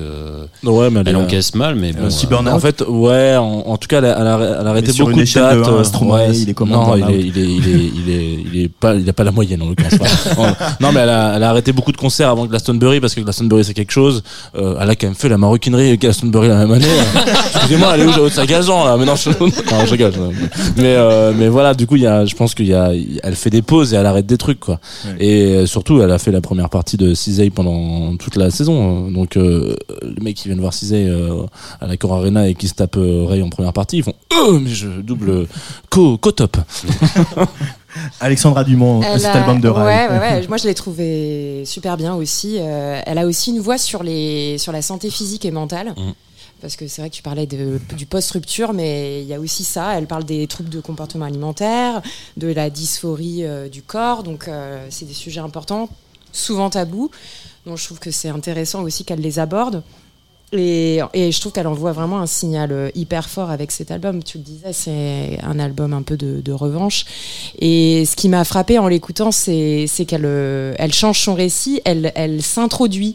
ouais 0.64 0.90
mais 0.90 1.02
elle 1.06 1.14
euh, 1.16 1.20
encaisse 1.20 1.54
mal 1.54 1.76
mais 1.76 1.92
bon, 1.92 2.10
si 2.10 2.26
euh, 2.26 2.30
burn-out. 2.30 2.52
En 2.54 2.58
fait, 2.60 2.82
ouais, 2.88 3.36
en, 3.36 3.62
en 3.66 3.76
tout 3.76 3.86
cas, 3.88 3.98
elle 3.98 4.06
a, 4.06 4.18
elle 4.20 4.26
a- 4.26 4.56
elle 4.60 4.66
a 4.66 4.70
arrêté 4.70 4.92
beaucoup 4.98 5.12
de 5.12 5.32
dates. 5.34 5.58
de 5.58 5.62
euh, 5.62 5.84
Stromae, 5.84 6.32
il 6.34 6.50
est 6.50 6.54
comment, 6.54 6.88
Non, 6.88 6.96
il 6.96 7.00
burn-out 7.00 7.14
est, 7.14 7.20
il 7.20 7.38
est, 7.38 7.44
il 7.46 7.68
est, 7.68 7.90
il 7.94 8.10
est, 8.10 8.34
il 8.54 8.62
est 8.64 8.68
pas, 8.68 8.94
il 8.94 9.08
a 9.08 9.12
pas 9.12 9.24
la 9.24 9.30
moyenne 9.30 9.62
en 9.62 9.68
l'occurrence. 9.68 10.28
Non, 10.80 10.90
mais 10.92 11.00
elle 11.00 11.08
a, 11.10 11.34
elle 11.36 11.42
a 11.42 11.50
arrêté 11.50 11.72
beaucoup 11.72 11.92
de 11.92 11.96
concerts 11.96 12.30
avant 12.30 12.46
Glastonbury 12.46 13.00
parce 13.00 13.14
que 13.14 13.20
Glastonbury 13.20 13.64
c'est 13.64 13.74
quelque 13.74 13.92
chose. 13.92 14.22
Euh, 14.56 14.76
elle 14.80 14.90
a 14.90 14.96
quand 14.96 15.06
même 15.06 15.14
fait 15.16 15.28
la 15.28 15.38
maroquinerie 15.38 15.90
et 15.90 15.98
Glastonbury 15.98 16.48
la 16.48 16.56
même 16.56 16.72
année. 16.72 16.86
Excusez-moi, 17.54 17.90
elle 17.94 18.00
est 18.00 18.06
où 18.06 18.12
j'ai 18.12 18.30
ça 18.30 18.46
gazan 18.46 18.84
là 18.84 18.96
Mais 18.98 19.04
non, 19.04 19.14
je, 19.16 19.30
non, 19.38 19.84
je 19.86 19.90
rigole. 19.90 20.12
Mais, 20.76 20.94
euh, 20.96 21.32
mais 21.36 21.48
voilà, 21.48 21.74
du 21.74 21.86
coup, 21.86 21.96
il 21.96 22.02
y 22.02 22.06
a, 22.06 22.24
je 22.24 22.34
pense 22.34 22.54
qu'il 22.54 22.66
y 22.66 22.74
a, 22.74 22.90
elle 23.22 23.36
fait 23.36 23.50
des 23.50 23.62
pauses 23.68 23.94
et 23.94 23.96
elle 23.96 24.06
arrête 24.06 24.26
des 24.26 24.38
trucs 24.38 24.58
quoi. 24.58 24.80
Et 25.20 25.44
euh, 25.44 25.66
surtout, 25.66 26.02
elle 26.02 26.10
a 26.10 26.18
fait 26.18 26.32
la 26.32 26.40
première 26.40 26.68
partie 26.70 26.96
de 26.96 27.14
Cisey 27.14 27.50
pendant 27.50 28.16
toute 28.16 28.34
la 28.34 28.50
saison. 28.50 29.10
Donc, 29.10 29.36
euh, 29.36 29.76
les 30.02 30.20
mecs 30.22 30.34
qui 30.36 30.48
viennent 30.48 30.60
voir 30.60 30.74
Cisey 30.74 31.06
euh, 31.06 31.42
à 31.80 31.86
la 31.86 31.96
Cor 31.96 32.14
Arena 32.14 32.48
et 32.48 32.54
qui 32.54 32.66
se 32.66 32.74
tapent 32.74 32.96
euh, 32.96 33.24
Ray 33.28 33.42
en 33.42 33.50
première 33.50 33.72
partie, 33.72 33.98
ils 33.98 34.02
font 34.02 34.14
euh, 34.32 34.58
mais 34.60 34.70
je 34.70 34.88
double 34.88 35.46
co 35.90 36.16
co 36.18 36.32
top. 36.32 36.56
Alexandra 38.20 38.64
Dumont, 38.64 39.00
Elle 39.02 39.18
cet 39.20 39.28
a- 39.34 39.40
album 39.40 39.60
de 39.60 39.68
Rai. 39.68 39.84
Ouais, 39.84 40.08
ouais, 40.10 40.18
ouais. 40.18 40.46
Moi, 40.48 40.56
je 40.56 40.66
l'ai 40.66 40.74
trouvé 40.74 41.62
super 41.64 41.96
bien 41.96 42.14
aussi. 42.14 42.56
Euh, 42.58 43.00
elle 43.06 43.18
a 43.18 43.26
aussi 43.26 43.50
une 43.50 43.60
voix 43.60 43.78
sur, 43.78 44.02
les, 44.02 44.58
sur 44.58 44.72
la 44.72 44.82
santé 44.82 45.10
physique 45.10 45.44
et 45.44 45.50
mentale. 45.50 45.94
Mm. 45.96 46.10
Parce 46.60 46.74
que 46.74 46.88
c'est 46.88 47.02
vrai 47.02 47.10
que 47.10 47.14
tu 47.14 47.22
parlais 47.22 47.46
du 47.46 48.06
post-rupture, 48.06 48.72
mais 48.72 49.22
il 49.22 49.28
y 49.28 49.34
a 49.34 49.38
aussi 49.38 49.62
ça. 49.62 49.96
Elle 49.96 50.06
parle 50.06 50.24
des 50.24 50.46
troubles 50.48 50.70
de 50.70 50.80
comportement 50.80 51.24
alimentaire, 51.24 52.02
de 52.36 52.48
la 52.48 52.68
dysphorie 52.68 53.44
euh, 53.44 53.68
du 53.68 53.82
corps. 53.82 54.24
Donc, 54.24 54.48
euh, 54.48 54.84
c'est 54.90 55.04
des 55.04 55.14
sujets 55.14 55.40
importants, 55.40 55.88
souvent 56.32 56.68
tabous. 56.68 57.10
Donc, 57.64 57.78
je 57.78 57.84
trouve 57.84 58.00
que 58.00 58.10
c'est 58.10 58.28
intéressant 58.28 58.82
aussi 58.82 59.04
qu'elle 59.04 59.20
les 59.20 59.38
aborde. 59.38 59.84
Et, 60.52 61.00
je 61.14 61.40
trouve 61.40 61.52
qu'elle 61.52 61.66
envoie 61.66 61.92
vraiment 61.92 62.20
un 62.20 62.26
signal 62.26 62.72
euh, 62.72 62.90
hyper 62.96 63.28
fort 63.28 63.50
avec 63.50 63.70
cet 63.70 63.92
album. 63.92 64.24
Tu 64.24 64.38
le 64.38 64.44
disais, 64.44 64.72
c'est 64.72 65.38
un 65.44 65.60
album 65.60 65.92
un 65.92 66.02
peu 66.02 66.16
de, 66.16 66.52
revanche. 66.52 67.04
Et 67.60 68.04
ce 68.04 68.16
qui 68.16 68.28
m'a 68.28 68.42
frappé 68.42 68.80
en 68.80 68.88
l'écoutant, 68.88 69.30
c'est 69.30 69.86
qu'elle 70.08 70.24
elle 70.76 70.92
change 70.92 71.20
son 71.20 71.34
récit, 71.34 71.80
elle 71.84 72.42
s'introduit. 72.42 73.14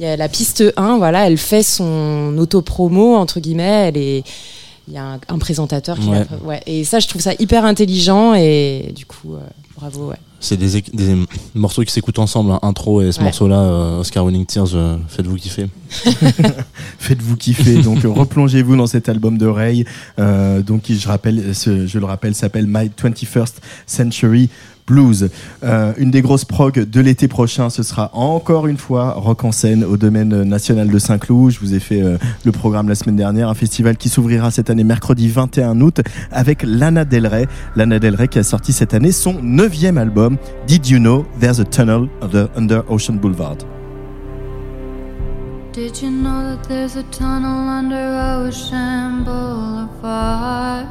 Il 0.00 0.04
y 0.04 0.06
a 0.06 0.16
la 0.16 0.30
piste 0.30 0.64
1, 0.78 0.96
voilà, 0.96 1.26
elle 1.26 1.36
fait 1.36 1.62
son 1.62 2.34
auto-promo, 2.38 3.16
entre 3.16 3.38
guillemets. 3.38 3.88
Elle 3.90 3.98
est, 3.98 4.22
il 4.88 4.94
y 4.94 4.96
a 4.96 5.04
un, 5.04 5.20
un 5.28 5.38
présentateur 5.38 5.98
qui 5.98 6.08
Ouais. 6.42 6.62
Et 6.64 6.84
ça, 6.84 7.00
je 7.00 7.06
trouve 7.06 7.20
ça 7.20 7.32
hyper 7.38 7.66
intelligent. 7.66 8.32
Et 8.32 8.94
du 8.96 9.04
coup, 9.04 9.34
euh, 9.34 9.40
bravo, 9.76 10.08
ouais. 10.08 10.16
C'est 10.42 10.56
des, 10.56 10.82
morceaux 11.54 11.82
qui 11.82 11.92
s'écoutent 11.92 12.18
ensemble, 12.18 12.52
hein, 12.52 12.60
intro 12.62 13.02
et 13.02 13.12
ce 13.12 13.18
Ouais. 13.18 13.24
morceau-là, 13.24 13.58
euh, 13.58 14.00
Oscar 14.00 14.24
Winning 14.24 14.46
Tears, 14.46 14.74
euh, 14.74 14.96
faites-vous 15.06 15.36
kiffer. 15.36 15.66
Faites-vous 16.98 17.36
kiffer. 17.36 17.82
Donc, 17.82 17.98
replongez-vous 18.04 18.76
dans 18.76 18.86
cet 18.86 19.10
album 19.10 19.36
de 19.36 19.46
Ray, 19.46 19.84
euh, 20.18 20.62
donc 20.62 20.80
qui, 20.82 20.98
je 20.98 21.06
rappelle, 21.08 21.54
ce- 21.54 21.86
je 21.86 21.98
le 21.98 22.06
rappelle, 22.06 22.34
s'appelle 22.34 22.64
My 22.66 22.88
21st 22.88 23.56
Century 23.86 24.48
Blues. 24.90 25.30
Euh, 25.62 25.92
une 25.98 26.10
des 26.10 26.20
grosses 26.20 26.44
prog 26.44 26.74
de 26.74 27.00
l'été 27.00 27.28
prochain, 27.28 27.70
ce 27.70 27.84
sera 27.84 28.10
encore 28.12 28.66
une 28.66 28.76
fois 28.76 29.12
Rock 29.12 29.44
en 29.44 29.52
scène 29.52 29.84
au 29.84 29.96
domaine 29.96 30.42
national 30.42 30.88
de 30.88 30.98
Saint-Cloud. 30.98 31.52
Je 31.52 31.60
vous 31.60 31.74
ai 31.74 31.80
fait 31.80 32.02
euh, 32.02 32.18
le 32.44 32.50
programme 32.50 32.88
la 32.88 32.96
semaine 32.96 33.14
dernière, 33.14 33.48
un 33.48 33.54
festival 33.54 33.96
qui 33.96 34.08
s'ouvrira 34.08 34.50
cette 34.50 34.68
année 34.68 34.82
mercredi 34.82 35.28
21 35.28 35.80
août 35.80 36.00
avec 36.32 36.64
Lana 36.64 37.04
Del 37.04 37.28
Rey. 37.28 37.46
Lana 37.76 38.00
Del 38.00 38.16
Rey 38.16 38.26
qui 38.26 38.40
a 38.40 38.42
sorti 38.42 38.72
cette 38.72 38.92
année 38.92 39.12
son 39.12 39.40
neuvième 39.40 39.96
album, 39.96 40.36
Did 40.66 40.88
You 40.88 40.98
Know 40.98 41.24
There's 41.40 41.60
a 41.60 41.64
Tunnel 41.64 42.08
under, 42.56 42.82
Ocean 42.88 43.14
Boulevard. 43.14 43.58
Did 45.72 46.02
you 46.02 46.10
know 46.10 46.58
there's 46.68 46.96
a 46.96 47.04
tunnel 47.12 47.68
under 47.68 48.44
Ocean 48.44 49.22
Boulevard? 49.22 50.88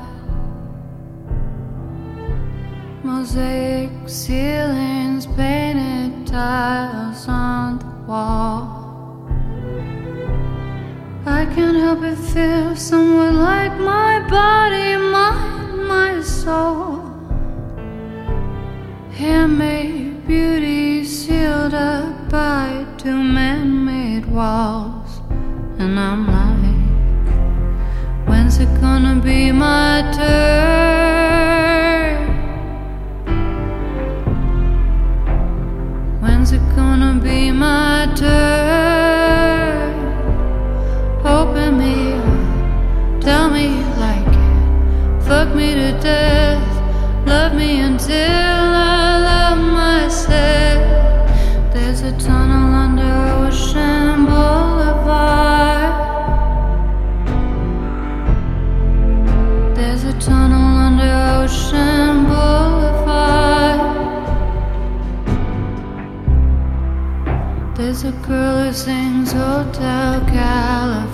Mosaic 3.12 3.90
ceilings, 4.06 5.26
painted 5.36 6.28
tiles 6.28 7.28
on 7.28 7.80
the 7.80 7.92
wall. 8.08 9.26
I 11.26 11.44
can't 11.56 11.78
help 11.78 12.02
but 12.02 12.20
feel 12.32 12.76
somewhat 12.76 13.34
like 13.34 13.76
my 13.80 14.20
body, 14.30 14.96
mind, 14.96 15.88
my 15.88 16.22
soul. 16.22 17.02
Handmade 19.12 20.28
beauty 20.28 21.04
sealed 21.04 21.74
up 21.74 22.30
by 22.30 22.86
two 23.00 23.22
man 23.40 23.86
made 23.86 24.28
walls. 24.28 25.22
And 25.80 26.00
I'm 26.00 26.24
like, 26.38 28.28
when's 28.28 28.60
it 28.60 28.72
gonna 28.80 29.20
be 29.20 29.52
my 29.52 30.10
turn? 30.14 31.29
Gonna 36.80 37.14
be 37.22 37.52
my 37.52 38.08
turn? 38.16 39.92
Open 41.38 41.78
me 41.82 41.96
up, 42.14 43.22
tell 43.22 43.50
me 43.56 43.64
you 43.78 43.90
like 44.06 44.34
it, 44.46 45.24
fuck 45.28 45.48
me 45.60 45.68
to 45.82 45.92
death, 46.10 46.68
love 47.28 47.54
me 47.54 47.70
until 47.82 48.69
There's 68.02 68.16
a 68.16 68.18
girl 68.26 68.64
who 68.64 68.72
sings 68.72 69.34
Hotel 69.34 70.22
California. 70.22 71.12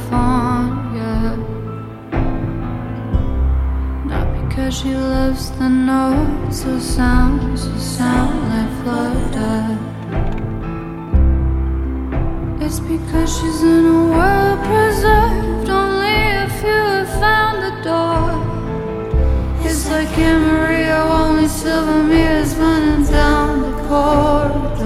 Not 4.05 4.27
because 4.37 4.77
she 4.77 4.93
loves 4.93 5.49
the 5.57 5.67
notes 5.67 6.63
or 6.63 6.79
sounds 6.79 7.67
that 7.67 7.79
sound 7.79 8.37
like 8.51 8.69
Florida. 8.83 9.79
It's 12.63 12.79
because 12.79 13.35
she's 13.35 13.63
in 13.63 13.85
a 13.87 14.05
world 14.13 14.59
preserved. 14.69 15.67
Only 15.67 16.19
a 16.45 16.47
few 16.59 16.83
have 16.99 17.09
found 17.19 17.63
the 17.65 17.73
door. 17.81 18.29
It's 19.65 19.89
like 19.89 20.15
Maria, 20.15 20.97
only 21.01 21.47
silver 21.47 22.03
mirrors 22.03 22.53
running 22.57 23.05
down 23.11 23.61
the 23.63 23.71
corridor. 23.87 24.84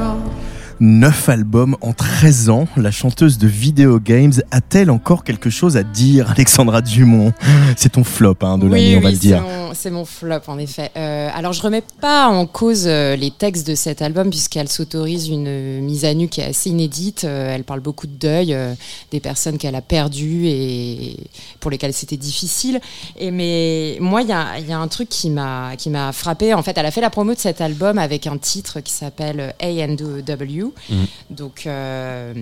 Neuf 0.82 1.28
albums 1.28 1.76
en 1.82 1.92
13 1.92 2.50
ans, 2.50 2.66
la 2.78 2.90
chanteuse 2.92 3.38
de 3.38 3.48
Video 3.48 4.00
Games 4.00 4.32
a-t-elle 4.52 4.90
encore 4.90 5.26
quelque 5.26 5.50
chose 5.50 5.76
à 5.76 5.84
dire, 5.84 6.32
Alexandra 6.32 6.82
Dumont? 6.82 7.34
C'est 7.76 7.90
ton 7.94 8.06
flop 8.06 8.38
hein, 8.42 8.58
de 8.58 8.68
l'année, 8.68 8.96
on 8.96 9.02
va 9.02 9.08
oui, 9.10 9.14
le 9.16 9.20
dire. 9.20 9.44
c'est 9.74 9.92
mon- 9.92 10.06
flop, 10.06 10.40
en 10.48 10.58
effet. 10.58 10.90
Euh, 10.96 11.30
alors, 11.36 11.52
je 11.52 11.62
remets 11.62 11.84
pas 12.00 12.28
en 12.28 12.46
cause 12.48 12.84
euh, 12.88 13.18
les 13.18 13.30
textes 13.30 13.68
de 13.68 13.76
cet 13.76 14.02
album, 14.02 14.30
puisqu'elle 14.30 14.70
s'autorise 14.70 15.28
une 15.28 15.48
euh, 15.48 15.82
mise 15.82 16.06
à 16.06 16.14
nu 16.14 16.30
qui 16.30 16.40
est 16.40 16.46
assez 16.46 16.70
inédite. 16.70 17.26
Elle 17.26 17.66
parle 17.66 17.82
beaucoup 17.82 18.08
de 18.08 18.14
deuil, 18.18 18.54
euh, 18.54 18.74
des 19.12 19.20
personnes 19.20 19.58
qu'elle 19.58 19.76
a 19.76 19.82
perdues 19.82 20.48
et 20.48 21.18
pour 21.60 21.72
lesquelles 21.72 21.94
c'était 21.94 22.16
difficile. 22.18 22.80
Et 23.20 23.32
mais 23.32 23.98
moi, 24.00 24.22
il 24.22 24.30
y 24.30 24.34
a, 24.34 24.58
il 24.60 24.68
y 24.68 24.72
a 24.72 24.80
un 24.80 24.88
truc 24.88 25.10
qui 25.10 25.30
m'a 25.30 25.72
qui 25.78 25.90
m'a 25.90 26.14
frappé. 26.14 26.54
En 26.54 26.64
fait, 26.64 26.78
elle 26.78 26.86
a 26.86 26.92
fait 26.92 27.02
la 27.02 27.10
promo 27.10 27.34
de 27.34 27.40
cet 27.40 27.60
album 27.60 27.98
avec 27.98 28.28
un 28.28 28.38
titre 28.38 28.80
qui 28.80 28.94
s'appelle 28.94 29.54
A&W. 29.62 30.69
Mhm. 30.90 31.08
Donc. 31.30 31.64
euh, 31.66 32.34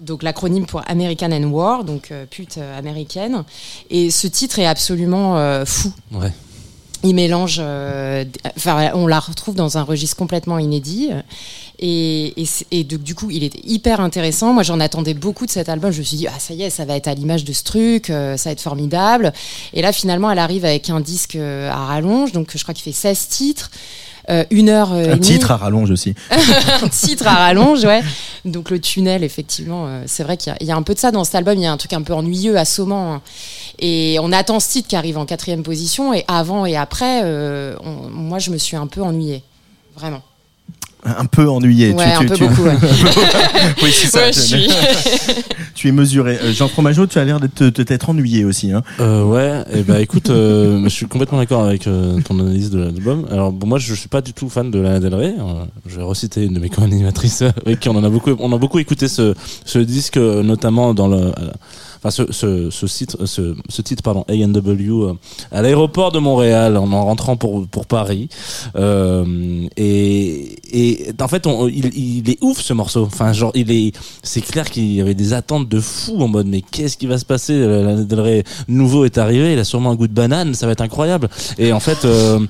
donc 0.00 0.22
l'acronyme 0.22 0.64
pour 0.64 0.80
American 0.86 1.30
and 1.30 1.50
War, 1.50 1.84
donc 1.84 2.10
euh, 2.10 2.24
pute 2.24 2.56
euh, 2.56 2.78
américaine. 2.78 3.44
Et 3.90 4.10
ce 4.10 4.28
titre 4.28 4.58
est 4.58 4.64
absolument 4.64 5.36
fou. 5.66 5.92
Ouais. 6.12 6.32
Il 7.02 7.14
mélange, 7.14 7.60
enfin, 8.56 8.90
on 8.94 9.06
la 9.06 9.20
retrouve 9.20 9.54
dans 9.54 9.76
un 9.76 9.82
registre 9.82 10.16
complètement 10.16 10.58
inédit. 10.58 11.10
Et, 11.78 12.32
et, 12.70 12.84
du 12.84 13.14
coup, 13.14 13.30
il 13.30 13.42
était 13.42 13.60
hyper 13.62 14.00
intéressant. 14.00 14.54
Moi, 14.54 14.62
j'en 14.62 14.80
attendais 14.80 15.12
beaucoup 15.12 15.44
de 15.44 15.50
cet 15.50 15.68
album. 15.68 15.92
Je 15.92 15.98
me 15.98 16.02
suis 16.02 16.16
dit, 16.16 16.28
ah, 16.28 16.38
ça 16.38 16.54
y 16.54 16.62
est, 16.62 16.70
ça 16.70 16.86
va 16.86 16.96
être 16.96 17.08
à 17.08 17.14
l'image 17.14 17.44
de 17.44 17.52
ce 17.52 17.62
truc, 17.62 18.06
ça 18.06 18.36
va 18.36 18.50
être 18.50 18.60
formidable. 18.62 19.34
Et 19.74 19.82
là, 19.82 19.92
finalement, 19.92 20.30
elle 20.30 20.38
arrive 20.38 20.64
avec 20.64 20.88
un 20.88 21.00
disque 21.00 21.36
à 21.36 21.86
rallonge. 21.86 22.32
Donc, 22.32 22.52
je 22.54 22.62
crois 22.62 22.72
qu'il 22.72 22.84
fait 22.84 22.98
16 22.98 23.28
titres. 23.28 23.70
Euh, 24.28 24.44
une 24.50 24.68
heure 24.68 24.92
euh, 24.92 25.04
et 25.04 25.08
Un 25.10 25.14
demie. 25.16 25.20
titre 25.26 25.50
à 25.50 25.56
rallonge 25.56 25.90
aussi. 25.90 26.14
un 26.82 26.88
titre 26.88 27.26
à 27.26 27.34
rallonge, 27.36 27.84
ouais. 27.84 28.02
Donc 28.44 28.70
le 28.70 28.80
tunnel, 28.80 29.24
effectivement, 29.24 29.86
euh, 29.86 30.02
c'est 30.06 30.22
vrai 30.22 30.36
qu'il 30.36 30.50
y 30.52 30.54
a- 30.54 30.58
il 30.60 30.66
y, 30.66 30.70
a 30.72 30.76
un 30.76 30.82
peu 30.82 30.94
de 30.94 30.98
ça 30.98 31.10
dans 31.10 31.24
cet 31.24 31.34
album. 31.36 31.54
Il 31.56 31.62
y 31.62 31.66
a 31.66 31.72
un 31.72 31.76
truc 31.76 31.92
un 31.92 32.02
peu 32.02 32.12
ennuyeux, 32.12 32.56
assommant. 32.58 33.14
hein. 33.14 33.22
Et 33.78 34.18
on 34.20 34.30
attend 34.32 34.60
ce 34.60 34.68
titre 34.70 34.88
qui 34.88 34.96
arrive 34.96 35.16
en 35.18 35.24
quatrième 35.26 35.62
position. 35.62 36.12
Et 36.12 36.24
avant 36.28 36.66
et 36.66 36.76
après, 36.76 37.22
on- 37.24 38.08
moi, 38.10 38.38
je 38.38 38.50
me 38.50 38.58
suis 38.58 38.76
un 38.76 38.86
peu 38.86 39.02
ennuyée. 39.02 39.42
Vraiment. 39.96 40.22
Un 41.04 41.24
peu 41.26 41.48
ennuyé. 41.48 41.92
Ouais, 41.92 42.04
un 42.04 42.24
peu 42.24 42.36
beaucoup, 42.36 42.62
ouais. 42.62 42.76
oui, 43.82 43.90
c'est 43.92 44.08
ça. 44.08 44.20
Ouais, 44.20 44.32
je 44.32 44.40
suis. 44.40 44.68
tu 45.74 45.88
es 45.88 45.92
mesuré. 45.92 46.38
Euh, 46.42 46.52
Jean 46.52 46.68
Fromageau, 46.68 47.06
tu 47.06 47.18
as 47.18 47.24
l'air 47.24 47.40
de 47.40 47.46
t'être 47.46 48.10
ennuyé 48.10 48.44
aussi. 48.44 48.70
Hein. 48.72 48.82
Euh, 49.00 49.24
ouais, 49.24 49.64
et 49.72 49.82
bah 49.82 50.00
écoute, 50.00 50.30
euh, 50.30 50.82
je 50.84 50.88
suis 50.88 51.06
complètement 51.06 51.38
d'accord 51.38 51.64
avec 51.64 51.86
euh, 51.86 52.20
ton 52.20 52.38
analyse 52.38 52.70
de 52.70 52.80
l'album. 52.80 53.26
Alors 53.30 53.52
bon, 53.52 53.66
moi 53.66 53.78
je 53.78 53.94
suis 53.94 54.08
pas 54.08 54.20
du 54.20 54.32
tout 54.32 54.48
fan 54.48 54.70
de 54.70 54.78
Lana 54.78 55.00
Del 55.00 55.14
Rey. 55.14 55.34
Euh, 55.38 55.64
je 55.86 55.96
vais 55.96 56.02
reciter 56.02 56.44
une 56.44 56.54
de 56.54 56.60
mes 56.60 56.68
co-animatrices 56.68 57.42
avec 57.42 57.80
qui 57.80 57.88
on 57.88 57.96
en 57.96 58.04
a 58.04 58.08
beaucoup, 58.08 58.32
on 58.38 58.52
a 58.52 58.58
beaucoup 58.58 58.78
écouté 58.78 59.08
ce, 59.08 59.34
ce 59.64 59.78
disque, 59.78 60.16
notamment 60.16 60.94
dans 60.94 61.08
le, 61.08 61.32
enfin 62.02 62.10
ce, 62.10 62.32
ce, 62.32 62.70
ce 62.70 62.86
titre, 62.86 63.26
ce, 63.26 63.54
ce 63.68 63.82
titre 63.82 64.02
pardon, 64.02 64.24
A&W 64.28 64.88
euh, 64.90 65.12
à 65.52 65.62
l'aéroport 65.62 66.12
de 66.12 66.18
Montréal 66.18 66.76
en, 66.76 66.90
en 66.92 67.04
rentrant 67.04 67.36
pour 67.36 67.66
pour 67.68 67.86
Paris. 67.86 68.28
Euh, 68.76 69.66
et, 69.76 70.56
et 70.72 71.12
en 71.20 71.28
fait, 71.28 71.46
on, 71.46 71.68
il, 71.68 71.86
il 71.96 72.30
est 72.30 72.38
ouf 72.42 72.60
ce 72.60 72.72
morceau. 72.72 73.04
Enfin, 73.04 73.32
genre, 73.32 73.52
il 73.54 73.70
est, 73.70 73.92
c'est 74.22 74.40
clair 74.40 74.70
qu'il 74.70 74.92
y 74.92 75.00
avait 75.00 75.14
des 75.14 75.32
attentes 75.32 75.68
de 75.68 75.80
fou 75.80 76.20
en 76.20 76.28
mode, 76.28 76.46
mais 76.46 76.62
qu'est-ce 76.62 76.96
qui 76.96 77.06
va 77.06 77.18
se 77.18 77.24
passer? 77.24 77.52
Euh, 77.54 77.84
Lana 77.84 78.02
Del 78.04 78.20
Rey 78.20 78.44
nouveau 78.68 79.04
est 79.04 79.18
arrivé, 79.18 79.52
il 79.52 79.58
a 79.58 79.64
sûrement 79.64 79.90
un 79.90 79.94
goût 79.94 80.08
de 80.08 80.12
banane, 80.12 80.54
ça 80.54 80.66
va 80.66 80.72
être 80.72 80.80
incroyable. 80.80 81.28
Et 81.58 81.72
en 81.72 81.80
fait, 81.80 82.04
euh, 82.04 82.40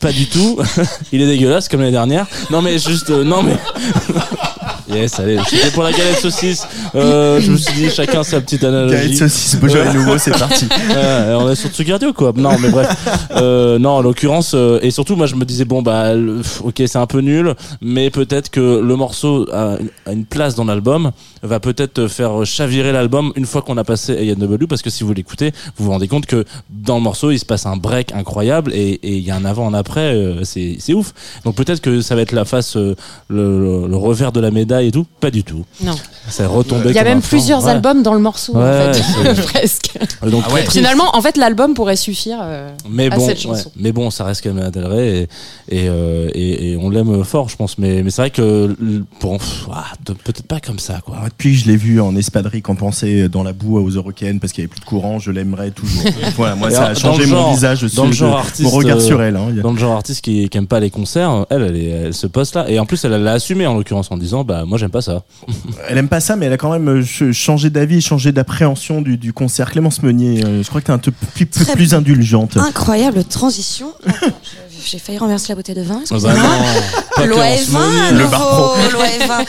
pas 0.00 0.12
du 0.12 0.26
tout. 0.26 0.58
il 1.12 1.22
est 1.22 1.26
dégueulasse 1.26 1.68
comme 1.68 1.80
l'année 1.80 1.92
dernière. 1.92 2.26
Non 2.50 2.62
mais 2.62 2.78
juste, 2.78 3.10
euh, 3.10 3.24
non 3.24 3.42
mais. 3.42 3.56
Yes, 4.94 5.18
allez, 5.20 5.38
c'était 5.48 5.70
pour 5.70 5.82
la 5.82 5.92
galette 5.92 6.18
saucisse. 6.20 6.66
Euh, 6.94 7.40
je 7.40 7.52
me 7.52 7.56
suis 7.56 7.72
dit, 7.74 7.90
chacun 7.90 8.22
sa 8.22 8.40
petite 8.40 8.62
analogie. 8.64 8.94
Galette 8.94 9.16
saucisse, 9.16 9.56
Beaujolais 9.56 9.92
nouveau, 9.94 10.18
c'est 10.18 10.32
parti. 10.38 10.66
Ouais, 10.92 11.34
on 11.38 11.50
est 11.50 11.54
sur 11.54 11.70
Tsugi 11.70 11.92
Radio 11.92 12.12
quoi. 12.12 12.32
Non 12.36 12.58
mais 12.60 12.68
bref. 12.68 12.88
Euh, 13.36 13.78
non 13.78 13.90
en 13.90 14.02
l'occurrence 14.02 14.52
euh, 14.54 14.78
et 14.82 14.90
surtout 14.90 15.16
moi 15.16 15.26
je 15.26 15.34
me 15.34 15.44
disais 15.44 15.64
bon 15.64 15.80
bah 15.82 16.14
le- 16.14 16.40
ok 16.62 16.82
c'est 16.86 16.96
un 16.98 17.06
peu 17.06 17.20
nul 17.20 17.54
mais 17.80 18.10
peut-être 18.10 18.50
que 18.50 18.60
le 18.80 18.96
morceau 18.96 19.46
a 19.52 19.76
une 20.10 20.24
place 20.26 20.54
dans 20.54 20.64
l'album 20.64 21.12
va 21.42 21.60
peut-être 21.60 22.06
faire 22.06 22.44
chavirer 22.44 22.92
l'album 22.92 23.32
une 23.36 23.46
fois 23.46 23.62
qu'on 23.62 23.76
a 23.76 23.84
passé 23.84 24.30
A&W 24.30 24.66
parce 24.68 24.82
que 24.82 24.90
si 24.90 25.04
vous 25.04 25.12
l'écoutez 25.12 25.52
vous 25.76 25.86
vous 25.86 25.90
rendez 25.90 26.08
compte 26.08 26.26
que 26.26 26.44
dans 26.70 26.96
le 26.96 27.02
morceau 27.02 27.30
il 27.30 27.38
se 27.38 27.44
passe 27.44 27.66
un 27.66 27.76
break 27.76 28.12
incroyable 28.12 28.72
et 28.74 29.00
il 29.02 29.20
y 29.20 29.30
a 29.30 29.36
un 29.36 29.44
avant 29.44 29.68
un 29.68 29.74
après 29.74 30.14
euh, 30.14 30.44
c'est 30.44 30.76
c'est 30.78 30.94
ouf. 30.94 31.12
Donc 31.44 31.56
peut-être 31.56 31.80
que 31.80 32.00
ça 32.00 32.14
va 32.14 32.22
être 32.22 32.32
la 32.32 32.44
face 32.44 32.76
euh, 32.76 32.94
le, 33.28 33.96
revers 33.96 34.32
de 34.32 34.40
la 34.40 34.50
médaille 34.50 34.88
et 34.88 34.92
tout 34.92 35.06
pas 35.20 35.30
du 35.30 35.44
tout. 35.44 35.64
Non. 35.82 35.94
Ça 36.28 36.46
retombé 36.48 36.90
Il 36.90 36.94
y 36.94 36.98
a 36.98 37.04
même 37.04 37.22
plusieurs 37.22 37.62
Ouais. 37.64 37.70
albums 37.70 38.02
dans 38.02 38.14
le 38.14 38.20
morceau, 38.20 38.54
Ouais, 38.54 38.90
en 38.90 38.92
fait. 38.92 39.34
Presque. 39.52 39.98
Donc, 40.28 40.44
triste. 40.48 40.72
Finalement, 40.72 41.16
en 41.16 41.22
fait, 41.22 41.36
l'album 41.36 41.74
pourrait 41.74 41.96
suffire 41.96 42.38
euh, 42.42 42.70
mais 42.88 43.06
à 43.06 43.16
bon, 43.16 43.26
cette 43.26 43.38
ouais. 43.38 43.42
chanson. 43.42 43.70
mais 43.76 43.92
bon, 43.92 44.10
ça 44.10 44.24
reste 44.24 44.42
quand 44.42 44.52
même 44.52 44.70
et, 44.98 45.28
et, 45.68 45.88
euh, 45.88 46.28
et, 46.34 46.72
et 46.72 46.76
on 46.76 46.90
l'aime 46.90 47.24
fort, 47.24 47.48
je 47.48 47.56
pense. 47.56 47.78
Mais, 47.78 48.02
mais 48.02 48.10
c'est 48.10 48.22
vrai 48.22 48.30
que 48.30 48.74
pff, 49.20 49.68
ah, 49.72 49.84
peut-être 50.04 50.42
pas 50.44 50.60
comme 50.60 50.78
ça, 50.78 51.00
quoi. 51.04 51.16
Que 51.38 51.50
je 51.52 51.66
l'ai 51.66 51.76
vu 51.76 52.00
en 52.00 52.14
espadrille 52.14 52.62
compensée 52.62 53.28
dans 53.28 53.42
la 53.42 53.52
boue 53.52 53.76
aux 53.78 53.90
Européennes 53.90 54.38
parce 54.38 54.52
qu'il 54.52 54.62
n'y 54.62 54.66
avait 54.66 54.70
plus 54.72 54.80
de 54.80 54.84
courant, 54.84 55.18
je 55.18 55.30
l'aimerais 55.32 55.70
toujours. 55.72 56.04
voilà, 56.36 56.54
moi 56.54 56.70
Et 56.70 56.74
ça 56.74 56.84
a 56.86 56.94
dans 56.94 57.00
changé 57.00 57.22
le 57.24 57.28
mon 57.30 57.36
genre- 57.36 57.54
visage, 57.54 57.82
dans 57.94 58.06
le 58.06 58.12
genre 58.12 58.30
mon 58.30 58.36
artiste, 58.36 58.70
regard 58.72 58.98
euh, 58.98 59.00
sur 59.00 59.22
elle. 59.22 59.36
hein. 59.36 59.48
Dans 59.62 59.72
le 59.72 59.78
genre 59.78 59.92
artiste 59.96 60.20
qui, 60.22 60.48
qui 60.48 60.58
aime 60.58 60.66
pas 60.68 60.78
les 60.80 60.90
concerts, 60.90 61.46
elle, 61.50 61.62
elle, 61.62 61.76
est, 61.76 61.86
elle 61.88 62.14
se 62.14 62.26
poste 62.28 62.54
là. 62.54 62.68
Et 62.70 62.78
en 62.78 62.86
plus, 62.86 63.04
elle 63.04 63.12
l'a 63.12 63.32
assumé 63.32 63.66
en 63.66 63.74
l'occurrence 63.74 64.10
en 64.12 64.16
disant, 64.16 64.44
bah 64.44 64.64
moi 64.66 64.78
j'aime 64.78 64.90
pas 64.90 65.02
ça. 65.02 65.24
Elle 65.88 65.98
aime 65.98 66.08
pas 66.08 66.20
ça, 66.20 66.36
mais 66.36 66.46
elle 66.46 66.52
a 66.52 66.56
quand 66.56 66.70
même 66.70 66.88
euh, 66.88 67.02
ch- 67.02 67.32
changé 67.32 67.68
d'avis, 67.70 68.00
changé 68.00 68.30
d'appréhension 68.32 69.02
du, 69.02 69.16
du 69.18 69.32
concert. 69.32 69.70
Clémence 69.70 70.02
Meunier, 70.02 70.44
euh, 70.44 70.62
je 70.62 70.68
crois 70.68 70.80
que 70.80 70.86
t'es 70.86 70.92
un 70.92 70.98
peu 70.98 71.10
plus, 71.34 71.46
plus 71.46 71.94
indulgente. 71.94 72.56
Incroyable 72.56 73.24
transition. 73.24 73.88
J'ai 74.84 74.98
failli 74.98 75.18
renverser 75.18 75.48
la 75.50 75.54
bouteille 75.56 75.74
de 75.74 75.82
vin. 75.82 75.94
bah 75.96 76.16
excusez-moi. 76.16 76.34
non, 76.34 76.64
pas 77.16 77.22
que 77.22 77.28
L'OA 77.28 77.44
en 77.46 77.56
ce 77.58 77.70
20 77.70 77.78
moment. 77.80 78.02
à 78.02 78.10
Le 78.12 78.18
nouveau, 78.18 78.30
bar 78.30 78.48
pro. 78.48 78.90
l'OA 78.92 79.26
20. 79.26 79.44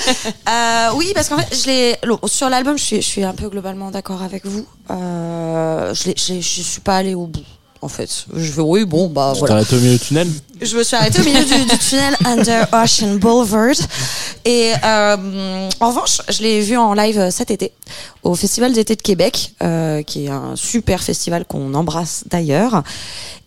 Euh, 0.49 0.89
oui, 0.95 1.11
parce 1.15 1.29
qu'en 1.29 1.37
fait, 1.37 1.55
je 1.55 1.65
l'ai 1.67 1.95
sur 2.27 2.49
l'album, 2.49 2.77
je 2.77 2.83
suis, 2.83 2.95
je 3.01 3.07
suis 3.07 3.23
un 3.23 3.33
peu 3.33 3.49
globalement 3.49 3.91
d'accord 3.91 4.21
avec 4.21 4.45
vous. 4.45 4.65
Euh, 4.91 5.93
je, 5.93 6.11
je, 6.15 6.33
je 6.41 6.61
suis 6.61 6.81
pas 6.81 6.97
allée 6.97 7.15
au 7.15 7.25
bout. 7.27 7.41
En 7.83 7.89
fait, 7.89 8.25
je 8.33 8.51
vais 8.53 8.61
oui, 8.61 8.85
bon, 8.85 9.09
bah 9.09 9.31
Tu 9.33 9.39
voilà. 9.39 9.55
t'arrêtes 9.55 9.73
au 9.73 9.75
milieu 9.75 9.97
du 9.97 9.99
tunnel 9.99 10.29
Je 10.61 10.77
me 10.77 10.83
suis 10.83 10.95
arrêtée 10.95 11.19
au 11.19 11.25
milieu 11.25 11.43
du, 11.43 11.65
du 11.65 11.77
tunnel 11.77 12.15
Under 12.25 12.65
Ocean 12.71 13.15
Boulevard. 13.17 13.75
Et 14.45 14.71
euh, 14.85 15.69
en 15.81 15.89
revanche, 15.89 16.21
je 16.29 16.41
l'ai 16.43 16.61
vu 16.61 16.77
en 16.77 16.93
live 16.93 17.19
euh, 17.19 17.29
cet 17.29 17.51
été 17.51 17.73
au 18.23 18.35
Festival 18.35 18.71
d'été 18.71 18.95
de 18.95 19.01
Québec, 19.01 19.51
euh, 19.61 20.01
qui 20.01 20.25
est 20.25 20.29
un 20.29 20.55
super 20.55 21.03
festival 21.03 21.43
qu'on 21.45 21.73
embrasse 21.73 22.23
d'ailleurs. 22.29 22.83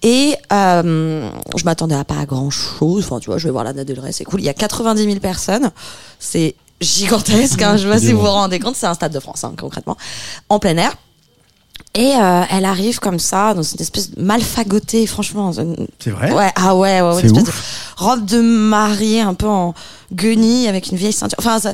Et 0.03 0.37
euh, 0.53 1.31
je 1.57 1.65
m'attendais 1.65 1.95
à 1.95 2.05
pas 2.05 2.19
à 2.21 2.27
grand 2.27 2.51
chose. 2.51 3.05
Enfin, 3.07 3.19
tu 3.21 3.31
vois, 3.31 3.39
je 3.39 3.45
vais 3.49 3.53
voir 3.53 3.65
la 3.65 3.73
Del 3.73 3.99
Rey, 3.99 4.13
c'est 4.13 4.25
cool. 4.25 4.41
Il 4.41 4.45
y 4.45 4.51
a 4.51 4.55
90 4.55 5.03
000 5.03 5.17
personnes. 5.21 5.71
C'est 6.21 6.55
gigantesque. 6.83 7.63
Hein. 7.63 7.79
Je 7.79 7.85
sais 7.85 7.89
pas 7.89 7.99
si 7.99 8.13
vous 8.13 8.21
vous 8.21 8.27
rendez 8.27 8.59
compte. 8.59 8.77
C'est 8.77 8.87
un 8.87 8.93
stade 8.95 9.13
de 9.13 9.21
France, 9.21 9.45
hein, 9.45 9.55
concrètement, 9.59 9.97
en 10.51 10.59
plein 10.59 10.77
air. 10.77 10.95
Et 11.99 12.15
euh, 12.15 12.43
elle 12.51 12.67
arrive 12.67 12.99
comme 12.99 13.19
ça, 13.19 13.55
dans 13.55 13.63
une 13.63 13.81
espèce 13.81 14.11
de 14.11 14.21
malfagotée, 14.23 15.07
franchement. 15.07 15.51
une- 15.53 15.87
C'est 15.99 16.11
vrai? 16.11 16.31
Ouais, 16.31 16.51
ah 16.55 16.77
ouais, 16.77 17.01
ouais, 17.01 17.09
ouais, 17.15 17.21
une 17.23 17.27
espèce 17.27 17.43
ouf. 17.43 17.97
de 17.99 18.05
robe 18.05 18.25
de 18.27 18.41
mariée 18.43 19.23
un 19.23 19.33
peu 19.33 19.49
en 19.49 19.73
guenille 20.13 20.69
avec 20.69 20.89
une 20.91 20.99
vieille 20.99 21.15
ceinture. 21.15 21.39
Enfin, 21.39 21.59
ça- 21.59 21.73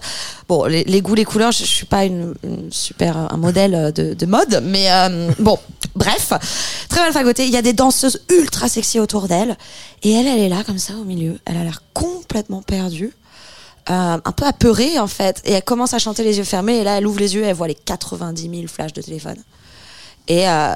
bon, 0.49 0.65
les, 0.67 0.85
les 0.85 1.01
goûts, 1.01 1.17
les 1.17 1.25
couleurs, 1.25 1.51
je, 1.51 1.65
je 1.65 1.69
suis 1.69 1.87
pas 1.87 2.05
une, 2.05 2.35
une 2.45 2.71
super 2.71 3.17
un 3.33 3.37
modèle 3.37 3.93
de, 3.93 4.15
de 4.15 4.27
mode, 4.27 4.63
mais 4.65 4.93
euh, 4.93 5.33
bon, 5.41 5.59
bref, 5.97 6.33
très 6.89 7.01
mal 7.01 7.13
fagotée. 7.13 7.45
Il 7.47 7.51
y 7.53 7.57
a 7.57 7.63
des 7.63 7.73
danseuses 7.73 8.21
ultra 8.31 8.69
sexy 8.69 9.01
autour 9.01 9.27
d'elle, 9.27 9.57
et 10.05 10.13
elle, 10.13 10.29
elle 10.29 10.39
est 10.39 10.49
là 10.49 10.63
comme 10.65 10.79
ça 10.79 10.93
au 10.95 11.05
milieu. 11.05 11.37
Elle 11.47 11.57
a 11.57 11.65
l'air 11.65 11.83
complètement 11.95 12.63
perdue. 12.63 13.13
euh, 13.91 14.19
un 14.25 14.33
peu 14.33 14.47
apeurée 14.47 15.01
en 15.01 15.09
fait, 15.09 15.43
et 15.45 15.51
elle 15.55 15.65
commence 15.65 15.95
à 15.95 15.99
chanter 15.99 16.23
les 16.23 16.39
yeux 16.39 16.45
fermés, 16.45 16.77
et 16.79 16.85
là 16.85 16.99
elle 16.99 17.07
ouvre 17.09 17.19
les 17.19 17.35
yeux, 17.35 17.43
et 17.43 17.49
elle 17.49 17.57
voit 17.57 17.67
les 17.67 17.75
90 17.75 18.49
000 18.49 18.63
flashs 18.69 18.93
de 18.93 19.03
téléphone. 19.03 19.39
Et 20.29 20.49
euh, 20.49 20.75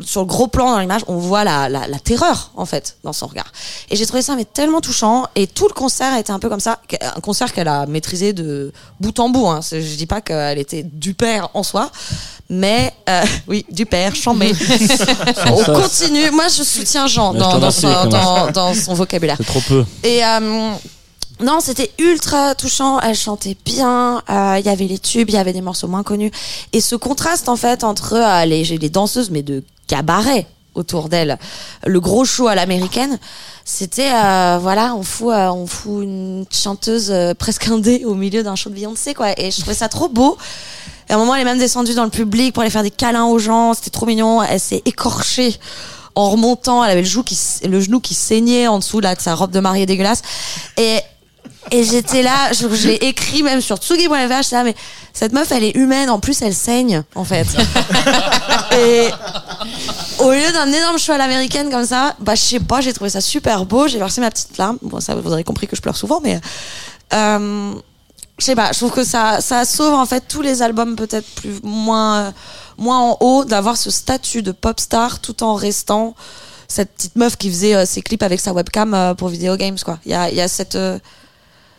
sur 0.00 0.20
le 0.20 0.26
gros 0.26 0.48
plan 0.48 0.70
dans 0.72 0.78
l'image, 0.78 1.02
on 1.08 1.16
voit 1.16 1.44
la, 1.44 1.68
la, 1.68 1.86
la 1.88 1.98
terreur 1.98 2.50
en 2.56 2.66
fait 2.66 2.98
dans 3.04 3.14
son 3.14 3.26
regard. 3.26 3.50
Et 3.90 3.96
j'ai 3.96 4.04
trouvé 4.04 4.22
ça 4.22 4.36
mais 4.36 4.44
tellement 4.44 4.80
touchant. 4.80 5.26
Et 5.34 5.46
tout 5.46 5.66
le 5.66 5.72
concert 5.72 6.14
était 6.16 6.30
un 6.32 6.38
peu 6.38 6.48
comme 6.48 6.60
ça, 6.60 6.78
un 7.00 7.20
concert 7.20 7.52
qu'elle 7.52 7.68
a 7.68 7.86
maîtrisé 7.86 8.32
de 8.34 8.72
bout 9.00 9.18
en 9.18 9.30
bout. 9.30 9.46
Hein. 9.48 9.60
Je 9.70 9.96
dis 9.96 10.06
pas 10.06 10.20
qu'elle 10.20 10.58
était 10.58 10.82
du 10.82 11.14
père 11.14 11.48
en 11.54 11.62
soi, 11.62 11.90
mais 12.50 12.92
euh, 13.08 13.22
oui, 13.48 13.64
du 13.70 13.86
père, 13.86 14.14
chambé. 14.14 14.52
on 15.50 15.64
ça. 15.64 15.72
continue. 15.72 16.30
Moi, 16.30 16.48
je 16.48 16.62
soutiens 16.62 17.06
Jean 17.06 17.32
dans, 17.32 17.58
dans, 17.58 17.70
son, 17.70 18.06
dans 18.52 18.74
son 18.74 18.94
vocabulaire. 18.94 19.36
C'est 19.38 19.46
trop 19.46 19.60
peu. 19.60 19.84
Et 20.04 20.22
euh, 20.24 20.72
non, 21.40 21.60
c'était 21.60 21.90
ultra 21.98 22.54
touchant. 22.54 22.98
Elle 23.00 23.14
chantait 23.14 23.56
bien. 23.64 24.22
euh, 24.30 24.56
Il 24.58 24.66
y 24.66 24.68
avait 24.68 24.86
les 24.86 24.98
tubes, 24.98 25.28
il 25.28 25.34
y 25.34 25.38
avait 25.38 25.52
des 25.52 25.60
morceaux 25.60 25.88
moins 25.88 26.02
connus. 26.02 26.30
Et 26.72 26.80
ce 26.80 26.96
contraste, 26.96 27.48
en 27.48 27.56
fait, 27.56 27.84
entre 27.84 28.14
euh, 28.14 28.44
les, 28.46 28.64
les 28.64 28.88
danseuses, 28.90 29.30
mais 29.30 29.42
de 29.42 29.62
cabaret 29.86 30.46
autour 30.74 31.08
d'elle, 31.08 31.38
le 31.86 32.00
gros 32.00 32.24
show 32.24 32.48
à 32.48 32.54
l'américaine, 32.54 33.18
c'était 33.64 34.12
euh, 34.12 34.58
voilà, 34.60 34.94
on 34.94 35.02
fout, 35.02 35.32
euh, 35.32 35.48
on 35.48 35.66
fout 35.66 36.04
une 36.04 36.44
chanteuse 36.50 37.10
euh, 37.10 37.34
presque 37.34 37.66
indé 37.68 38.04
au 38.04 38.14
milieu 38.14 38.42
d'un 38.42 38.54
show 38.54 38.70
de 38.70 38.74
Beyoncé, 38.74 39.12
quoi. 39.14 39.38
Et 39.40 39.50
je 39.50 39.60
trouvais 39.60 39.74
ça 39.74 39.88
trop 39.88 40.08
beau. 40.08 40.38
Et 41.08 41.12
à 41.12 41.16
un 41.16 41.18
moment, 41.18 41.34
elle 41.34 41.42
est 41.42 41.44
même 41.44 41.58
descendue 41.58 41.94
dans 41.94 42.04
le 42.04 42.10
public 42.10 42.52
pour 42.54 42.62
aller 42.62 42.70
faire 42.70 42.82
des 42.82 42.90
câlins 42.90 43.26
aux 43.26 43.38
gens. 43.38 43.74
C'était 43.74 43.90
trop 43.90 44.06
mignon. 44.06 44.42
Elle 44.42 44.60
s'est 44.60 44.82
écorchée 44.84 45.56
en 46.14 46.30
remontant. 46.30 46.84
Elle 46.84 46.92
avait 46.92 47.02
le, 47.02 47.06
genou 47.08 47.22
qui, 47.22 47.38
le 47.64 47.80
genou 47.80 48.00
qui 48.00 48.14
saignait 48.14 48.66
en 48.66 48.78
dessous 48.78 49.00
là, 49.00 49.14
de 49.14 49.20
sa 49.20 49.34
robe 49.34 49.50
de 49.50 49.60
mariée 49.60 49.86
dégueulasse. 49.86 50.22
Et, 50.76 50.98
et 51.70 51.82
j'étais 51.82 52.22
là, 52.22 52.52
je, 52.52 52.68
je 52.68 52.88
l'ai 52.88 52.94
écrit 52.94 53.42
même 53.42 53.60
sur 53.60 53.76
tsugi.fr. 53.76 54.52
Là, 54.52 54.64
mais 54.64 54.74
cette 55.12 55.32
meuf, 55.32 55.50
elle 55.52 55.64
est 55.64 55.76
humaine. 55.76 56.10
En 56.10 56.20
plus, 56.20 56.40
elle 56.42 56.54
saigne, 56.54 57.02
en 57.14 57.24
fait. 57.24 57.46
et 58.72 59.08
au 60.18 60.30
lieu 60.30 60.52
d'un 60.52 60.72
énorme 60.72 60.98
show 60.98 61.12
à 61.12 61.18
l'américaine 61.18 61.70
comme 61.70 61.86
ça, 61.86 62.14
bah, 62.20 62.34
je 62.34 62.42
sais 62.42 62.60
pas, 62.60 62.80
j'ai 62.80 62.92
trouvé 62.92 63.10
ça 63.10 63.20
super 63.20 63.64
beau. 63.64 63.88
J'ai 63.88 63.98
versé 63.98 64.20
ma 64.20 64.30
petite 64.30 64.56
larme. 64.58 64.78
Bon, 64.82 65.00
ça, 65.00 65.14
vous 65.14 65.32
aurez 65.32 65.44
compris 65.44 65.66
que 65.66 65.76
je 65.76 65.82
pleure 65.82 65.96
souvent, 65.96 66.20
mais. 66.22 66.40
Euh, 67.12 67.74
je 68.38 68.44
sais 68.44 68.54
pas, 68.54 68.72
je 68.72 68.78
trouve 68.78 68.92
que 68.92 69.04
ça, 69.04 69.40
ça 69.40 69.64
sauve 69.64 69.94
en 69.94 70.04
fait 70.04 70.24
tous 70.28 70.42
les 70.42 70.60
albums 70.60 70.94
peut-être 70.94 71.26
plus 71.36 71.58
moins, 71.62 72.34
moins 72.76 72.98
en 72.98 73.16
haut 73.20 73.44
d'avoir 73.44 73.78
ce 73.78 73.90
statut 73.90 74.42
de 74.42 74.52
pop 74.52 74.78
star 74.78 75.20
tout 75.20 75.42
en 75.42 75.54
restant 75.54 76.14
cette 76.68 76.92
petite 76.92 77.16
meuf 77.16 77.36
qui 77.36 77.48
faisait 77.48 77.74
euh, 77.74 77.86
ses 77.86 78.02
clips 78.02 78.22
avec 78.22 78.40
sa 78.40 78.52
webcam 78.52 78.92
euh, 78.92 79.14
pour 79.14 79.28
Video 79.28 79.56
Games 79.56 79.78
quoi. 79.84 79.98
Il 80.04 80.12
y 80.12 80.14
a, 80.14 80.30
il 80.30 80.36
y 80.36 80.40
a 80.40 80.48
cette 80.48 80.74
euh, 80.74 80.98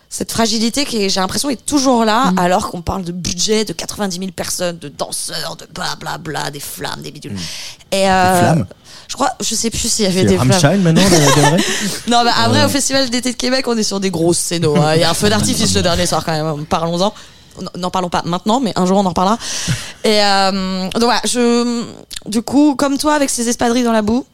cette 0.10 0.32
fragilité 0.32 0.86
qui 0.86 1.04
est- 1.04 1.10
j'ai 1.10 1.20
l'impression 1.20 1.50
est 1.50 1.66
toujours 1.66 2.06
là 2.06 2.32
alors 2.38 2.70
qu'on 2.70 2.82
parle 2.82 3.04
de 3.04 3.12
budget 3.12 3.66
de 3.66 3.74
90 3.74 4.18
000 4.20 4.32
personnes, 4.32 4.78
de 4.78 4.88
danseurs, 4.88 5.56
de 5.58 5.68
bla 5.74 5.96
bla 6.00 6.18
bla, 6.18 6.50
des 6.52 6.60
flammes, 6.62 7.02
des 7.02 7.12
bidules. 7.12 7.36
Et 7.92 8.10
euh, 8.10 8.34
Des 8.34 8.40
flammes 8.40 8.68
Je 9.10 9.14
crois, 9.16 9.32
je 9.42 9.54
sais 9.56 9.70
plus 9.70 9.90
s'il 9.92 10.06
y 10.06 10.08
avait 10.08 10.24
des 10.24 10.36
flammes. 10.36 10.50
Rammstein 10.52 10.82
maintenant, 10.82 11.10
Del 11.10 11.24
Rey 11.46 11.64
Non, 12.08 12.24
bah 12.24 12.32
après, 12.44 12.64
au 12.66 12.70
Festival 12.70 13.10
d'été 13.10 13.32
de 13.32 13.38
Québec, 13.38 13.66
on 13.68 13.78
est 13.78 13.84
sur 13.84 14.00
des 14.00 14.10
grosses 14.12 14.38
scénos. 14.38 14.78
hein. 14.80 14.96
Il 14.96 15.02
y 15.02 15.04
a 15.04 15.10
un 15.10 15.14
feu 15.14 15.30
d'artifice 15.30 15.74
le 15.76 15.82
dernier 15.82 16.06
soir 16.06 16.24
quand 16.26 16.32
même. 16.32 16.66
Parlons-en. 16.66 17.14
N- 17.60 17.70
N'en 17.76 17.90
parlons 17.90 18.10
pas 18.10 18.22
maintenant, 18.24 18.60
mais 18.60 18.72
un 18.76 18.86
jour 18.86 18.98
on 18.98 19.06
en 19.06 19.10
reparlera. 19.10 19.38
Et 20.04 20.22
euh, 20.24 20.84
donc 20.92 21.04
voilà, 21.04 21.22
je, 21.26 21.84
du 22.28 22.42
coup, 22.44 22.76
comme 22.76 22.98
toi, 22.98 23.14
avec 23.16 23.30
ces 23.30 23.50
espadrilles 23.50 23.84
dans 23.84 23.92
la 23.94 24.02
boue, 24.04 24.26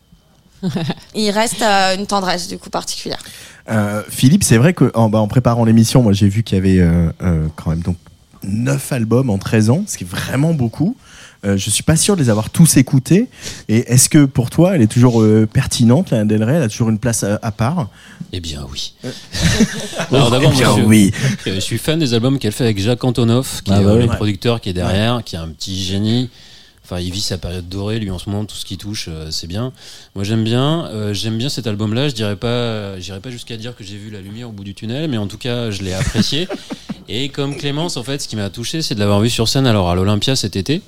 il 1.16 1.30
reste 1.32 1.62
euh, 1.62 1.96
une 1.96 2.06
tendresse 2.08 2.48
du 2.48 2.58
coup 2.58 2.70
particulière. 2.70 3.20
Euh, 3.70 4.02
Philippe, 4.10 4.44
c'est 4.44 4.58
vrai 4.58 4.74
que 4.74 4.92
en, 4.94 5.10
bah, 5.10 5.20
en 5.20 5.28
préparant 5.28 5.64
l'émission, 5.66 6.02
moi 6.04 6.14
j'ai 6.14 6.28
vu 6.28 6.44
qu'il 6.44 6.58
y 6.58 6.60
avait 6.60 6.80
euh, 6.80 7.10
euh, 7.22 7.48
quand 7.56 7.70
même 7.70 7.80
donc 7.82 7.96
9 8.44 8.92
albums 8.92 9.30
en 9.30 9.38
13 9.38 9.70
ans, 9.70 9.84
ce 9.88 9.98
qui 9.98 10.04
est 10.04 10.08
vraiment 10.10 10.54
beaucoup. 10.54 10.98
Euh, 11.46 11.58
je 11.58 11.70
suis 11.70 11.84
pas 11.84 11.98
sûr 11.98 12.16
de 12.16 12.22
les 12.22 12.30
avoir 12.30 12.50
tous 12.50 12.78
écoutés. 12.78 13.28
Et 13.68 13.80
est-ce 13.92 14.08
que 14.08 14.24
pour 14.26 14.50
toi, 14.50 14.76
elle 14.76 14.82
est 14.82 14.88
toujours 14.88 15.22
euh, 15.22 15.46
pertinente, 15.46 16.12
la 16.12 16.24
Del 16.24 16.42
Rey 16.44 16.56
Elle 16.56 16.62
a 16.64 16.70
toujours 16.70 16.90
une 16.90 17.00
place 17.00 17.24
à, 17.24 17.38
à 17.42 17.52
part? 17.52 17.90
Eh 18.32 18.40
bien 18.40 18.66
oui. 18.72 18.94
Alors 20.12 20.32
d'abord, 20.32 20.54
Eh 20.56 20.64
je, 20.64 20.82
oui. 20.86 21.12
euh, 21.48 21.56
je 21.56 21.60
suis 21.60 21.78
fan 21.78 22.00
des 22.00 22.14
albums 22.14 22.40
qu'elle 22.40 22.54
fait 22.54 22.64
avec 22.64 22.80
Jacques 22.80 23.04
Antonoff, 23.04 23.62
qui 23.64 23.72
Ah 23.74 23.82
est 23.82 23.84
bah 23.84 23.96
oui. 23.96 24.04
le 24.04 24.08
producteur 24.08 24.62
qui 24.62 24.70
est 24.70 24.74
derrière, 24.74 25.22
qui 25.24 25.36
est 25.36 25.40
un 25.40 25.50
petit 25.50 25.82
génie. 25.84 26.30
Enfin, 26.94 27.02
il 27.02 27.12
vit 27.12 27.22
sa 27.22 27.40
période 27.40 27.68
dorée, 27.68 27.98
lui 27.98 28.12
en 28.12 28.20
ce 28.20 28.30
moment, 28.30 28.46
tout 28.46 28.56
ce 28.56 28.66
qui 28.66 28.78
touche, 28.78 29.08
euh, 29.10 29.32
c'est 29.32 29.48
bien. 29.48 29.72
Moi, 30.14 30.24
j'aime 30.24 30.44
bien. 30.44 30.86
Euh, 30.94 31.12
j'aime 31.12 31.38
bien 31.40 31.50
cet 31.50 31.66
album-là. 31.66 32.08
Je 32.08 32.14
dirais 32.14 32.36
pas, 32.36 33.00
j'irais 33.00 33.20
pas 33.20 33.32
jusqu'à 33.32 33.58
dire 33.58 33.76
que 33.76 33.84
j'ai 33.84 33.98
vu 33.98 34.12
la 34.12 34.22
lumière 34.22 34.50
au 34.50 34.52
bout 34.52 34.64
du 34.64 34.76
tunnel, 34.76 35.10
mais 35.10 35.18
en 35.18 35.26
tout 35.26 35.40
cas, 35.40 35.72
je 35.72 35.82
l'ai 35.82 35.94
apprécié. 35.94 36.48
Et 37.10 37.30
comme 37.30 37.58
Clémence, 37.58 37.98
en 37.98 38.04
fait, 38.04 38.22
ce 38.22 38.28
qui 38.28 38.36
m'a 38.36 38.50
touché, 38.52 38.82
c'est 38.84 38.94
de 38.94 39.00
l'avoir 39.00 39.22
vu 39.22 39.30
sur 39.32 39.48
scène 39.48 39.66
alors 39.66 39.90
à 39.90 39.96
l'Olympia 39.96 40.36
cet 40.36 40.56
été. 40.56 40.82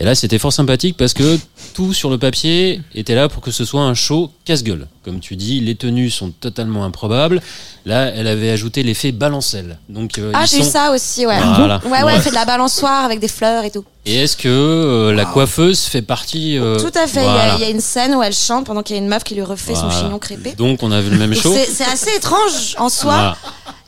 Et 0.00 0.04
là, 0.04 0.14
c'était 0.14 0.38
fort 0.38 0.52
sympathique 0.52 0.96
parce 0.96 1.12
que 1.12 1.38
tout 1.74 1.92
sur 1.92 2.08
le 2.08 2.18
papier 2.18 2.80
était 2.94 3.16
là 3.16 3.28
pour 3.28 3.42
que 3.42 3.50
ce 3.50 3.64
soit 3.64 3.82
un 3.82 3.94
show 3.94 4.30
casse-gueule. 4.44 4.86
Comme 5.04 5.18
tu 5.18 5.34
dis, 5.34 5.58
les 5.60 5.74
tenues 5.74 6.08
sont 6.10 6.30
totalement 6.30 6.84
improbables. 6.84 7.40
Là, 7.84 8.06
elle 8.14 8.28
avait 8.28 8.50
ajouté 8.50 8.84
l'effet 8.84 9.10
balancelle. 9.10 9.78
Donc, 9.88 10.18
euh, 10.18 10.30
Ah, 10.34 10.44
j'ai 10.46 10.58
eu 10.58 10.62
sont- 10.62 10.70
ça 10.70 10.92
aussi, 10.92 11.26
ouais. 11.26 11.36
Voilà. 11.56 11.80
Ouais, 11.84 12.04
ouais, 12.04 12.12
elle 12.14 12.22
fait 12.22 12.30
de 12.30 12.34
la 12.36 12.44
balançoire 12.44 13.04
avec 13.04 13.18
des 13.18 13.26
fleurs 13.26 13.64
et 13.64 13.72
tout. 13.72 13.84
Et 14.08 14.22
est-ce 14.22 14.36
que 14.38 14.48
euh, 14.48 15.12
la 15.12 15.26
coiffeuse 15.26 15.80
fait 15.84 16.00
partie 16.02 16.56
euh, 16.58 16.78
Tout 16.78 16.98
à 16.98 17.06
fait. 17.06 17.20
Il 17.20 17.26
y 17.26 17.28
a- 17.28 17.32
voilà. 17.32 17.54
il 17.56 17.60
y, 17.60 17.64
a 17.64 17.68
une 17.68 17.80
scène 17.82 18.14
où 18.14 18.22
elle 18.22 18.32
chante 18.32 18.64
pendant 18.64 18.82
qu'il 18.82 18.96
y 18.96 18.98
a 18.98 19.02
une 19.02 19.08
meuf 19.08 19.22
qui 19.22 19.34
lui 19.34 19.42
refait 19.42 19.74
son 19.74 19.82
Voilà. 19.88 20.00
chignon 20.04 20.18
crépé. 20.18 20.52
Donc, 20.52 20.82
on 20.82 20.90
a 20.90 21.00
vu 21.02 21.10
le 21.10 21.18
même 21.18 21.34
Donc 21.34 21.42
show. 21.42 21.52
C'est 21.54 21.66
c'est 21.70 21.84
assez 21.84 22.16
étrange 22.16 22.74
en 22.78 22.88
soi. 22.88 23.12
Voilà. 23.14 23.36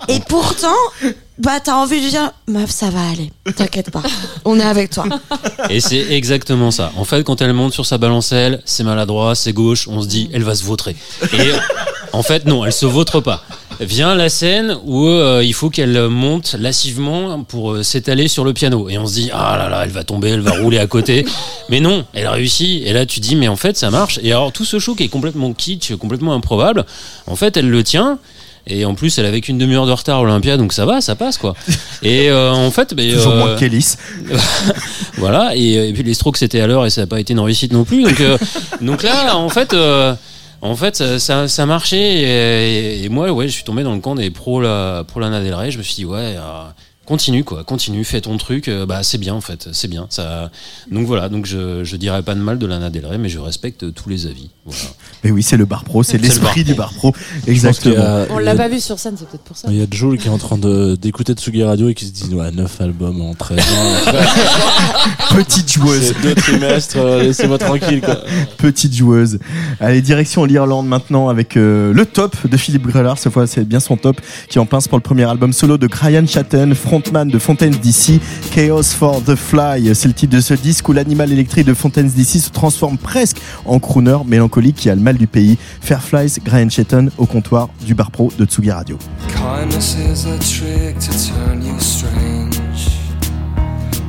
Et 0.08 0.20
pourtant, 0.28 0.74
bah, 1.38 1.58
t'as 1.62 1.74
envie 1.74 2.02
de 2.04 2.08
dire, 2.10 2.32
meuf, 2.48 2.70
ça 2.70 2.90
va 2.90 3.00
aller. 3.10 3.32
T'inquiète 3.56 3.90
pas. 3.90 4.02
On 4.44 4.58
est 4.60 4.64
avec 4.64 4.90
toi. 4.90 5.04
Et 5.70 5.80
c'est 5.80 6.12
exactement 6.12 6.70
ça. 6.70 6.92
En 6.96 7.04
fait, 7.04 7.22
quand 7.24 7.40
elle 7.40 7.52
monte 7.54 7.72
sur 7.72 7.86
sa 7.86 7.96
balancelle, 7.98 8.60
c'est 8.66 8.84
maladroit, 8.84 9.34
c'est 9.34 9.52
gauche, 9.54 9.88
on 9.88 10.02
se 10.02 10.06
dit, 10.06 10.30
elle 10.34 10.42
va 10.42 10.54
se 10.54 10.64
vautrer. 10.64 10.96
Et 11.32 11.50
en 12.12 12.22
fait, 12.22 12.44
non, 12.46 12.64
elle 12.64 12.72
se 12.72 12.86
vautre 12.86 13.20
pas. 13.20 13.42
Vient 13.80 14.14
la 14.14 14.28
scène 14.28 14.76
où 14.84 15.06
euh, 15.06 15.42
il 15.42 15.54
faut 15.54 15.70
qu'elle 15.70 16.08
monte 16.08 16.54
lassivement 16.58 17.42
pour 17.44 17.72
euh, 17.72 17.82
s'étaler 17.82 18.28
sur 18.28 18.44
le 18.44 18.52
piano. 18.52 18.90
Et 18.90 18.98
on 18.98 19.06
se 19.06 19.14
dit, 19.14 19.30
ah 19.32 19.56
là 19.56 19.70
là, 19.70 19.84
elle 19.84 19.90
va 19.90 20.04
tomber, 20.04 20.28
elle 20.28 20.42
va 20.42 20.52
rouler 20.60 20.78
à 20.78 20.86
côté. 20.86 21.24
Mais 21.70 21.80
non, 21.80 22.04
elle 22.12 22.28
réussit. 22.28 22.86
Et 22.86 22.92
là, 22.92 23.06
tu 23.06 23.20
dis, 23.20 23.36
mais 23.36 23.48
en 23.48 23.56
fait, 23.56 23.78
ça 23.78 23.90
marche. 23.90 24.20
Et 24.22 24.32
alors, 24.32 24.52
tout 24.52 24.64
ce 24.64 24.78
show 24.78 24.94
qui 24.94 25.04
est 25.04 25.08
complètement 25.08 25.52
kitsch, 25.54 25.94
complètement 25.96 26.34
improbable, 26.34 26.84
en 27.26 27.36
fait, 27.36 27.56
elle 27.56 27.70
le 27.70 27.82
tient. 27.82 28.18
Et 28.66 28.84
en 28.84 28.94
plus, 28.94 29.18
elle 29.18 29.26
avait 29.26 29.40
qu'une 29.40 29.58
demi-heure 29.58 29.86
de 29.86 29.92
retard 29.92 30.18
à 30.18 30.22
Olympia, 30.22 30.56
donc 30.56 30.72
ça 30.72 30.84
va, 30.84 31.00
ça 31.00 31.14
passe 31.16 31.38
quoi. 31.38 31.54
Et 32.02 32.30
euh, 32.30 32.52
en 32.52 32.70
fait, 32.70 32.92
mais, 32.94 33.12
Toujours 33.12 33.32
euh, 33.32 33.38
moins 33.38 33.56
qu'Ellis. 33.56 33.96
voilà, 35.16 35.56
et, 35.56 35.88
et 35.88 35.92
puis 35.92 36.02
les 36.02 36.14
strokes 36.14 36.36
c'était 36.36 36.60
à 36.60 36.66
l'heure 36.66 36.86
et 36.86 36.90
ça 36.90 37.00
n'a 37.00 37.06
pas 37.06 37.20
été 37.20 37.32
une 37.32 37.40
réussite 37.40 37.72
non 37.72 37.84
plus. 37.84 38.02
Donc, 38.02 38.20
euh, 38.20 38.38
donc 38.80 39.02
là, 39.02 39.36
en 39.36 39.48
fait, 39.48 39.74
en 40.62 40.76
fait 40.76 40.96
ça, 41.18 41.48
ça, 41.48 41.66
marchait 41.66 41.98
et, 41.98 43.04
et 43.04 43.08
moi, 43.08 43.30
ouais, 43.30 43.48
je 43.48 43.52
suis 43.52 43.64
tombé 43.64 43.82
dans 43.82 43.94
le 43.94 44.00
camp 44.00 44.14
des 44.14 44.30
pros 44.30 44.60
la, 44.60 45.04
pro 45.06 45.20
Lana. 45.20 45.70
Je 45.70 45.78
me 45.78 45.82
suis 45.82 45.94
dit, 45.94 46.04
ouais, 46.04 46.36
euh, 46.36 46.64
continue 47.10 47.42
quoi, 47.42 47.64
continue, 47.64 48.04
fais 48.04 48.20
ton 48.20 48.36
truc. 48.36 48.68
euh, 48.68 48.86
bah, 48.86 49.02
c'est 49.02 49.18
bien 49.18 49.34
en 49.34 49.40
fait, 49.40 49.68
c'est 49.72 49.88
bien. 49.88 50.06
Ça... 50.10 50.52
Donc 50.92 51.06
voilà, 51.08 51.28
donc 51.28 51.44
je, 51.44 51.82
je 51.82 51.96
dirais 51.96 52.22
pas 52.22 52.36
de 52.36 52.40
mal 52.40 52.56
de 52.60 52.66
Lana 52.66 52.88
Del 52.88 53.04
Rey, 53.04 53.18
mais 53.18 53.28
je 53.28 53.40
respecte 53.40 53.92
tous 53.94 54.08
les 54.08 54.26
avis. 54.28 54.50
Voilà. 54.64 54.90
Mais 55.24 55.32
oui, 55.32 55.42
c'est 55.42 55.56
le 55.56 55.64
bar 55.64 55.82
pro, 55.82 56.04
c'est 56.04 56.12
C'est 56.12 56.18
le 56.18 56.22
l'esprit 56.22 56.62
du 56.62 56.74
bar 56.74 56.92
pro. 56.92 57.12
Exactement. 57.48 57.96
a- 58.00 58.26
On 58.30 58.38
l'a 58.38 58.52
a- 58.52 58.54
pas 58.54 58.68
vu 58.68 58.78
sur 58.78 58.96
scène, 59.00 59.16
c'est 59.18 59.26
peut-être 59.28 59.42
pour 59.42 59.56
ça. 59.56 59.66
Il 59.72 59.76
y 59.76 59.82
a 59.82 59.86
Joel 59.90 60.18
qui 60.20 60.28
est 60.28 60.30
en 60.30 60.38
train 60.38 60.56
de- 60.56 60.94
d'écouter 60.94 61.32
Tsugi 61.32 61.64
Radio 61.64 61.88
et 61.88 61.94
qui 61.94 62.06
se 62.06 62.12
dit 62.12 62.32
ouais 62.32 62.52
9 62.52 62.80
albums 62.80 63.20
en 63.22 63.34
13 63.34 63.58
ans. 63.58 64.12
Petite 65.34 65.72
joueuse. 65.72 66.14
Deux 66.22 66.34
trimestres, 66.36 66.96
euh, 66.98 67.22
laissez-moi 67.22 67.58
tranquille 67.58 68.00
quoi. 68.00 68.18
Petite 68.58 68.94
joueuse. 68.94 69.38
Allez, 69.80 70.02
direction 70.02 70.44
l'Irlande 70.44 70.86
maintenant 70.86 71.28
avec 71.28 71.56
euh, 71.56 71.92
le 71.92 72.06
top 72.06 72.36
de 72.46 72.56
Philippe 72.56 72.86
Grellard. 72.86 73.18
Cette 73.18 73.32
fois, 73.32 73.46
c'est 73.46 73.64
bien 73.64 73.80
son 73.80 73.96
top 73.96 74.20
qui 74.48 74.58
en 74.58 74.66
pince 74.66 74.86
pour 74.88 74.98
le 74.98 75.02
premier 75.02 75.24
album 75.24 75.52
solo 75.52 75.78
de 75.78 75.86
Brian 75.86 76.26
Chatten, 76.26 76.74
de 77.00 77.38
Fontaines 77.38 77.74
DC. 77.74 78.20
Chaos 78.52 78.82
for 78.82 79.22
the 79.22 79.34
Fly, 79.34 79.94
c'est 79.94 80.08
le 80.08 80.14
titre 80.14 80.36
de 80.36 80.40
ce 80.40 80.54
disque 80.54 80.88
où 80.88 80.92
l'animal 80.92 81.32
électrique 81.32 81.66
de 81.66 81.74
Fontaines 81.74 82.08
DC 82.08 82.38
se 82.38 82.50
transforme 82.50 82.98
presque 82.98 83.38
en 83.64 83.78
crooner 83.78 84.18
mélancolique 84.26 84.76
qui 84.76 84.90
a 84.90 84.94
le 84.94 85.00
mal 85.00 85.16
du 85.16 85.26
pays. 85.26 85.56
Fairflies, 85.80 86.38
Brian 86.44 86.68
Chatten 86.68 87.10
au 87.18 87.26
comptoir 87.26 87.68
du 87.84 87.94
bar 87.94 88.10
pro 88.10 88.30
de 88.38 88.44
Tsugi 88.44 88.70
Radio. 88.70 88.98
Kindness 89.28 89.96
is 89.96 90.26
a 90.26 90.38
trick 90.38 90.98
to 90.98 91.12
turn 91.12 91.62
you 91.64 91.78
strange 91.78 92.90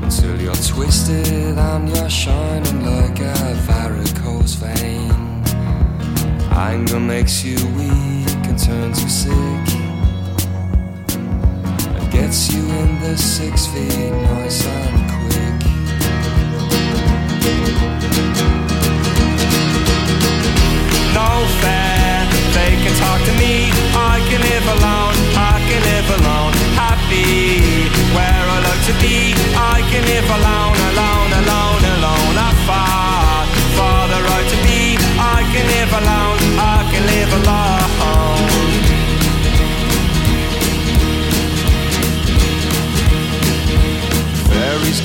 until 0.03 0.41
you're 0.41 0.53
twisted 0.67 1.57
and 1.57 1.87
you're 1.95 2.09
shining 2.09 2.85
like 2.85 3.19
a 3.21 3.53
varicose 3.65 4.55
vein. 4.55 5.11
Anger 6.51 6.99
makes 6.99 7.43
you 7.43 7.55
weak 7.77 8.47
and 8.47 8.57
turns 8.57 9.01
you 9.01 9.09
sick 9.09 9.80
gets 12.11 12.53
you 12.53 12.59
in 12.59 12.99
the 12.99 13.17
six 13.17 13.67
feet 13.67 14.11
nice 14.11 14.67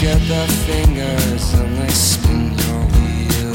get 0.01 0.21
their 0.29 0.49
fingers 0.67 1.55
and 1.55 1.79
they 1.79 1.89
spin 1.89 2.53
your 2.65 2.83
wheel. 2.95 3.55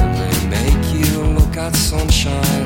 And 0.00 0.14
they 0.20 0.36
make 0.48 0.84
you 0.94 1.22
look 1.38 1.56
at 1.56 1.74
sunshine 1.74 2.57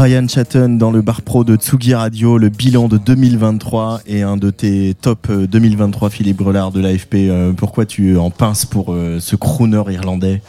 Brian 0.00 0.26
Chatton 0.26 0.78
dans 0.78 0.90
le 0.90 1.02
bar 1.02 1.20
pro 1.20 1.44
de 1.44 1.56
Tsugi 1.56 1.92
Radio, 1.92 2.38
le 2.38 2.48
bilan 2.48 2.88
de 2.88 2.96
2023 2.96 4.00
et 4.06 4.22
un 4.22 4.38
de 4.38 4.48
tes 4.48 4.94
top 4.94 5.26
euh, 5.28 5.46
2023, 5.46 6.08
Philippe 6.08 6.38
Grelard 6.38 6.72
de 6.72 6.80
l'AFP. 6.80 7.16
Euh, 7.16 7.52
Pourquoi 7.52 7.84
tu 7.84 8.16
en 8.16 8.30
pinces 8.30 8.64
pour 8.64 8.94
euh, 8.94 9.20
ce 9.20 9.36
crooner 9.36 9.82
irlandais? 9.90 10.40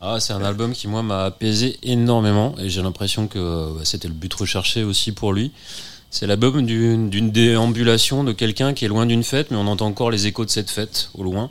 Ah, 0.00 0.18
c'est 0.20 0.34
un 0.34 0.44
album 0.44 0.70
qui, 0.70 0.86
moi, 0.86 1.02
m'a 1.02 1.24
apaisé 1.24 1.80
énormément 1.82 2.54
et 2.60 2.68
j'ai 2.68 2.80
l'impression 2.80 3.26
que 3.26 3.74
bah, 3.76 3.80
c'était 3.82 4.06
le 4.06 4.14
but 4.14 4.32
recherché 4.32 4.84
aussi 4.84 5.10
pour 5.10 5.32
lui. 5.32 5.50
C'est 6.08 6.28
l'album 6.28 6.64
d'une 6.64 7.30
déambulation 7.32 8.22
de 8.22 8.30
quelqu'un 8.30 8.72
qui 8.72 8.84
est 8.84 8.88
loin 8.88 9.04
d'une 9.04 9.24
fête, 9.24 9.50
mais 9.50 9.56
on 9.56 9.66
entend 9.66 9.86
encore 9.86 10.12
les 10.12 10.28
échos 10.28 10.44
de 10.44 10.50
cette 10.50 10.70
fête 10.70 11.10
au 11.14 11.24
loin. 11.24 11.50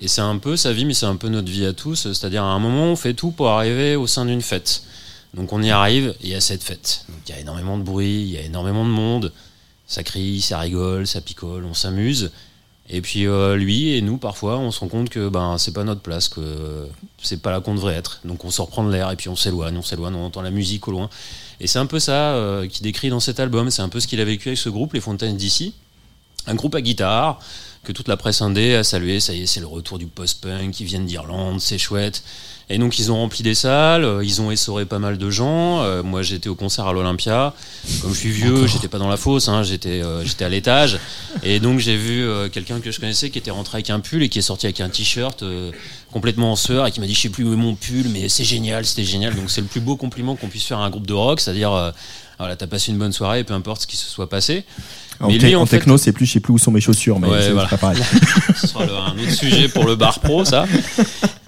Et 0.00 0.08
c'est 0.08 0.22
un 0.22 0.38
peu 0.38 0.56
sa 0.56 0.72
vie, 0.72 0.86
mais 0.86 0.94
c'est 0.94 1.06
un 1.06 1.14
peu 1.14 1.28
notre 1.28 1.52
vie 1.52 1.66
à 1.66 1.72
tous. 1.72 2.12
C'est-à-dire, 2.12 2.42
à 2.42 2.52
un 2.52 2.58
moment, 2.58 2.86
on 2.86 2.96
fait 2.96 3.14
tout 3.14 3.30
pour 3.30 3.50
arriver 3.50 3.94
au 3.94 4.08
sein 4.08 4.24
d'une 4.24 4.42
fête. 4.42 4.82
Donc 5.34 5.52
on 5.52 5.62
y 5.62 5.70
arrive, 5.70 6.14
il 6.22 6.30
y 6.30 6.34
a 6.34 6.40
cette 6.40 6.62
fête. 6.62 7.04
Il 7.26 7.34
y 7.34 7.36
a 7.36 7.40
énormément 7.40 7.76
de 7.76 7.82
bruit, 7.82 8.22
il 8.22 8.30
y 8.30 8.38
a 8.38 8.42
énormément 8.42 8.84
de 8.84 8.90
monde. 8.90 9.32
Ça 9.86 10.02
crie, 10.02 10.40
ça 10.40 10.58
rigole, 10.60 11.06
ça 11.06 11.20
picole, 11.20 11.64
on 11.64 11.74
s'amuse. 11.74 12.30
Et 12.88 13.00
puis 13.00 13.26
euh, 13.26 13.56
lui 13.56 13.94
et 13.94 14.02
nous, 14.02 14.18
parfois, 14.18 14.58
on 14.58 14.70
se 14.70 14.80
rend 14.80 14.88
compte 14.88 15.08
que 15.08 15.28
ben 15.28 15.56
c'est 15.58 15.72
pas 15.72 15.84
notre 15.84 16.02
place, 16.02 16.28
que 16.28 16.86
c'est 17.22 17.40
pas 17.40 17.50
là 17.50 17.60
qu'on 17.60 17.74
devrait 17.74 17.94
être. 17.94 18.20
Donc 18.24 18.44
on 18.44 18.50
sort 18.50 18.68
prendre 18.68 18.90
l'air 18.90 19.10
et 19.10 19.16
puis 19.16 19.28
on 19.28 19.36
s'éloigne, 19.36 19.76
on 19.76 19.82
s'éloigne, 19.82 20.14
on 20.14 20.26
entend 20.26 20.42
la 20.42 20.50
musique 20.50 20.86
au 20.86 20.92
loin. 20.92 21.10
Et 21.60 21.66
c'est 21.66 21.78
un 21.78 21.86
peu 21.86 21.98
ça 21.98 22.34
euh, 22.34 22.68
qui 22.68 22.82
décrit 22.82 23.08
dans 23.08 23.20
cet 23.20 23.40
album. 23.40 23.70
C'est 23.70 23.82
un 23.82 23.88
peu 23.88 24.00
ce 24.00 24.06
qu'il 24.06 24.20
a 24.20 24.24
vécu 24.24 24.48
avec 24.50 24.58
ce 24.58 24.68
groupe, 24.68 24.92
les 24.92 25.00
Fontaines 25.00 25.36
d'ici. 25.36 25.74
Un 26.46 26.54
groupe 26.54 26.74
à 26.74 26.82
guitare 26.82 27.40
que 27.84 27.92
toute 27.92 28.08
la 28.08 28.16
presse 28.16 28.42
indé 28.42 28.74
a 28.74 28.84
salué. 28.84 29.20
Ça 29.20 29.32
y 29.32 29.42
est, 29.42 29.46
c'est 29.46 29.60
le 29.60 29.66
retour 29.66 29.98
du 29.98 30.06
post-punk. 30.06 30.72
qui 30.72 30.84
viennent 30.84 31.06
d'Irlande, 31.06 31.60
c'est 31.60 31.78
chouette. 31.78 32.22
Et 32.70 32.78
donc 32.78 32.98
ils 32.98 33.12
ont 33.12 33.16
rempli 33.16 33.42
des 33.42 33.54
salles, 33.54 34.04
euh, 34.04 34.24
ils 34.24 34.40
ont 34.40 34.50
essoré 34.50 34.86
pas 34.86 34.98
mal 34.98 35.18
de 35.18 35.30
gens. 35.30 35.82
Euh, 35.82 36.02
moi 36.02 36.22
j'étais 36.22 36.48
au 36.48 36.54
concert 36.54 36.86
à 36.86 36.92
l'Olympia. 36.94 37.52
Comme 38.00 38.14
je 38.14 38.18
suis 38.18 38.30
vieux, 38.30 38.66
j'étais 38.66 38.88
pas 38.88 38.98
dans 38.98 39.08
la 39.10 39.18
fosse, 39.18 39.48
hein, 39.48 39.62
j'étais 39.62 40.02
euh, 40.02 40.24
j'étais 40.24 40.46
à 40.46 40.48
l'étage. 40.48 40.98
Et 41.42 41.60
donc 41.60 41.78
j'ai 41.80 41.96
vu 41.96 42.22
euh, 42.24 42.48
quelqu'un 42.48 42.80
que 42.80 42.90
je 42.90 42.98
connaissais 43.00 43.28
qui 43.28 43.38
était 43.38 43.50
rentré 43.50 43.76
avec 43.76 43.90
un 43.90 44.00
pull 44.00 44.22
et 44.22 44.28
qui 44.30 44.38
est 44.38 44.42
sorti 44.42 44.64
avec 44.66 44.80
un 44.80 44.88
t-shirt 44.88 45.44
complètement 46.10 46.52
en 46.52 46.56
sueur 46.56 46.86
et 46.86 46.90
qui 46.90 47.00
m'a 47.00 47.06
dit 47.06 47.14
je 47.14 47.20
sais 47.20 47.28
plus 47.28 47.44
où 47.44 47.52
est 47.52 47.56
mon 47.56 47.74
pull, 47.74 48.06
mais 48.08 48.28
c'est 48.30 48.44
génial, 48.44 48.86
c'était 48.86 49.04
génial. 49.04 49.34
Donc 49.34 49.50
c'est 49.50 49.60
le 49.60 49.66
plus 49.66 49.80
beau 49.80 49.96
compliment 49.96 50.34
qu'on 50.36 50.48
puisse 50.48 50.64
faire 50.64 50.78
à 50.78 50.86
un 50.86 50.90
groupe 50.90 51.06
de 51.06 51.12
rock, 51.14 51.40
c'est-à-dire 51.40 51.92
voilà 52.38 52.56
t'as 52.56 52.66
passé 52.66 52.92
une 52.92 52.98
bonne 52.98 53.12
soirée, 53.12 53.44
peu 53.44 53.52
importe 53.54 53.82
ce 53.82 53.86
qui 53.86 53.96
se 53.98 54.08
soit 54.08 54.28
passé. 54.30 54.64
En, 55.20 55.28
Mais 55.28 55.38
te- 55.38 55.44
lui, 55.44 55.54
en 55.54 55.62
en 55.62 55.66
fait- 55.66 55.78
techno, 55.78 55.96
c'est 55.96 56.10
plus, 56.12 56.26
je 56.26 56.32
sais 56.32 56.40
plus 56.40 56.54
où 56.54 56.58
sont 56.58 56.72
mes 56.72 56.80
chaussures, 56.80 57.20
mais 57.20 57.28
Ouais, 57.28 57.42
c'est 57.42 57.50
voilà. 57.52 57.68
pas 57.68 57.76
pareil. 57.76 58.02
Ce 58.56 58.66
sera 58.66 58.84
le- 58.84 58.96
un 58.96 59.12
autre 59.12 59.30
sujet 59.30 59.68
pour 59.68 59.84
le 59.84 59.94
bar 59.94 60.18
pro, 60.18 60.44
ça. 60.44 60.66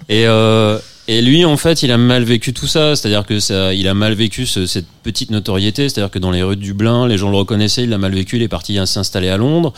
Et, 0.07 0.25
euh, 0.25 0.79
et 1.07 1.21
lui, 1.21 1.45
en 1.45 1.55
fait, 1.57 1.83
il 1.83 1.91
a 1.91 1.97
mal 1.97 2.23
vécu 2.23 2.53
tout 2.53 2.67
ça. 2.67 2.95
C'est-à-dire 2.95 3.25
que 3.25 3.39
ça, 3.39 3.73
il 3.73 3.87
a 3.87 3.93
mal 3.93 4.13
vécu 4.13 4.45
ce- 4.45 4.65
cette 4.65 4.87
petite 5.03 5.31
notoriété. 5.31 5.87
C'est-à-dire 5.89 6.11
que 6.11 6.19
dans 6.19 6.31
les 6.31 6.43
rues 6.43 6.55
de 6.57 6.61
Dublin, 6.61 7.07
les 7.07 7.17
gens 7.17 7.29
le 7.29 7.37
reconnaissaient. 7.37 7.83
Il 7.83 7.89
l'a 7.89 7.97
mal 7.97 8.13
vécu. 8.13 8.35
Il 8.35 8.41
est 8.41 8.47
parti 8.47 8.77
s'installer 8.85 9.29
à 9.29 9.37
Londres. 9.37 9.73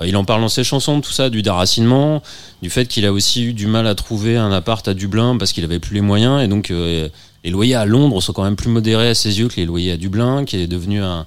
Euh, 0.00 0.06
Il 0.06 0.16
en 0.16 0.24
parle 0.24 0.40
dans 0.42 0.48
ses 0.48 0.62
chansons 0.64 1.00
tout 1.00 1.10
ça, 1.12 1.30
du 1.30 1.42
déracinement, 1.42 2.22
du 2.62 2.70
fait 2.70 2.86
qu'il 2.86 3.04
a 3.06 3.12
aussi 3.12 3.42
eu 3.44 3.52
du 3.52 3.66
mal 3.66 3.86
à 3.88 3.94
trouver 3.94 4.36
un 4.36 4.52
appart 4.52 4.86
à 4.86 4.94
Dublin 4.94 5.36
parce 5.38 5.52
qu'il 5.52 5.64
avait 5.64 5.80
plus 5.80 5.94
les 5.94 6.00
moyens. 6.00 6.42
Et 6.42 6.46
donc, 6.48 6.70
euh, 6.70 7.08
les 7.44 7.50
loyers 7.50 7.74
à 7.74 7.84
Londres 7.84 8.20
sont 8.22 8.32
quand 8.32 8.44
même 8.44 8.56
plus 8.56 8.70
modérés 8.70 9.08
à 9.10 9.14
ses 9.14 9.38
yeux 9.40 9.48
que 9.48 9.56
les 9.56 9.66
loyers 9.66 9.92
à 9.92 9.96
Dublin, 9.96 10.44
qui 10.44 10.56
est 10.56 10.66
devenu 10.68 11.02
un, 11.02 11.26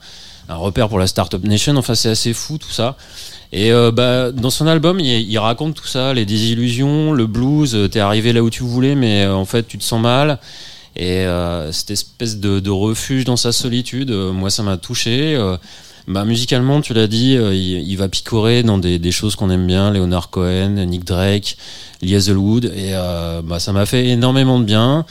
un 0.49 0.55
repère 0.55 0.87
pour 0.87 0.99
la 0.99 1.07
Startup 1.07 1.43
Nation. 1.43 1.75
Enfin, 1.75 1.95
c'est 1.95 2.09
assez 2.09 2.33
fou 2.33 2.57
tout 2.57 2.71
ça. 2.71 2.95
Et 3.53 3.71
euh, 3.71 3.91
bah, 3.91 4.31
dans 4.31 4.49
son 4.49 4.65
album, 4.67 4.99
il, 4.99 5.37
raconte 5.37 5.75
tout 5.75 5.87
ça, 5.87 6.13
les 6.13 6.25
désillusions, 6.25 7.11
le 7.11 7.27
blues. 7.27 7.75
euh, 7.75 7.87
T'es 7.89 7.99
arrivé 7.99 8.31
là 8.31 8.43
où 8.43 8.49
tu 8.49 8.63
voulais, 8.63 8.95
mais 8.95 9.23
euh, 9.25 9.35
en 9.35 9.45
fait, 9.45 9.67
tu 9.67 9.77
te 9.77 9.83
sens 9.83 10.01
mal. 10.01 10.39
Et 10.95 11.25
cette 11.71 11.91
espèce 11.91 12.37
de, 12.37 12.69
refuge 12.69 13.23
dans 13.23 13.37
sa 13.37 13.53
solitude, 13.53 14.11
moi, 14.11 14.49
ça 14.49 14.61
m'a 14.61 14.75
touché. 14.75 15.39
Bah, 16.05 16.25
musicalement, 16.25 16.81
tu 16.81 16.93
l'as 16.93 17.07
dit, 17.07 17.35
il, 17.35 17.95
va 17.95 18.09
picorer 18.09 18.61
dans 18.61 18.77
des, 18.77 19.11
choses 19.11 19.37
qu'on 19.37 19.49
aime 19.49 19.65
bien, 19.65 19.91
Leonard 19.91 20.29
Cohen, 20.29 20.85
Nick 20.85 21.05
Drake, 21.05 21.55
Lee 22.01 22.13
et 22.13 22.91
bah, 23.43 23.59
ça 23.59 23.71
m'a 23.71 23.85
fait 23.85 24.07
énormément 24.07 24.59
de 24.59 24.65
bien. 24.65 25.05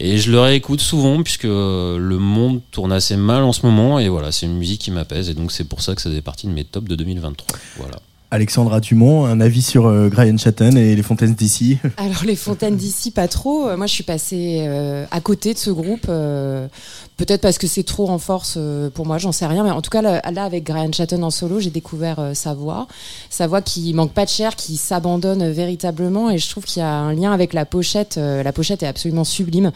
Et 0.00 0.18
je 0.18 0.30
le 0.30 0.38
réécoute 0.38 0.80
souvent 0.80 1.22
puisque 1.24 1.44
euh, 1.44 1.98
le 1.98 2.18
monde 2.18 2.60
tourne 2.70 2.92
assez 2.92 3.16
mal 3.16 3.42
en 3.42 3.52
ce 3.52 3.66
moment 3.66 3.98
et 3.98 4.08
voilà, 4.08 4.30
c'est 4.30 4.46
une 4.46 4.56
musique 4.56 4.80
qui 4.80 4.92
m'apaise 4.92 5.28
et 5.28 5.34
donc 5.34 5.50
c'est 5.50 5.64
pour 5.64 5.82
ça 5.82 5.96
que 5.96 6.00
ça 6.00 6.08
fait 6.08 6.22
partie 6.22 6.46
de 6.46 6.52
mes 6.52 6.64
tops 6.64 6.88
de 6.88 6.94
2023. 6.94 7.58
Voilà. 7.78 7.96
Alexandra 8.30 8.80
Dumont, 8.80 9.24
un 9.24 9.40
avis 9.40 9.62
sur 9.62 9.86
euh, 9.86 10.10
Brian 10.10 10.36
et 10.36 10.94
les 10.94 11.02
Fontaines 11.02 11.32
d'ici 11.32 11.78
Alors 11.96 12.24
les 12.26 12.36
fontaines 12.36 12.76
d'ici 12.76 13.10
pas 13.10 13.26
trop. 13.26 13.66
Euh, 13.68 13.76
Moi 13.78 13.86
je 13.86 13.92
suis 13.94 14.04
passée 14.04 14.58
euh, 14.68 15.06
à 15.10 15.20
côté 15.22 15.54
de 15.54 15.58
ce 15.58 15.70
groupe. 15.70 16.04
euh, 16.10 16.68
Peut-être 17.16 17.40
parce 17.40 17.56
que 17.58 17.66
c'est 17.66 17.82
trop 17.84 18.08
en 18.10 18.18
force 18.18 18.58
pour 18.94 19.06
moi, 19.06 19.18
j'en 19.18 19.32
sais 19.32 19.46
rien. 19.46 19.64
Mais 19.64 19.70
en 19.70 19.80
tout 19.82 19.90
cas 19.90 20.02
là, 20.02 20.18
avec 20.44 20.64
Brian 20.64 20.92
Chatton 20.92 21.22
en 21.24 21.30
solo, 21.30 21.58
j'ai 21.58 21.70
découvert 21.70 22.30
sa 22.34 22.54
voix, 22.54 22.86
sa 23.28 23.48
voix 23.48 23.60
qui 23.60 23.92
manque 23.92 24.12
pas 24.12 24.24
de 24.24 24.30
chair, 24.30 24.54
qui 24.54 24.76
s'abandonne 24.76 25.50
véritablement. 25.50 26.30
Et 26.30 26.38
je 26.38 26.48
trouve 26.48 26.64
qu'il 26.64 26.80
y 26.80 26.84
a 26.84 26.92
un 26.94 27.12
lien 27.14 27.32
avec 27.32 27.54
la 27.54 27.64
pochette. 27.64 28.18
La 28.18 28.52
pochette 28.52 28.84
est 28.84 28.86
absolument 28.86 29.24
sublime. 29.24 29.72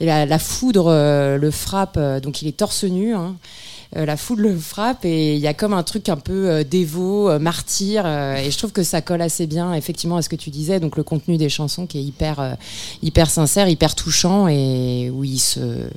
Et 0.00 0.06
la, 0.06 0.24
la 0.24 0.38
foudre 0.38 0.90
le 1.38 1.50
frappe. 1.50 1.98
Donc 2.22 2.40
il 2.40 2.48
est 2.48 2.56
torse 2.56 2.84
nu. 2.84 3.14
hein. 3.14 3.34
Euh, 3.94 4.04
la 4.04 4.16
foudre 4.16 4.42
le 4.42 4.56
frappe 4.56 5.04
et 5.04 5.34
il 5.34 5.40
y 5.40 5.46
a 5.46 5.54
comme 5.54 5.72
un 5.72 5.82
truc 5.84 6.08
un 6.08 6.16
peu 6.16 6.50
euh, 6.50 6.64
dévot, 6.64 7.30
euh, 7.30 7.38
martyr, 7.38 8.04
et 8.06 8.50
je 8.50 8.58
trouve 8.58 8.72
que 8.72 8.82
ça 8.82 9.00
colle 9.00 9.22
assez 9.22 9.46
bien 9.46 9.74
effectivement 9.74 10.16
à 10.16 10.22
ce 10.22 10.28
que 10.28 10.36
tu 10.36 10.50
disais, 10.50 10.80
donc 10.80 10.96
le 10.96 11.04
contenu 11.04 11.36
des 11.36 11.48
chansons 11.48 11.86
qui 11.86 11.98
est 11.98 12.02
hyper, 12.02 12.56
hyper 13.02 13.30
sincère, 13.30 13.68
hyper 13.68 13.94
touchant 13.94 14.48
et 14.48 15.10
où 15.10 15.22
il 15.24 15.38
se, 15.38 15.88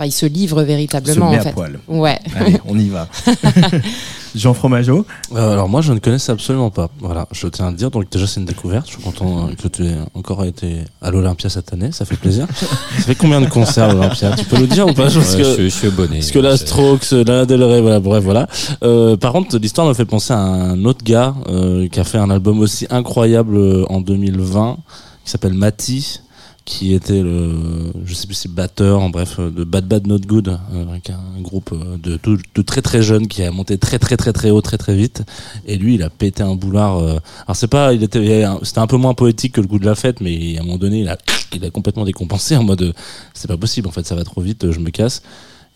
enfin 0.00 0.06
il 0.08 0.12
se 0.12 0.24
livre 0.24 0.62
véritablement 0.62 1.30
Se 1.30 1.32
met 1.32 1.36
en 1.36 1.40
à 1.40 1.44
fait. 1.44 1.52
poil. 1.52 1.78
Ouais. 1.88 2.18
Allez, 2.34 2.56
on 2.66 2.78
y 2.78 2.88
va. 2.88 3.06
Jean 4.34 4.54
Fromageau 4.54 5.04
Euh, 5.34 5.52
alors 5.52 5.68
moi 5.68 5.80
je 5.82 5.92
ne 5.92 5.98
connaissais 5.98 6.30
absolument 6.32 6.70
pas. 6.70 6.88
Voilà, 7.00 7.26
je 7.32 7.46
tiens 7.48 7.66
à 7.66 7.70
le 7.70 7.76
dire. 7.76 7.90
Donc 7.90 8.08
déjà 8.10 8.26
c'est 8.26 8.40
une 8.40 8.46
découverte. 8.46 8.86
Je 8.86 8.92
suis 8.92 9.02
content 9.02 9.48
euh, 9.48 9.54
que 9.60 9.68
tu 9.68 9.84
aies 9.84 9.96
encore 10.14 10.44
été 10.44 10.76
à 11.02 11.10
l'Olympia 11.10 11.50
cette 11.50 11.72
année. 11.72 11.90
Ça 11.92 12.04
fait 12.04 12.16
plaisir. 12.16 12.46
ça 12.54 13.02
fait 13.02 13.14
combien 13.16 13.40
de 13.40 13.46
concerts 13.46 13.90
à 13.90 13.92
l'Olympia? 13.92 14.32
Tu 14.38 14.44
peux 14.44 14.58
nous 14.58 14.66
dire 14.68 14.86
ou 14.86 14.92
pas? 14.94 15.02
Parce 15.10 15.16
Ouais, 15.16 15.36
que 15.38 15.44
je, 15.44 15.52
suis- 15.54 15.64
je 15.64 15.68
suis 15.74 15.88
abonné. 15.88 16.18
parce 16.18 16.30
que 16.30 16.38
la 16.38 16.56
Strokes, 16.56 17.10
la 17.10 17.44
Del 17.44 17.62
Rey, 17.64 17.80
voilà, 17.80 18.00
bref, 18.00 18.22
voilà. 18.24 18.46
Euh, 18.84 19.16
par 19.16 19.32
contre, 19.32 19.58
l'histoire 19.58 19.86
me 19.88 19.94
fait 19.94 20.04
penser 20.04 20.32
à 20.32 20.38
un 20.38 20.84
autre 20.84 21.04
gars 21.04 21.34
euh, 21.48 21.88
qui 21.88 21.98
a 22.00 22.04
fait 22.04 22.18
un 22.18 22.30
album 22.30 22.60
aussi 22.60 22.86
incroyable 22.90 23.56
euh, 23.56 23.84
en 23.90 24.00
2020, 24.00 24.78
qui 25.24 25.30
s'appelle 25.30 25.54
Mati, 25.54 26.20
qui 26.64 26.94
était 26.94 27.22
le, 27.22 27.92
je 28.04 28.14
sais 28.14 28.26
plus 28.26 28.34
si 28.34 28.48
batteur, 28.48 29.00
en 29.00 29.10
bref, 29.10 29.36
euh, 29.38 29.50
de 29.50 29.64
Bad 29.64 29.86
Bad 29.86 30.06
Not 30.06 30.20
Good, 30.20 30.48
euh, 30.48 30.88
avec 30.90 31.10
un 31.10 31.40
groupe 31.40 31.70
euh, 31.72 31.96
de, 31.98 32.16
tout- 32.16 32.38
de 32.54 32.62
très 32.62 32.82
très 32.82 33.02
jeunes 33.02 33.26
qui 33.26 33.42
a 33.42 33.50
monté 33.50 33.76
très 33.78 33.98
très 33.98 34.16
très 34.16 34.32
très 34.32 34.50
haut 34.50 34.60
très 34.60 34.78
très 34.78 34.94
vite. 34.94 35.22
Et 35.66 35.76
lui, 35.76 35.94
il 35.94 36.02
a 36.02 36.10
pété 36.10 36.42
un 36.42 36.54
boulard. 36.54 36.98
alors 36.98 37.20
c'est 37.54 37.66
pas, 37.68 37.92
il 37.92 38.02
était, 38.02 38.44
c'était 38.62 38.78
un 38.80 38.86
peu 38.86 38.96
moins 38.96 39.14
poétique 39.14 39.54
que 39.54 39.60
le 39.60 39.66
goût 39.66 39.78
de 39.78 39.86
la 39.86 39.94
fête, 39.94 40.20
mais 40.20 40.56
à 40.56 40.60
un 40.60 40.64
moment 40.64 40.78
donné, 40.78 41.00
il 41.00 41.08
a, 41.08 41.16
il 41.54 41.64
a 41.64 41.70
complètement 41.70 42.04
décompensé 42.04 42.56
en 42.56 42.62
mode, 42.62 42.94
c'est 43.34 43.48
pas 43.48 43.56
possible, 43.56 43.88
en 43.88 43.92
fait, 43.92 44.06
ça 44.06 44.14
va 44.14 44.24
trop 44.24 44.40
vite, 44.40 44.70
je 44.70 44.78
me 44.78 44.90
casse. 44.90 45.22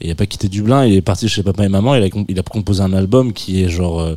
Et 0.00 0.08
il 0.08 0.10
a 0.10 0.14
pas 0.14 0.26
quitté 0.26 0.48
Dublin, 0.48 0.86
il 0.86 0.94
est 0.94 1.02
parti 1.02 1.28
chez 1.28 1.42
papa 1.42 1.64
et 1.64 1.68
maman, 1.68 1.94
il 1.94 2.02
a, 2.02 2.08
il 2.28 2.38
a 2.38 2.42
composé 2.42 2.82
un 2.82 2.92
album 2.92 3.32
qui 3.32 3.62
est 3.62 3.68
genre 3.68 4.00
euh, 4.00 4.16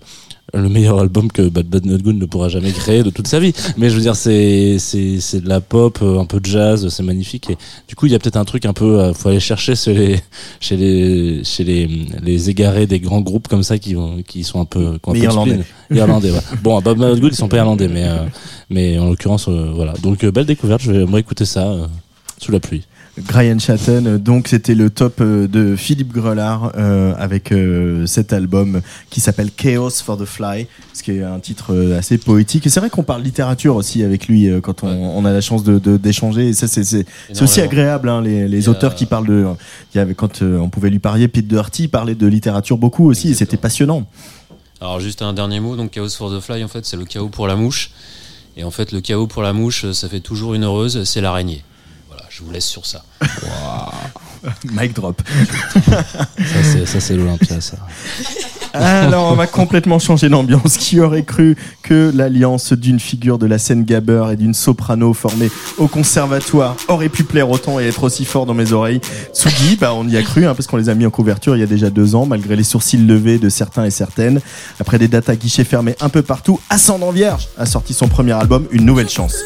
le 0.53 0.69
meilleur 0.69 0.99
album 0.99 1.32
que 1.32 1.41
Bad 1.49 1.67
Bad 1.67 1.86
Not 1.86 1.99
Good 1.99 2.15
ne 2.15 2.25
pourra 2.25 2.49
jamais 2.49 2.71
créer 2.71 3.03
de 3.03 3.09
toute 3.09 3.28
sa 3.28 3.39
vie. 3.39 3.53
Mais 3.78 3.89
je 3.89 3.95
veux 3.95 4.01
dire, 4.01 4.15
c'est 4.15 4.80
c'est 4.80 5.19
c'est 5.19 5.41
de 5.41 5.49
la 5.49 5.61
pop, 5.61 5.99
euh, 6.01 6.19
un 6.19 6.25
peu 6.25 6.39
de 6.39 6.45
jazz, 6.45 6.88
c'est 6.89 7.03
magnifique. 7.03 7.49
Et 7.49 7.57
du 7.88 7.95
coup, 7.95 8.05
il 8.05 8.11
y 8.11 8.15
a 8.15 8.19
peut-être 8.19 8.38
un 8.38 8.45
truc 8.45 8.65
un 8.65 8.73
peu, 8.73 8.99
euh, 8.99 9.13
faut 9.13 9.30
aller 9.30 9.39
chercher 9.39 9.75
chez 9.75 9.93
les 9.93 10.19
chez 10.59 10.78
les 10.78 11.43
chez 11.43 11.63
les 11.63 11.88
les 12.23 12.49
égarés 12.49 12.88
des 12.88 12.99
grands 12.99 13.21
groupes 13.21 13.47
comme 13.47 13.63
ça 13.63 13.78
qui 13.78 13.93
vont 13.93 14.21
qui 14.23 14.43
sont 14.43 14.61
un 14.61 14.65
peu 14.65 14.97
qui 14.99 15.09
ont 15.09 15.11
un 15.11 15.15
peu 15.15 15.23
irlandais. 15.23 15.59
Irlandais, 15.91 16.32
ouais. 16.32 16.39
Bon, 16.63 16.78
à 16.78 16.82
Bad 16.82 16.97
Bad 16.97 17.09
Not 17.09 17.19
Good, 17.19 17.34
ils 17.34 17.36
sont 17.36 17.49
pas 17.49 17.57
irlandais, 17.57 17.88
mais 17.88 18.05
euh, 18.05 18.25
mais 18.69 18.97
en 18.99 19.09
l'occurrence, 19.09 19.47
euh, 19.49 19.71
voilà. 19.73 19.93
Donc 20.01 20.25
belle 20.25 20.45
découverte. 20.45 20.82
Je 20.82 20.91
vais 20.91 21.05
moi 21.05 21.19
écouter 21.19 21.45
ça 21.45 21.67
euh, 21.67 21.88
sous 22.38 22.51
la 22.51 22.59
pluie. 22.59 22.84
Brian 23.26 23.57
Chatton, 23.57 24.03
euh, 24.05 24.18
donc 24.20 24.47
c'était 24.47 24.76
le 24.76 24.89
top 24.89 25.22
euh, 25.22 25.47
de 25.47 25.76
Philippe 25.76 26.13
Grelard 26.13 26.72
euh, 26.78 27.13
avec 27.18 27.51
euh, 27.51 28.05
cet 28.05 28.32
album 28.34 28.82
qui 29.09 29.20
s'appelle 29.22 29.49
Chaos 29.51 29.89
for 29.89 30.18
the 30.18 30.26
Fly, 30.26 30.68
ce 30.93 31.01
qui 31.03 31.11
est 31.11 31.24
un 31.24 31.39
titre 31.39 31.76
assez 31.97 32.18
poétique. 32.18 32.68
Et 32.68 32.70
c'est 32.70 32.80
vrai 32.80 32.89
qu'on 32.89 33.03
parle 33.03 33.24
littérature 33.24 33.76
aussi 33.76 34.03
avec 34.03 34.28
lui 34.28 34.47
euh, 34.47 34.61
quand 34.61 34.84
on, 34.84 34.89
on 34.89 35.26
a 35.26 35.32
la 35.34 35.41
chance 35.41 35.63
de 35.63 35.80
de- 35.80 35.97
d'échanger. 35.97 36.49
Et 36.49 36.53
ça, 36.53 36.68
c'est 36.68 36.84
c'est 36.84 37.05
c'est 37.34 37.41
aussi 37.41 37.59
agréable, 37.61 38.09
hein, 38.09 38.22
les, 38.22 38.68
a- 38.68 38.72
auteurs 38.72 38.93
qui 38.95 39.05
parlent 39.05 39.28
de. 39.28 39.45
Il 39.93 39.97
y 39.97 40.01
avait 40.01 40.13
quand 40.15 40.41
on 40.41 40.70
pouvait 40.70 40.89
lui 40.89 40.99
parier, 40.99 41.28
Pete 41.28 41.47
Doherty 41.47 41.88
parlait 41.88 42.15
de 42.15 42.28
littérature 42.28 42.78
beaucoup 42.78 43.09
aussi, 43.09 43.30
et 43.32 43.34
c'était 43.34 43.57
passionnant. 43.57 44.07
Alors 44.80 44.99
juste 44.99 45.24
un 45.24 45.34
dernier 45.34 45.59
mot, 45.59 45.76
donc 45.76 45.89
Chaos 45.91 46.09
for 46.09 46.32
the 46.32 46.39
Fly, 46.39 46.63
en 46.63 46.68
fait, 46.68 46.86
c'est 46.86 46.97
le 46.97 47.05
chaos 47.05 47.30
pour 47.30 47.47
la 47.47 47.55
mouche. 47.55 47.89
Et 48.55 48.63
en 48.63 48.70
fait, 48.72 48.91
le 48.91 49.01
chaos 49.01 49.26
pour 49.28 49.41
la 49.41 49.53
mouche, 49.53 49.91
ça 49.91 50.07
fait 50.07 50.20
toujours 50.20 50.53
une 50.53 50.63
heureuse, 50.63 51.03
c'est 51.03 51.22
l'araignée. 51.22 51.63
Je 52.38 52.43
vous 52.43 52.51
laisse 52.51 52.67
sur 52.67 52.85
ça. 52.85 53.03
Mic 54.65 54.93
drop. 54.93 55.19
Ça 56.85 56.99
c'est 56.99 57.15
l'Olympia 57.15 57.59
ça. 57.61 57.77
Alors, 58.73 59.31
on 59.31 59.33
va 59.33 59.47
complètement 59.47 59.97
changer 59.97 60.29
d'ambiance. 60.29 60.77
Qui 60.77 60.99
aurait 60.99 61.23
cru 61.23 61.57
que 61.81 62.11
l'alliance 62.13 62.73
d'une 62.73 62.99
figure 62.99 63.39
de 63.39 63.47
la 63.47 63.57
scène 63.57 63.85
gabber 63.85 64.25
et 64.31 64.35
d'une 64.35 64.53
soprano 64.53 65.15
formée 65.15 65.49
au 65.79 65.88
conservatoire 65.88 66.75
aurait 66.89 67.09
pu 67.09 67.23
plaire 67.23 67.49
autant 67.49 67.79
et 67.79 67.88
être 67.88 68.03
aussi 68.03 68.23
fort 68.23 68.45
dans 68.45 68.53
mes 68.53 68.71
oreilles? 68.71 69.01
Tsugi, 69.33 69.77
bah, 69.77 69.95
on 69.95 70.07
y 70.07 70.15
a 70.15 70.21
cru, 70.21 70.45
hein, 70.45 70.53
parce 70.53 70.67
qu'on 70.67 70.77
les 70.77 70.89
a 70.89 70.93
mis 70.93 71.07
en 71.07 71.09
couverture 71.09 71.55
il 71.55 71.59
y 71.59 71.63
a 71.63 71.67
déjà 71.67 71.89
deux 71.89 72.13
ans, 72.13 72.27
malgré 72.27 72.55
les 72.55 72.63
sourcils 72.63 72.97
levés 72.97 73.39
de 73.39 73.49
certains 73.49 73.85
et 73.85 73.91
certaines. 73.91 74.41
Après 74.79 74.99
des 74.99 75.07
dates 75.07 75.29
à 75.29 75.35
guichet 75.35 75.63
fermé 75.63 75.95
un 76.01 76.09
peu 76.09 76.21
partout, 76.21 76.59
Ascendant 76.69 77.11
Vierge 77.11 77.47
a 77.57 77.65
sorti 77.65 77.95
son 77.95 78.07
premier 78.07 78.33
album, 78.33 78.67
Une 78.69 78.85
Nouvelle 78.85 79.09
Chance. 79.09 79.38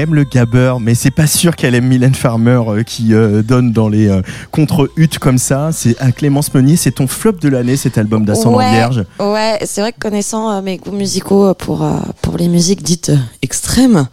Aime 0.00 0.14
le 0.14 0.24
gabber, 0.24 0.74
mais 0.80 0.94
c'est 0.94 1.10
pas 1.10 1.26
sûr 1.26 1.54
qu'elle 1.54 1.74
aime 1.74 1.86
Mylène 1.86 2.14
Farmer 2.14 2.60
euh, 2.66 2.82
qui 2.82 3.14
euh, 3.14 3.42
donne 3.42 3.72
dans 3.72 3.88
les 3.88 4.08
euh, 4.08 4.22
contre-huttes 4.50 5.18
comme 5.18 5.38
ça. 5.38 5.70
C'est 5.72 5.96
à 6.00 6.10
Clémence 6.12 6.52
Meunier, 6.52 6.76
c'est 6.76 6.90
ton 6.92 7.06
flop 7.06 7.32
de 7.40 7.48
l'année 7.48 7.76
cet 7.76 7.98
album 7.98 8.24
d'Ascendant 8.24 8.58
ouais, 8.58 8.70
Vierge. 8.70 9.04
Ouais, 9.18 9.58
c'est 9.64 9.80
vrai 9.80 9.92
que 9.92 9.98
connaissant 10.00 10.60
mes 10.62 10.78
goûts 10.78 10.90
musicaux 10.92 11.54
pour 11.54 11.86
pour 12.22 12.36
les 12.36 12.48
musiques 12.48 12.82
dites 12.82 13.12
extrêmes, 13.42 14.06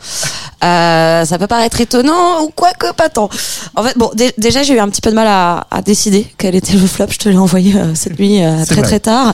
ça 0.61 1.38
peut 1.39 1.47
paraître 1.47 1.81
étonnant 1.81 2.43
ou 2.43 2.49
quoique 2.53 2.93
pas 2.93 3.09
tant. 3.09 3.29
En 3.75 3.83
fait, 3.83 3.97
bon, 3.97 4.11
dé- 4.15 4.33
déjà 4.38 4.63
j'ai 4.63 4.75
eu 4.75 4.79
un 4.79 4.89
petit 4.89 5.01
peu 5.01 5.09
de 5.09 5.15
mal 5.15 5.27
à, 5.27 5.65
à 5.71 5.81
décider 5.81 6.27
quel 6.38 6.55
était 6.55 6.73
le 6.73 6.85
flop. 6.85 7.07
Je 7.09 7.17
te 7.17 7.29
l'ai 7.29 7.38
envoyé 7.38 7.73
cette 7.95 8.19
nuit 8.19 8.41
très 8.65 8.75
vrai. 8.75 8.81
très 8.83 8.99
tard 8.99 9.33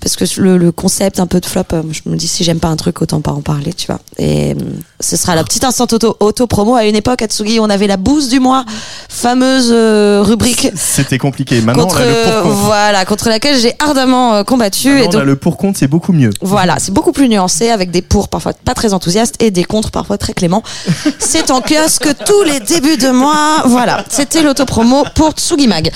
parce 0.00 0.16
que 0.16 0.24
le, 0.40 0.56
le 0.58 0.72
concept 0.72 1.20
un 1.20 1.26
peu 1.26 1.40
de 1.40 1.46
flop, 1.46 1.62
euh, 1.72 1.82
je 1.92 2.08
me 2.08 2.16
dis 2.16 2.28
si 2.28 2.42
j'aime 2.44 2.58
pas 2.58 2.68
un 2.68 2.76
truc 2.76 3.02
autant 3.02 3.20
pas 3.20 3.32
en 3.32 3.40
parler, 3.42 3.72
tu 3.72 3.86
vois. 3.86 4.00
Et 4.18 4.52
euh, 4.52 4.54
ce 5.00 5.16
sera 5.16 5.34
la 5.34 5.44
petite 5.44 5.64
instant 5.64 5.86
auto, 5.90 6.16
auto 6.20 6.46
promo 6.46 6.74
à 6.74 6.84
une 6.84 6.96
époque 6.96 7.22
à 7.22 7.26
Tsugi, 7.26 7.60
on 7.60 7.68
avait 7.70 7.86
la 7.86 7.96
bouse 7.96 8.28
du 8.28 8.40
mois, 8.40 8.64
fameuse 9.08 9.70
euh, 9.72 10.22
rubrique. 10.24 10.70
C'était 10.74 11.18
compliqué. 11.18 11.60
Maintenant, 11.60 11.84
Contre, 11.84 11.96
on 11.98 12.02
a 12.02 12.06
le 12.06 12.32
pour 12.42 12.42
compte. 12.42 12.64
voilà, 12.64 13.04
contre 13.04 13.28
laquelle 13.28 13.58
j'ai 13.58 13.74
ardemment 13.78 14.42
combattu. 14.44 14.88
Maintenant, 14.88 15.02
et 15.04 15.08
on 15.08 15.10
donc, 15.12 15.22
a 15.22 15.24
le 15.24 15.36
pour 15.36 15.56
compte, 15.56 15.76
c'est 15.76 15.88
beaucoup 15.88 16.12
mieux. 16.12 16.30
voilà, 16.40 16.76
c'est 16.78 16.92
beaucoup 16.92 17.12
plus 17.12 17.28
nuancé 17.28 17.70
avec 17.70 17.90
des 17.90 18.02
pour 18.02 18.28
parfois 18.28 18.52
pas 18.52 18.74
très 18.74 18.94
enthousiastes 18.94 19.34
et 19.42 19.50
des 19.50 19.64
contre 19.64 19.90
parfois 19.90 20.18
très 20.18 20.32
cléments. 20.32 20.62
C'est 21.18 21.50
en 21.50 21.60
kiosque 21.60 22.08
tous 22.26 22.42
les 22.44 22.60
débuts 22.60 22.96
de 22.96 23.10
mois. 23.10 23.62
Voilà, 23.66 24.04
c'était 24.08 24.42
l'autopromo 24.42 25.04
pour 25.14 25.32
Tsugi 25.32 25.66
Mag. 25.68 25.90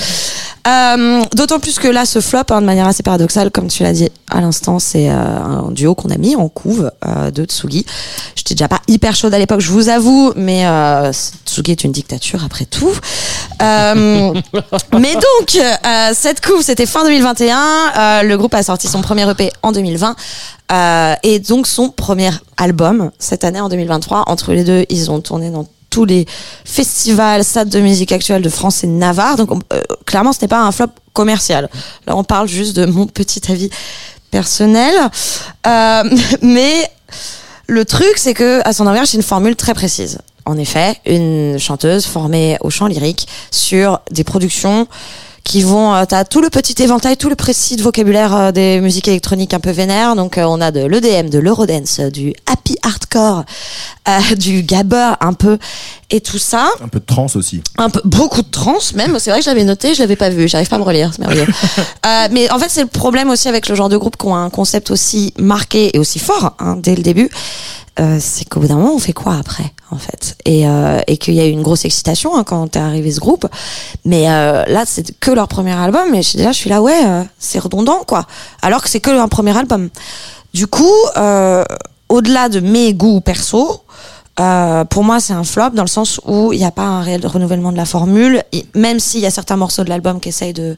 Euh, 0.66 1.22
D'autant 1.34 1.58
plus 1.60 1.78
que 1.78 1.88
là, 1.88 2.06
ce 2.06 2.20
flop, 2.20 2.38
hein, 2.50 2.60
de 2.60 2.66
manière 2.66 2.86
assez 2.86 3.02
paradoxale, 3.02 3.50
comme 3.50 3.68
tu 3.68 3.82
l'as 3.82 3.92
dit 3.92 3.93
à 4.30 4.40
l'instant, 4.40 4.78
c'est 4.78 5.10
euh, 5.10 5.14
un 5.14 5.70
duo 5.70 5.94
qu'on 5.94 6.10
a 6.10 6.16
mis 6.16 6.36
en 6.36 6.48
couve 6.48 6.90
euh, 7.06 7.30
de 7.30 7.44
Tsugi. 7.44 7.86
J'étais 8.34 8.54
déjà 8.54 8.68
pas 8.68 8.80
hyper 8.88 9.14
chaude 9.14 9.34
à 9.34 9.38
l'époque, 9.38 9.60
je 9.60 9.70
vous 9.70 9.88
avoue, 9.88 10.32
mais 10.36 10.66
euh, 10.66 11.12
Tsugi 11.46 11.72
est 11.72 11.84
une 11.84 11.92
dictature 11.92 12.44
après 12.44 12.64
tout. 12.64 12.92
Mais 14.98 15.14
donc, 15.14 15.58
cette 16.12 16.44
couve, 16.44 16.62
c'était 16.62 16.86
fin 16.86 17.04
2021. 17.04 17.58
Euh, 17.96 18.22
le 18.22 18.36
groupe 18.36 18.54
a 18.54 18.62
sorti 18.62 18.88
son 18.88 19.00
premier 19.00 19.28
EP 19.28 19.50
en 19.62 19.72
2020. 19.72 20.16
Euh, 20.72 21.14
et 21.22 21.40
donc 21.40 21.66
son 21.66 21.90
premier 21.90 22.30
album 22.56 23.10
cette 23.18 23.44
année 23.44 23.60
en 23.60 23.68
2023. 23.68 24.24
Entre 24.26 24.52
les 24.52 24.64
deux, 24.64 24.84
ils 24.88 25.10
ont 25.10 25.20
tourné 25.20 25.50
dans 25.50 25.66
tous 25.94 26.04
les 26.04 26.26
festivals, 26.64 27.44
salles 27.44 27.68
de 27.68 27.78
musique 27.78 28.10
actuelle 28.10 28.42
de 28.42 28.48
France 28.48 28.82
et 28.82 28.88
Navarre. 28.88 29.36
Donc 29.36 29.52
on- 29.52 29.60
euh, 29.72 29.80
clairement, 30.06 30.32
ce 30.32 30.40
n'est 30.42 30.48
pas 30.48 30.60
un 30.60 30.72
flop 30.72 30.88
commercial. 31.12 31.70
Là, 32.08 32.16
on 32.16 32.24
parle 32.24 32.48
juste 32.48 32.74
de 32.74 32.84
mon 32.84 33.06
petit 33.06 33.40
avis 33.52 33.70
personnel. 34.32 34.92
Euh, 35.68 36.02
mais 36.42 36.90
le 37.68 37.84
truc, 37.84 38.14
c'est 38.16 38.34
que 38.34 38.60
à 38.68 38.72
son 38.72 38.88
envers, 38.88 39.06
c'est 39.06 39.16
une 39.16 39.22
formule 39.22 39.54
très 39.54 39.72
précise. 39.72 40.18
En 40.46 40.58
effet, 40.58 40.96
une 41.06 41.58
chanteuse 41.60 42.06
formée 42.06 42.58
au 42.60 42.70
chant 42.70 42.88
lyrique 42.88 43.28
sur 43.52 44.00
des 44.10 44.24
productions 44.24 44.88
qui 45.44 45.62
vont, 45.62 45.94
euh, 45.94 46.04
t'as 46.08 46.24
tout 46.24 46.40
le 46.40 46.50
petit 46.50 46.82
éventail, 46.82 47.16
tout 47.16 47.28
le 47.28 47.36
précis 47.36 47.76
de 47.76 47.82
vocabulaire 47.82 48.34
euh, 48.34 48.52
des 48.52 48.80
musiques 48.80 49.08
électroniques 49.08 49.54
un 49.54 49.60
peu 49.60 49.70
vénères. 49.70 50.16
Donc, 50.16 50.38
euh, 50.38 50.44
on 50.44 50.60
a 50.60 50.70
de 50.70 50.84
l'EDM, 50.84 51.28
de 51.28 51.38
l'Eurodance, 51.38 52.00
euh, 52.00 52.10
du 52.10 52.32
happy 52.50 52.76
hardcore, 52.82 53.44
du 54.38 54.62
gabber 54.62 55.12
un 55.20 55.34
peu, 55.34 55.58
et 56.10 56.20
tout 56.20 56.38
ça. 56.38 56.68
Un 56.82 56.88
peu 56.88 57.00
de 57.00 57.04
trance 57.04 57.36
aussi. 57.36 57.62
un 57.78 57.90
peu 57.90 58.00
beaucoup 58.04 58.42
de 58.42 58.50
trans 58.50 58.78
même. 58.94 59.18
C'est 59.18 59.30
vrai 59.30 59.40
que 59.40 59.44
je 59.44 59.50
l'avais 59.50 59.64
noté 59.64 59.94
je 59.94 60.00
l'avais 60.00 60.16
pas 60.16 60.30
vu. 60.30 60.48
J'arrive 60.48 60.68
pas 60.68 60.76
à 60.76 60.78
me 60.78 60.84
relire 60.84 61.10
c'est 61.12 61.20
merveilleux. 61.20 61.46
Euh, 62.06 62.28
mais 62.32 62.50
en 62.50 62.58
fait 62.58 62.68
c'est 62.68 62.82
le 62.82 62.86
problème 62.86 63.30
aussi 63.30 63.48
avec 63.48 63.66
le 63.66 63.74
genre 63.74 63.88
de 63.88 63.96
groupe 63.96 64.18
qui 64.18 64.26
ont 64.26 64.36
un 64.36 64.50
concept 64.50 64.90
aussi 64.90 65.32
marqué 65.38 65.96
et 65.96 65.98
aussi 65.98 66.18
fort 66.18 66.54
hein, 66.58 66.76
dès 66.76 66.94
le 66.94 67.02
début. 67.02 67.30
Euh, 67.98 68.18
c'est 68.20 68.46
qu'au 68.46 68.60
bout 68.60 68.66
d'un 68.66 68.76
moment 68.76 68.94
on 68.94 68.98
fait 68.98 69.14
quoi 69.14 69.36
après? 69.36 69.72
En 69.90 69.98
fait. 69.98 70.36
Et, 70.44 70.68
euh, 70.68 71.00
et 71.06 71.16
qu'il 71.16 71.34
y 71.34 71.40
a 71.40 71.46
eu 71.46 71.50
une 71.50 71.62
grosse 71.62 71.84
excitation 71.84 72.36
hein, 72.36 72.44
quand 72.44 72.76
est 72.76 72.80
arrivé 72.80 73.10
ce 73.10 73.20
groupe. 73.20 73.46
Mais 74.04 74.30
euh, 74.30 74.64
là 74.66 74.84
c'est 74.86 75.18
que 75.18 75.30
leur 75.30 75.48
premier 75.48 75.72
album 75.72 76.14
et 76.14 76.20
déjà 76.34 76.52
je 76.52 76.58
suis 76.58 76.70
là 76.70 76.82
ouais 76.82 77.04
euh, 77.04 77.22
c'est 77.38 77.58
redondant 77.58 78.00
quoi. 78.06 78.26
Alors 78.62 78.82
que 78.82 78.88
c'est 78.88 79.00
que 79.00 79.10
un 79.10 79.28
premier 79.28 79.56
album. 79.56 79.90
Du 80.52 80.66
coup 80.66 80.92
au-delà 82.08 82.48
de 82.48 82.60
mes 82.60 82.94
goûts 82.94 83.20
perso 83.20 83.82
pour 84.36 85.04
moi, 85.04 85.20
c'est 85.20 85.32
un 85.32 85.44
flop 85.44 85.70
dans 85.70 85.82
le 85.82 85.88
sens 85.88 86.20
où 86.24 86.52
il 86.52 86.58
n'y 86.58 86.64
a 86.64 86.72
pas 86.72 86.82
un 86.82 87.02
réel 87.02 87.24
renouvellement 87.26 87.70
de 87.70 87.76
la 87.76 87.84
formule. 87.84 88.42
Même 88.74 88.98
s'il 88.98 89.20
y 89.20 89.26
a 89.26 89.30
certains 89.30 89.56
morceaux 89.56 89.84
de 89.84 89.88
l'album 89.88 90.18
qui 90.20 90.30
essayent 90.30 90.52
de 90.52 90.76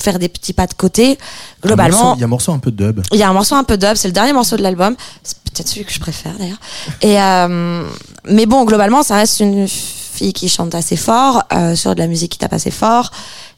faire 0.00 0.18
des 0.18 0.28
petits 0.28 0.52
pas 0.52 0.66
de 0.66 0.74
côté, 0.74 1.18
globalement, 1.62 2.14
Il 2.16 2.20
y 2.20 2.22
a 2.22 2.26
un 2.26 2.28
morceau 2.28 2.52
un 2.52 2.58
peu 2.58 2.70
de 2.70 2.86
dub. 2.86 3.00
il 3.12 3.18
y 3.18 3.22
a 3.22 3.28
un 3.28 3.32
morceau 3.32 3.54
un 3.54 3.64
peu 3.64 3.76
dub. 3.76 3.94
C'est 3.94 4.08
le 4.08 4.12
dernier 4.12 4.32
morceau 4.32 4.56
de 4.56 4.62
l'album. 4.62 4.96
C'est 5.22 5.36
peut-être 5.38 5.68
celui 5.68 5.84
que 5.84 5.92
je 5.92 6.00
préfère 6.00 6.32
d'ailleurs. 6.38 6.58
Et 7.02 7.20
euh, 7.20 7.84
mais 8.24 8.46
bon, 8.46 8.64
globalement, 8.64 9.02
ça 9.02 9.14
reste 9.16 9.40
une 9.40 9.68
fille 9.68 10.32
qui 10.32 10.48
chante 10.48 10.74
assez 10.74 10.96
fort 10.96 11.44
euh, 11.52 11.74
sur 11.76 11.94
de 11.94 12.00
la 12.00 12.06
musique 12.08 12.32
qui 12.32 12.38
tape 12.38 12.52
assez 12.52 12.70
fort. 12.70 13.10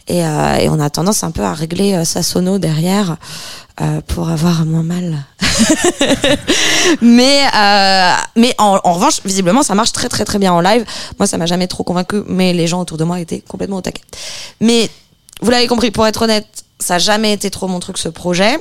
Et, 0.07 0.23
euh, 0.25 0.57
et 0.57 0.69
on 0.69 0.79
a 0.81 0.91
tendance 0.91 1.25
un 1.25 1.31
peu 1.31 1.43
à 1.43 1.55
régler 1.55 1.95
euh, 1.95 2.05
sa 2.05 2.23
sono 2.23 2.59
derrière 2.59 3.17
euh, 3.81 4.03
pour 4.07 4.29
avoir 4.29 4.67
moins 4.67 4.83
mal. 4.83 5.25
mais 7.01 7.41
euh, 7.57 8.13
mais 8.37 8.55
en, 8.59 8.79
en 8.85 8.93
revanche, 8.93 9.21
visiblement, 9.25 9.63
ça 9.63 9.75
marche 9.75 9.93
très 9.93 10.09
très 10.09 10.25
très 10.25 10.39
bien 10.39 10.53
en 10.53 10.61
live. 10.61 10.85
Moi, 11.19 11.27
ça 11.27 11.39
m'a 11.39 11.47
jamais 11.47 11.67
trop 11.69 11.85
convaincu, 11.85 12.23
mais 12.29 12.53
les 12.53 12.67
gens 12.67 12.81
autour 12.81 12.99
de 12.99 13.05
moi 13.05 13.21
étaient 13.21 13.41
complètement 13.41 13.79
au 13.79 13.81
taquet. 13.81 14.03
Mais 14.61 14.91
vous 15.43 15.51
l'avez 15.51 15.67
compris, 15.67 15.91
pour 15.91 16.07
être 16.07 16.23
honnête, 16.23 16.65
ça 16.79 16.97
a 16.97 16.99
jamais 16.99 17.33
été 17.33 17.51
trop 17.51 17.69
mon 17.69 17.81
truc 17.81 17.99
ce 17.99 18.09
projet. 18.09 18.59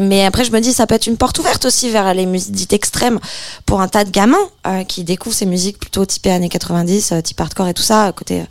Mais 0.00 0.24
après, 0.24 0.44
je 0.44 0.52
me 0.52 0.60
dis, 0.60 0.72
ça 0.72 0.86
peut 0.86 0.94
être 0.94 1.06
une 1.06 1.16
porte 1.16 1.38
ouverte 1.38 1.64
aussi 1.66 1.90
vers 1.90 2.12
les 2.14 2.26
musiques 2.26 2.52
dites 2.52 2.72
extrêmes 2.72 3.18
pour 3.66 3.80
un 3.80 3.88
tas 3.88 4.04
de 4.04 4.10
gamins 4.10 4.36
euh, 4.66 4.84
qui 4.84 5.04
découvrent 5.04 5.36
ces 5.36 5.46
musiques 5.46 5.78
plutôt 5.78 6.04
typées 6.06 6.30
années 6.30 6.48
90, 6.48 7.12
euh, 7.12 7.20
type 7.20 7.40
hardcore 7.40 7.68
et 7.68 7.74
tout 7.74 7.82
ça, 7.82 8.12
côté 8.14 8.40
euh, 8.40 8.44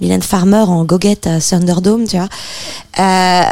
Mylène 0.00 0.22
Farmer 0.22 0.58
en 0.58 0.84
goguette 0.84 1.26
à 1.26 1.40
Thunderdome, 1.40 2.06
tu 2.06 2.16
vois. 2.16 2.28
Euh, 2.98 3.44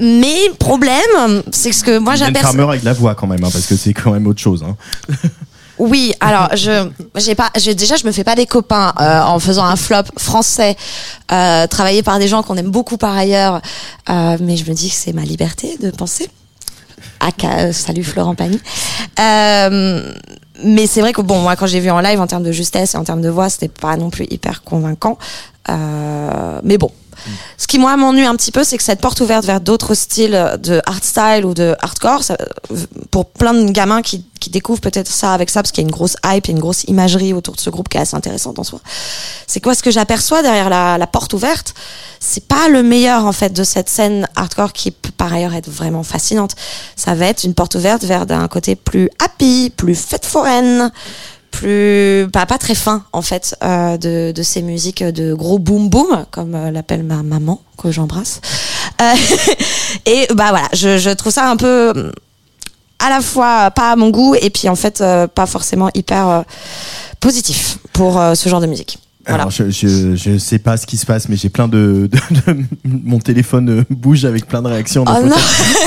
mais 0.00 0.50
problème, 0.58 1.42
c'est 1.52 1.72
ce 1.72 1.82
que 1.82 1.98
moi 1.98 2.14
Mylène 2.14 2.28
j'aperçois. 2.28 2.52
Farmer 2.52 2.72
avec 2.72 2.82
la 2.82 2.92
voix 2.92 3.14
quand 3.14 3.26
même, 3.26 3.42
hein, 3.42 3.50
parce 3.52 3.66
que 3.66 3.76
c'est 3.76 3.94
quand 3.94 4.12
même 4.12 4.26
autre 4.26 4.40
chose. 4.40 4.62
Hein. 4.62 4.76
Oui, 5.78 6.14
alors 6.20 6.48
je 6.56 6.88
j'ai 7.16 7.34
pas 7.34 7.50
j'ai 7.56 7.74
déjà 7.74 7.96
je 7.96 8.06
me 8.06 8.12
fais 8.12 8.24
pas 8.24 8.34
des 8.34 8.46
copains 8.46 8.94
euh, 8.98 9.20
en 9.20 9.38
faisant 9.38 9.64
un 9.64 9.76
flop 9.76 10.04
français 10.16 10.74
euh, 11.30 11.66
travaillé 11.66 12.02
par 12.02 12.18
des 12.18 12.28
gens 12.28 12.42
qu'on 12.42 12.56
aime 12.56 12.70
beaucoup 12.70 12.96
par 12.96 13.14
ailleurs 13.14 13.60
euh, 14.08 14.38
mais 14.40 14.56
je 14.56 14.68
me 14.68 14.74
dis 14.74 14.88
que 14.88 14.94
c'est 14.94 15.12
ma 15.12 15.22
liberté 15.22 15.76
de 15.80 15.90
penser. 15.90 16.30
Aka, 17.20 17.58
euh, 17.58 17.72
salut 17.72 18.04
Florent 18.04 18.34
Pagny. 18.34 18.60
Euh, 19.18 20.12
mais 20.64 20.86
c'est 20.86 21.00
vrai 21.00 21.12
que 21.12 21.22
bon, 21.22 21.40
moi, 21.40 21.56
quand 21.56 21.66
j'ai 21.66 21.80
vu 21.80 21.90
en 21.90 22.00
live, 22.00 22.20
en 22.20 22.26
termes 22.26 22.42
de 22.42 22.52
justesse 22.52 22.94
et 22.94 22.96
en 22.98 23.04
termes 23.04 23.22
de 23.22 23.28
voix, 23.28 23.48
c'était 23.48 23.68
pas 23.68 23.96
non 23.96 24.10
plus 24.10 24.26
hyper 24.30 24.62
convaincant. 24.62 25.18
Euh, 25.68 26.60
mais 26.62 26.78
bon. 26.78 26.90
Ce 27.58 27.66
qui 27.66 27.78
moi 27.78 27.96
m'ennuie 27.96 28.24
un 28.24 28.36
petit 28.36 28.52
peu, 28.52 28.64
c'est 28.64 28.76
que 28.76 28.82
cette 28.82 29.00
porte 29.00 29.20
ouverte 29.20 29.44
vers 29.44 29.60
d'autres 29.60 29.94
styles 29.94 30.58
de 30.62 30.80
hardstyle 30.86 31.44
ou 31.44 31.54
de 31.54 31.74
hardcore, 31.80 32.22
pour 33.10 33.26
plein 33.26 33.54
de 33.54 33.70
gamins 33.70 34.02
qui, 34.02 34.24
découvrent 34.48 34.80
peut-être 34.80 35.08
ça 35.08 35.34
avec 35.34 35.50
ça, 35.50 35.60
parce 35.60 35.72
qu'il 35.72 35.82
y 35.82 35.86
a 35.86 35.88
une 35.88 35.92
grosse 35.92 36.14
hype 36.24 36.48
et 36.48 36.52
une 36.52 36.60
grosse 36.60 36.84
imagerie 36.84 37.32
autour 37.32 37.56
de 37.56 37.60
ce 37.60 37.68
groupe 37.68 37.88
qui 37.88 37.98
est 37.98 38.00
assez 38.00 38.14
intéressante 38.14 38.60
en 38.60 38.62
soi. 38.62 38.78
C'est 39.48 39.60
quoi 39.60 39.74
ce 39.74 39.82
que 39.82 39.90
j'aperçois 39.90 40.40
derrière 40.40 40.70
la, 40.70 40.98
la 40.98 41.06
porte 41.08 41.32
ouverte? 41.32 41.74
C'est 42.20 42.46
pas 42.46 42.68
le 42.68 42.84
meilleur 42.84 43.26
en 43.26 43.32
fait 43.32 43.52
de 43.52 43.64
cette 43.64 43.88
scène 43.88 44.28
hardcore 44.36 44.72
qui 44.72 44.92
peut 44.92 45.10
par 45.16 45.32
ailleurs 45.32 45.52
être 45.52 45.68
vraiment 45.68 46.04
fascinante. 46.04 46.52
Ça 46.94 47.14
va 47.14 47.26
être 47.26 47.42
une 47.42 47.54
porte 47.54 47.74
ouverte 47.74 48.04
vers 48.04 48.24
d'un 48.24 48.46
côté 48.46 48.76
plus 48.76 49.10
happy, 49.18 49.72
plus 49.76 49.96
fête 49.96 50.24
foraine, 50.24 50.92
pas 52.32 52.58
très 52.58 52.74
fin 52.74 53.04
en 53.12 53.22
fait 53.22 53.56
euh, 53.62 53.96
de, 54.32 54.42
ces 54.42 54.62
musiques 54.62 55.02
de 55.02 55.34
gros 55.34 55.58
boom 55.58 55.88
boom 55.88 56.26
comme 56.30 56.54
euh, 56.54 56.70
l'appelle 56.70 57.02
ma 57.02 57.22
maman 57.22 57.60
que 57.78 57.90
j'embrasse. 57.90 58.40
Euh, 59.00 59.14
et 60.06 60.26
bah 60.34 60.50
voilà 60.50 60.68
je, 60.72 61.12
trouve 61.14 61.32
ça 61.32 61.48
un 61.48 61.56
peu 61.56 61.92
hum, 61.94 62.12
à 62.98 63.10
la 63.10 63.20
fois 63.20 63.70
pas 63.70 63.92
à 63.92 63.96
mon 63.96 64.10
goût 64.10 64.34
et 64.40 64.50
puis 64.50 64.68
en 64.68 64.76
fait 64.76 65.02
pas 65.34 65.46
forcément 65.46 65.90
hyper 65.94 66.44
positif 67.20 67.78
pour 67.92 68.20
ce 68.34 68.48
genre 68.48 68.60
de 68.60 68.66
musique 68.66 68.98
voilà 69.26 69.42
Alors, 69.42 69.50
je, 69.50 69.70
je, 69.70 70.14
je 70.16 70.38
sais 70.38 70.58
pas 70.58 70.76
ce 70.76 70.86
qui 70.86 70.96
se 70.96 71.04
passe, 71.06 71.28
mais 71.28 71.36
j'ai 71.36 71.48
plein 71.48 71.68
de, 71.68 72.08
de, 72.10 72.52
de- 72.52 72.64
Mon 72.84 73.18
téléphone 73.18 73.68
euh, 73.70 73.84
bouge 73.90 74.24
avec 74.24 74.46
plein 74.46 74.62
de 74.62 74.68
réactions. 74.68 75.04
donc 75.04 75.16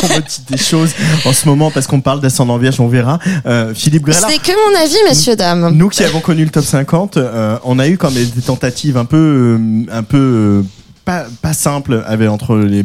Oh 0.04 0.08
dit 0.28 0.42
des 0.50 0.58
choses 0.58 0.92
en 1.26 1.34
ce 1.34 1.48
moment 1.48 1.72
parce 1.72 1.88
qu'on 1.88 2.02
parle 2.02 2.20
d'ascendant 2.22 2.58
vierge, 2.58 2.80
on 2.80 2.88
verra. 2.88 3.20
Euh, 3.46 3.74
Philippe 3.74 4.04
Grella. 4.04 4.28
c'est 4.30 4.40
que 4.40 4.52
mon 4.52 4.80
avis 4.80 4.98
messieurs 5.08 5.36
dames 5.36 5.72
Nous 5.76 5.90
qui 5.90 6.04
avons 6.04 6.20
connu 6.20 6.44
le 6.44 6.50
top 6.50 6.66
50, 6.66 7.18
euh, 7.18 7.58
on 7.64 7.80
a 7.80 7.88
eu 7.88 7.98
quand 7.98 8.12
même 8.12 8.26
des 8.26 8.42
tentatives 8.42 8.98
un 8.98 9.06
peu, 9.06 9.18
euh, 9.18 9.86
un 9.92 10.04
peu 10.04 10.18
euh, 10.18 10.62
pas, 11.06 11.26
pas 11.42 11.54
simples 11.54 12.04
avec 12.08 12.30
entre 12.30 12.56
les 12.58 12.84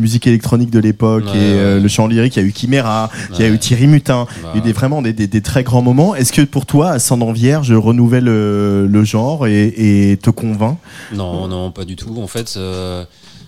musiques 0.00 0.26
électroniques 0.26 0.70
de 0.70 0.78
l'époque 0.80 1.26
Ouais, 1.26 1.38
et 1.38 1.52
euh, 1.54 1.74
ouais. 1.76 1.80
le 1.80 1.88
chant 1.88 2.06
lyrique. 2.08 2.36
Il 2.36 2.42
y 2.42 2.44
a 2.44 2.48
eu 2.48 2.52
Chimera, 2.54 3.10
il 3.34 3.40
y 3.40 3.44
a 3.44 3.48
eu 3.48 3.58
Thierry 3.58 3.86
Mutin, 3.86 4.26
il 4.36 4.42
y 4.42 4.46
a 4.46 4.50
eu 4.50 4.54
Ouais. 4.56 4.60
des, 4.62 4.72
vraiment 4.72 5.02
des, 5.02 5.12
des, 5.12 5.26
des 5.26 5.40
très 5.42 5.62
grands 5.62 5.82
moments. 5.82 6.14
Est-ce 6.14 6.32
que 6.32 6.42
pour 6.42 6.66
toi, 6.66 6.90
Ascendant 6.90 7.32
Vierge 7.32 7.72
renouvelle 7.72 8.28
euh, 8.28 8.86
le 8.88 9.04
genre 9.04 9.46
et, 9.46 10.10
et 10.12 10.16
te 10.16 10.30
convainc? 10.30 10.78
Non, 11.12 11.46
non, 11.48 11.70
pas 11.70 11.84
du 11.84 11.96
tout. 11.96 12.16
En 12.20 12.26
fait, 12.26 12.54
euh, 12.56 13.04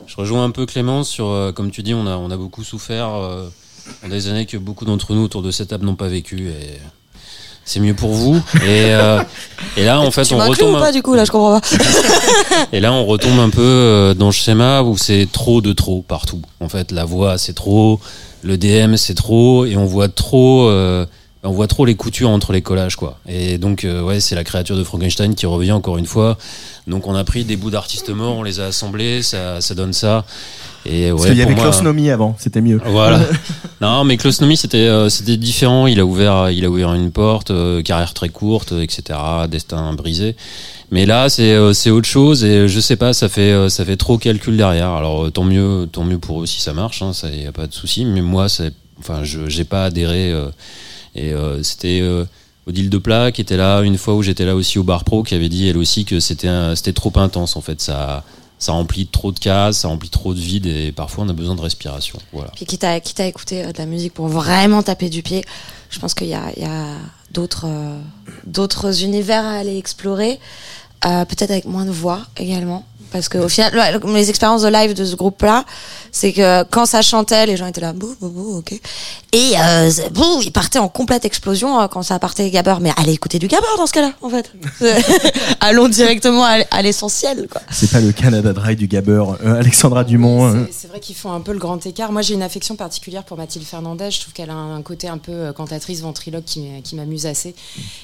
je 0.06 0.16
rejoins 0.16 0.44
un 0.44 0.50
peu 0.50 0.66
Clémence 0.66 1.08
sur, 1.08 1.26
euh, 1.28 1.52
comme 1.52 1.70
tu 1.70 1.82
dis, 1.82 1.94
on 1.94 2.06
a, 2.06 2.16
on 2.16 2.30
a 2.30 2.36
beaucoup 2.36 2.62
souffert 2.64 3.08
euh, 3.14 3.48
en 4.04 4.08
des 4.08 4.28
années 4.28 4.46
que 4.46 4.56
beaucoup 4.56 4.84
d'entre 4.84 5.14
nous 5.14 5.22
autour 5.22 5.42
de 5.42 5.50
cette 5.50 5.68
table 5.68 5.84
n'ont 5.86 5.94
pas 5.96 6.08
vécu 6.08 6.48
et 6.48 6.78
c'est 7.64 7.80
mieux 7.80 7.94
pour 7.94 8.10
vous. 8.10 8.36
Et, 8.56 8.92
euh, 8.92 9.22
et 9.76 9.84
là, 9.84 10.00
en 10.00 10.10
fait, 10.10 10.24
tu 10.24 10.34
on 10.34 10.38
retombe. 10.38 10.74
ou 10.74 10.76
un- 10.76 10.80
pas 10.80 10.92
du 10.92 11.02
coup 11.02 11.14
là 11.14 11.24
je 11.24 11.30
comprends 11.30 11.60
pas 11.60 11.66
Et 12.72 12.80
là, 12.80 12.92
on 12.92 13.04
retombe 13.06 13.38
un 13.38 13.50
peu 13.50 13.60
euh, 13.62 14.14
dans 14.14 14.26
le 14.26 14.32
schéma 14.32 14.82
où 14.82 14.96
c'est 14.96 15.28
trop 15.30 15.60
de 15.60 15.72
trop 15.72 16.02
partout. 16.02 16.42
En 16.60 16.68
fait, 16.68 16.90
la 16.92 17.04
voix, 17.04 17.38
c'est 17.38 17.52
trop, 17.54 18.00
le 18.42 18.56
DM, 18.58 18.96
c'est 18.96 19.14
trop, 19.14 19.64
et 19.66 19.76
on 19.76 19.84
voit 19.84 20.08
trop, 20.08 20.68
euh, 20.68 21.06
on 21.44 21.50
voit 21.52 21.66
trop 21.68 21.84
les 21.84 21.94
coutures 21.94 22.30
entre 22.30 22.52
les 22.52 22.62
collages, 22.62 22.96
quoi. 22.96 23.18
Et 23.28 23.58
donc, 23.58 23.84
euh, 23.84 24.02
ouais, 24.02 24.20
c'est 24.20 24.34
la 24.34 24.44
créature 24.44 24.76
de 24.76 24.84
Frankenstein 24.84 25.34
qui 25.34 25.46
revient 25.46 25.72
encore 25.72 25.98
une 25.98 26.06
fois. 26.06 26.38
Donc, 26.86 27.06
on 27.06 27.14
a 27.14 27.24
pris 27.24 27.44
des 27.44 27.56
bouts 27.56 27.70
d'artistes 27.70 28.10
morts, 28.10 28.36
on 28.36 28.42
les 28.42 28.60
a 28.60 28.66
assemblés, 28.66 29.22
ça, 29.22 29.60
ça 29.60 29.74
donne 29.74 29.92
ça. 29.92 30.24
Et 30.84 31.10
Parce 31.10 31.26
qu'il 31.26 31.36
y 31.36 31.42
avait 31.42 31.54
moi- 31.54 31.62
Klaus 31.62 31.82
Nomi 31.82 32.10
avant, 32.10 32.34
c'était 32.38 32.60
mieux. 32.60 32.80
voilà. 32.86 33.20
non, 33.80 34.02
mais 34.04 34.16
Klaus 34.16 34.40
Nomi, 34.40 34.56
c'était 34.56 34.78
euh, 34.88 35.08
c'était 35.08 35.36
différent. 35.36 35.86
Il 35.86 36.00
a 36.00 36.04
ouvert 36.04 36.50
il 36.50 36.64
a 36.64 36.70
ouvert 36.70 36.92
une 36.94 37.12
porte, 37.12 37.50
euh, 37.52 37.82
carrière 37.82 38.14
très 38.14 38.28
courte, 38.30 38.72
euh, 38.72 38.82
etc. 38.82 39.18
Destin 39.48 39.92
brisé. 39.94 40.34
Mais 40.90 41.06
là, 41.06 41.28
c'est 41.28 41.52
euh, 41.52 41.72
c'est 41.72 41.90
autre 41.90 42.08
chose 42.08 42.44
et 42.44 42.66
je 42.68 42.80
sais 42.80 42.96
pas, 42.96 43.12
ça 43.12 43.28
fait 43.28 43.52
euh, 43.52 43.68
ça 43.68 43.84
fait 43.84 43.96
trop 43.96 44.18
calcul 44.18 44.56
derrière. 44.56 44.90
Alors 44.90 45.26
euh, 45.26 45.30
tant 45.30 45.44
mieux 45.44 45.88
tant 45.90 46.04
mieux 46.04 46.18
pour 46.18 46.42
eux 46.42 46.46
si 46.46 46.60
ça 46.60 46.72
marche, 46.72 47.00
hein, 47.02 47.12
ça 47.12 47.30
y 47.30 47.46
a 47.46 47.52
pas 47.52 47.66
de 47.68 47.72
souci. 47.72 48.04
Mais 48.04 48.20
moi, 48.20 48.48
c'est 48.48 48.72
enfin 48.98 49.20
je 49.22 49.48
j'ai 49.48 49.64
pas 49.64 49.84
adhéré 49.84 50.32
euh, 50.32 50.48
et 51.14 51.32
euh, 51.32 51.62
c'était 51.62 52.00
euh, 52.02 52.24
Odile 52.66 52.90
de 52.90 52.98
Plat 52.98 53.30
qui 53.32 53.40
était 53.40 53.56
là 53.56 53.80
une 53.82 53.96
fois 53.98 54.14
où 54.14 54.22
j'étais 54.22 54.44
là 54.44 54.54
aussi 54.56 54.78
au 54.78 54.82
bar 54.82 55.04
pro 55.04 55.22
qui 55.22 55.34
avait 55.34 55.48
dit 55.48 55.68
elle 55.68 55.78
aussi 55.78 56.04
que 56.04 56.18
c'était 56.20 56.48
c'était 56.76 56.92
trop 56.92 57.12
intense 57.16 57.56
en 57.56 57.60
fait 57.60 57.80
ça 57.80 58.22
ça 58.62 58.72
remplit 58.72 59.08
trop 59.08 59.32
de 59.32 59.40
cases, 59.40 59.78
ça 59.78 59.88
remplit 59.88 60.08
trop 60.08 60.34
de 60.34 60.38
vide 60.38 60.66
et 60.66 60.92
parfois 60.92 61.24
on 61.24 61.28
a 61.28 61.32
besoin 61.32 61.56
de 61.56 61.60
respiration. 61.60 62.20
Voilà. 62.32 62.52
Puis 62.54 62.64
quitte 62.64 62.84
à, 62.84 62.96
écouter 63.26 63.64
euh, 63.64 63.72
de 63.72 63.78
la 63.78 63.86
musique 63.86 64.14
pour 64.14 64.28
vraiment 64.28 64.84
taper 64.84 65.10
du 65.10 65.22
pied, 65.22 65.44
je 65.90 65.98
pense 65.98 66.14
qu'il 66.14 66.28
y 66.28 66.34
a, 66.34 66.52
euh, 66.58 67.98
d'autres 68.46 69.02
univers 69.02 69.44
à 69.44 69.54
aller 69.54 69.76
explorer, 69.76 70.38
euh, 71.04 71.24
peut-être 71.24 71.50
avec 71.50 71.64
moins 71.64 71.84
de 71.84 71.90
voix 71.90 72.20
également. 72.36 72.84
Parce 73.12 73.28
que 73.28 73.38
au 73.38 73.48
final, 73.48 73.72
le- 73.74 74.14
les 74.14 74.30
expériences 74.30 74.62
de 74.62 74.68
live 74.68 74.94
de 74.94 75.04
ce 75.04 75.14
groupe-là, 75.16 75.64
c'est 76.10 76.32
que 76.32 76.62
quand 76.64 76.86
ça 76.86 77.02
chantait, 77.02 77.46
les 77.46 77.56
gens 77.56 77.66
étaient 77.66 77.80
là, 77.80 77.92
bouh, 77.92 78.14
bouh, 78.20 78.28
bouh, 78.30 78.58
ok. 78.58 78.72
Et 79.34 79.52
euh, 79.58 79.90
bouh, 80.12 80.42
ils 80.42 80.50
partaient 80.52 80.78
en 80.78 80.88
complète 80.88 81.24
explosion 81.24 81.80
euh, 81.80 81.86
quand 81.88 82.02
ça 82.02 82.18
partait 82.18 82.50
Gabber. 82.50 82.76
Mais 82.80 82.90
allez 82.96 83.12
écouter 83.12 83.38
du 83.38 83.46
Gabber 83.48 83.66
dans 83.78 83.86
ce 83.86 83.92
cas-là, 83.92 84.12
en 84.22 84.28
fait. 84.28 84.50
Allons 85.60 85.88
directement 85.88 86.44
à, 86.44 86.58
à 86.70 86.82
l'essentiel, 86.82 87.48
quoi. 87.50 87.62
C'est 87.70 87.90
pas 87.90 88.00
le 88.00 88.12
Canada 88.12 88.52
Dry 88.52 88.76
du 88.76 88.86
Gabber. 88.88 89.22
Euh, 89.44 89.58
Alexandra 89.60 90.04
Dumont. 90.04 90.46
euh, 90.46 90.64
C'est- 90.66 90.82
C'est 90.82 90.88
vrai 90.88 91.00
qu'ils 91.00 91.16
font 91.16 91.32
un 91.32 91.40
peu 91.40 91.52
le 91.52 91.58
grand 91.58 91.84
écart. 91.86 92.12
Moi, 92.12 92.22
j'ai 92.22 92.34
une 92.34 92.42
affection 92.42 92.76
particulière 92.76 93.24
pour 93.24 93.36
Mathilde 93.38 93.64
Fernandez. 93.66 94.10
Je 94.10 94.20
trouve 94.20 94.34
qu'elle 94.34 94.50
a 94.50 94.54
un 94.54 94.82
côté 94.82 95.08
un 95.08 95.18
peu 95.18 95.32
euh, 95.32 95.52
cantatrice, 95.52 96.00
ventriloque 96.02 96.44
qui, 96.44 96.62
m'amuse 96.94 97.24
assez. 97.26 97.54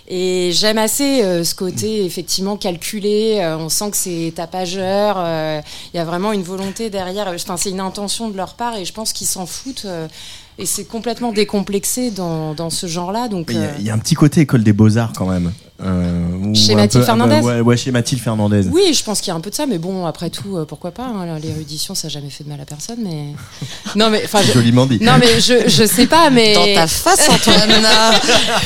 Et 0.09 0.51
j'aime 0.55 0.79
assez 0.79 1.23
euh, 1.23 1.45
ce 1.45 1.55
côté 1.55 2.05
effectivement 2.05 2.57
calculé. 2.57 3.39
On 3.59 3.69
sent 3.69 3.91
que 3.91 3.97
c'est 3.97 4.33
tapageur. 4.35 4.98
Euh, 5.19 5.61
Il 5.93 5.97
y 5.97 6.01
a 6.01 6.05
vraiment 6.05 6.33
une 6.33 6.43
volonté 6.43 6.91
derrière. 6.91 7.33
C'est 7.57 7.71
une 7.71 7.81
intention 7.81 8.29
de 8.29 8.37
leur 8.37 8.55
part 8.55 8.77
et 8.77 8.85
je 8.85 8.93
pense 8.93 9.13
qu'ils 9.13 9.27
s'en 9.27 9.47
foutent. 9.47 9.87
Et 10.59 10.67
c'est 10.67 10.85
complètement 10.85 11.33
décomplexé 11.33 12.11
dans, 12.11 12.53
dans 12.55 12.71
ce 12.71 12.87
genre-là. 12.87 13.29
Donc, 13.29 13.47
Il 13.51 13.57
y, 13.57 13.59
a, 13.59 13.63
euh, 13.63 13.73
il 13.79 13.85
y 13.87 13.91
a 13.91 13.95
un 13.95 13.99
petit 13.99 14.15
côté 14.15 14.41
école 14.41 14.63
des 14.65 14.73
beaux-arts 14.73 15.13
quand 15.17 15.27
même. 15.27 15.53
Euh, 15.81 16.53
Chez 16.55 16.75
Mathilde 16.75 17.03
peu- 17.03 17.07
Fernandez 17.07 17.39
ouais, 17.41 17.61
ouais, 17.61 17.77
chez 17.77 17.93
Mathilde 17.93 18.21
Fernandez. 18.21 18.67
Oui, 18.73 18.93
je 18.93 19.05
pense 19.05 19.21
qu'il 19.21 19.29
y 19.29 19.31
a 19.31 19.37
un 19.37 19.41
peu 19.41 19.51
de 19.51 19.55
ça, 19.55 19.65
mais 19.67 19.79
bon, 19.79 20.07
après 20.07 20.29
tout, 20.29 20.57
euh, 20.57 20.65
pourquoi 20.65 20.91
pas 20.91 21.05
hein, 21.05 21.39
L'érudition, 21.39 21.95
ça 21.95 22.09
n'a 22.09 22.15
jamais 22.15 22.31
fait 22.31 22.43
de 22.43 22.49
mal 22.49 22.61
à 22.61 22.65
personne, 22.65 22.99
mais 23.01 23.27
non, 23.95 24.11
mais 24.11 24.23
enfin, 24.25 24.41
je- 24.45 24.51
Joliment 24.55 24.87
dit. 24.87 24.99
non, 25.01 25.13
mais 25.21 25.39
je, 25.41 25.69
je 25.69 25.87
sais 25.87 26.09
pas, 26.09 26.31
mais 26.31 26.53
Dans 26.55 26.75
ta 26.75 26.89
face, 26.89 27.29
Antoine. 27.29 27.69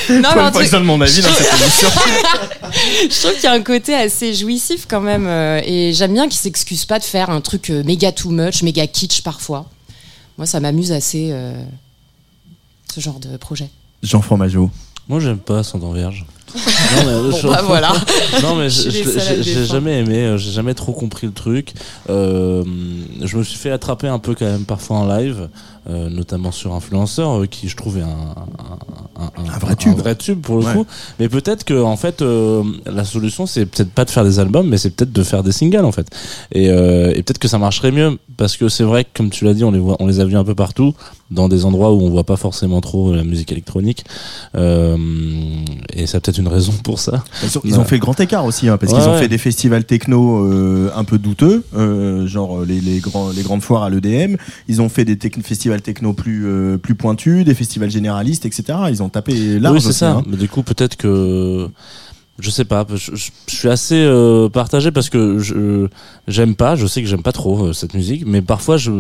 non, 0.09 0.29
mais 0.35 0.41
pas 0.41 0.51
truc- 0.53 0.73
mon 0.85 0.99
avis 1.03 1.21
dans 1.21 1.29
cette 1.35 1.61
émission. 1.61 1.89
je 3.11 3.21
trouve 3.21 3.35
qu'il 3.35 3.45
y 3.45 3.47
a 3.47 3.53
un 3.53 3.63
côté 3.63 3.95
assez 3.95 4.33
jouissif 4.33 4.87
quand 4.89 5.03
même, 5.03 5.27
euh, 5.27 5.61
et 5.67 5.93
j'aime 5.93 6.15
bien 6.15 6.29
qu'ils 6.29 6.41
s'excusent 6.41 6.87
pas 6.87 6.99
de 6.99 7.05
faire 7.05 7.29
un 7.29 7.43
truc 7.43 7.69
euh, 7.69 7.83
méga 7.85 8.11
too 8.13 8.31
much, 8.31 8.63
méga 8.63 8.87
kitsch 8.87 9.21
parfois. 9.23 9.67
Moi, 10.39 10.47
ça 10.47 10.61
m'amuse 10.61 10.93
assez 10.93 11.29
euh, 11.31 11.63
ce 12.93 13.01
genre 13.01 13.19
de 13.21 13.37
projet. 13.39 13.71
Jean 14.03 14.21
Fromageau. 14.21 14.71
Moi, 15.09 15.19
j'aime 15.19 15.39
pas 15.39 15.61
Ascendant 15.61 15.93
Vierge. 15.93 16.27
Non, 16.55 17.07
mais, 17.07 17.31
Bon, 17.31 17.37
je- 17.39 17.49
bah, 17.49 17.63
voilà. 17.65 17.93
non, 18.43 18.57
mais 18.57 18.69
j'ai 18.69 19.65
jamais 19.65 20.01
aimé, 20.01 20.19
euh, 20.19 20.37
j'ai 20.37 20.51
jamais 20.53 20.75
trop 20.75 20.93
compris 20.93 21.27
le 21.27 21.33
truc. 21.33 21.73
Euh, 22.11 22.63
je 23.23 23.39
me 23.39 23.43
suis 23.43 23.57
fait 23.57 23.71
attraper 23.71 24.09
un 24.09 24.19
peu 24.19 24.35
quand 24.35 24.45
même 24.45 24.67
parfois 24.67 24.99
en 24.99 25.07
live, 25.17 25.49
euh, 25.91 26.09
notamment 26.09 26.53
sur 26.53 26.75
Influenceur, 26.75 27.41
euh, 27.43 27.47
qui 27.47 27.69
je 27.69 27.77
trouvais 27.77 28.03
un, 28.03 28.07
un, 28.07 29.53
Un 29.55 29.59
vrai 29.59 29.75
tube. 29.77 29.97
vrai 29.99 30.15
tube 30.15 30.41
pour 30.41 30.59
le 30.59 30.65
Ouais. 30.65 30.73
coup. 30.73 30.87
Mais 31.19 31.29
peut-être 31.29 31.65
que 31.65 31.81
en 31.83 31.97
fait, 31.97 32.23
euh, 32.23 32.63
la 32.87 33.05
solution 33.05 33.47
c'est 33.47 33.67
peut-être 33.67 33.91
pas 33.91 34.05
de 34.05 34.11
faire 34.11 34.25
des 34.25 34.39
albums, 34.39 34.69
mais 34.69 34.79
c'est 34.79 34.91
peut-être 34.91 35.13
de 35.13 35.23
faire 35.25 35.43
des 35.43 35.53
singles 35.53 35.85
en 35.85 35.93
fait. 35.93 36.07
Et, 36.53 36.67
et 36.67 37.23
peut-être 37.23 37.39
que 37.39 37.49
ça 37.49 37.59
marcherait 37.59 37.91
mieux 37.93 38.19
parce 38.37 38.57
que 38.57 38.69
c'est 38.69 38.85
vrai 38.85 39.05
que 39.05 39.11
comme 39.15 39.31
tu 39.31 39.45
l'as 39.45 39.55
dit, 39.55 39.65
on 39.65 39.71
les 39.73 39.79
voit, 39.81 39.97
on 40.01 40.07
les 40.07 40.21
a 40.21 40.25
vus 40.25 40.37
un 40.37 40.45
peu 40.45 40.55
partout, 40.55 40.95
dans 41.31 41.49
des 41.49 41.65
endroits 41.65 41.93
où 41.93 42.01
on 42.01 42.11
voit 42.11 42.25
pas 42.25 42.37
forcément 42.37 42.81
trop 42.81 43.13
la 43.15 43.25
musique 43.25 43.51
électronique. 43.53 44.05
Et 44.55 46.07
ça 46.07 46.19
a 46.19 46.21
peut-être 46.21 46.39
une 46.39 46.49
raison 46.49 46.73
pour 46.85 46.99
ça. 46.99 47.25
Ils 47.65 47.79
ont, 47.79 47.85
fait 47.85 47.97
le 47.97 48.01
grand 48.01 48.19
écart 48.21 48.45
aussi, 48.45 48.69
hein, 48.69 48.77
parce 48.79 48.93
Ouais, 48.93 48.99
qu'ils 48.99 49.09
ont 49.09 49.13
ouais. 49.13 49.19
fait 49.21 49.29
des 49.29 49.39
festivals 49.39 49.85
techno 49.85 50.91
un 50.95 51.05
peu 51.05 51.19
douteux, 51.19 51.65
genre 52.27 52.63
les, 52.65 52.81
les, 52.81 52.99
grands, 53.01 53.31
les 53.31 53.43
grandes 53.43 53.63
foires 53.63 53.83
à 53.83 53.91
l'EDM. 53.91 54.37
Ils 54.69 54.81
ont 54.83 54.89
fait 54.89 55.05
des 55.05 55.17
tec- 55.17 55.43
festivals 55.73 55.83
techno 55.83 56.13
plus, 56.13 56.47
euh, 56.47 56.77
plus 56.79 56.95
pointus, 56.95 57.45
des 57.45 57.55
festivals 57.55 57.91
généralistes, 57.91 58.45
etc. 58.47 58.65
Ils 58.91 59.03
ont 59.03 59.09
tapé 59.09 59.59
large. 59.59 59.77
oui, 59.77 59.81
c'est 59.81 59.93
ça. 59.93 60.13
hein. 60.13 60.23
Mais 60.27 60.37
du 60.37 60.49
coup, 60.49 60.63
peut-être 60.63 60.97
que 60.97 61.69
je 62.39 62.51
sais 62.51 62.65
pas. 62.65 62.87
Je, 62.93 63.15
je- 63.15 63.31
je 63.47 63.55
suis 63.55 63.69
assez 63.69 64.03
euh, 64.03 64.49
partagé 64.49 64.91
parce 64.91 65.11
que 65.11 65.39
je 65.39 65.87
j'aime 66.27 66.55
pas. 66.57 66.77
Je 66.77 66.87
sais 66.87 67.03
que 67.03 67.09
j'aime 67.09 67.23
pas 67.23 67.31
trop 67.33 67.67
euh, 67.67 67.73
cette 67.73 67.95
musique, 67.95 68.25
mais 68.27 68.41
parfois 68.43 68.77
je, 68.79 68.91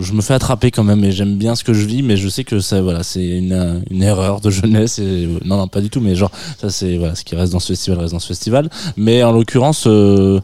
je 0.00 0.12
me 0.12 0.22
fais 0.22 0.34
attraper 0.34 0.70
quand 0.70 0.84
même 0.84 1.04
et 1.04 1.10
j'aime 1.12 1.36
bien 1.36 1.54
ce 1.54 1.64
que 1.64 1.74
je 1.74 1.84
vis, 1.86 2.02
mais 2.02 2.16
je 2.16 2.28
sais 2.28 2.44
que 2.44 2.60
ça 2.60 2.80
voilà 2.80 3.02
c'est 3.02 3.26
une, 3.26 3.82
une 3.90 4.02
erreur 4.02 4.40
de 4.40 4.48
jeunesse. 4.50 4.98
Et, 5.00 5.28
non 5.44 5.56
non 5.58 5.68
pas 5.68 5.80
du 5.80 5.90
tout, 5.90 6.00
mais 6.00 6.14
genre 6.14 6.30
ça 6.60 6.70
c'est 6.70 6.96
voilà 6.96 7.14
ce 7.16 7.24
qui 7.24 7.34
reste 7.34 7.52
dans 7.52 7.60
ce 7.60 7.68
festival 7.68 7.98
reste 8.00 8.12
dans 8.12 8.20
ce 8.20 8.28
festival. 8.28 8.70
Mais 8.96 9.22
en 9.22 9.32
l'occurrence. 9.32 9.84
euh, 9.86 10.40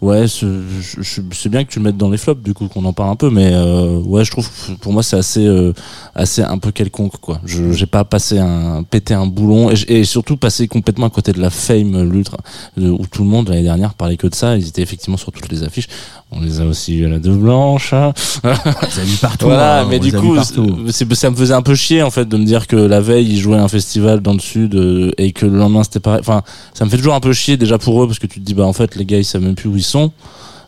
Ouais, 0.00 0.26
c'est 0.28 1.48
bien 1.48 1.64
que 1.64 1.70
tu 1.70 1.80
le 1.80 1.84
mettes 1.84 1.96
dans 1.96 2.08
les 2.08 2.18
flops, 2.18 2.42
du 2.42 2.54
coup, 2.54 2.68
qu'on 2.68 2.84
en 2.84 2.92
parle 2.92 3.10
un 3.10 3.16
peu, 3.16 3.30
mais 3.30 3.50
euh, 3.52 3.98
ouais, 3.98 4.24
je 4.24 4.30
trouve, 4.30 4.48
pour 4.80 4.92
moi, 4.92 5.02
c'est 5.02 5.16
assez, 5.16 5.44
euh, 5.44 5.72
assez 6.14 6.42
un 6.42 6.58
peu 6.58 6.70
quelconque, 6.70 7.16
quoi. 7.20 7.40
Je 7.44 7.72
j'ai 7.72 7.86
pas 7.86 8.04
passé 8.04 8.38
un, 8.38 8.84
pété 8.84 9.14
un 9.14 9.26
boulon, 9.26 9.70
et, 9.70 9.74
et 9.88 10.04
surtout 10.04 10.36
passé 10.36 10.68
complètement 10.68 11.06
à 11.06 11.10
côté 11.10 11.32
de 11.32 11.40
la 11.40 11.50
fame, 11.50 12.10
l'ultra, 12.10 12.38
où 12.76 13.06
tout 13.10 13.24
le 13.24 13.28
monde 13.28 13.48
l'année 13.48 13.64
dernière 13.64 13.94
parlait 13.94 14.16
que 14.16 14.28
de 14.28 14.34
ça. 14.34 14.56
Ils 14.56 14.68
étaient 14.68 14.82
effectivement 14.82 15.16
sur 15.16 15.32
toutes 15.32 15.50
les 15.50 15.64
affiches. 15.64 15.88
On 16.30 16.40
les 16.42 16.60
a 16.60 16.64
aussi 16.66 16.94
eu 16.98 17.06
à 17.06 17.08
la 17.08 17.18
deux 17.18 17.34
blanche. 17.34 17.92
hein. 17.94 18.12
On 18.44 18.48
les 18.48 18.54
a 18.54 19.18
partout. 19.20 19.46
Voilà, 19.46 19.80
hein, 19.80 19.86
mais 19.88 19.98
du 19.98 20.12
coup, 20.12 20.36
ça 20.42 21.30
me 21.30 21.36
faisait 21.36 21.54
un 21.54 21.62
peu 21.62 21.74
chier 21.74 22.02
en 22.02 22.10
fait 22.10 22.28
de 22.28 22.36
me 22.36 22.44
dire 22.44 22.66
que 22.66 22.76
la 22.76 23.00
veille 23.00 23.26
ils 23.32 23.38
jouaient 23.40 23.56
un 23.56 23.66
festival 23.68 24.20
dans 24.20 24.34
le 24.34 24.38
sud 24.38 24.74
euh, 24.74 25.10
et 25.16 25.32
que 25.32 25.46
le 25.46 25.56
lendemain 25.56 25.82
c'était 25.84 26.00
pareil. 26.00 26.20
Enfin, 26.20 26.42
ça 26.74 26.84
me 26.84 26.90
fait 26.90 26.98
toujours 26.98 27.14
un 27.14 27.20
peu 27.20 27.32
chier 27.32 27.56
déjà 27.56 27.78
pour 27.78 28.02
eux 28.02 28.06
parce 28.06 28.18
que 28.18 28.26
tu 28.26 28.40
te 28.40 28.44
dis 28.44 28.52
bah 28.52 28.66
en 28.66 28.74
fait 28.74 28.94
les 28.96 29.06
gars 29.06 29.16
ils 29.18 29.24
savent 29.24 29.42
même 29.42 29.54
plus 29.54 29.70
où 29.70 29.76
ils 29.76 29.82
sont. 29.88 30.12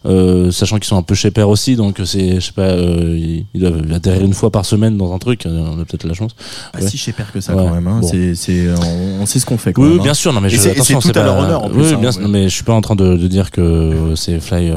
Euh, 0.06 0.50
sachant 0.50 0.76
qu'ils 0.76 0.86
sont 0.86 0.96
un 0.96 1.02
peu 1.02 1.14
chez 1.14 1.30
père 1.30 1.50
aussi, 1.50 1.76
donc 1.76 2.00
c'est, 2.06 2.36
je 2.36 2.40
sais 2.40 2.52
pas, 2.52 2.62
euh, 2.62 3.18
ils, 3.18 3.44
ils 3.52 3.60
doivent 3.60 3.82
atterrir 3.92 4.22
une 4.24 4.32
fois 4.32 4.48
par 4.50 4.64
semaine 4.64 4.96
dans 4.96 5.12
un 5.12 5.18
truc, 5.18 5.44
euh, 5.44 5.60
on 5.76 5.78
a 5.78 5.84
peut-être 5.84 6.04
la 6.06 6.14
chance. 6.14 6.30
Ah 6.72 6.78
Ouais. 6.80 6.88
si 6.88 6.96
que 7.34 7.40
ça 7.42 7.54
Ouais, 7.54 7.62
quand 7.66 7.74
même. 7.74 7.86
Hein. 7.86 7.98
bon. 8.00 8.08
C'est, 8.08 8.34
c'est, 8.34 8.68
on, 8.82 9.20
on 9.22 9.26
sait 9.26 9.38
ce 9.38 9.44
qu'on 9.44 9.58
fait 9.58 9.74
quand 9.74 9.82
Oui, 9.82 9.88
même. 9.90 9.98
bien 9.98 10.12
hein. 10.12 10.14
sûr, 10.14 10.32
non 10.32 10.40
mais 10.40 10.48
je, 10.48 10.56
c'est- 10.56 10.70
attention, 10.70 11.02
c'est 11.02 11.12
tout 11.12 11.18
à 11.18 11.20
pas- 11.20 11.26
leur 11.28 11.36
honneur, 11.40 11.64
en 11.64 11.68
plus, 11.68 11.82
Oui, 11.82 11.92
hein, 11.92 11.98
bien, 12.00 12.10
ouais. 12.12 12.22
non, 12.22 12.28
mais 12.28 12.44
je 12.44 12.54
suis 12.54 12.64
pas 12.64 12.72
en 12.72 12.80
train 12.80 12.96
de, 12.96 13.14
de 13.18 13.28
dire 13.28 13.50
que 13.50 14.14
c'est 14.16 14.40
Fly, 14.40 14.72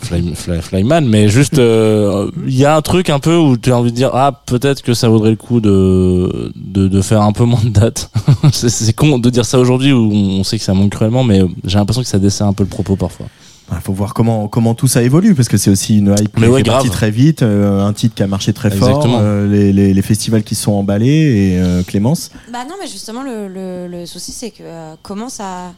Fly, 0.00 0.32
Fly, 0.34 0.62
Flyman, 0.62 1.04
mais 1.06 1.28
juste 1.28 1.58
il 1.58 2.54
y 2.56 2.64
a 2.64 2.76
un 2.76 2.80
truc 2.80 3.10
un 3.10 3.18
peu 3.18 3.36
où 3.36 3.58
tu 3.58 3.72
as 3.72 3.76
envie 3.76 3.90
de 3.90 3.96
dire 3.96 4.08
ah 4.14 4.40
peut-être 4.46 4.80
que 4.80 4.94
ça 4.94 5.10
vaudrait 5.10 5.28
le 5.32 5.36
coup 5.36 5.60
de 5.60 6.50
de, 6.56 6.88
de 6.88 7.02
faire 7.02 7.20
un 7.20 7.32
peu 7.32 7.44
moins 7.44 7.62
de 7.62 7.68
dates. 7.68 8.10
c'est, 8.54 8.70
c'est 8.70 8.94
con 8.94 9.18
de 9.18 9.28
dire 9.28 9.44
ça 9.44 9.58
aujourd'hui 9.58 9.92
où 9.92 10.10
on 10.14 10.44
sait 10.44 10.56
que 10.56 10.64
ça 10.64 10.72
manque 10.72 10.92
cruellement, 10.92 11.24
mais 11.24 11.42
j'ai 11.64 11.76
l'impression 11.76 12.00
que 12.00 12.08
ça 12.08 12.18
dessert 12.18 12.46
un 12.46 12.54
peu 12.54 12.62
le 12.62 12.70
propos 12.70 12.96
parfois. 12.96 13.26
Il 13.68 13.74
Ah, 13.76 13.80
faut 13.80 13.92
voir 13.92 14.14
comment 14.14 14.46
comment 14.46 14.74
tout 14.74 14.86
ça 14.86 15.02
évolue 15.02 15.34
parce 15.34 15.48
que 15.48 15.56
c'est 15.56 15.70
aussi 15.70 15.98
une 15.98 16.14
hype 16.18 16.38
Mais 16.38 16.46
qui 16.46 16.52
ouais, 16.52 16.60
est 16.60 16.64
partie 16.64 16.88
très 16.90 17.10
vite, 17.10 17.42
euh, 17.42 17.84
un 17.84 17.92
titre 17.92 18.14
qui 18.14 18.22
a 18.22 18.28
marché 18.28 18.52
très 18.52 18.70
fort, 18.70 19.04
euh, 19.06 19.48
les, 19.48 19.72
les, 19.72 19.92
les 19.92 20.02
festivals 20.02 20.44
qui 20.44 20.54
sont 20.54 20.72
emballés 20.72 21.08
et 21.54 21.58
euh, 21.60 21.82
Clémence. 21.82 22.30
Bah 22.52 22.60
non, 22.68 22.76
mais 22.80 22.86
justement, 22.86 23.22
le, 23.24 23.48
le, 23.48 23.88
le 23.88 24.06
souci, 24.06 24.30
c'est 24.30 24.50
que 24.50 24.62
euh, 24.62 24.94
comment, 25.02 25.28
ça, 25.28 25.72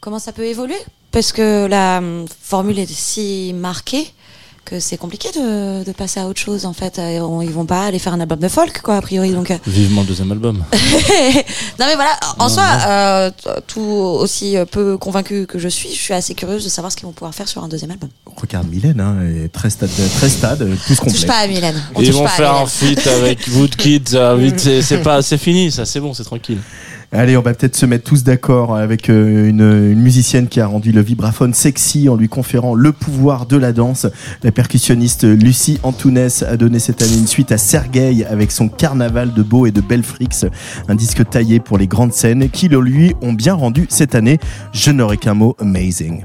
comment 0.00 0.18
ça 0.18 0.32
peut 0.32 0.46
évoluer? 0.46 0.78
Parce 1.12 1.32
que 1.32 1.66
la 1.66 2.00
formule 2.40 2.78
est 2.78 2.90
si 2.90 3.52
marquée 3.54 4.06
que 4.64 4.78
c'est 4.78 4.96
compliqué 4.96 5.28
de, 5.34 5.82
de 5.84 5.92
passer 5.92 6.20
à 6.20 6.26
autre 6.26 6.38
chose, 6.40 6.64
en 6.64 6.72
fait. 6.72 6.98
Euh, 6.98 7.20
on- 7.20 7.40
Ils 7.42 7.50
vont 7.50 7.64
pas 7.66 7.86
aller 7.86 7.98
faire 7.98 8.12
un 8.12 8.20
album 8.20 8.38
de 8.38 8.48
folk, 8.48 8.82
quoi, 8.82 8.96
a 8.96 9.00
priori. 9.02 9.32
Donc, 9.32 9.50
euh. 9.50 9.56
Vivement 9.66 10.02
le 10.02 10.06
deuxième 10.06 10.30
album. 10.30 10.58
non, 11.78 11.86
mais 11.86 11.94
voilà, 11.94 12.18
en 12.38 12.44
Non, 12.44 12.48
soi, 12.48 12.62
non. 12.64 12.84
euh, 12.88 13.30
tout 13.66 13.80
aussi 13.80 14.56
peu 14.70 14.96
convaincu 14.98 15.46
que 15.46 15.58
je 15.58 15.68
suis, 15.68 15.88
je 15.90 16.00
suis 16.00 16.14
assez 16.14 16.34
curieuse 16.34 16.62
de 16.64 16.68
savoir 16.68 16.92
ce 16.92 16.96
qu'ils 16.96 17.06
vont 17.06 17.12
pouvoir 17.12 17.34
faire 17.34 17.48
sur 17.48 17.64
un 17.64 17.68
deuxième 17.68 17.90
album. 17.90 18.10
Regarde 18.36 18.68
Mylène, 18.68 19.00
hein, 19.00 19.16
est 19.44 19.48
très 19.48 19.70
stade, 19.70 19.90
très 20.16 20.28
stade, 20.28 20.58
tout 20.86 20.94
ce 20.94 21.00
qu'on 21.00 21.10
Touche 21.10 21.26
pas 21.26 21.38
à 21.38 21.46
Mylène. 21.46 21.82
On 21.94 22.00
Ils 22.00 22.12
vont 22.12 22.22
pas 22.24 22.28
faire 22.28 22.54
un 22.54 22.66
feat 22.66 23.06
avec 23.06 23.40
Woodkid, 23.54 24.08
c'est 24.82 25.02
pas, 25.02 25.22
c'est 25.22 25.38
fini, 25.38 25.72
ça, 25.72 25.84
c'est 25.84 26.00
bon, 26.00 26.14
c'est 26.14 26.24
tranquille. 26.24 26.58
Allez, 27.12 27.36
on 27.36 27.42
va 27.42 27.54
peut-être 27.54 27.74
se 27.74 27.86
mettre 27.86 28.04
tous 28.04 28.22
d'accord 28.22 28.76
avec 28.76 29.10
euh, 29.10 29.48
une, 29.48 29.94
musicienne 29.96 30.46
qui 30.46 30.60
a 30.60 30.66
rendu 30.68 30.92
le 30.92 31.00
vibraphone 31.00 31.52
sexy 31.52 32.08
en 32.08 32.14
lui 32.14 32.28
conférant 32.28 32.76
le 32.76 32.92
pouvoir 32.92 33.46
de 33.46 33.56
la 33.56 33.72
danse. 33.72 34.06
La 34.44 34.52
percussionniste 34.52 35.24
Lucie 35.24 35.80
Antounès 35.82 36.44
a 36.44 36.56
donné 36.56 36.78
cette 36.78 37.02
année 37.02 37.16
une 37.16 37.26
suite 37.26 37.50
à 37.50 37.58
Sergueï 37.58 38.24
avec 38.24 38.52
son 38.52 38.68
carnaval 38.68 39.34
de 39.34 39.42
beau 39.42 39.66
et 39.66 39.72
de 39.72 39.80
belles 39.80 40.04
frix, 40.04 40.46
un 40.86 40.94
disque 40.94 41.28
taillé 41.28 41.58
pour 41.58 41.78
les 41.78 41.88
grandes 41.88 42.12
scènes 42.12 42.48
qui 42.48 42.68
le 42.68 42.80
lui 42.80 43.16
ont 43.22 43.32
bien 43.32 43.54
rendu 43.54 43.86
cette 43.88 44.14
année. 44.14 44.38
Je 44.72 44.92
n'aurai 44.92 45.16
qu'un 45.16 45.34
mot 45.34 45.56
amazing. 45.58 46.22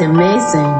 Amazing. 0.00 0.79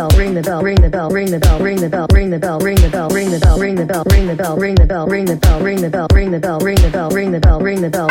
Bell, 0.00 0.18
ring 0.18 0.34
the 0.34 0.40
bell, 0.40 0.62
ring 0.62 0.80
the 0.80 0.88
bell, 0.88 1.10
ring 1.10 1.30
the 1.30 1.38
bell, 1.38 1.58
ring 1.60 1.76
the 1.76 1.88
bell, 1.90 2.06
ring 2.10 2.30
the 2.30 2.38
bell, 2.38 2.58
ring 2.58 2.80
the 2.80 2.88
bell, 2.88 3.08
ring 3.10 3.30
the 3.30 3.38
bell, 3.38 3.56
ring 3.56 3.74
the 3.74 3.84
bell, 3.84 4.56
ring 4.56 4.74
the 4.74 4.86
bell, 4.86 5.06
ring 5.06 5.26
the 5.26 5.36
bell, 5.36 5.58
ring 5.60 5.80
the 5.80 5.90
bell, 5.90 6.08
ring 7.10 7.32
the 7.32 7.40
bell, 7.40 7.60
ring 7.60 7.80
the 7.82 7.90
bell. 7.90 8.08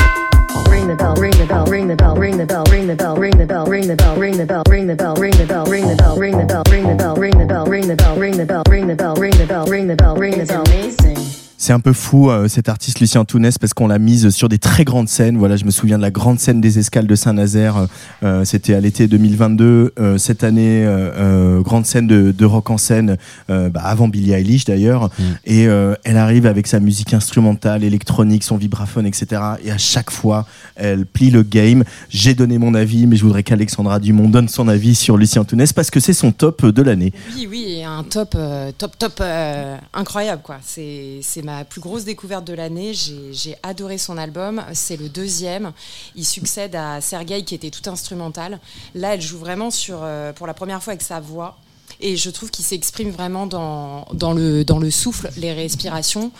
Ring 0.69 0.87
the 0.87 0.95
bell, 0.95 1.15
ring 1.15 1.31
the 1.37 1.45
bell, 1.45 1.65
ring 1.65 1.87
the 1.87 1.95
bell, 1.95 2.15
ring 2.15 2.37
the 2.37 2.45
bell, 2.45 2.63
ring 2.65 2.87
the 2.87 2.95
bell, 2.95 3.15
ring 3.15 3.37
the 3.37 3.45
bell, 3.45 3.65
ring 3.65 3.87
the 3.87 3.95
bell, 3.95 4.25
ring 4.25 4.37
the 4.37 4.45
bell, 4.45 4.65
ring 4.65 4.87
the 4.87 4.95
bell, 4.95 5.15
ring 5.15 5.87
the 5.87 5.95
bell, 5.95 6.15
ring 6.15 6.37
the 6.37 6.45
bell, 6.45 6.55
ring 6.55 6.77
the 6.77 6.85
bell, 6.85 6.85
ring 6.85 7.07
the 7.07 7.15
bell, 7.15 7.15
ring 7.15 7.37
the 7.37 7.45
bell, 7.45 7.65
ring 7.65 7.87
the 7.87 7.95
bell, 7.95 8.15
ring 8.15 8.37
the 8.37 8.45
bell, 8.45 8.63
ring 8.65 8.87
the 8.87 8.95
bell, 8.95 9.15
ring 9.15 9.37
the 9.37 9.45
bell, 9.45 9.65
ring 9.65 9.87
the 9.87 9.95
bell, 9.95 10.15
ring 10.15 10.31
the 10.31 10.41
It's 10.41 10.51
bell. 10.51 10.61
amazing. 10.65 11.48
C'est 11.61 11.73
un 11.73 11.81
peu 11.81 11.91
fou 11.91 12.29
euh, 12.31 12.47
cet 12.47 12.69
artiste 12.69 13.01
Lucien 13.01 13.25
Tounès 13.25 13.57
parce 13.57 13.73
qu'on 13.73 13.87
l'a 13.87 13.99
mise 13.99 14.29
sur 14.29 14.47
des 14.47 14.59
très 14.59 14.85
grandes 14.85 15.09
scènes. 15.09 15.37
Voilà, 15.37 15.57
je 15.57 15.65
me 15.65 15.71
souviens 15.71 15.97
de 15.97 16.01
la 16.01 16.09
grande 16.09 16.39
scène 16.39 16.61
des 16.61 16.79
escales 16.79 17.05
de 17.05 17.15
Saint-Nazaire. 17.15 17.87
euh, 18.23 18.45
C'était 18.45 18.75
à 18.75 18.79
l'été 18.79 19.07
2022. 19.09 19.93
Euh, 19.99 20.17
cette 20.17 20.45
année, 20.45 20.85
euh, 20.85 21.11
euh, 21.17 21.61
grande 21.61 21.85
scène 21.85 22.07
de, 22.07 22.31
de 22.31 22.45
rock 22.45 22.69
en 22.69 22.77
scène 22.77 23.17
euh, 23.49 23.67
bah, 23.69 23.81
avant 23.83 24.07
Billie 24.07 24.31
Eilish 24.31 24.63
d'ailleurs. 24.63 25.09
Et 25.43 25.67
euh, 25.67 25.95
elle 26.05 26.15
arrive 26.15 26.45
avec 26.45 26.65
sa 26.65 26.79
musique 26.79 27.13
instrumentale, 27.13 27.83
électronique, 27.83 28.45
son 28.45 28.55
vibraphone, 28.55 29.05
etc. 29.05 29.41
Et 29.61 29.69
à 29.69 29.77
chaque 29.77 30.11
fois, 30.11 30.45
elle 30.77 31.05
plie 31.05 31.29
le 31.29 31.43
game. 31.43 31.83
J'ai 32.09 32.35
donné 32.35 32.57
mon 32.57 32.73
avis, 32.73 33.05
mais 33.05 33.17
je 33.17 33.25
voudrais 33.25 33.43
qu'Alexandra 33.43 33.99
Dumont 33.99 34.29
donne 34.29 34.47
son 34.47 34.69
avis 34.69 34.95
sur 34.95 35.17
Lucien 35.17 35.43
Tounès 35.43 35.73
parce 35.73 35.91
que 35.91 35.99
c'est 35.99 36.13
son 36.13 36.31
top 36.31 36.65
de 36.65 36.81
l'année. 36.81 37.11
Oui, 37.35 37.49
oui, 37.51 37.65
et 37.79 37.83
un 37.83 38.03
top, 38.03 38.29
euh, 38.35 38.71
top, 38.77 38.97
top 38.97 39.15
euh, 39.19 39.75
incroyable, 39.93 40.41
quoi. 40.41 40.55
C'est 40.63 41.19
c'est 41.21 41.48
ma 41.49 41.65
plus 41.65 41.81
grosse 41.81 42.03
découverte 42.03 42.45
de 42.45 42.53
l'année. 42.53 42.93
J'ai 42.93 43.55
adoré 43.63 43.97
son 43.97 44.17
album. 44.17 44.63
C'est 44.73 44.97
le 44.97 45.09
deuxième. 45.09 45.71
Il 46.15 46.25
succède 46.25 46.75
à 46.75 47.01
Sergei 47.01 47.43
qui 47.43 47.55
était 47.55 47.71
tout 47.71 47.89
instrumental. 47.89 48.59
Là, 48.93 49.15
elle 49.15 49.21
joue 49.21 49.39
vraiment 49.39 49.71
sur, 49.71 49.99
euh, 50.03 50.31
pour 50.31 50.47
la 50.47 50.53
première 50.53 50.81
fois 50.83 50.91
avec 50.91 51.01
sa 51.01 51.19
voix. 51.19 51.57
Et 52.01 52.15
je 52.15 52.29
trouve 52.29 52.49
qu'il 52.49 52.63
s'exprime 52.63 53.09
vraiment 53.09 53.45
dans, 53.45 54.05
le, 54.33 54.89
souffle, 54.89 55.29
les 55.35 55.51
respirations, 55.51 56.31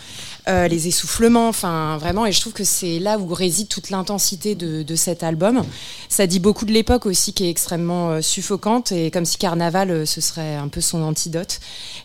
euh, 0.48 0.68
les 0.68 0.88
essoufflements, 0.88 1.48
enfin 1.48 1.98
vraiment. 1.98 2.24
Et 2.24 2.32
je 2.32 2.40
trouve 2.40 2.54
que 2.54 2.64
c'est 2.64 2.98
là 2.98 3.18
où 3.18 3.26
réside 3.34 3.68
toute 3.68 3.90
l'intensité 3.90 4.54
de, 4.54 4.94
cet 4.94 5.22
album. 5.22 5.62
Ça 6.08 6.26
dit 6.26 6.38
beaucoup 6.38 6.64
de 6.64 6.72
l'époque 6.72 7.04
aussi 7.04 7.34
qui 7.34 7.44
est 7.44 7.50
extrêmement 7.50 8.10
euh, 8.10 8.20
suffocante 8.22 8.92
et 8.92 9.10
comme 9.10 9.26
si 9.26 9.36
Carnaval 9.36 10.06
ce 10.06 10.20
serait 10.22 10.54
un 10.54 10.68
peu 10.68 10.80
son 10.80 11.02
antidote. 11.02 11.60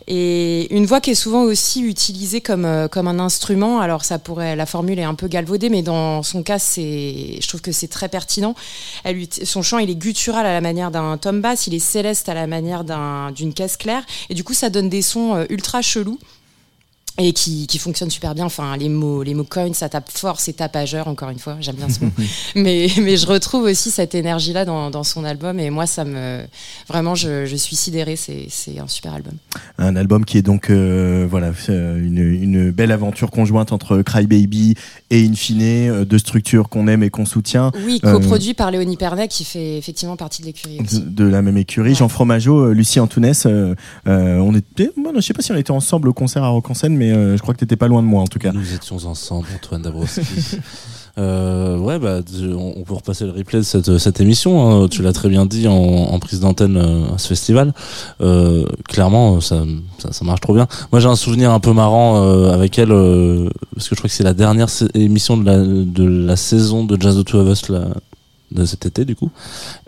Et 0.08 0.74
une 0.76 0.86
voix 0.86 1.02
qui 1.02 1.12
est 1.12 1.16
souvent 1.16 1.42
aussi 1.42 1.82
utilisée 1.82 2.40
comme, 2.40 2.66
euh, 2.66 2.88
comme 2.88 3.08
un 3.08 3.18
instrument. 3.20 3.80
Alors 3.80 4.06
ça 4.06 4.20
pourrait, 4.20 4.56
la 4.56 4.66
formule 4.66 5.00
est 5.00 5.04
un 5.04 5.16
peu 5.16 5.28
galvaudée, 5.28 5.70
mais 5.70 5.82
dans 5.82 6.22
son 6.22 6.44
cas, 6.44 6.60
c'est, 6.60 7.40
je 7.42 7.48
trouve 7.48 7.62
que 7.62 7.72
c'est 7.72 7.88
très 7.88 8.08
pertinent. 8.08 8.54
Son 9.44 9.62
chant, 9.64 9.80
il 9.80 9.90
est 9.90 9.96
guttural 9.96 10.46
à 10.46 10.54
la 10.54 10.62
manière 10.62 10.92
d'un 10.92 11.18
tom 11.18 11.42
bass, 11.42 11.66
il 11.68 11.74
est 11.74 11.80
céleste 11.80 12.30
à 12.30 12.34
la 12.36 12.46
manière 12.46 12.84
d'un- 12.84 13.32
d'une 13.32 13.54
caisse 13.54 13.78
claire. 13.78 14.04
Et 14.30 14.36
du 14.36 14.44
coup, 14.44 14.54
ça 14.54 14.70
donne 14.70 14.90
des 14.90 15.02
sons 15.02 15.36
euh, 15.36 15.46
ultra 15.50 15.82
chelous 15.82 16.20
et 17.18 17.32
qui, 17.34 17.66
qui 17.68 17.78
fonctionnent 17.80 18.10
super 18.10 18.36
bien. 18.36 18.46
Enfin, 18.46 18.76
les 18.78 18.90
mots, 18.90 19.24
les 19.24 19.34
mots 19.34 19.46
coin, 19.46 19.72
ça 19.74 19.88
tape 19.90 20.10
fort, 20.12 20.40
c'est 20.40 20.54
tapageur, 20.54 21.08
encore 21.08 21.30
une 21.30 21.40
fois, 21.40 21.56
j'aime 21.62 21.76
bien 21.76 21.88
ce 21.90 22.04
mot. 22.04 22.12
mais, 22.56 22.88
mais 23.02 23.16
je 23.18 23.26
retrouve 23.26 23.64
aussi 23.64 23.90
cette 23.92 24.16
énergie-là 24.16 24.66
dans, 24.66 24.90
dans 24.92 25.04
son 25.04 25.24
album 25.24 25.60
et 25.60 25.70
moi, 25.70 25.86
ça 25.86 26.04
me. 26.04 26.42
Vraiment, 26.88 27.16
je, 27.16 27.46
je 27.46 27.56
suis 27.56 27.76
sidérée, 27.76 28.16
c'est 28.18 28.50
un 28.80 28.88
super 28.88 29.14
album. 29.14 29.34
Un 29.78 29.96
album 29.96 30.26
qui 30.26 30.38
est 30.38 30.42
donc 30.42 30.70
euh, 30.70 31.26
voilà 31.30 31.52
euh, 31.70 31.98
une, 31.98 32.18
une 32.18 32.72
belle 32.72 32.92
aventure 32.92 33.32
conjointe 33.32 33.72
entre 33.72 34.02
Cry 34.02 34.28
Baby 34.28 34.76
et 35.10 35.26
Infine, 35.26 35.62
euh, 35.62 36.06
deux 36.06 36.20
structures 36.20 36.68
qu'on 36.70 36.88
aime 36.88 37.04
et 37.04 37.10
qu'on 37.10 37.26
soutient. 37.26 37.72
Oui, 37.86 38.00
Euh, 38.04 38.12
coproduit 38.14 38.54
par 38.54 38.72
Léonie 38.72 38.98
Pernet 38.98 39.28
qui 39.28 39.46
fait 39.46 39.78
effectivement 39.78 40.16
partie 40.18 40.42
de 40.42 40.48
l'écurie 40.48 40.80
de, 40.80 41.00
de 41.00 41.24
la 41.24 41.42
même 41.42 41.58
écurie. 41.58 41.96
Jean 41.96 42.10
Fromageau, 42.10 42.72
Lucie 42.74 43.00
Antounès, 43.00 43.46
euh, 43.46 43.76
on 44.06 44.54
était, 44.56 44.92
moi, 44.98 45.12
je 45.16 45.22
sais 45.22 45.34
pas 45.34 45.42
si 45.42 45.52
on 45.52 45.56
était 45.56 45.72
ensemble 45.72 46.10
au 46.10 46.14
concert 46.14 46.44
à 46.44 46.50
Rock 46.50 46.70
en 46.70 46.74
scène, 46.74 46.96
mais 46.98 47.05
euh, 47.12 47.38
je 47.38 47.42
crois 47.42 47.54
que 47.54 47.60
t'étais 47.60 47.76
pas 47.76 47.88
loin 47.88 48.02
de 48.02 48.08
moi 48.08 48.22
en 48.22 48.28
tout 48.28 48.40
cas. 48.40 48.52
Nous 48.52 48.74
étions 48.74 48.98
ensemble, 49.06 49.48
Antoine 49.56 49.82
Dabrowski. 49.82 50.22
Euh, 51.18 51.78
ouais, 51.78 51.98
bah, 51.98 52.20
on 52.58 52.84
peut 52.84 52.94
repasser 52.94 53.24
le 53.24 53.32
replay 53.32 53.60
de 53.60 53.64
cette, 53.64 53.98
cette 54.00 54.20
émission. 54.20 54.84
hein. 54.84 54.88
Tu 54.90 55.02
l'as 55.02 55.14
très 55.14 55.30
bien 55.30 55.46
dit 55.46 55.66
en, 55.66 55.74
en 55.74 56.20
prise 56.20 56.42
d'antenne 56.42 56.76
euh, 56.76 57.14
à 57.16 57.18
ce 57.18 57.30
festival. 57.30 57.74
Euh, 58.20 58.66
clairement, 58.90 59.40
ça, 59.40 59.64
ça, 59.98 60.12
ça 60.12 60.26
marche 60.26 60.42
trop 60.42 60.54
bien. 60.54 60.68
Moi, 60.92 61.00
j'ai 61.00 61.08
un 61.08 61.16
souvenir 61.16 61.52
un 61.52 61.62
peu 61.62 61.72
marrant 61.72 62.22
avec 62.52 62.78
elle, 62.78 62.90
parce 62.90 63.88
que 63.88 63.96
je 63.96 64.00
crois 64.02 64.10
que 64.10 64.14
c'est 64.14 64.26
la 64.26 64.34
dernière 64.34 64.68
émission 64.94 65.38
de 65.38 65.46
la, 65.46 65.58
de 65.60 66.04
la 66.04 66.36
saison 66.36 66.84
de 66.84 67.02
Jazz 67.02 67.16
the 67.18 67.24
Two 67.24 67.40
of 67.40 67.48
Us, 67.50 67.62
de 68.56 68.66
cet 68.66 68.86
été, 68.86 69.06
du 69.06 69.16
coup. 69.16 69.30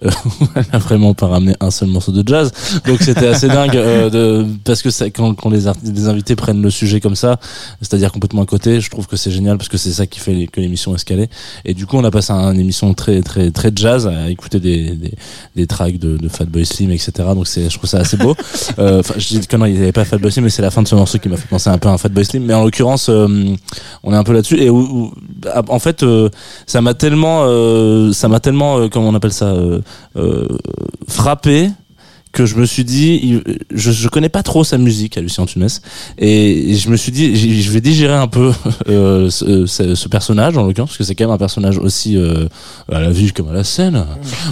Euh, 0.03 0.09
elle 0.55 0.65
a 0.71 0.77
vraiment 0.77 1.13
pas 1.13 1.27
ramené 1.27 1.55
un 1.59 1.71
seul 1.71 1.89
morceau 1.89 2.11
de 2.11 2.27
jazz. 2.27 2.51
Donc, 2.85 3.01
c'était 3.01 3.27
assez 3.27 3.47
dingue, 3.47 3.75
euh, 3.75 4.09
de, 4.09 4.45
parce 4.63 4.81
que 4.81 4.89
ça, 4.89 5.09
quand, 5.09 5.33
quand 5.33 5.49
les, 5.49 5.67
invités 5.67 6.35
prennent 6.35 6.61
le 6.61 6.69
sujet 6.69 6.99
comme 6.99 7.15
ça, 7.15 7.39
c'est-à-dire 7.81 8.11
complètement 8.11 8.43
à 8.43 8.45
côté. 8.45 8.81
Je 8.81 8.89
trouve 8.89 9.07
que 9.07 9.17
c'est 9.17 9.31
génial 9.31 9.57
parce 9.57 9.69
que 9.69 9.77
c'est 9.77 9.91
ça 9.91 10.05
qui 10.05 10.19
fait 10.19 10.47
que 10.47 10.61
l'émission 10.61 10.93
est 10.95 10.99
scalée. 10.99 11.29
Et 11.65 11.73
du 11.73 11.85
coup, 11.85 11.97
on 11.97 12.03
a 12.03 12.11
passé 12.11 12.33
à 12.33 12.35
une 12.35 12.59
émission 12.59 12.93
très 12.93 13.21
très 13.21 13.51
très 13.51 13.71
jazz, 13.75 14.07
à 14.07 14.29
écouter 14.29 14.59
des 14.59 14.95
des, 14.95 15.13
des 15.55 15.67
tracks 15.67 15.97
de, 15.97 16.17
de 16.17 16.27
Fatboy 16.29 16.65
Slim, 16.65 16.91
etc. 16.91 17.11
Donc 17.33 17.47
c'est, 17.47 17.69
je 17.69 17.77
trouve 17.77 17.89
ça 17.89 17.99
assez 17.99 18.17
beau. 18.17 18.35
Euh, 18.79 19.01
je 19.17 19.27
dis 19.27 19.47
que 19.47 19.57
non, 19.57 19.65
il 19.65 19.73
n'y 19.73 19.79
avait 19.79 19.91
pas 19.91 20.05
Fatboy 20.05 20.31
Slim, 20.31 20.43
mais 20.45 20.49
c'est 20.49 20.61
la 20.61 20.71
fin 20.71 20.81
de 20.81 20.87
ce 20.87 20.95
morceau 20.95 21.17
qui 21.19 21.29
m'a 21.29 21.37
fait 21.37 21.47
penser 21.47 21.69
un 21.69 21.77
peu 21.77 21.89
à 21.89 21.93
un 21.93 21.97
Fatboy 21.97 22.25
Slim. 22.25 22.43
Mais 22.43 22.53
en 22.53 22.63
l'occurrence, 22.63 23.09
euh, 23.09 23.27
on 24.03 24.13
est 24.13 24.17
un 24.17 24.23
peu 24.23 24.33
là-dessus. 24.33 24.59
Et 24.61 24.69
où, 24.69 24.79
où- 24.79 25.13
en 25.69 25.79
fait, 25.79 26.03
euh, 26.03 26.29
ça 26.65 26.81
m'a 26.81 26.93
tellement, 26.93 27.43
euh, 27.45 28.11
ça 28.13 28.27
m'a 28.27 28.39
tellement, 28.39 28.56
euh, 28.61 28.89
comment 28.89 29.09
on 29.09 29.15
appelle 29.15 29.33
ça, 29.33 29.47
euh, 29.47 29.81
euh, 30.15 30.47
frappé 31.07 31.69
que 32.37 32.45
je 32.45 32.55
me 32.55 32.65
suis 32.65 32.83
dit, 32.83 33.41
je, 33.73 33.91
je 33.91 34.07
connais 34.09 34.29
pas 34.29 34.43
trop 34.43 34.63
sa 34.63 34.77
musique 34.77 35.17
à 35.17 35.21
Lucien 35.21 35.45
Tunès, 35.47 35.81
et 36.19 36.75
je 36.75 36.89
me 36.89 36.95
suis 36.95 37.11
dit, 37.11 37.35
je 37.61 37.71
vais 37.71 37.81
digérer 37.81 38.13
un 38.13 38.27
peu 38.27 38.51
euh, 38.89 39.29
ce, 39.31 39.65
ce- 39.65 39.95
ce 39.95 40.07
personnage 40.07 40.55
en 40.57 40.63
l'occurrence, 40.63 40.89
parce 40.91 40.99
que 40.99 41.03
c'est 41.03 41.15
quand 41.15 41.25
même 41.25 41.33
un 41.33 41.37
personnage 41.39 41.77
aussi 41.79 42.15
euh, 42.15 42.47
à 42.91 42.99
la 43.01 43.09
vue 43.09 43.31
comme 43.33 43.49
à 43.49 43.53
la 43.53 43.63
scène. 43.63 44.05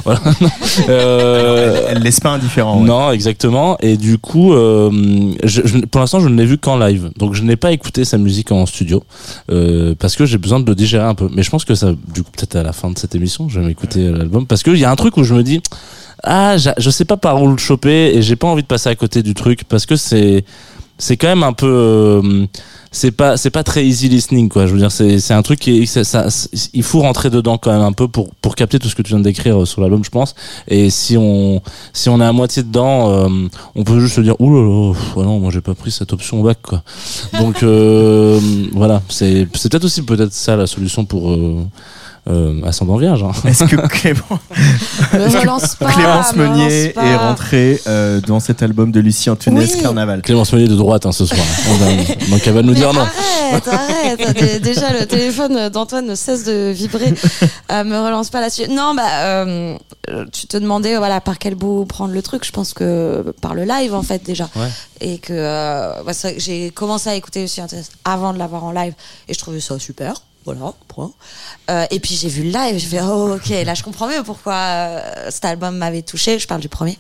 voilà. 0.03 0.19
Euh, 0.89 1.87
Elle 1.89 1.99
laisse 2.03 2.19
pas 2.19 2.31
indifférent. 2.31 2.79
ouais. 2.79 2.85
non, 2.87 3.11
exactement. 3.11 3.77
Et 3.81 3.97
du 3.97 4.17
coup, 4.17 4.53
euh, 4.53 4.89
je, 5.43 5.61
je- 5.65 5.77
pour 5.79 6.01
l'instant, 6.01 6.19
je 6.19 6.27
ne 6.27 6.35
l'ai 6.37 6.45
vu 6.45 6.57
qu'en 6.57 6.77
live. 6.77 7.11
Donc, 7.17 7.33
je 7.33 7.43
n'ai 7.43 7.55
pas 7.55 7.71
écouté 7.71 8.03
sa 8.05 8.17
musique 8.17 8.51
en 8.51 8.65
studio 8.65 9.03
euh, 9.51 9.95
parce 9.97 10.15
que 10.15 10.25
j'ai 10.25 10.37
besoin 10.37 10.59
de 10.59 10.65
le 10.67 10.75
digérer 10.75 11.03
un 11.05 11.15
peu. 11.15 11.29
Mais 11.33 11.43
je 11.43 11.49
pense 11.49 11.65
que 11.65 11.75
ça, 11.75 11.91
du 12.13 12.23
coup, 12.23 12.31
peut-être 12.35 12.55
à 12.55 12.63
la 12.63 12.73
fin 12.73 12.89
de 12.91 12.97
cette 12.97 13.15
émission, 13.15 13.47
je 13.49 13.59
vais 13.59 13.65
m'écouter 13.65 14.11
l'album 14.11 14.45
parce 14.47 14.63
qu'il 14.63 14.77
y 14.77 14.85
a 14.85 14.91
un 14.91 14.95
truc 14.95 15.17
où 15.17 15.23
je 15.23 15.33
me 15.33 15.43
dis, 15.43 15.61
ah, 16.25 16.57
je 16.57 16.89
sais 16.89 17.05
pas 17.05 17.17
par 17.17 17.41
où 17.41 17.47
le 17.49 17.57
choper 17.57 18.15
et 18.15 18.21
j'ai 18.21 18.35
pas 18.35 18.47
envie 18.47 18.63
de 18.63 18.67
passer 18.67 18.89
à 18.89 18.95
côté 18.95 19.23
du 19.23 19.33
truc 19.33 19.63
parce 19.65 19.85
que 19.85 19.95
c'est, 19.95 20.43
c'est 20.97 21.17
quand 21.17 21.27
même 21.27 21.43
un 21.43 21.53
peu. 21.53 21.67
euh, 21.67 22.47
c'est 22.95 23.11
pas 23.11 23.35
c'est 23.35 23.49
pas 23.49 23.63
très 23.63 23.85
easy 23.85 24.07
listening 24.07 24.47
quoi. 24.47 24.65
Je 24.67 24.71
veux 24.71 24.79
dire 24.79 24.91
c'est 24.91 25.19
c'est 25.19 25.33
un 25.33 25.41
truc 25.41 25.59
qui 25.59 25.85
ça, 25.85 26.27
il 26.73 26.83
faut 26.83 27.01
rentrer 27.01 27.29
dedans 27.29 27.57
quand 27.57 27.71
même 27.73 27.81
un 27.81 27.91
peu 27.91 28.07
pour 28.07 28.33
pour 28.35 28.55
capter 28.55 28.79
tout 28.79 28.87
ce 28.87 28.95
que 28.95 29.01
tu 29.01 29.09
viens 29.09 29.19
de 29.19 29.23
décrire 29.23 29.61
euh, 29.61 29.65
sur 29.65 29.81
l'album 29.81 30.03
je 30.03 30.09
pense. 30.09 30.33
Et 30.69 30.89
si 30.89 31.17
on 31.17 31.61
si 31.91 32.07
on 32.07 32.21
est 32.21 32.25
à 32.25 32.31
moitié 32.31 32.63
dedans 32.63 33.09
euh, 33.11 33.27
on 33.75 33.83
peut 33.83 33.99
juste 33.99 34.15
se 34.15 34.21
dire 34.21 34.39
ouh 34.39 34.49
là 34.49 34.61
là 34.61 34.93
pff, 34.93 35.15
non 35.17 35.39
moi 35.39 35.51
j'ai 35.51 35.59
pas 35.61 35.75
pris 35.75 35.91
cette 35.91 36.13
option 36.13 36.41
bac 36.41 36.59
quoi. 36.61 36.83
Donc 37.39 37.63
euh, 37.63 38.39
voilà. 38.71 39.01
C'est 39.09 39.47
c'est 39.55 39.69
peut-être 39.69 39.83
aussi 39.85 40.01
peut-être 40.03 40.31
ça 40.31 40.55
la 40.55 40.65
solution 40.65 41.03
pour 41.03 41.37
euh, 42.27 42.61
ascendant 42.65 42.97
vierge 42.97 43.23
hein. 43.23 43.31
Est-ce 43.47 43.65
que 43.65 43.75
Clément, 43.87 44.39
Me 45.13 45.39
relance 45.39 45.75
pas. 45.75 45.91
Clémence 45.91 46.35
me 46.35 46.43
relance 46.43 46.57
Meunier 46.59 46.89
pas. 46.89 47.05
est 47.05 47.15
rentrée 47.15 47.81
euh, 47.87 48.19
dans 48.21 48.39
cet 48.39 48.63
album 48.63 48.91
de 48.91 48.99
Lucie 48.99 49.29
Antunes 49.29 49.57
Oui. 49.57 49.71
Carnaval 49.81 50.21
Clémence 50.21 50.51
Meunier 50.53 50.67
de 50.67 50.75
droite 50.75 51.05
hein, 51.05 51.11
ce 51.11 51.25
soir 51.25 51.39
On 51.69 51.73
va- 51.75 51.91
donc 52.29 52.41
elle 52.47 52.53
va 52.53 52.61
nous 52.63 52.73
Mais 52.73 52.79
dire 52.79 52.93
non 52.93 53.01
Arrête, 53.51 53.67
arrête. 53.67 54.37
Dé- 54.39 54.59
Déjà, 54.59 54.91
le 54.99 55.05
téléphone 55.05 55.69
d'Antoine 55.69 56.07
ne 56.07 56.15
cesse 56.15 56.43
de 56.45 56.71
vibrer. 56.71 57.13
Euh, 57.71 57.83
me 57.83 57.95
relance 58.03 58.29
pas 58.31 58.41
là-dessus. 58.41 58.67
Non, 58.69 58.95
bah, 58.95 59.03
euh, 59.23 59.77
tu 60.33 60.47
te 60.47 60.57
demandais, 60.57 60.97
voilà, 60.97 61.21
par 61.21 61.37
quel 61.37 61.53
bout 61.55 61.85
prendre 61.85 62.11
le 62.13 62.21
truc. 62.23 62.43
Je 62.45 62.51
pense 62.51 62.73
que 62.73 63.23
par 63.41 63.53
le 63.53 63.63
live, 63.65 63.93
en 63.93 64.01
fait, 64.01 64.23
déjà. 64.23 64.49
Ouais. 64.55 64.67
Et 65.01 65.19
que 65.19 65.31
euh, 65.33 65.91
bah, 66.05 66.13
j'ai 66.37 66.71
commencé 66.71 67.09
à 67.09 67.15
écouter 67.15 67.45
un 67.59 67.67
test 67.67 67.91
avant 68.03 68.33
de 68.33 68.39
l'avoir 68.39 68.63
en 68.63 68.71
live. 68.71 68.93
Et 69.29 69.33
je 69.35 69.39
trouvais 69.39 69.59
ça 69.59 69.77
super. 69.77 70.15
Voilà, 70.45 70.73
point. 70.87 71.11
Euh, 71.71 71.85
et 71.89 71.99
puis 71.99 72.15
j'ai 72.15 72.29
vu 72.29 72.43
le 72.43 72.51
live, 72.51 72.77
j'ai 72.77 72.87
fait 72.87 73.01
oh, 73.01 73.35
ok, 73.35 73.49
là 73.49 73.73
je 73.73 73.81
comprends 73.83 74.07
mieux 74.07 74.21
pourquoi 74.23 74.53
euh, 74.53 75.27
cet 75.29 75.43
album 75.45 75.77
m'avait 75.77 76.03
touché. 76.03 76.37
Je 76.37 76.47
parle 76.47 76.61
du 76.61 76.69
premier. 76.69 76.97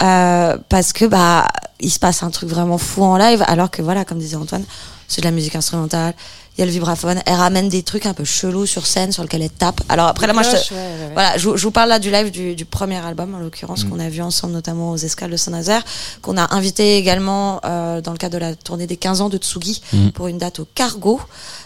Euh, 0.00 0.56
parce 0.68 0.92
que 0.92 1.04
bah 1.04 1.48
il 1.80 1.90
se 1.90 1.98
passe 1.98 2.22
un 2.22 2.30
truc 2.30 2.48
vraiment 2.48 2.78
fou 2.78 3.02
en 3.02 3.16
live 3.16 3.42
alors 3.48 3.68
que 3.68 3.82
voilà 3.82 4.04
comme 4.04 4.20
disait 4.20 4.36
Antoine 4.36 4.64
c'est 5.08 5.22
de 5.22 5.26
la 5.26 5.32
musique 5.32 5.56
instrumentale 5.56 6.14
il 6.58 6.62
y 6.62 6.64
a 6.64 6.66
le 6.66 6.72
vibraphone 6.72 7.22
elle 7.24 7.34
ramène 7.34 7.68
des 7.68 7.84
trucs 7.84 8.04
un 8.04 8.14
peu 8.14 8.24
chelous 8.24 8.66
sur 8.66 8.84
scène 8.84 9.12
sur 9.12 9.22
lequel 9.22 9.42
elle 9.42 9.50
tape 9.50 9.80
alors 9.88 10.08
après 10.08 10.26
là 10.26 10.32
moi 10.32 10.42
je 10.42 10.48
te- 10.50 10.54
Cloche, 10.56 10.70
ouais, 10.72 10.76
ouais, 10.76 10.82
ouais. 11.06 11.10
voilà, 11.14 11.38
je, 11.38 11.48
vous- 11.48 11.56
je 11.56 11.62
vous 11.62 11.70
parle 11.70 11.88
là 11.88 11.98
du 12.00 12.10
live 12.10 12.30
du, 12.32 12.56
du 12.56 12.64
premier 12.64 12.96
album, 12.96 13.34
en 13.34 13.38
l'occurrence, 13.38 13.84
Mm. 13.84 13.88
qu'on 13.90 14.00
a 14.00 14.08
vu 14.08 14.20
ensemble, 14.22 14.52
notamment 14.52 14.90
aux 14.90 14.96
Escales 14.96 15.30
de 15.30 15.36
Saint-Nazaire, 15.36 15.84
qu'on 16.20 16.36
a 16.36 16.52
invité 16.54 16.96
également 16.96 17.60
euh, 17.64 18.00
dans 18.00 18.10
le 18.12 18.18
cadre 18.18 18.34
de 18.34 18.38
la 18.38 18.54
tournée 18.56 18.86
des 18.88 18.96
15 18.96 19.20
ans 19.20 19.28
de 19.28 19.38
Tsugi 19.38 19.80
Mm. 19.92 20.08
pour 20.10 20.26
une 20.26 20.38
date 20.38 20.58
au 20.58 20.66
Cargo. 20.74 21.20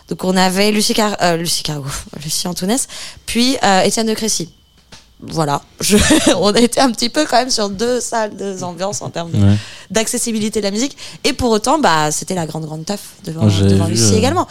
Donc 0.09 0.25
on 0.25 0.37
avait 0.37 0.71
Lucie, 0.71 0.93
Car 0.95 1.17
euh, 1.23 1.37
Lucie 1.39 1.63
Cargo, 1.63 1.89
Lucie 2.23 2.47
Antounès, 2.47 2.87
puis 3.25 3.57
euh, 3.65 3.81
Étienne 3.83 4.07
de 4.07 4.15
Crécy. 4.15 4.51
Voilà, 5.23 5.63
je, 5.81 5.97
on 6.37 6.53
a 6.53 6.61
été 6.61 6.81
un 6.81 6.91
petit 6.91 7.09
peu 7.09 7.25
quand 7.27 7.37
même 7.37 7.51
sur 7.51 7.71
deux 7.71 8.01
salles, 8.01 8.37
deux 8.37 8.65
ambiances 8.65 9.03
en 9.03 9.09
termes 9.11 9.31
Ouais. 9.33 9.57
d'accessibilité 9.91 10.61
de 10.61 10.65
la 10.65 10.71
musique. 10.73 10.97
Et 11.25 11.33
pour 11.33 11.51
autant, 11.51 11.79
bah, 11.79 12.11
c'était 12.11 12.35
la 12.35 12.47
grande, 12.47 12.65
grande 12.67 12.85
teuf 12.85 13.01
devant, 13.25 13.49
j'ai 13.49 13.65
devant 13.67 13.87
Lucie 13.87 14.15
euh, 14.15 14.19
également. 14.19 14.47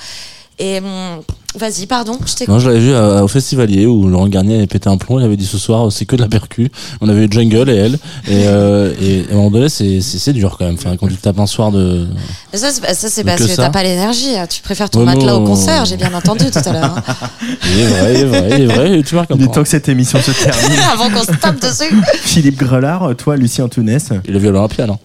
Et 0.60 0.78
hum, 0.80 1.22
vas-y, 1.58 1.86
pardon, 1.86 2.18
je 2.26 2.34
t'écoute. 2.34 2.54
Non, 2.54 2.60
je 2.60 2.68
l'avais 2.70 2.80
vu 2.80 2.94
à- 2.94 3.24
au 3.24 3.28
festivalier 3.28 3.86
où 3.86 4.08
Laurent 4.08 4.28
Garnier 4.28 4.56
avait 4.58 4.68
pété 4.68 4.90
un 4.90 4.98
plomb. 4.98 5.20
Il 5.20 5.26
avait 5.26 5.38
dit 5.38 5.46
ce 5.46 5.58
soir, 5.58 5.92
c'est 5.92 6.06
que 6.06 6.16
de 6.16 6.22
la 6.22 6.28
percu. 6.28 6.72
On 7.02 7.10
avait 7.10 7.26
eu 7.26 7.32
Jungle 7.32 7.70
et 7.70 7.76
elle. 7.76 7.94
Et, 8.28 8.46
euh, 8.48 8.94
et, 9.02 9.26
à 9.30 9.34
un 9.34 9.36
moment 9.36 9.52
donné, 9.52 9.70
c'est, 9.70 10.02
c'est, 10.02 10.18
c'est 10.20 10.34
dur 10.34 10.56
quand 10.58 10.66
même. 10.66 10.76
Enfin, 10.76 10.96
quand 10.98 11.08
tu 11.08 11.16
tapes 11.18 11.40
un 11.40 11.46
soir 11.48 11.72
de. 11.72 12.08
Mais 12.54 12.60
Ça, 12.60 12.70
c'est 12.72 12.94
ça, 12.94 13.10
c'est 13.10 13.24
Mais 13.24 13.32
parce 13.32 13.44
que 13.44 13.52
que, 13.52 13.56
t'as 13.58 13.70
pas 13.70 13.84
l'énergie. 13.84 14.38
hein. 14.38 14.48
Tu 14.48 14.62
préfères 14.62 14.90
ton 14.90 15.00
Ouais, 15.00 15.06
matelas 15.06 15.36
au 15.36 15.46
concert, 15.46 15.86
j'ai 15.86 15.98
bien 15.98 16.14
entendu 16.14 16.46
tout 16.52 16.60
à 16.64 16.72
l'heure. 16.74 16.96
hein. 17.08 17.28
Il 17.74 17.80
est 17.80 17.86
vrai, 17.88 18.14
il 18.16 18.20
est 18.22 18.26
vrai, 18.26 18.50
il 18.58 18.62
est 18.62 18.66
vrai. 18.74 19.00
et 19.00 19.04
Tu 19.04 19.16
marques 19.16 19.32
un 19.32 19.36
Il 19.36 19.44
est 19.44 19.48
temps 19.54 19.64
que 19.64 19.70
cette 19.70 19.90
émission 19.90 20.20
se 20.22 20.32
termine. 20.32 20.80
Avant 20.94 21.10
qu'on 21.10 21.24
se 21.24 21.38
tape 21.38 21.60
dessus. 21.62 21.94
Philippe 22.24 22.58
Grelard, 22.60 23.16
toi, 23.18 23.36
Lucie 23.38 23.62
Antounès. 23.62 24.10
Il 24.28 24.36
a 24.36 24.40
vu 24.40 24.48
à 24.48 24.52
l'Olympia, 24.52 24.88
non 24.88 24.98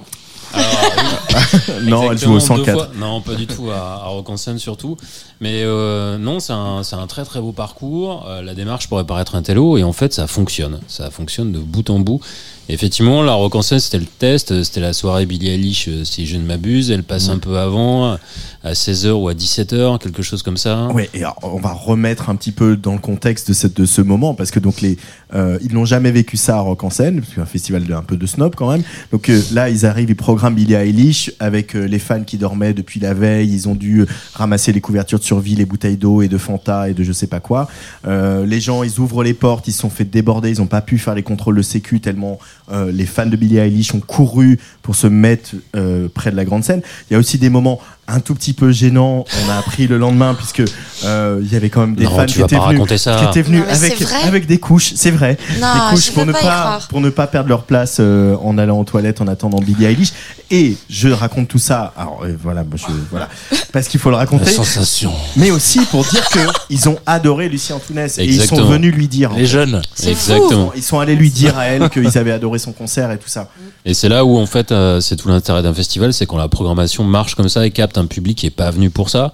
Non, 1.83 2.11
elle 2.11 2.19
joue 2.19 2.33
au 2.33 2.37
Exactement, 2.37 2.41
104. 2.41 2.67
deux 2.67 2.73
fois. 2.73 2.89
Non, 2.97 3.21
pas 3.21 3.35
du 3.35 3.47
tout, 3.47 3.71
à, 3.71 4.05
à 4.07 4.59
surtout. 4.59 4.97
Mais 5.41 5.63
euh, 5.65 6.19
non, 6.19 6.41
c'est 6.41 6.53
un, 6.53 6.83
c'est 6.83 6.97
un 6.97 7.07
très 7.07 7.25
très 7.25 7.41
beau 7.41 7.53
parcours. 7.53 8.27
Euh, 8.29 8.43
la 8.43 8.55
démarche 8.55 8.89
pourrait 8.89 9.05
paraître 9.05 9.35
un 9.35 9.43
télo, 9.43 9.77
et 9.77 9.85
en 9.85 9.93
fait, 9.93 10.13
ça 10.13 10.27
fonctionne. 10.27 10.81
Ça 10.89 11.11
fonctionne 11.11 11.53
de 11.53 11.59
bout 11.59 11.89
en 11.91 11.99
bout. 11.99 12.21
Effectivement, 12.69 13.23
la 13.23 13.35
Rock 13.35 13.55
en 13.55 13.63
scène, 13.63 13.79
c'était 13.79 13.99
le 13.99 14.07
test. 14.07 14.63
C'était 14.63 14.81
la 14.81 14.93
soirée 14.93 15.27
Billie 15.27 15.51
Eilish, 15.51 15.89
euh, 15.89 16.05
si 16.05 16.27
je 16.27 16.37
ne 16.37 16.45
m'abuse. 16.45 16.91
Elle 16.91 17.05
passe 17.05 17.29
un 17.29 17.39
peu 17.39 17.59
avant, 17.59 18.17
à 18.65 18.73
16h 18.73 19.11
ou 19.13 19.29
à 19.29 19.35
17h, 19.35 19.99
quelque 19.99 20.23
chose 20.23 20.43
comme 20.43 20.57
ça. 20.57 20.89
Ouais, 20.89 21.09
et 21.15 21.19
alors, 21.21 21.39
on 21.43 21.61
va 21.61 21.73
remettre 21.73 22.29
un 22.29 22.37
petit 22.37 22.53
peu 22.53 22.77
dans 22.77 22.95
le 22.95 22.99
contexte 22.99 23.49
de, 23.49 23.55
cette, 23.55 23.77
de 23.77 23.87
ce 23.87 24.03
moment 24.03 24.35
parce 24.35 24.51
que 24.51 24.59
donc 24.59 24.81
les 24.81 24.99
euh, 25.35 25.59
ils 25.63 25.75
n'ont 25.75 25.85
jamais 25.85 26.13
vécu 26.13 26.37
ça 26.37 26.57
à 26.57 26.61
Rock 26.61 26.85
en 26.85 26.91
scène, 26.91 27.17
parce 27.17 27.29
que 27.29 27.35
c'est 27.37 27.41
un 27.41 27.47
festival 27.47 27.85
de, 27.85 27.93
un 27.93 28.03
peu 28.03 28.17
de 28.17 28.27
snob 28.27 28.55
quand 28.55 28.71
même. 28.71 28.83
Donc 29.13 29.29
euh, 29.29 29.41
là, 29.53 29.69
ils 29.69 29.87
arrivent, 29.87 30.11
ils 30.11 30.17
programment 30.17 30.57
Billie 30.57 30.75
Eilish 30.75 31.33
avec 31.41 31.75
euh, 31.75 31.87
les 31.87 31.99
fans 31.99 32.23
qui 32.23 32.39
dormaient 32.39 32.75
depuis 32.75 33.01
la 33.01 33.15
veille. 33.15 33.53
Ils 33.53 33.69
ont 33.69 33.75
dû 33.75 34.01
euh, 34.01 34.07
ramasser 34.35 34.73
les 34.73 34.81
couvertures 34.81 35.19
de 35.19 35.25
survie, 35.25 35.55
les 35.55 35.65
bouteilles 35.65 35.97
d'eau 35.97 36.23
et 36.23 36.29
de 36.29 36.39
Fanta 36.39 36.89
et 36.89 36.95
de 36.95 37.03
je 37.03 37.13
sais 37.13 37.27
pas 37.27 37.41
quoi. 37.41 37.69
Euh, 38.07 38.47
les 38.47 38.61
gens, 38.61 38.83
ils 38.83 38.99
ouvrent 39.01 39.25
les 39.25 39.35
portes, 39.35 39.67
ils 39.69 39.73
se 39.73 39.81
sont 39.81 39.91
fait 39.91 40.05
déborder, 40.05 40.51
ils 40.51 40.59
n'ont 40.59 40.67
pas 40.67 40.81
pu 40.81 40.99
faire 40.99 41.15
les 41.15 41.23
contrôles 41.23 41.57
de 41.57 41.63
sécu 41.63 42.01
tellement 42.01 42.39
euh, 42.39 42.56
les 42.71 43.07
fans 43.07 43.27
de 43.27 43.37
Billie 43.37 43.59
Eilish 43.59 43.95
ont 43.95 44.01
couru 44.01 44.59
pour 44.83 44.95
se 44.95 45.07
mettre 45.07 45.55
euh, 45.75 46.09
près 46.13 46.31
de 46.31 46.37
la 46.37 46.45
grande 46.45 46.65
scène. 46.65 46.83
Il 47.09 47.15
y 47.15 47.17
a 47.17 47.19
aussi 47.19 47.39
des 47.39 47.51
moments 47.51 47.81
un 48.09 48.21
tout 48.21 48.35
petit 48.35 48.53
peu 48.53 48.73
gênants. 48.73 49.25
On 49.47 49.51
a 49.51 49.57
appris 49.57 49.87
le 49.87 49.99
lendemain 49.99 50.35
puisque 50.35 50.63
euh, 51.05 51.41
il 51.43 51.53
y 51.53 51.57
avait 51.57 51.71
quand 51.71 51.81
même 51.81 51.95
des 51.95 52.05
Non, 52.05 52.11
fans 52.17 52.27
qui 52.27 52.41
étaient, 52.41 52.57
venus, 52.57 52.61
raconter 52.61 52.99
ça. 52.99 53.17
qui 53.17 53.25
étaient 53.25 53.43
venus 53.43 53.61
Non, 53.61 53.67
mais 53.69 53.73
avec 53.77 54.03
avec 54.25 54.47
des 54.47 54.59
couches. 54.59 54.93
C'est 54.95 55.11
vrai, 55.11 55.37
Non, 55.61 55.67
des 55.75 55.95
couches 55.97 56.11
pour 56.13 56.27
ne 56.27 56.33
pas 56.33 56.81
pour 56.89 57.01
ne 57.01 57.11
pas 57.11 57.27
perdre 57.27 57.49
leur 57.49 57.65
place 57.65 57.97
euh, 58.01 58.37
en 58.43 58.59
allant 58.59 58.79
aux 58.79 58.85
toilettes 58.85 59.21
en 59.21 59.27
attendant 59.29 59.59
Billie 59.59 59.85
Eilish. 59.87 60.13
Et 60.51 60.77
je 60.89 61.09
raconte 61.09 61.49
tout 61.49 61.59
ça. 61.59 61.93
Alors 61.97 62.21
euh, 62.25 62.37
voilà, 62.41 62.63
moi, 62.63 62.77
je, 62.77 62.85
voilà, 63.11 63.29
parce 63.73 63.89
qu'il 63.89 63.99
faut 63.99 64.11
le 64.11 64.15
La 64.15 64.21
raconter. 64.21 64.51
sensation. 64.51 65.13
Mais 65.37 65.51
aussi 65.51 65.81
pour 65.87 66.05
dire 66.05 66.29
que 66.29 66.39
ils 66.71 66.89
ont 66.89 66.99
adoré 67.07 67.49
Lucie 67.49 67.73
Antounès 67.73 68.19
et 68.19 68.25
ils 68.25 68.41
sont 68.43 68.65
venus 68.65 68.95
lui 68.95 69.09
dire. 69.09 69.33
Les 69.37 69.47
jeunes. 69.47 69.83
Exactement. 70.07 70.73
Ils 70.77 70.83
sont 70.83 71.01
allés 71.01 71.17
lui 71.17 71.31
dire 71.31 71.59
à 71.59 71.67
elle 71.67 71.89
qu'ils 71.91 72.17
avaient 72.19 72.33
adoré 72.33 72.59
son 72.59 72.73
concert 72.73 73.11
et 73.11 73.19
tout 73.19 73.29
ça. 73.29 73.49
Et 73.85 73.95
c'est 73.95 74.09
là 74.09 74.25
où 74.25 74.39
en 74.39 74.47
fait 74.47 74.73
euh, 74.73 75.01
c'est 75.01 75.17
tout 75.17 75.29
l'intérêt 75.29 75.63
d'un 75.63 75.75
festival, 75.75 76.13
c'est 76.13 76.27
quand 76.27 76.37
la 76.37 76.49
programmation 76.49 77.05
marche 77.05 77.35
comme 77.35 77.49
ça 77.49 77.67
et 77.67 77.71
capte 77.71 77.96
un 77.99 78.07
public 78.07 78.39
qui 78.39 78.47
est 78.47 78.51
pas 78.51 78.71
venu 78.71 78.91
pour 78.91 79.11
ça. 79.11 79.33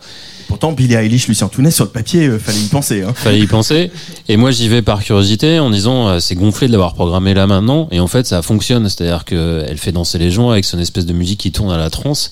Pourtant, 0.49 0.73
Billie 0.73 0.95
Eilish, 0.95 1.29
Lucie 1.29 1.45
Antounès, 1.45 1.75
sur 1.75 1.85
le 1.85 1.91
papier, 1.91 2.27
euh, 2.27 2.39
fallait 2.39 2.61
y 2.61 2.69
penser. 2.69 3.03
Hein. 3.03 3.13
Fallait 3.15 3.41
y 3.41 3.47
penser. 3.47 3.91
Et 4.29 4.37
moi 4.37 4.51
j'y 4.51 4.69
vais 4.69 4.83
par 4.83 5.03
curiosité 5.03 5.59
en 5.59 5.71
disant 5.71 6.09
euh, 6.09 6.21
c'est 6.21 6.35
gonflé 6.35 6.67
de 6.67 6.73
l'avoir 6.73 6.95
programmé 6.95 7.33
là 7.35 7.47
maintenant. 7.47 7.89
Et 7.91 8.01
en 8.01 8.07
fait 8.07 8.27
ça 8.27 8.43
fonctionne, 8.43 8.89
c'est-à-dire 8.89 9.25
que 9.25 9.65
elle 9.67 9.79
fait 9.79 9.93
danser 9.93 10.19
les 10.19 10.31
gens 10.31 10.51
avec 10.51 10.65
son 10.65 10.79
espèce 10.79 11.07
de 11.07 11.13
musique 11.13 11.41
qui 11.41 11.53
tourne 11.53 11.73
à 11.73 11.79
la 11.79 11.91
transe. 11.91 12.31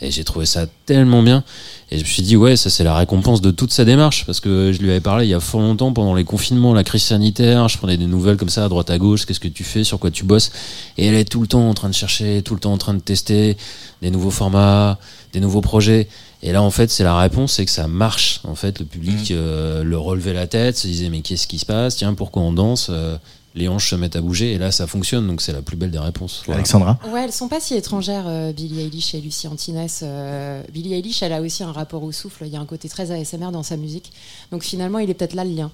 Et 0.00 0.12
j'ai 0.12 0.22
trouvé 0.22 0.46
ça 0.46 0.66
tellement 0.86 1.22
bien. 1.22 1.42
Et 1.90 1.98
je 1.98 2.04
me 2.04 2.08
suis 2.08 2.22
dit 2.22 2.36
ouais 2.36 2.56
ça 2.56 2.70
c'est 2.70 2.84
la 2.84 2.94
récompense 2.94 3.40
de 3.40 3.50
toute 3.50 3.72
sa 3.72 3.84
démarche 3.84 4.24
parce 4.26 4.38
que 4.38 4.72
je 4.72 4.80
lui 4.80 4.90
avais 4.90 5.00
parlé 5.00 5.26
il 5.26 5.30
y 5.30 5.34
a 5.34 5.40
fort 5.40 5.60
longtemps 5.60 5.92
pendant 5.92 6.14
les 6.14 6.24
confinements, 6.24 6.72
la 6.72 6.84
crise 6.84 7.02
sanitaire. 7.02 7.68
Je 7.68 7.78
prenais 7.78 7.96
des 7.96 8.06
nouvelles 8.06 8.36
comme 8.36 8.48
ça 8.48 8.64
à 8.64 8.68
droite 8.68 8.90
à 8.90 8.98
gauche. 8.98 9.26
Qu'est-ce 9.26 9.40
que 9.40 9.48
tu 9.48 9.64
fais, 9.64 9.84
sur 9.84 9.98
quoi 9.98 10.10
tu 10.10 10.24
bosses? 10.24 10.52
Et 10.98 11.06
elle 11.06 11.14
est 11.14 11.28
tout 11.28 11.40
le 11.40 11.48
temps 11.48 11.68
en 11.68 11.74
train 11.74 11.88
de 11.88 11.94
chercher, 11.94 12.42
tout 12.42 12.54
le 12.54 12.60
temps 12.60 12.72
en 12.72 12.78
train 12.78 12.94
de 12.94 13.00
tester 13.00 13.56
des 14.00 14.10
nouveaux 14.10 14.30
formats, 14.30 14.98
des 15.32 15.40
nouveaux 15.40 15.60
projets. 15.60 16.08
Et 16.42 16.52
là, 16.52 16.62
en 16.62 16.70
fait, 16.70 16.90
c'est 16.90 17.04
la 17.04 17.18
réponse, 17.18 17.54
c'est 17.54 17.64
que 17.64 17.70
ça 17.70 17.88
marche. 17.88 18.40
En 18.44 18.54
fait, 18.54 18.78
le 18.78 18.84
public 18.86 19.30
euh, 19.30 19.82
le 19.82 19.98
relevait 19.98 20.32
la 20.32 20.46
tête, 20.46 20.76
se 20.76 20.86
disait 20.86 21.08
mais 21.08 21.20
qu'est-ce 21.20 21.46
qui 21.46 21.58
se 21.58 21.66
passe? 21.66 21.96
Tiens, 21.96 22.14
pourquoi 22.14 22.42
on 22.42 22.52
danse? 22.52 22.88
Euh, 22.90 23.16
Les 23.54 23.66
hanches 23.66 23.90
se 23.90 23.96
mettent 23.96 24.14
à 24.14 24.20
bouger 24.20 24.52
et 24.52 24.58
là, 24.58 24.70
ça 24.70 24.86
fonctionne. 24.86 25.26
Donc, 25.26 25.40
c'est 25.42 25.52
la 25.52 25.62
plus 25.62 25.76
belle 25.76 25.90
des 25.90 25.98
réponses. 25.98 26.42
Voilà. 26.46 26.58
Alexandra? 26.60 26.98
Ouais, 27.12 27.24
elles 27.24 27.32
sont 27.32 27.48
pas 27.48 27.58
si 27.60 27.74
étrangères, 27.74 28.26
euh, 28.28 28.52
Billie 28.52 28.82
Eilish 28.82 29.14
et 29.14 29.20
Lucie 29.20 29.48
Antinès. 29.48 30.00
Euh, 30.04 30.62
Billie 30.72 30.94
Eilish, 30.94 31.22
elle 31.22 31.32
a 31.32 31.40
aussi 31.40 31.64
un 31.64 31.72
rapport 31.72 32.02
au 32.04 32.12
souffle. 32.12 32.44
Il 32.46 32.52
y 32.52 32.56
a 32.56 32.60
un 32.60 32.66
côté 32.66 32.88
très 32.88 33.10
ASMR 33.10 33.50
dans 33.50 33.64
sa 33.64 33.76
musique. 33.76 34.12
Donc 34.52 34.62
finalement, 34.62 35.00
il 35.00 35.10
est 35.10 35.14
peut-être 35.14 35.34
là 35.34 35.44
le 35.44 35.50
lien. 35.50 35.70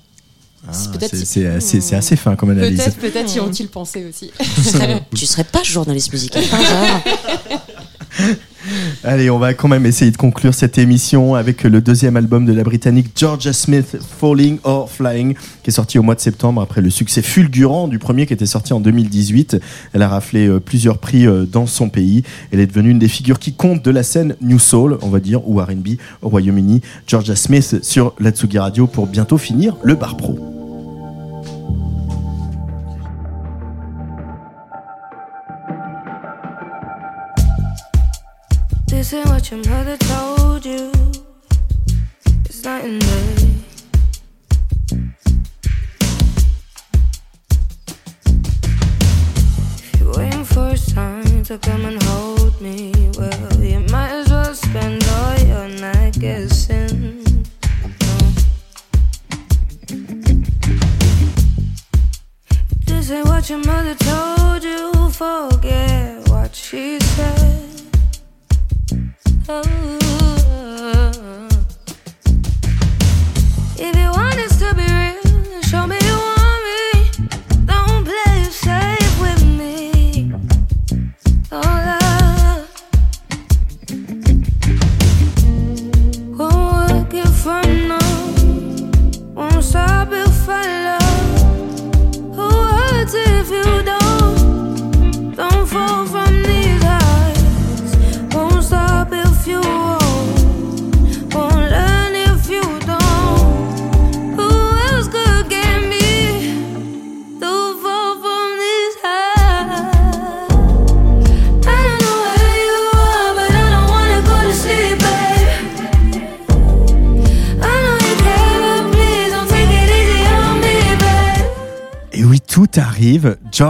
Ah, 0.66 0.72
C'est 0.72 0.90
peut-être 0.92 1.14
c'est 1.14 1.94
assez, 1.94 2.16
fin 2.16 2.36
comme 2.36 2.50
analyse. 2.50 2.78
Peut-être, 2.78 2.96
peut-être 2.96 3.34
y 3.36 3.40
ont-ils 3.40 3.68
pensé 3.68 4.06
aussi. 4.06 4.30
Tu 5.14 5.26
serais, 5.26 5.44
pas 5.44 5.62
journaliste 5.62 6.10
musical 6.10 6.42
par 6.50 6.60
Allez, 9.04 9.28
on 9.30 9.38
va 9.38 9.54
quand 9.54 9.68
même 9.68 9.86
essayer 9.86 10.10
de 10.10 10.16
conclure 10.16 10.54
cette 10.54 10.78
émission 10.78 11.34
avec 11.34 11.64
le 11.64 11.80
deuxième 11.80 12.16
album 12.16 12.46
de 12.46 12.52
la 12.52 12.62
Britannique 12.62 13.08
Georgia 13.14 13.52
Smith, 13.52 13.96
Falling 14.18 14.58
or 14.64 14.90
Flying, 14.90 15.34
qui 15.62 15.70
est 15.70 15.72
sorti 15.72 15.98
au 15.98 16.02
mois 16.02 16.14
de 16.14 16.20
septembre 16.20 16.62
après 16.62 16.80
le 16.80 16.90
succès 16.90 17.22
fulgurant 17.22 17.88
du 17.88 17.98
premier 17.98 18.26
qui 18.26 18.32
était 18.32 18.46
sorti 18.46 18.72
en 18.72 18.80
2018. 18.80 19.60
Elle 19.92 20.02
a 20.02 20.08
raflé 20.08 20.46
euh, 20.46 20.60
plusieurs 20.60 20.98
prix 20.98 21.26
euh, 21.26 21.44
dans 21.44 21.66
son 21.66 21.88
pays. 21.88 22.22
Elle 22.52 22.60
est 22.60 22.66
devenue 22.66 22.90
une 22.90 22.98
des 22.98 23.08
figures 23.08 23.38
qui 23.38 23.52
comptent 23.52 23.84
de 23.84 23.90
la 23.90 24.02
scène 24.02 24.36
New 24.40 24.58
Soul, 24.58 24.98
on 25.02 25.08
va 25.08 25.20
dire, 25.20 25.46
ou 25.48 25.60
R&B 25.60 25.96
au 26.22 26.28
Royaume-Uni. 26.28 26.80
Georgia 27.06 27.36
Smith 27.36 27.82
sur 27.82 28.14
la 28.18 28.30
Tsugi 28.30 28.58
Radio 28.58 28.86
pour 28.86 29.06
bientôt 29.06 29.38
finir 29.38 29.76
le 29.82 29.94
bar 29.94 30.16
pro. 30.16 30.53
This 39.04 39.12
ain't 39.12 39.28
what 39.28 39.50
your 39.50 39.62
mother 39.66 39.98
told 39.98 40.64
you. 40.64 40.90
It's 42.46 42.64
night 42.64 42.84
and 42.86 43.02
day. 43.02 43.54
If 49.92 50.00
you're 50.00 50.14
waiting 50.16 50.44
for 50.44 50.68
a 50.68 50.76
sign 50.78 51.44
to 51.44 51.58
come 51.58 51.84
and 51.84 52.02
hold 52.02 52.58
me, 52.62 52.93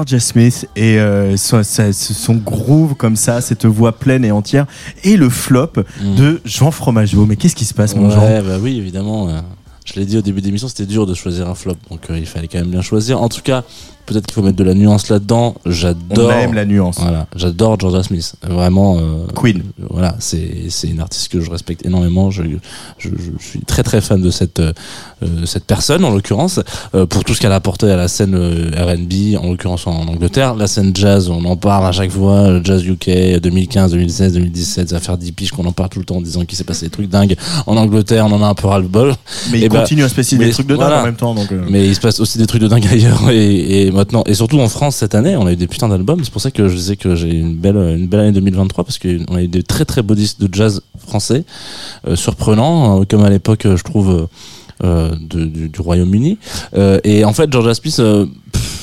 Georgia 0.05 0.21
Smith 0.21 0.69
et 0.77 0.99
euh, 0.99 1.35
son, 1.39 2.35
groove 2.35 2.95
comme 2.95 3.17
ça, 3.17 3.41
cette 3.41 3.65
voix 3.65 3.93
pleine 3.93 4.23
et 4.25 4.31
entière, 4.33 4.67
et 5.03 5.17
le 5.17 5.31
flop 5.31 5.65
Mm. 6.03 6.15
de 6.17 6.41
Jean 6.45 6.71
Fromageau. 6.71 7.25
Mais 7.27 7.37
qu'est-ce 7.37 7.57
qui 7.57 7.65
se 7.65 7.73
passe, 7.75 7.95
mon 7.97 8.11
Jean? 8.11 8.43
bah 8.43 8.59
oui, 8.61 8.77
évidemment. 8.79 9.29
euh. 9.31 9.41
je 9.87 9.95
l'ai 9.99 10.05
dit 10.05 10.19
au 10.19 10.23
début 10.23 10.41
d'émission, 10.43 10.69
c'était 10.69 10.85
dur 10.87 11.07
de 11.07 11.15
choisir 11.15 11.49
un 11.49 11.55
flop, 11.55 11.77
donc 11.91 12.01
euh, 12.11 12.19
il 12.19 12.27
fallait 12.27 12.49
quand 12.49 12.59
même 12.59 12.71
bien 12.71 12.83
choisir. 12.83 13.21
En 13.23 13.29
tout 13.31 13.41
cas, 13.43 13.65
peut-être 14.07 14.27
qu'il 14.27 14.35
faut 14.35 14.43
mettre 14.43 14.57
de 14.57 14.65
la 14.65 14.75
nuance 14.75 15.09
là-dedans. 15.09 15.55
J'adore. 15.67 16.29
On 16.29 16.31
aime 16.31 16.55
la 16.55 16.65
nuance. 16.65 16.99
Voilà, 17.01 17.27
j'adore 17.37 17.79
Georgia 17.79 18.03
Smith. 18.03 18.35
Vraiment. 18.43 18.97
euh, 18.99 19.27
Queen. 19.35 19.63
Voilà, 19.91 20.17
c'est 20.19 20.65
c'est 20.69 20.89
une 20.89 21.01
artiste 21.01 21.29
que 21.33 21.41
je 21.41 21.51
respecte 21.51 21.85
énormément. 21.87 22.31
Je, 22.31 22.43
je, 22.99 23.09
je 23.09 23.45
suis 23.47 23.61
très 23.61 23.83
très 23.83 24.01
fan 24.01 24.21
de 24.21 24.31
cette 24.31 24.61
euh, 24.61 24.73
euh, 25.23 25.47
cette 25.47 25.65
personne 25.65 26.05
en 26.05 26.11
l'occurrence 26.11 26.61
euh, 26.95 27.07
pour 27.07 27.25
tout 27.25 27.35
ce 27.35 27.41
qu'elle 27.41 27.53
a 27.53 27.57
apporté 27.57 27.91
à 27.91 27.97
la 27.97 28.09
scène 28.09 28.35
euh, 28.35 28.71
R&B 28.77 29.37
en 29.43 29.51
l'occurrence 29.51 29.87
en 29.87 30.07
Angleterre. 30.09 30.55
La 30.55 30.67
scène 30.67 30.93
jazz, 30.95 31.29
on 31.31 31.45
en 31.45 31.57
parle 31.57 31.87
à 31.87 31.93
chaque 31.93 32.11
fois. 32.11 32.51
le 32.51 32.65
Jazz 32.65 32.85
UK 32.87 33.41
2015, 33.41 33.93
2016, 33.93 34.33
2017, 34.35 34.89
ça 34.89 34.95
va 34.97 35.01
faire 35.01 35.17
10 35.19 35.33
piges 35.33 35.51
qu'on 35.53 35.65
en 35.67 35.73
parle 35.73 35.89
tout 35.91 35.99
le 35.99 36.05
temps 36.05 36.17
en 36.17 36.21
disant 36.23 36.45
qu'il 36.45 36.57
s'est 36.59 36.65
passé 36.65 36.87
des 36.87 36.91
trucs 36.91 37.09
dingues 37.09 37.37
en 37.67 37.77
Angleterre. 37.77 38.27
On 38.27 38.33
en 38.33 38.43
a 38.43 38.47
un 38.47 38.55
peu 38.55 38.67
ras 38.69 38.79
le 38.79 38.89
bol. 38.89 39.15
Mais 39.51 39.59
il 39.59 39.65
Et 39.65 39.69
bah, 39.69 39.81
continue 39.81 40.05
à 40.05 40.09
se 40.09 40.15
passer 40.15 40.37
des 40.37 40.51
trucs 40.51 40.67
de 40.67 40.75
dingue 40.77 40.81
voilà. 40.87 41.03
en 41.03 41.05
même 41.07 41.17
temps. 41.17 41.35
Donc, 41.35 41.51
euh, 41.53 41.65
Mais 41.69 41.87
il 41.87 41.95
se 41.95 42.01
passe 42.01 42.21
aussi 42.21 42.39
des 42.39 42.47
trucs 42.47 42.63
de 42.63 42.69
dingue 42.69 42.87
ailleurs 42.87 43.31
et, 43.31 43.87
et 43.87 43.91
maintenant 43.95 44.23
et 44.27 44.35
surtout 44.35 44.61
en 44.61 44.69
France 44.69 44.97
cette 44.97 45.15
année 45.15 45.37
on 45.37 45.47
a 45.47 45.53
eu 45.53 45.57
des 45.57 45.67
putains 45.67 45.89
d'albums. 45.89 46.21
C'est 46.25 46.33
pour 46.33 46.43
ça 46.43 46.51
que 46.51 46.69
je 46.69 46.75
disais 46.75 46.97
que 46.97 47.15
j'ai 47.15 47.31
une 47.31 47.55
belle 47.57 47.77
une 47.77 48.07
belle 48.07 48.21
année 48.21 48.33
2023 48.33 48.85
parce 48.85 48.99
qu'on 48.99 49.35
a 49.35 49.43
eu 49.43 49.49
des 49.49 49.63
très 49.63 49.85
très 49.85 50.03
beaux 50.03 50.15
disques 50.15 50.41
de 50.41 50.49
jazz 50.53 50.83
français 50.99 51.45
euh, 52.07 52.17
surprenants 52.17 53.01
euh, 53.01 53.05
comme 53.09 53.25
à 53.25 53.31
l'époque 53.31 53.67
euh, 53.67 53.77
je 53.77 53.85
trouve 53.85 54.29
euh, 54.83 55.15
du, 55.21 55.69
du 55.69 55.81
Royaume-Uni. 55.81 56.39
Et 57.05 57.25
en 57.25 57.33
fait 57.33 57.49
euh, 57.55 58.27
pff, 58.53 58.74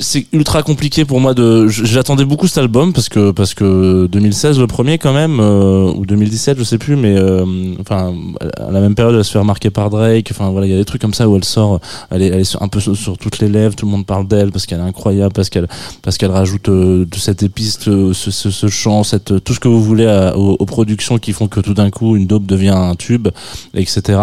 c'est 0.00 0.26
ultra 0.32 0.62
compliqué 0.64 1.04
pour 1.04 1.20
moi 1.20 1.32
de 1.32 1.68
j'attendais 1.68 2.24
beaucoup 2.24 2.48
cet 2.48 2.58
album 2.58 2.92
parce 2.92 3.08
que 3.08 3.30
parce 3.30 3.54
que 3.54 4.06
2016 4.06 4.58
le 4.58 4.66
premier 4.66 4.98
quand 4.98 5.12
même 5.12 5.38
euh, 5.38 5.92
ou 5.94 6.04
2017 6.04 6.58
je 6.58 6.64
sais 6.64 6.76
plus 6.78 6.96
mais 6.96 7.16
euh, 7.16 7.44
enfin 7.80 8.12
à 8.58 8.72
la 8.72 8.80
même 8.80 8.96
période 8.96 9.14
elle 9.14 9.24
se 9.24 9.30
fait 9.30 9.38
remarquer 9.38 9.70
par 9.70 9.88
Drake 9.90 10.28
enfin 10.32 10.50
voilà 10.50 10.66
il 10.66 10.70
y 10.72 10.74
a 10.74 10.78
des 10.78 10.84
trucs 10.84 11.00
comme 11.00 11.14
ça 11.14 11.28
où 11.28 11.36
elle 11.36 11.44
sort 11.44 11.80
elle 12.10 12.22
est, 12.22 12.26
elle 12.26 12.40
est 12.40 12.56
un 12.60 12.66
peu 12.66 12.80
sur, 12.80 12.96
sur 12.96 13.16
toutes 13.16 13.38
les 13.38 13.48
lèvres 13.48 13.76
tout 13.76 13.86
le 13.86 13.92
monde 13.92 14.04
parle 14.06 14.26
d'elle 14.26 14.50
parce 14.50 14.66
qu'elle 14.66 14.80
est 14.80 14.82
incroyable 14.82 15.32
parce 15.32 15.50
qu'elle 15.50 15.68
parce 16.02 16.18
qu'elle 16.18 16.32
rajoute 16.32 16.68
euh, 16.68 17.04
de 17.04 17.16
cette 17.16 17.44
épice 17.44 17.78
euh, 17.86 18.12
ce, 18.12 18.32
ce, 18.32 18.50
ce 18.50 18.66
chant 18.66 19.04
cette 19.04 19.44
tout 19.44 19.54
ce 19.54 19.60
que 19.60 19.68
vous 19.68 19.82
voulez 19.82 20.06
à- 20.06 20.36
aux, 20.36 20.56
aux 20.58 20.66
productions 20.66 21.18
qui 21.18 21.32
font 21.32 21.46
que 21.46 21.60
tout 21.60 21.74
d'un 21.74 21.90
coup 21.90 22.16
une 22.16 22.26
dope 22.26 22.44
devient 22.46 22.70
un 22.70 22.96
tube 22.96 23.28
etc 23.74 24.18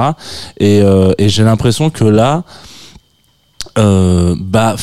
et, 0.59 0.81
euh, 0.81 1.13
et 1.17 1.29
j'ai 1.29 1.43
l'impression 1.43 1.89
que 1.89 2.03
là 2.03 2.43
euh, 3.77 4.35
bah 4.37 4.75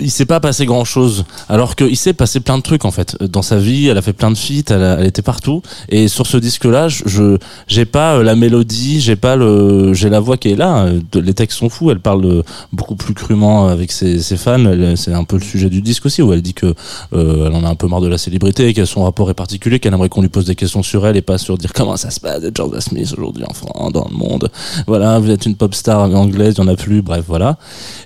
il 0.00 0.10
s'est 0.10 0.26
pas 0.26 0.40
passé 0.40 0.66
grand 0.66 0.84
chose 0.84 1.24
alors 1.48 1.76
qu'il 1.76 1.96
s'est 1.96 2.12
passé 2.12 2.40
plein 2.40 2.58
de 2.58 2.62
trucs 2.62 2.84
en 2.84 2.90
fait. 2.90 3.16
Dans 3.22 3.42
sa 3.42 3.56
vie 3.56 3.88
elle 3.88 3.98
a 3.98 4.02
fait 4.02 4.12
plein 4.12 4.30
de 4.30 4.36
feats 4.36 4.70
elle, 4.70 5.06
était 5.06 5.22
partout. 5.22 5.62
Et 5.88 6.08
sur 6.08 6.26
ce 6.26 6.36
disque 6.36 6.64
là 6.64 6.88
je 6.88 7.38
j'ai 7.66 7.84
pas 7.84 8.16
euh, 8.16 8.22
la 8.22 8.34
mélodie 8.34 9.00
j'ai 9.00 9.16
pas 9.16 9.36
le 9.36 9.94
j'ai 9.94 10.08
la 10.10 10.20
voix 10.20 10.36
qui 10.36 10.50
est 10.50 10.56
là. 10.56 10.84
Euh, 10.84 11.00
de- 11.12 11.20
les 11.20 11.34
textes 11.34 11.58
sont 11.58 11.68
fous. 11.68 11.90
Elle 11.90 12.00
parle 12.00 12.24
euh, 12.24 12.42
beaucoup 12.72 12.96
plus 12.96 13.14
crûment 13.14 13.68
avec 13.68 13.92
ses, 13.92 14.18
fans. 14.36 14.64
C'est 14.96 15.12
un 15.12 15.24
peu 15.24 15.36
le 15.36 15.42
sujet 15.42 15.68
du 15.68 15.82
disque 15.82 16.06
aussi 16.06 16.22
où 16.22 16.32
elle 16.32 16.42
dit 16.42 16.54
que 16.54 16.74
euh, 17.12 17.46
elle 17.46 17.54
en 17.54 17.64
a 17.64 17.68
un 17.68 17.74
peu 17.74 17.88
marre 17.88 18.00
de 18.00 18.08
la 18.08 18.18
célébrité 18.18 18.72
que 18.74 18.84
son 18.84 19.04
rapport 19.04 19.30
est 19.30 19.34
particulier 19.34 19.78
qu'elle 19.80 19.94
aimerait 19.94 20.08
qu'on 20.08 20.22
lui 20.22 20.28
pose 20.28 20.44
des 20.44 20.54
questions 20.54 20.82
sur 20.82 21.06
elle 21.06 21.16
et 21.16 21.22
pas 21.22 21.38
sur 21.38 21.58
dire 21.58 21.72
comment 21.72 21.96
ça 21.96 22.10
se 22.10 22.20
passe 22.20 22.40
d'être 22.42 22.56
Georgia 22.56 22.80
Smith 22.80 23.12
aujourd'hui 23.16 23.44
en 23.44 23.54
France 23.54 23.92
dans 23.92 24.06
le 24.10 24.16
monde. 24.16 24.50
Voilà 24.86 25.18
vous 25.18 25.30
êtes 25.30 25.46
une 25.46 25.56
pop 25.56 25.74
star 25.74 26.02
anglaise 26.14 26.54
il 26.56 26.62
y 26.62 26.64
en 26.64 26.68
a 26.68 26.76
plus. 26.76 27.02
Bref 27.02 27.24
voilà. 27.26 27.58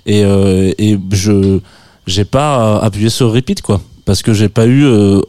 Et 0.05 0.23
et, 0.23 0.91
et 0.91 0.99
je 1.11 1.31
j'ai 2.07 2.25
pas 2.25 2.59
euh, 2.59 2.79
appuyé 2.81 3.09
sur 3.09 3.31
repeat 3.33 3.61
quoi. 3.61 3.81
Parce 4.05 4.21
que 4.21 4.33
j'ai 4.33 4.49
pas 4.49 4.65
eu 4.65 4.83
euh, 4.83 5.21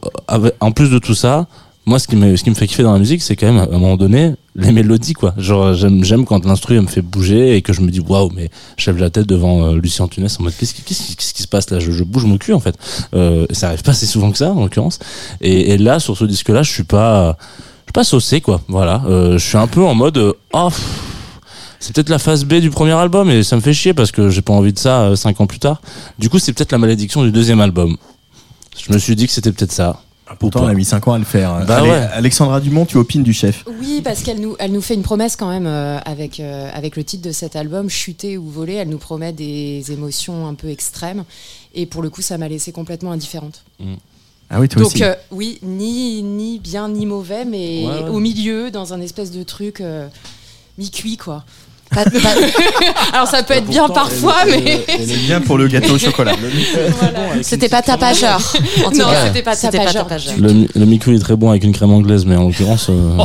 en 0.60 0.72
plus 0.72 0.90
de 0.90 0.98
tout 0.98 1.14
ça 1.14 1.46
moi 1.86 1.98
ce 1.98 2.08
qui 2.08 2.16
me 2.16 2.36
ce 2.36 2.42
qui 2.42 2.50
me 2.50 2.54
fait 2.54 2.66
kiffer 2.66 2.82
dans 2.82 2.92
la 2.92 2.98
musique 2.98 3.22
c'est 3.22 3.36
quand 3.36 3.46
même 3.46 3.58
à 3.58 3.64
un 3.64 3.78
moment 3.78 3.96
donné 3.96 4.34
les 4.56 4.72
mélodies 4.72 5.12
quoi. 5.12 5.34
Genre 5.36 5.74
j'aime 5.74 6.04
j'aime 6.04 6.24
quand 6.24 6.44
l'instru 6.44 6.80
me 6.80 6.86
fait 6.86 7.02
bouger 7.02 7.56
et 7.56 7.62
que 7.62 7.72
je 7.72 7.80
me 7.82 7.90
dis 7.90 8.00
waouh 8.00 8.30
mais 8.34 8.48
lève 8.86 8.98
la 8.98 9.10
tête 9.10 9.26
devant 9.26 9.64
euh, 9.64 9.76
Lucien 9.76 10.08
Tunès 10.08 10.38
en 10.40 10.44
mode 10.44 10.54
qu'est-ce 10.58 10.74
qui, 10.74 10.82
qu'est-ce 10.82 11.34
qui, 11.34 11.42
se 11.42 11.48
passe 11.48 11.70
là? 11.70 11.80
Je, 11.80 12.04
bouge 12.04 12.24
mon 12.24 12.38
cul 12.38 12.52
en 12.52 12.60
fait. 12.60 12.76
Euh, 13.14 13.46
ça 13.50 13.68
arrive 13.68 13.82
pas 13.82 13.90
assez 13.90 14.06
souvent 14.06 14.30
que 14.30 14.38
ça 14.38 14.52
en 14.52 14.62
l'occurrence. 14.62 14.98
Et, 15.40 15.76
là 15.76 15.98
sur 15.98 16.16
ce 16.16 16.24
disque 16.24 16.48
là 16.48 16.62
je 16.62 16.72
suis 16.72 16.84
pas 16.84 17.36
je 17.40 17.88
suis 17.88 17.92
pas 17.92 18.04
saucé 18.04 18.40
quoi. 18.40 18.62
Voilà. 18.68 19.02
Je 19.06 19.38
suis 19.38 19.58
un 19.58 19.66
peu 19.66 19.82
en 19.82 19.94
mode 19.94 20.34
oh 20.52 20.68
c'est 21.84 21.94
peut-être 21.94 22.08
la 22.08 22.18
phase 22.18 22.44
B 22.44 22.54
du 22.54 22.70
premier 22.70 22.92
album 22.92 23.30
et 23.30 23.42
ça 23.42 23.56
me 23.56 23.60
fait 23.60 23.74
chier 23.74 23.92
parce 23.94 24.10
que 24.10 24.30
j'ai 24.30 24.42
pas 24.42 24.52
envie 24.54 24.72
de 24.72 24.78
ça 24.78 25.02
euh, 25.02 25.16
cinq 25.16 25.40
ans 25.40 25.46
plus 25.46 25.58
tard. 25.58 25.80
Du 26.18 26.28
coup, 26.30 26.38
c'est 26.38 26.52
peut-être 26.52 26.72
la 26.72 26.78
malédiction 26.78 27.22
du 27.22 27.30
deuxième 27.32 27.60
album. 27.60 27.96
Je 28.76 28.92
me 28.92 28.98
suis 28.98 29.14
dit 29.16 29.26
que 29.26 29.32
c'était 29.32 29.52
peut-être 29.52 29.72
ça. 29.72 30.00
Pourtant, 30.40 30.60
Ou 30.60 30.62
on 30.62 30.66
pas. 30.66 30.72
a 30.72 30.74
mis 30.74 30.86
5 30.86 31.06
ans 31.06 31.12
à 31.12 31.18
le 31.18 31.24
faire. 31.24 31.64
Bah 31.66 31.76
Allez, 31.76 31.90
ouais. 31.90 32.08
Alexandra 32.14 32.58
Dumont, 32.60 32.86
tu 32.86 32.96
opines 32.96 33.22
du 33.22 33.34
chef. 33.34 33.62
Oui, 33.78 34.00
parce 34.02 34.22
qu'elle 34.22 34.40
nous, 34.40 34.56
elle 34.58 34.72
nous 34.72 34.80
fait 34.80 34.94
une 34.94 35.02
promesse 35.02 35.36
quand 35.36 35.50
même 35.50 35.66
euh, 35.66 35.98
avec, 36.06 36.40
euh, 36.40 36.70
avec 36.72 36.96
le 36.96 37.04
titre 37.04 37.22
de 37.22 37.30
cet 37.30 37.56
album, 37.56 37.90
Chuter 37.90 38.38
ou 38.38 38.48
voler. 38.48 38.72
Elle 38.74 38.88
nous 38.88 38.98
promet 38.98 39.32
des 39.34 39.84
émotions 39.92 40.48
un 40.48 40.54
peu 40.54 40.70
extrêmes. 40.70 41.24
Et 41.74 41.84
pour 41.84 42.02
le 42.02 42.08
coup, 42.08 42.22
ça 42.22 42.38
m'a 42.38 42.48
laissé 42.48 42.72
complètement 42.72 43.12
indifférente. 43.12 43.64
Ah 44.50 44.60
oui, 44.60 44.68
toi 44.68 44.80
Donc, 44.82 44.92
aussi. 44.92 45.04
euh, 45.04 45.14
oui, 45.30 45.58
ni, 45.62 46.22
ni 46.22 46.58
bien 46.58 46.88
ni 46.88 47.04
mauvais, 47.04 47.44
mais 47.44 47.84
Ouais, 47.86 48.02
ouais. 48.04 48.08
au 48.08 48.18
milieu, 48.18 48.70
dans 48.70 48.94
un 48.94 49.00
espèce 49.02 49.30
de 49.30 49.42
truc 49.42 49.82
euh, 49.82 50.08
mi-cuit, 50.78 51.18
quoi. 51.18 51.44
Pas- 51.94 52.04
pas- 52.04 53.12
Alors, 53.12 53.28
ça 53.28 53.42
peut 53.42 53.54
être 53.54 53.66
bien 53.66 53.88
parfois, 53.88 54.36
mais. 54.46 54.84
Elle 54.88 55.10
est 55.10 55.26
bien 55.26 55.40
pour 55.40 55.58
le 55.58 55.68
gâteau 55.68 55.94
au 55.94 55.98
chocolat. 55.98 56.32
C'était 57.42 57.68
pas 57.68 57.82
tapageur. 57.82 58.40
Non, 58.94 59.06
c'était 59.26 59.42
pas 59.42 59.56
tapageur. 59.56 60.06
Le, 60.38 60.66
le 60.74 60.86
Miku 60.86 61.12
est 61.12 61.18
très 61.18 61.36
bon 61.36 61.50
avec 61.50 61.64
une 61.64 61.72
crème 61.72 61.92
anglaise, 61.92 62.24
mais 62.26 62.36
en 62.36 62.44
l'occurrence, 62.44 62.88
euh, 62.90 63.16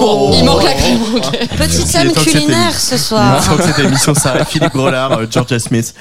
Oh. 0.00 0.32
Il 0.34 0.44
manque 0.44 0.62
la 0.64 0.72
crème 0.74 0.98
anglaise. 1.02 1.48
Petite 1.56 1.86
somme 1.88 2.10
cette 2.14 2.18
culinaire 2.24 2.78
ce 2.78 2.96
soir. 2.96 3.42
faut 3.42 3.56
que 3.56 3.62
cette 3.64 3.78
émission 3.78 4.14
s'arrête. 4.14 4.48
Philippe 4.48 4.72
Grolard, 4.74 5.12
euh, 5.12 5.26
Georgia 5.30 5.58
Smith. 5.58 5.94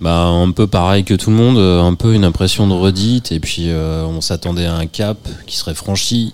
Bah, 0.00 0.24
un 0.24 0.50
peu 0.50 0.66
pareil 0.66 1.04
que 1.04 1.14
tout 1.14 1.30
le 1.30 1.36
monde, 1.36 1.56
euh, 1.56 1.80
un 1.80 1.94
peu 1.94 2.14
une 2.14 2.24
impression 2.24 2.66
de 2.66 2.72
redite, 2.74 3.32
et 3.32 3.40
puis 3.40 3.66
euh, 3.68 4.04
on 4.04 4.20
s'attendait 4.20 4.66
à 4.66 4.74
un 4.74 4.86
cap 4.86 5.16
qui 5.46 5.56
serait 5.56 5.74
franchi, 5.74 6.32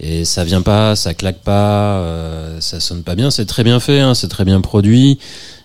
et 0.00 0.24
ça 0.24 0.44
vient 0.44 0.62
pas, 0.62 0.94
ça 0.96 1.14
claque 1.14 1.40
pas, 1.40 1.98
euh, 2.00 2.60
ça 2.60 2.80
sonne 2.80 3.02
pas 3.02 3.14
bien, 3.14 3.30
c'est 3.30 3.46
très 3.46 3.64
bien 3.64 3.80
fait, 3.80 4.00
hein, 4.00 4.14
c'est 4.14 4.28
très 4.28 4.44
bien 4.44 4.60
produit, 4.60 5.18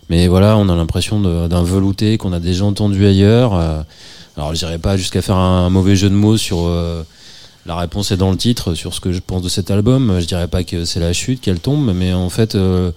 mais 0.09 0.27
voilà, 0.27 0.57
on 0.57 0.69
a 0.69 0.75
l'impression 0.75 1.19
d'un 1.47 1.63
velouté 1.63 2.17
qu'on 2.17 2.33
a 2.33 2.39
déjà 2.39 2.65
entendu 2.65 3.05
ailleurs. 3.05 3.53
euh. 3.55 3.81
alors, 4.37 4.53
je 4.53 4.59
dirais 4.59 4.77
pas 4.79 4.97
jusqu'à 4.97 5.21
faire 5.21 5.35
un 5.37 5.69
mauvais 5.69 5.95
jeu 5.95 6.09
de 6.09 6.15
mots 6.15 6.37
sur 6.37 6.65
euh, 6.65 7.03
la 7.65 7.75
réponse 7.75 8.11
est 8.11 8.17
dans 8.17 8.31
le 8.31 8.37
titre, 8.37 8.73
sur 8.73 8.93
ce 8.93 8.99
que 9.01 9.11
je 9.11 9.19
pense 9.25 9.41
de 9.41 9.49
cet 9.49 9.69
album. 9.69 10.17
Je 10.19 10.25
dirais 10.25 10.47
pas 10.47 10.63
que 10.63 10.83
c'est 10.85 10.99
la 10.99 11.13
chute 11.13 11.41
qu'elle 11.41 11.59
tombe, 11.59 11.91
mais 11.93 12.13
en 12.13 12.29
fait. 12.29 12.55
euh, 12.55 12.91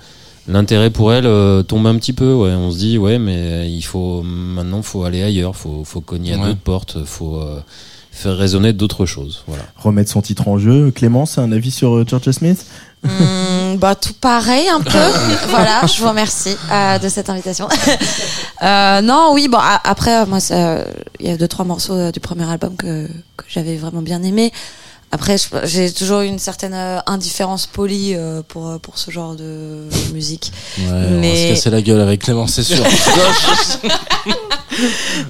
l'intérêt 0.47 0.91
pour 0.91 1.11
elle 1.11 1.25
euh, 1.27 1.63
tombe 1.63 1.87
un 1.87 1.97
petit 1.97 2.13
peu. 2.13 2.35
Ouais. 2.35 2.51
On 2.53 2.71
se 2.71 2.77
dit, 2.79 2.99
ouais, 2.99 3.19
mais 3.19 3.71
il 3.71 3.81
faut 3.83 4.23
maintenant, 4.23 4.83
faut 4.83 5.05
aller 5.05 5.23
ailleurs, 5.23 5.57
faut, 5.57 5.85
faut 5.85 6.01
cogner 6.03 6.35
à 6.35 6.37
Ouais. 6.39 6.47
d'autres 6.49 6.61
portes, 6.61 7.03
faut 7.07 7.37
euh, 7.37 7.61
faire 8.15 8.37
résonner 8.37 8.73
d'autres 8.73 9.05
choses. 9.07 9.43
Voilà. 9.47 9.65
Remettre 9.77 10.11
son 10.11 10.23
titre 10.23 10.49
en 10.49 10.59
jeu. 10.59 10.91
Clémence, 10.91 11.37
un 11.39 11.53
avis 11.53 11.71
sur 11.71 11.95
euh, 11.97 12.05
Georgia 12.09 12.33
Smith? 12.33 12.65
Hmm, 13.03 13.77
bah 13.77 13.95
tout 13.95 14.15
pareil 14.15 14.67
un 14.69 14.81
peu. 14.81 14.99
voilà, 15.51 15.83
je 15.87 16.01
vous 16.01 16.09
remercie 16.09 16.57
euh, 16.73 16.99
de 16.99 17.09
cette 17.09 17.29
invitation. 17.31 17.69
Euh, 18.63 19.01
non, 19.03 19.31
oui, 19.35 19.49
bon 19.49 19.59
a- 19.59 19.81
après 19.85 20.25
moi 20.27 20.39
il 21.21 21.27
y 21.27 21.31
a 21.31 21.37
deux 21.37 21.49
trois 21.49 21.65
morceaux 21.67 21.93
euh, 21.93 22.13
du 22.13 22.21
premier 22.21 22.49
album 22.51 22.77
que, 22.77 23.07
que 23.37 23.45
j'avais 23.49 23.77
vraiment 23.77 24.01
bien 24.01 24.23
aimé. 24.23 24.53
Après 25.13 25.37
j'ai 25.65 25.93
toujours 25.93 26.21
eu 26.21 26.27
une 26.29 26.39
certaine 26.39 26.75
indifférence 27.07 27.67
polie 27.67 28.15
euh, 28.15 28.41
pour 28.47 28.81
pour 28.81 28.97
ce 28.97 29.11
genre 29.11 29.35
de 29.35 29.83
musique. 30.15 30.51
ouais, 30.79 30.85
on 30.89 30.93
va 30.93 31.03
se 31.11 31.15
Mais- 31.21 31.49
casser 31.51 31.71
la 31.71 31.83
gueule 31.83 32.01
avec 32.01 32.23
Clément, 32.23 32.47
c'est 32.47 32.63
sûr. 32.63 32.83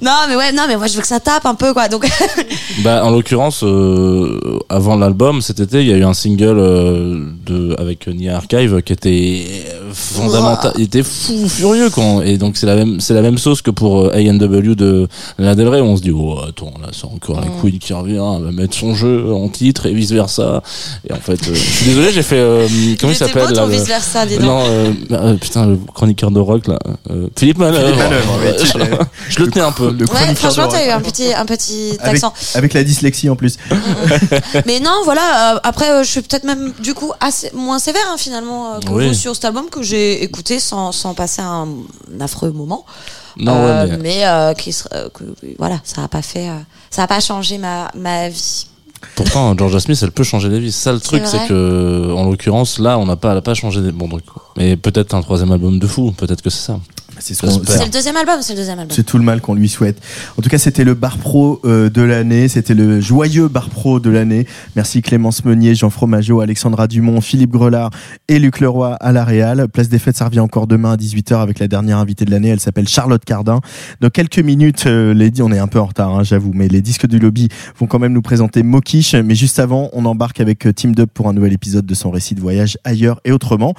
Non, 0.01 0.11
mais 0.27 0.35
ouais, 0.35 0.51
non, 0.51 0.63
mais 0.67 0.77
moi 0.77 0.87
je 0.87 0.95
veux 0.95 1.01
que 1.01 1.07
ça 1.07 1.19
tape 1.19 1.45
un 1.45 1.55
peu 1.55 1.73
quoi. 1.73 1.87
Donc 1.87 2.07
bah, 2.83 3.03
en 3.05 3.11
l'occurrence, 3.11 3.63
euh, 3.63 4.59
avant 4.69 4.95
l'album, 4.95 5.41
cet 5.41 5.59
été, 5.59 5.81
il 5.81 5.87
y 5.87 5.93
a 5.93 5.97
eu 5.97 6.03
un 6.03 6.13
single 6.13 6.57
euh, 6.59 7.25
de 7.45 7.75
avec 7.79 8.07
Nia 8.07 8.37
Archive 8.37 8.81
qui 8.81 8.93
était 8.93 9.45
fondamental. 9.93 10.73
Il 10.77 10.83
était 10.83 11.03
fou 11.03 11.47
furieux 11.47 11.89
quand 11.89 12.21
et 12.21 12.37
donc 12.37 12.57
c'est 12.57 12.67
la 12.67 12.75
même 12.75 12.99
c'est 12.99 13.13
la 13.13 13.21
même 13.21 13.37
sauce 13.37 13.61
que 13.61 13.71
pour 13.71 14.01
euh, 14.01 14.11
A&W 14.13 14.75
de 14.75 15.07
Lana 15.37 15.55
Del 15.55 15.67
Rey. 15.67 15.81
où 15.81 15.85
On 15.85 15.97
se 15.97 16.01
dit 16.01 16.11
oh 16.11 16.37
attends 16.47 16.73
là 16.81 16.89
c'est 16.91 17.05
encore 17.05 17.39
un 17.39 17.61
Queen 17.61 17.79
qui 17.79 17.93
revient, 17.93 18.21
elle 18.37 18.43
va 18.43 18.51
mettre 18.51 18.75
son 18.75 18.93
jeu 18.93 19.33
en 19.33 19.47
titre 19.49 19.85
et 19.85 19.93
vice 19.93 20.11
versa. 20.11 20.61
Et 21.07 21.13
en 21.13 21.17
fait, 21.17 21.33
euh, 21.33 21.53
je 21.53 21.59
suis 21.59 21.85
désolé, 21.85 22.11
j'ai 22.11 22.23
fait 22.23 22.39
euh, 22.39 22.67
comment 22.99 23.11
il 23.11 23.15
s'appelle 23.15 23.49
là, 23.53 23.65
vice 23.65 23.87
versa, 23.87 24.25
dis 24.25 24.35
donc. 24.37 24.45
Non, 24.45 24.63
euh, 24.65 24.91
euh, 25.11 25.33
putain, 25.35 25.65
le 25.65 25.79
chroniqueur 25.93 26.31
de 26.31 26.39
rock 26.39 26.67
là, 26.67 26.79
euh, 27.09 27.27
Philippe 27.37 27.57
Manœuvre. 27.57 27.87
Philippe 27.87 28.77
Manœuvre. 28.77 29.05
je 29.35 29.43
le 29.43 29.51
tenais 29.51 29.65
un 29.65 29.71
peu. 29.71 29.91
Le 29.91 30.05
Ouais, 30.11 30.35
franchement, 30.35 30.67
t'as 30.67 30.85
eu 30.85 30.89
un 30.89 31.01
petit, 31.01 31.33
un 31.33 31.45
petit 31.45 31.97
avec, 31.99 32.15
accent. 32.15 32.33
avec 32.55 32.73
la 32.73 32.83
dyslexie 32.83 33.29
en 33.29 33.35
plus. 33.35 33.57
Mais 34.65 34.79
non, 34.79 35.01
voilà. 35.03 35.55
euh, 35.55 35.59
après, 35.63 35.89
euh, 35.91 36.03
je 36.03 36.09
suis 36.09 36.21
peut-être 36.21 36.43
même 36.43 36.73
du 36.79 36.93
coup 36.93 37.11
assez 37.19 37.51
moins 37.53 37.79
sévère 37.79 38.05
hein, 38.09 38.15
finalement 38.17 38.75
euh, 38.75 38.79
que 38.79 38.89
Oui. 38.91 39.07
vous 39.09 39.13
sur 39.13 39.35
cet 39.35 39.45
album 39.45 39.65
que 39.69 39.81
j'ai 39.83 40.23
écouté 40.23 40.59
sans, 40.59 40.91
sans 40.91 41.13
passer 41.13 41.41
un, 41.41 41.67
un 42.15 42.21
affreux 42.21 42.51
moment. 42.51 42.85
Non, 43.37 43.53
Euh, 43.55 43.83
ouais, 43.85 43.91
mais- 43.91 43.97
mais 43.97 44.25
euh, 44.27 44.53
qui 44.53 44.71
sera- 44.71 45.09
que- 45.13 45.23
voilà, 45.59 45.79
ça 45.83 46.03
a 46.03 46.07
pas 46.07 46.21
fait, 46.21 46.49
euh, 46.49 46.57
ça 46.89 47.03
a 47.03 47.07
pas 47.07 47.19
changé 47.19 47.57
ma, 47.57 47.91
ma 47.95 48.29
vie. 48.29 48.67
Pourtant, 49.15 49.55
Georgia 49.55 49.79
Smith, 49.79 49.99
elle 50.01 50.11
peut 50.11 50.23
changer 50.23 50.49
des 50.49 50.59
vies. 50.59 50.71
Ça, 50.71 50.91
le 50.91 50.99
truc, 50.99 51.21
c'est 51.25 51.45
que, 51.47 52.11
en 52.15 52.23
l'occurrence, 52.29 52.79
là, 52.79 52.97
on 52.97 53.05
n'a 53.05 53.15
pas, 53.15 53.33
elle 53.33 53.37
a 53.37 53.41
pas 53.41 53.53
changé 53.53 53.81
des 53.81 53.91
bons 53.91 54.07
trucs. 54.07 54.25
Mais 54.57 54.77
peut-être 54.77 55.13
un 55.13 55.21
troisième 55.21 55.51
album 55.51 55.77
de 55.77 55.85
fou. 55.85 56.11
Peut-être 56.13 56.41
que 56.41 56.49
c'est 56.49 56.65
ça. 56.65 56.79
C'est 57.19 57.33
ce 57.33 57.45
le 57.45 57.91
deuxième 57.91 58.17
album, 58.17 58.35
c'est 58.41 58.53
le 58.53 58.59
deuxième 58.59 58.79
album. 58.79 58.95
C'est 58.95 59.03
tout 59.03 59.17
le 59.17 59.23
mal 59.23 59.41
qu'on 59.41 59.53
lui 59.53 59.69
souhaite. 59.69 60.01
En 60.37 60.41
tout 60.41 60.49
cas, 60.49 60.57
c'était 60.57 60.83
le 60.83 60.93
bar 60.93 61.17
pro 61.17 61.61
euh, 61.65 61.89
de 61.89 62.01
l'année. 62.01 62.47
C'était 62.47 62.73
le 62.73 62.99
joyeux 62.99 63.47
bar 63.47 63.69
pro 63.69 63.99
de 63.99 64.09
l'année. 64.09 64.45
Merci 64.75 65.01
Clémence 65.01 65.45
Meunier, 65.45 65.75
Jean 65.75 65.89
Fromageau, 65.89 66.41
Alexandra 66.41 66.87
Dumont, 66.87 67.21
Philippe 67.21 67.51
Grelard 67.51 67.91
et 68.27 68.39
Luc 68.39 68.59
Leroy 68.59 68.95
à 68.95 69.11
la 69.11 69.23
Réal. 69.23 69.67
Place 69.67 69.89
des 69.89 69.99
Fêtes, 69.99 70.17
ça 70.17 70.25
revient 70.25 70.39
encore 70.39 70.67
demain 70.67 70.93
à 70.93 70.95
18h 70.97 71.41
avec 71.41 71.59
la 71.59 71.67
dernière 71.67 71.97
invitée 71.97 72.25
de 72.25 72.31
l'année. 72.31 72.49
Elle 72.49 72.59
s'appelle 72.59 72.87
Charlotte 72.87 73.23
Cardin. 73.23 73.61
Dans 74.01 74.09
quelques 74.09 74.39
minutes, 74.39 74.85
euh, 74.87 75.13
les, 75.13 75.41
on 75.41 75.51
est 75.51 75.59
un 75.59 75.67
peu 75.67 75.79
en 75.79 75.85
retard, 75.85 76.15
hein, 76.15 76.23
j'avoue, 76.23 76.51
mais 76.53 76.67
les 76.67 76.81
disques 76.81 77.07
du 77.07 77.19
lobby 77.19 77.49
vont 77.79 77.87
quand 77.87 77.99
même 77.99 78.13
nous 78.13 78.21
présenter 78.21 78.63
Mokish. 78.63 79.15
Mais 79.15 79.35
juste 79.35 79.59
avant, 79.59 79.89
on 79.93 80.05
embarque 80.05 80.39
avec 80.39 80.65
euh, 80.67 80.73
Team 80.73 80.93
Dub 80.93 81.09
pour 81.13 81.29
un 81.29 81.33
nouvel 81.33 81.53
épisode 81.53 81.85
de 81.85 81.93
son 81.93 82.11
récit 82.11 82.35
de 82.35 82.41
voyage 82.41 82.77
ailleurs 82.83 83.21
et 83.25 83.31
autrement. 83.31 83.73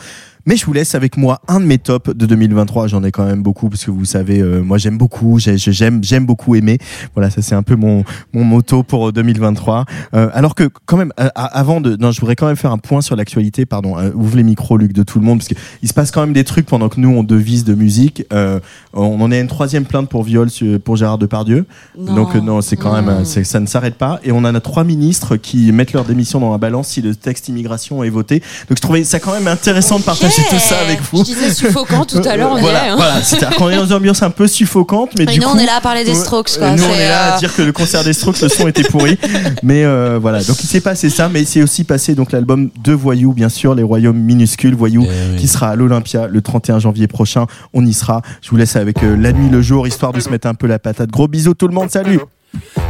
Mais 0.47 0.57
je 0.57 0.65
vous 0.65 0.73
laisse 0.73 0.95
avec 0.95 1.17
moi 1.17 1.41
un 1.49 1.59
de 1.61 1.65
mes 1.67 1.79
tops 1.79 2.15
de 2.15 2.25
2023. 2.27 2.87
J'en 2.87 3.03
ai 3.03 3.11
quand 3.11 3.25
même 3.27 3.43
beaucoup 3.43 3.69
parce 3.69 3.85
que 3.85 3.91
vous 3.91 4.05
savez, 4.05 4.41
euh, 4.41 4.63
moi 4.63 4.79
j'aime 4.79 4.97
beaucoup, 4.97 5.41
j'aime, 5.41 6.03
j'aime 6.05 6.25
beaucoup 6.25 6.55
aimer. 6.55 6.79
Voilà, 7.15 7.31
ça 7.31 7.43
c'est 7.43 7.57
un 7.57 7.65
peu 7.65 7.75
mon 7.75 8.05
mon 8.33 8.45
motto 8.45 8.85
pour 8.85 9.13
2023. 9.13 9.85
Euh, 10.15 10.29
alors 10.33 10.55
que 10.55 10.69
quand 10.85 10.97
même, 10.97 11.13
euh, 11.19 11.29
avant 11.35 11.81
de, 11.81 11.97
non, 11.97 12.13
je 12.13 12.21
voudrais 12.21 12.37
quand 12.37 12.47
même 12.47 12.55
faire 12.57 12.71
un 12.71 12.79
point 12.79 13.01
sur 13.01 13.17
l'actualité. 13.17 13.67
Pardon, 13.67 13.99
euh, 13.99 14.11
ouvre 14.15 14.37
les 14.37 14.45
micros, 14.45 14.77
Luc, 14.79 14.93
de 14.93 15.03
tout 15.03 15.19
le 15.19 15.25
monde, 15.25 15.39
parce 15.39 15.49
que 15.49 15.55
il 15.83 15.89
se 15.89 15.95
passe 15.95 16.13
quand 16.13 16.21
même 16.21 16.33
des 16.33 16.45
trucs 16.45 16.67
pendant 16.67 16.89
que 16.89 17.01
nous 17.01 17.09
on 17.11 17.25
devise 17.25 17.65
de 17.65 17.75
musique. 17.75 18.25
Euh, 18.33 18.61
on 18.93 19.21
en 19.21 19.33
est 19.33 19.39
à 19.39 19.41
une 19.41 19.49
troisième 19.49 19.85
plainte 19.85 20.09
pour 20.09 20.23
viol 20.23 20.49
sur- 20.49 20.81
pour 20.81 20.95
Gérard 20.97 21.19
Depardieu. 21.19 21.67
Non. 21.99 22.15
Donc 22.15 22.37
euh, 22.37 22.41
non, 22.41 22.61
c'est 22.61 22.77
quand 22.77 22.93
même, 22.95 23.09
euh, 23.09 23.25
ça 23.25 23.59
ne 23.59 23.67
s'arrête 23.67 23.97
pas. 23.97 24.21
Et 24.23 24.31
on 24.31 24.39
en 24.39 24.55
a 24.55 24.61
trois 24.61 24.85
ministres 24.85 25.37
qui 25.37 25.73
mettent 25.73 25.93
leur 25.93 26.05
démission 26.05 26.39
dans 26.39 26.53
la 26.53 26.59
balance 26.59 26.87
si 26.87 27.03
le 27.03 27.17
texte 27.17 27.49
immigration 27.49 28.05
est 28.05 28.11
voté. 28.11 28.41
Donc 28.69 28.77
je 28.79 28.83
trouvais 28.83 29.03
ça 29.03 29.19
quand 29.19 29.33
même 29.33 29.49
intéressant 29.49 29.99
de 29.99 30.05
partager 30.05 30.36
tout 30.51 30.59
ça 30.59 30.79
avec 30.81 31.01
vous. 31.03 31.19
Je 31.19 31.25
disais 31.25 31.53
suffocant 31.53 32.05
tout 32.05 32.21
à 32.25 32.37
l'heure, 32.37 32.51
on 32.53 32.59
y 32.59 32.61
voilà, 32.61 32.87
est. 32.87 32.89
hein. 32.91 32.97
Voilà, 32.97 33.23
c'est-à-dire 33.23 33.57
qu'on 33.57 33.71
est 33.71 33.77
dans 33.77 33.87
une 33.87 33.93
ambiance 33.95 34.23
un 34.23 34.31
peu 34.31 34.47
suffocante, 34.47 35.11
mais 35.19 35.25
Et 35.25 35.27
du 35.27 35.41
nous, 35.41 35.47
coup, 35.49 35.57
on 35.57 35.59
est 35.59 35.67
là 35.67 35.77
à 35.77 35.81
parler 35.81 36.05
des 36.05 36.15
Strokes, 36.15 36.59
quoi. 36.59 36.71
Nous, 36.73 36.83
on 36.85 36.95
est 36.95 37.09
là 37.09 37.33
à 37.33 37.37
euh, 37.37 37.39
dire 37.39 37.55
que 37.55 37.63
le 37.63 37.73
concert 37.73 38.05
des 38.05 38.13
Strokes, 38.13 38.41
le 38.41 38.49
son 38.49 38.69
était 38.69 38.85
pourri. 38.85 39.19
Mais 39.63 39.85
euh, 39.85 40.19
voilà, 40.21 40.43
donc 40.43 40.63
il 40.63 40.67
s'est 40.67 40.81
passé 40.81 41.11
ça, 41.11 41.29
mais 41.29 41.43
il 41.43 41.47
s'est 41.47 41.63
aussi 41.63 41.85
passé 41.85 42.15
donc 42.15 42.33
l'album 42.33 42.71
de 42.83 42.93
Voyou, 42.93 43.33
bien 43.33 43.49
sûr, 43.49 43.75
les 43.75 43.83
Royaumes 43.83 44.19
minuscules, 44.19 44.75
Voyou, 44.75 45.05
Eh 45.07 45.33
oui. 45.35 45.37
qui 45.41 45.49
sera 45.49 45.69
à 45.71 45.77
l'Olympia 45.77 46.27
le 46.29 46.41
31 46.43 46.79
janvier 46.79 47.07
prochain. 47.07 47.47
On 47.75 47.85
y 47.85 47.93
sera. 47.93 48.23
Je 48.43 48.51
vous 48.51 48.57
laisse 48.57 48.77
avec 48.77 49.03
euh, 49.03 49.17
la 49.17 49.33
nuit, 49.33 49.49
le 49.51 49.63
jour, 49.63 49.87
histoire 49.87 50.13
de 50.13 50.21
se 50.21 50.29
mettre 50.31 50.47
un 50.47 50.55
peu 50.55 50.67
la 50.67 50.79
patate. 50.79 51.11
Gros 51.11 51.29
bisous 51.29 51.55
tout 51.55 51.69
le 51.69 51.75
monde, 51.75 51.91
salut. 51.91 52.21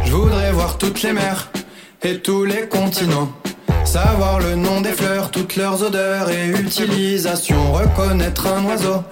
Je 0.05 0.11
voudrais 0.11 0.51
voir 0.51 0.77
toutes 0.77 1.01
les 1.03 1.13
mers 1.13 1.49
et 2.03 2.19
tous 2.19 2.45
les 2.45 2.67
continents. 2.67 3.29
Savoir 3.85 4.39
le 4.39 4.55
nom 4.55 4.81
des 4.81 4.91
fleurs, 4.91 5.31
toutes 5.31 5.55
leurs 5.55 5.83
odeurs 5.83 6.29
et 6.29 6.49
utilisations. 6.49 7.73
Reconnaître 7.73 8.47
un 8.47 8.63
oiseau 8.65 9.03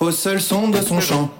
au 0.00 0.10
seul 0.10 0.40
son 0.40 0.68
de 0.68 0.80
son 0.80 1.00
chant. 1.00 1.30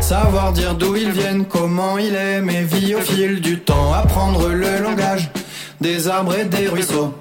Savoir 0.00 0.52
dire 0.52 0.74
d'où 0.74 0.96
ils 0.96 1.10
viennent, 1.10 1.46
comment 1.46 1.98
il 1.98 2.14
est, 2.14 2.40
mais 2.40 2.62
vit 2.62 2.94
au 2.94 3.00
fil 3.00 3.40
du 3.40 3.60
temps. 3.60 3.92
Apprendre 3.92 4.48
le 4.48 4.78
langage 4.82 5.30
des 5.80 6.08
arbres 6.08 6.36
et 6.36 6.44
des 6.44 6.68
ruisseaux. 6.68 7.14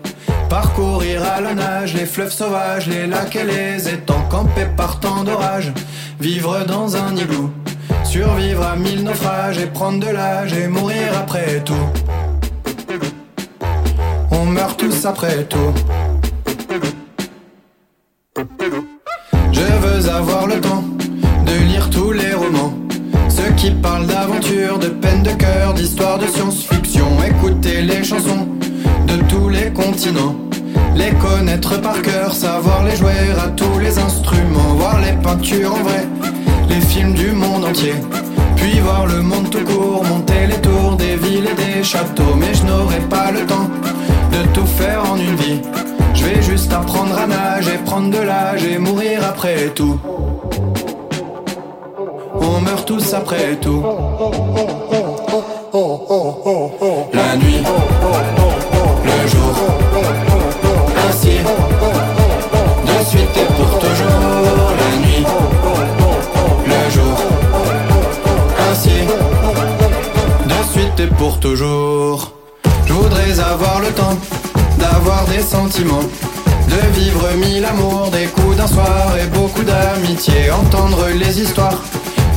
Parcourir 0.50 1.24
à 1.24 1.42
la 1.42 1.54
nage 1.54 1.94
les 1.94 2.06
fleuves 2.06 2.32
sauvages, 2.32 2.88
les 2.88 3.08
lacs 3.08 3.36
et 3.36 3.44
les 3.44 3.90
étangs. 3.90 4.28
Camper 4.30 4.68
par 4.78 5.00
temps 5.00 5.24
d'orage, 5.24 5.72
vivre 6.20 6.64
dans 6.66 6.96
un 6.96 7.16
igloo. 7.16 7.50
Survivre 8.04 8.64
à 8.64 8.76
mille 8.76 9.04
naufrages 9.04 9.58
et 9.58 9.66
prendre 9.66 10.06
de 10.06 10.12
l'âge 10.12 10.54
et 10.54 10.68
mourir 10.68 11.18
après 11.18 11.62
tout. 11.62 11.74
Meurt 14.54 14.78
tous 14.78 15.06
après 15.06 15.46
tout. 15.46 15.74
Je 19.52 19.62
veux 19.62 20.10
avoir 20.10 20.46
le 20.46 20.62
temps 20.62 20.84
de 21.44 21.54
lire 21.70 21.90
tous 21.90 22.12
les 22.12 22.34
romans. 22.36 22.74
Ceux 23.30 23.52
qui 23.58 23.72
parlent 23.72 24.06
d'aventure, 24.06 24.78
de 24.78 24.90
peine 24.90 25.24
de 25.24 25.32
cœur, 25.32 25.74
d'histoire 25.74 26.20
de 26.20 26.28
science-fiction. 26.28 27.08
Écouter 27.26 27.82
les 27.82 28.04
chansons 28.04 28.48
de 29.08 29.16
tous 29.28 29.50
les 29.50 29.74
continents. 29.74 30.36
Les 30.96 31.14
connaître 31.14 31.82
par 31.82 32.00
cœur, 32.04 32.32
savoir 32.32 32.84
les 32.84 32.96
jouer 32.96 33.32
à 33.44 33.48
tous 33.48 33.80
les 33.80 33.98
instruments. 33.98 34.76
Voir 34.78 35.02
les 35.02 35.14
peintures 35.14 35.74
en 35.74 35.82
vrai, 35.84 36.06
les 36.70 36.82
films 36.82 37.16
du 37.16 37.32
monde 37.32 37.66
entier. 37.66 37.96
Puis 38.56 38.80
voir 38.82 39.08
le 39.08 39.20
monde 39.24 39.50
tout 39.50 39.64
court, 39.64 40.04
monter 40.04 40.46
les 40.46 40.62
tours 40.62 40.96
des 40.96 41.16
villes 41.16 41.50
et 41.52 41.56
des 41.56 41.84
châteaux. 41.84 42.36
Mais 42.38 42.54
je 42.54 42.64
n'aurai 42.66 43.00
pas 43.10 43.32
le 43.32 43.48
temps 43.48 43.68
de 44.34 44.48
tout 44.54 44.66
faire 44.66 45.02
en 45.12 45.18
une 45.18 45.36
vie. 45.36 45.62
Je 46.14 46.24
vais 46.26 46.42
juste 46.42 46.72
apprendre 46.74 47.18
à 47.18 47.28
nager, 47.28 47.78
prendre 47.86 48.10
de 48.10 48.18
l'âge 48.18 48.66
et 48.66 48.78
mourir 48.78 49.20
après 49.28 49.70
tout. 49.70 50.00
On 52.40 52.60
meurt 52.62 52.86
tous 52.88 53.14
après 53.14 53.56
tout. 53.58 53.84
La 57.14 57.36
nuit, 57.38 57.62
le 59.10 59.28
jour, 59.32 59.56
ainsi, 61.08 61.38
de 62.88 63.06
suite 63.10 63.38
et 63.42 63.50
pour 63.56 63.80
toujours. 63.80 64.68
La 64.82 64.92
nuit, 65.04 65.26
le 66.72 66.82
jour, 66.92 67.18
ainsi, 68.70 69.00
de 70.52 70.60
suite 70.72 71.00
et 71.00 71.08
pour 71.16 71.40
toujours. 71.40 72.43
Avoir 73.40 73.80
le 73.80 73.88
temps 73.88 74.18
d'avoir 74.78 75.26
des 75.26 75.42
sentiments, 75.42 76.04
de 76.70 77.00
vivre 77.00 77.28
mille 77.38 77.66
amours, 77.66 78.10
des 78.12 78.28
coups 78.28 78.56
d'un 78.58 78.68
soir 78.68 79.12
et 79.20 79.26
beaucoup 79.28 79.64
d'amitié, 79.64 80.52
entendre 80.52 81.08
les 81.16 81.42
histoires 81.42 81.82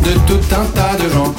de 0.04 0.12
tout 0.26 0.40
un 0.52 0.64
tas 0.74 0.96
de 0.96 1.08
gens. 1.10 1.34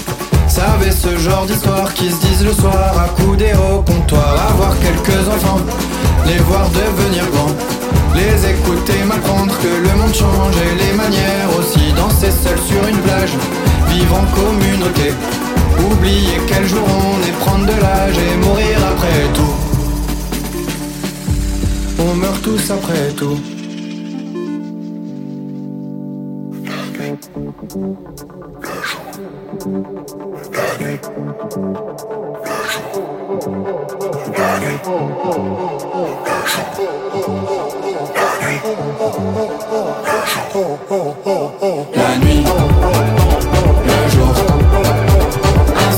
Savez 0.47 0.91
ce 0.91 1.17
genre 1.17 1.45
d'histoire 1.47 1.91
qui 1.95 2.11
se 2.11 2.19
disent 2.21 2.45
le 2.45 2.53
soir 2.53 2.93
à 3.03 3.07
couder 3.21 3.51
au 3.55 3.81
comptoir, 3.81 4.37
avoir 4.51 4.77
quelques 4.79 5.27
enfants, 5.27 5.61
les 6.27 6.37
voir 6.37 6.69
devenir 6.69 7.25
grands, 7.31 7.55
les 8.15 8.49
écouter 8.51 9.03
m'apprendre 9.05 9.53
que 9.57 9.89
le 9.89 9.93
monde 9.99 10.13
change 10.13 10.55
et 10.55 10.75
les 10.83 10.93
manières 10.93 11.49
aussi, 11.57 11.91
danser 11.93 12.31
seul 12.31 12.59
sur 12.59 12.87
une 12.87 12.99
plage, 12.99 13.33
vivre 13.89 14.15
en 14.21 14.25
communauté, 14.39 15.13
oublier 15.97 16.37
quel 16.47 16.67
jour 16.67 16.83
on 16.87 17.21
est, 17.27 17.31
prendre 17.39 17.65
de 17.65 17.81
l'âge 17.81 18.17
et 18.17 18.37
mourir 18.45 18.77
après 18.91 19.33
tout. 19.33 19.55
On 21.99 22.15
meurt 22.15 22.41
tous 22.41 22.71
après 22.71 23.11
tout. 23.15 23.37
La 41.95 42.17
nuit, 42.17 42.43
le 43.85 44.09
jour, 44.09 44.56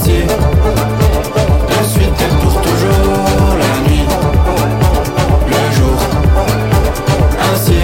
ainsi, 0.10 0.23
de 1.69 1.84
suite 1.88 2.22
et 2.22 2.31
pour 2.41 2.61
toujours. 2.61 3.56
La 3.60 3.72
nuit, 3.88 4.07
le 5.48 5.61
jour, 5.76 5.99
ainsi, 7.52 7.80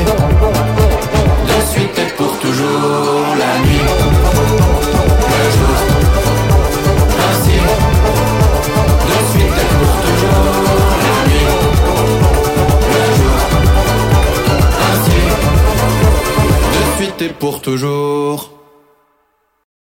de 1.48 1.58
suite 1.72 1.98
et 2.00 2.12
pour 2.18 2.34
toujours. 2.40 3.26
La 3.40 3.60
nuit, 3.66 3.86
le 5.32 5.44
jour, 5.56 5.78
ainsi, 7.28 7.60
de 9.10 9.18
suite 9.32 9.58
et 9.64 9.70
pour 9.78 9.94
toujours. 10.06 10.68
La 11.04 11.16
nuit, 11.30 11.50
le 12.94 13.04
jour, 13.18 13.40
ainsi, 14.90 15.22
de 16.74 16.82
suite 16.98 17.22
et 17.22 17.34
pour 17.34 17.62
toujours. 17.62 18.55